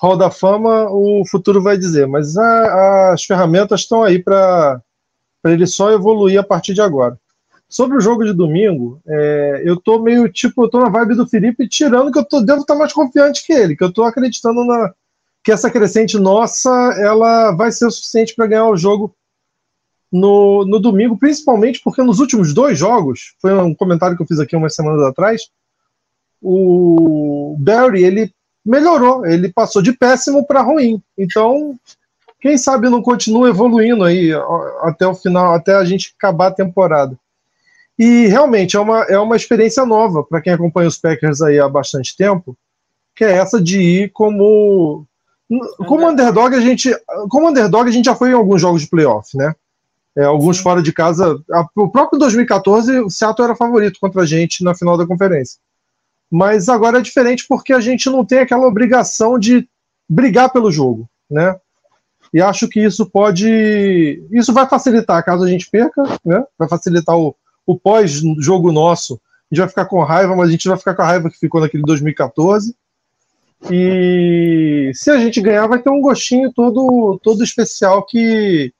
Hall 0.00 0.16
da 0.16 0.30
Fama, 0.30 0.88
o 0.90 1.24
futuro 1.24 1.62
vai 1.62 1.78
dizer, 1.78 2.06
mas 2.06 2.36
a, 2.36 3.12
as 3.12 3.24
ferramentas 3.24 3.80
estão 3.80 4.02
aí 4.02 4.20
para 4.20 4.80
ele 5.44 5.66
só 5.66 5.92
evoluir 5.92 6.38
a 6.38 6.44
partir 6.44 6.74
de 6.74 6.80
agora. 6.80 7.18
Sobre 7.68 7.96
o 7.96 8.00
jogo 8.00 8.24
de 8.24 8.32
domingo, 8.32 9.00
é, 9.06 9.62
eu 9.64 9.80
tô 9.80 9.98
meio 10.00 10.28
tipo, 10.28 10.64
eu 10.64 10.68
tô 10.68 10.80
na 10.80 10.90
vibe 10.90 11.14
do 11.14 11.26
Felipe, 11.26 11.68
tirando 11.68 12.12
que 12.12 12.18
eu 12.18 12.24
tô, 12.24 12.40
devo 12.40 12.60
estar 12.60 12.74
mais 12.74 12.92
confiante 12.92 13.46
que 13.46 13.52
ele, 13.52 13.76
que 13.76 13.82
eu 13.82 13.92
tô 13.92 14.02
acreditando 14.04 14.64
na, 14.64 14.92
que 15.44 15.50
essa 15.50 15.70
crescente 15.70 16.18
nossa 16.18 16.70
ela 16.98 17.52
vai 17.52 17.72
ser 17.72 17.86
o 17.86 17.90
suficiente 17.90 18.34
para 18.34 18.46
ganhar 18.46 18.68
o 18.68 18.76
jogo 18.76 19.14
no, 20.10 20.64
no 20.66 20.78
domingo, 20.78 21.16
principalmente 21.16 21.80
porque 21.82 22.02
nos 22.02 22.20
últimos 22.20 22.52
dois 22.52 22.78
jogos, 22.78 23.34
foi 23.40 23.54
um 23.54 23.74
comentário 23.74 24.16
que 24.16 24.22
eu 24.22 24.26
fiz 24.26 24.38
aqui 24.38 24.54
umas 24.54 24.74
semanas 24.74 25.02
atrás, 25.02 25.50
o 26.40 27.56
Barry 27.58 28.04
ele 28.04 28.34
melhorou, 28.64 29.24
ele 29.24 29.52
passou 29.52 29.80
de 29.80 29.92
péssimo 29.92 30.46
para 30.46 30.60
ruim. 30.60 31.02
Então, 31.16 31.74
quem 32.40 32.58
sabe 32.58 32.88
não 32.88 33.00
continua 33.00 33.48
evoluindo 33.48 34.04
aí 34.04 34.32
até 34.82 35.06
o 35.06 35.14
final, 35.14 35.54
até 35.54 35.74
a 35.74 35.84
gente 35.84 36.14
acabar 36.18 36.48
a 36.48 36.54
temporada. 36.54 37.16
E 37.98 38.26
realmente 38.26 38.76
é 38.76 38.80
uma, 38.80 39.02
é 39.04 39.18
uma 39.18 39.36
experiência 39.36 39.86
nova 39.86 40.24
para 40.24 40.40
quem 40.40 40.52
acompanha 40.52 40.88
os 40.88 40.98
Packers 40.98 41.40
aí 41.40 41.58
há 41.58 41.68
bastante 41.68 42.16
tempo, 42.16 42.56
que 43.14 43.24
é 43.24 43.32
essa 43.32 43.60
de 43.60 43.80
ir 43.80 44.10
como 44.12 45.06
como 45.86 46.08
underdog, 46.08 46.54
a 46.54 46.60
gente, 46.60 46.94
como 47.28 47.48
underdog, 47.48 47.88
a 47.88 47.92
gente 47.92 48.06
já 48.06 48.14
foi 48.14 48.30
em 48.30 48.34
alguns 48.34 48.60
jogos 48.60 48.82
de 48.82 48.88
playoff, 48.88 49.36
né? 49.36 49.54
É, 50.16 50.24
alguns 50.24 50.58
Sim. 50.58 50.62
fora 50.62 50.82
de 50.82 50.92
casa. 50.92 51.40
A, 51.50 51.66
o 51.76 51.90
próprio 51.90 52.18
2014, 52.18 53.00
o 53.00 53.10
Seattle 53.10 53.46
era 53.46 53.56
favorito 53.56 53.98
contra 54.00 54.22
a 54.22 54.26
gente 54.26 54.62
na 54.62 54.74
final 54.74 54.96
da 54.96 55.06
conferência. 55.06 55.58
Mas 56.30 56.68
agora 56.68 56.98
é 56.98 57.02
diferente 57.02 57.44
porque 57.48 57.72
a 57.72 57.80
gente 57.80 58.08
não 58.08 58.24
tem 58.24 58.38
aquela 58.38 58.66
obrigação 58.66 59.38
de 59.38 59.68
brigar 60.08 60.50
pelo 60.52 60.70
jogo, 60.70 61.08
né? 61.30 61.56
E 62.32 62.40
acho 62.40 62.68
que 62.68 62.80
isso 62.80 63.04
pode. 63.04 64.26
Isso 64.30 64.52
vai 64.52 64.66
facilitar 64.66 65.22
caso 65.24 65.44
a 65.44 65.48
gente 65.48 65.68
perca, 65.70 66.02
né? 66.24 66.42
Vai 66.58 66.68
facilitar 66.68 67.16
o, 67.16 67.36
o 67.66 67.78
pós-jogo 67.78 68.72
nosso. 68.72 69.14
A 69.50 69.54
gente 69.54 69.60
vai 69.60 69.68
ficar 69.68 69.84
com 69.84 70.02
raiva, 70.02 70.34
mas 70.34 70.48
a 70.48 70.52
gente 70.52 70.66
vai 70.66 70.78
ficar 70.78 70.94
com 70.94 71.02
a 71.02 71.06
raiva 71.06 71.30
que 71.30 71.38
ficou 71.38 71.60
naquele 71.60 71.82
2014. 71.82 72.74
E 73.70 74.90
se 74.94 75.10
a 75.10 75.18
gente 75.18 75.40
ganhar, 75.40 75.66
vai 75.66 75.80
ter 75.80 75.90
um 75.90 76.00
gostinho 76.00 76.52
todo, 76.52 77.18
todo 77.22 77.44
especial 77.44 78.04
que, 78.04 78.72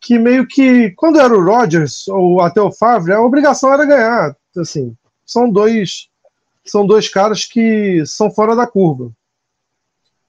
que 0.00 0.18
meio 0.18 0.46
que, 0.46 0.90
quando 0.92 1.18
era 1.18 1.36
o 1.36 1.44
Rodgers 1.44 2.06
ou 2.08 2.40
até 2.40 2.60
o 2.60 2.72
Favre, 2.72 3.12
a 3.12 3.22
obrigação 3.22 3.72
era 3.72 3.86
ganhar. 3.86 4.36
Assim, 4.56 4.94
são 5.24 5.50
dois 5.50 6.08
são 6.64 6.86
dois 6.86 7.08
caras 7.08 7.44
que 7.44 8.04
são 8.06 8.30
fora 8.30 8.56
da 8.56 8.66
curva. 8.66 9.12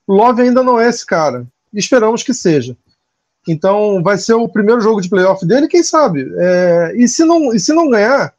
Love 0.07 0.44
ainda 0.44 0.64
não 0.64 0.80
é 0.80 0.88
esse 0.88 1.06
cara. 1.06 1.48
Esperamos 1.73 2.23
que 2.23 2.34
seja. 2.34 2.77
Então 3.48 4.03
vai 4.03 4.18
ser 4.18 4.34
o 4.34 4.48
primeiro 4.48 4.81
jogo 4.81 5.02
de 5.02 5.10
playoff 5.10 5.45
dele, 5.45 5.68
quem 5.68 5.81
sabe? 5.81 6.30
É, 6.38 6.94
e, 6.95 7.07
se 7.07 7.26
não, 7.26 7.53
e 7.53 7.60
se 7.60 7.73
não 7.73 7.89
ganhar, 7.89 8.34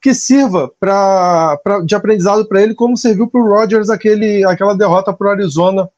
que 0.00 0.14
sirva 0.14 0.72
pra, 0.80 1.58
pra, 1.62 1.80
de 1.80 1.94
aprendizado 1.94 2.46
para 2.48 2.62
ele, 2.62 2.74
como 2.74 2.96
serviu 2.96 3.28
para 3.28 3.40
o 3.40 3.48
Rodgers 3.48 3.90
aquele, 3.90 4.44
aquela 4.44 4.74
derrota 4.74 5.12
para 5.12 5.28
o 5.28 5.30
Arizona 5.30 5.88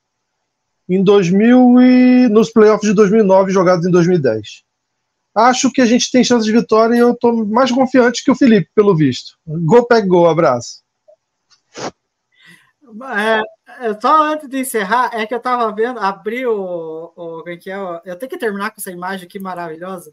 em 0.89 1.03
2000 1.03 1.81
e 1.81 2.29
nos 2.29 2.51
playoffs 2.51 2.89
de 2.89 2.95
2009 2.95 3.53
jogados 3.53 3.87
em 3.87 3.91
2010. 3.91 4.65
Acho 5.35 5.71
que 5.71 5.81
a 5.81 5.87
gente 5.87 6.11
tem 6.11 6.25
chance 6.25 6.45
de 6.45 6.53
vitória 6.53 6.95
e 6.95 6.99
eu 6.99 7.13
estou 7.13 7.47
mais 7.47 7.71
confiante 7.71 8.23
que 8.23 8.31
o 8.31 8.35
Felipe, 8.35 8.69
pelo 8.75 8.95
visto. 8.95 9.39
Go, 9.47 9.87
Pack, 9.87 10.07
go, 10.07 10.27
abraço. 10.27 10.83
É, 13.17 13.87
é, 13.87 14.01
só 14.01 14.25
antes 14.25 14.49
de 14.49 14.59
encerrar, 14.59 15.11
é 15.15 15.25
que 15.25 15.33
eu 15.33 15.39
estava 15.39 15.73
vendo, 15.73 15.99
abri 15.99 16.45
o, 16.45 17.13
o, 17.17 17.43
o, 17.43 17.49
é 17.49 17.57
que 17.57 17.71
é, 17.71 17.77
eu 18.05 18.17
tenho 18.17 18.29
que 18.29 18.37
terminar 18.37 18.71
com 18.71 18.81
essa 18.81 18.91
imagem 18.91 19.27
aqui 19.27 19.39
maravilhosa 19.39 20.13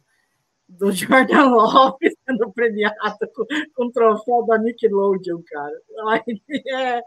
do 0.70 0.92
Jordan 0.94 1.50
Love 1.50 1.98
sendo 2.28 2.52
premiado 2.54 2.96
com, 3.36 3.46
com 3.76 3.86
o 3.86 3.92
troféu 3.92 4.46
da 4.46 4.58
Nickelodeon, 4.60 5.42
cara. 5.48 5.82
É, 6.68 7.02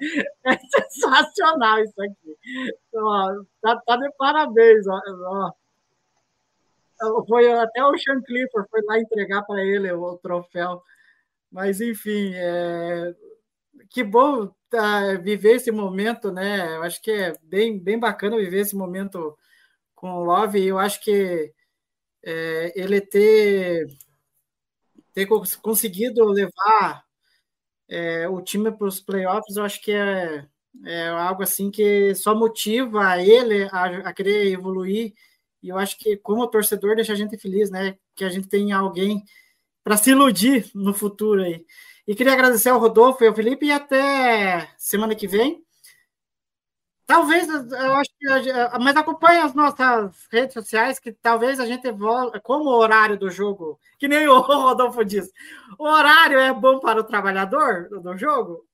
é 0.45 0.59
sensacional 0.91 1.81
isso 1.81 2.01
aqui. 2.03 2.37
Ó, 2.95 3.45
tá, 3.61 3.81
tá 3.87 3.97
de 3.97 4.11
parabéns. 4.17 4.87
Ó, 4.87 5.01
ó. 5.27 5.53
Foi 7.27 7.51
até 7.53 7.85
o 7.85 7.97
Sean 7.99 8.21
Clifford 8.23 8.69
foi 8.71 8.83
lá 8.83 8.99
entregar 8.99 9.43
para 9.43 9.63
ele 9.63 9.91
o 9.93 10.17
troféu. 10.19 10.83
Mas, 11.51 11.81
enfim, 11.81 12.33
é, 12.35 13.15
que 13.91 14.03
bom 14.03 14.51
tá, 14.71 15.15
viver 15.15 15.57
esse 15.57 15.71
momento, 15.71 16.31
né? 16.33 16.77
Eu 16.77 16.83
acho 16.83 17.03
que 17.03 17.11
é 17.11 17.33
bem, 17.43 17.79
bem 17.79 17.99
bacana 17.99 18.37
viver 18.37 18.61
esse 18.61 18.77
momento 18.77 19.37
com 19.95 20.13
o 20.13 20.25
Love. 20.25 20.65
Eu 20.65 20.79
acho 20.79 21.03
que 21.03 21.53
é, 22.25 22.73
ele 22.75 23.01
ter, 23.01 23.87
ter 25.13 25.27
conseguido 25.61 26.25
levar 26.27 27.05
é, 27.89 28.29
o 28.29 28.41
time 28.41 28.71
para 28.71 28.87
os 28.87 29.01
playoffs, 29.01 29.57
eu 29.57 29.65
acho 29.65 29.81
que 29.83 29.93
é, 29.93 30.47
é 30.85 31.09
algo 31.09 31.43
assim 31.43 31.71
que 31.71 32.15
só 32.15 32.35
motiva 32.35 33.23
ele 33.23 33.65
a, 33.71 34.09
a 34.09 34.13
querer 34.13 34.49
evoluir. 34.53 35.15
E 35.63 35.69
eu 35.69 35.79
acho 35.79 35.99
que, 35.99 36.17
como 36.17 36.47
torcedor, 36.49 36.97
deixa 36.97 37.13
a 37.13 37.17
gente 37.17 37.37
feliz, 37.39 37.71
né? 37.71 37.97
Que 38.15 38.25
a 38.25 38.29
gente 38.29 38.49
tem 38.49 38.73
alguém 38.73 39.23
para 39.85 39.97
se 39.97 40.11
iludir 40.11 40.71
no 40.75 40.95
futuro 40.95 41.43
aí. 41.43 41.65
E 42.07 42.15
queria 42.15 42.33
agradecer 42.33 42.71
ao 42.71 42.81
Rodolfo 42.81 43.23
e 43.23 43.29
ao 43.29 43.35
Felipe 43.35 43.67
e 43.67 43.73
até 43.73 44.69
semana 44.77 45.15
que 45.15 45.29
vem. 45.29 45.65
Talvez, 47.13 47.47
eu 47.47 47.95
acho 47.97 48.11
que. 48.19 48.27
Mas 48.81 48.97
acompanhe 48.97 49.41
as 49.41 49.53
nossas 49.53 50.27
redes 50.31 50.55
sociais, 50.55 50.99
que 50.99 51.13
talvez 51.13 51.61
a 51.61 51.67
gente 51.67 51.93
volte. 51.93 52.41
Como 52.41 52.71
o 52.71 52.79
horário 52.79 53.19
do 53.19 53.31
jogo, 53.31 53.79
que 53.99 54.09
nem 54.09 54.27
o 54.27 54.41
Rodolfo 54.41 55.05
diz, 55.05 55.31
o 55.79 55.85
horário 55.85 56.39
é 56.39 56.55
bom 56.55 56.81
para 56.81 56.99
o 56.99 57.05
trabalhador 57.05 57.87
do 58.01 58.17
jogo. 58.17 58.67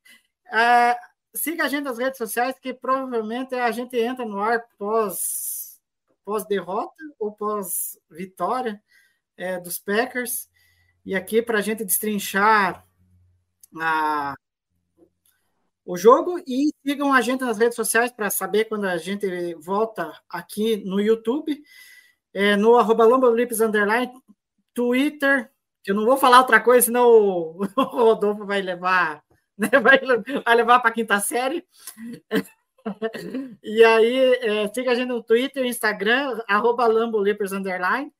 É, 0.52 0.96
siga 1.34 1.64
a 1.64 1.68
gente 1.68 1.82
nas 1.82 1.98
redes 1.98 2.16
sociais, 2.16 2.56
que 2.60 2.72
provavelmente 2.72 3.56
a 3.56 3.72
gente 3.72 3.98
entra 3.98 4.24
no 4.24 4.40
ar 4.40 4.64
pós, 4.78 5.80
pós 6.24 6.46
derrota 6.46 6.94
ou 7.18 7.32
pós 7.32 7.98
vitória 8.08 8.80
é, 9.36 9.58
dos 9.58 9.80
Packers. 9.80 10.48
E 11.04 11.16
aqui 11.16 11.42
para 11.42 11.58
a 11.58 11.62
gente 11.62 11.84
destrinchar 11.84 12.86
a, 13.80 14.36
o 15.88 15.96
jogo 15.96 16.38
e 16.46 16.70
sigam 16.86 17.14
a 17.14 17.22
gente 17.22 17.40
nas 17.40 17.56
redes 17.56 17.74
sociais 17.74 18.12
para 18.12 18.28
saber 18.28 18.66
quando 18.66 18.84
a 18.84 18.98
gente 18.98 19.54
volta 19.54 20.12
aqui 20.28 20.76
no 20.84 21.00
YouTube, 21.00 21.62
é, 22.34 22.56
no 22.56 22.76
arroba 22.76 23.06
underline, 23.06 24.12
Twitter, 24.74 25.50
eu 25.86 25.94
não 25.94 26.04
vou 26.04 26.18
falar 26.18 26.40
outra 26.40 26.60
coisa, 26.60 26.84
senão 26.84 27.08
o, 27.08 27.64
Rodolfo 27.74 28.44
vai 28.44 28.60
levar, 28.60 29.24
né, 29.56 29.70
vai, 29.80 29.98
vai 30.44 30.54
levar 30.56 30.80
para 30.80 30.90
a 30.90 30.92
quinta 30.92 31.18
série. 31.20 31.66
e 33.64 33.82
aí, 33.82 34.34
é, 34.42 34.68
siga 34.68 34.90
a 34.90 34.94
gente 34.94 35.08
no 35.08 35.22
Twitter, 35.22 35.64
Instagram, 35.64 36.38
arroba 36.46 36.86
underline, 36.86 38.12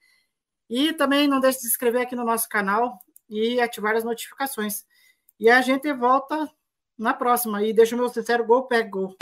e 0.70 0.95
também 0.95 1.28
não 1.28 1.39
deixe 1.39 1.59
de 1.59 1.65
se 1.65 1.69
inscrever 1.69 2.01
aqui 2.01 2.16
no 2.16 2.24
nosso 2.24 2.49
canal 2.49 2.99
e 3.28 3.61
ativar 3.61 3.95
as 3.95 4.05
notificações. 4.05 4.86
E 5.39 5.51
a 5.51 5.61
gente 5.61 5.93
volta 5.93 6.51
na 6.99 7.15
próxima. 7.15 7.62
E 7.62 7.73
deixa 7.73 7.95
o 7.95 7.99
meu 7.99 8.09
sincero 8.09 8.45
gol, 8.45 8.65
pega 8.65 8.91
gol. 8.91 9.15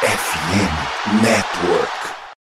FM 0.00 1.22
Net 1.22 1.47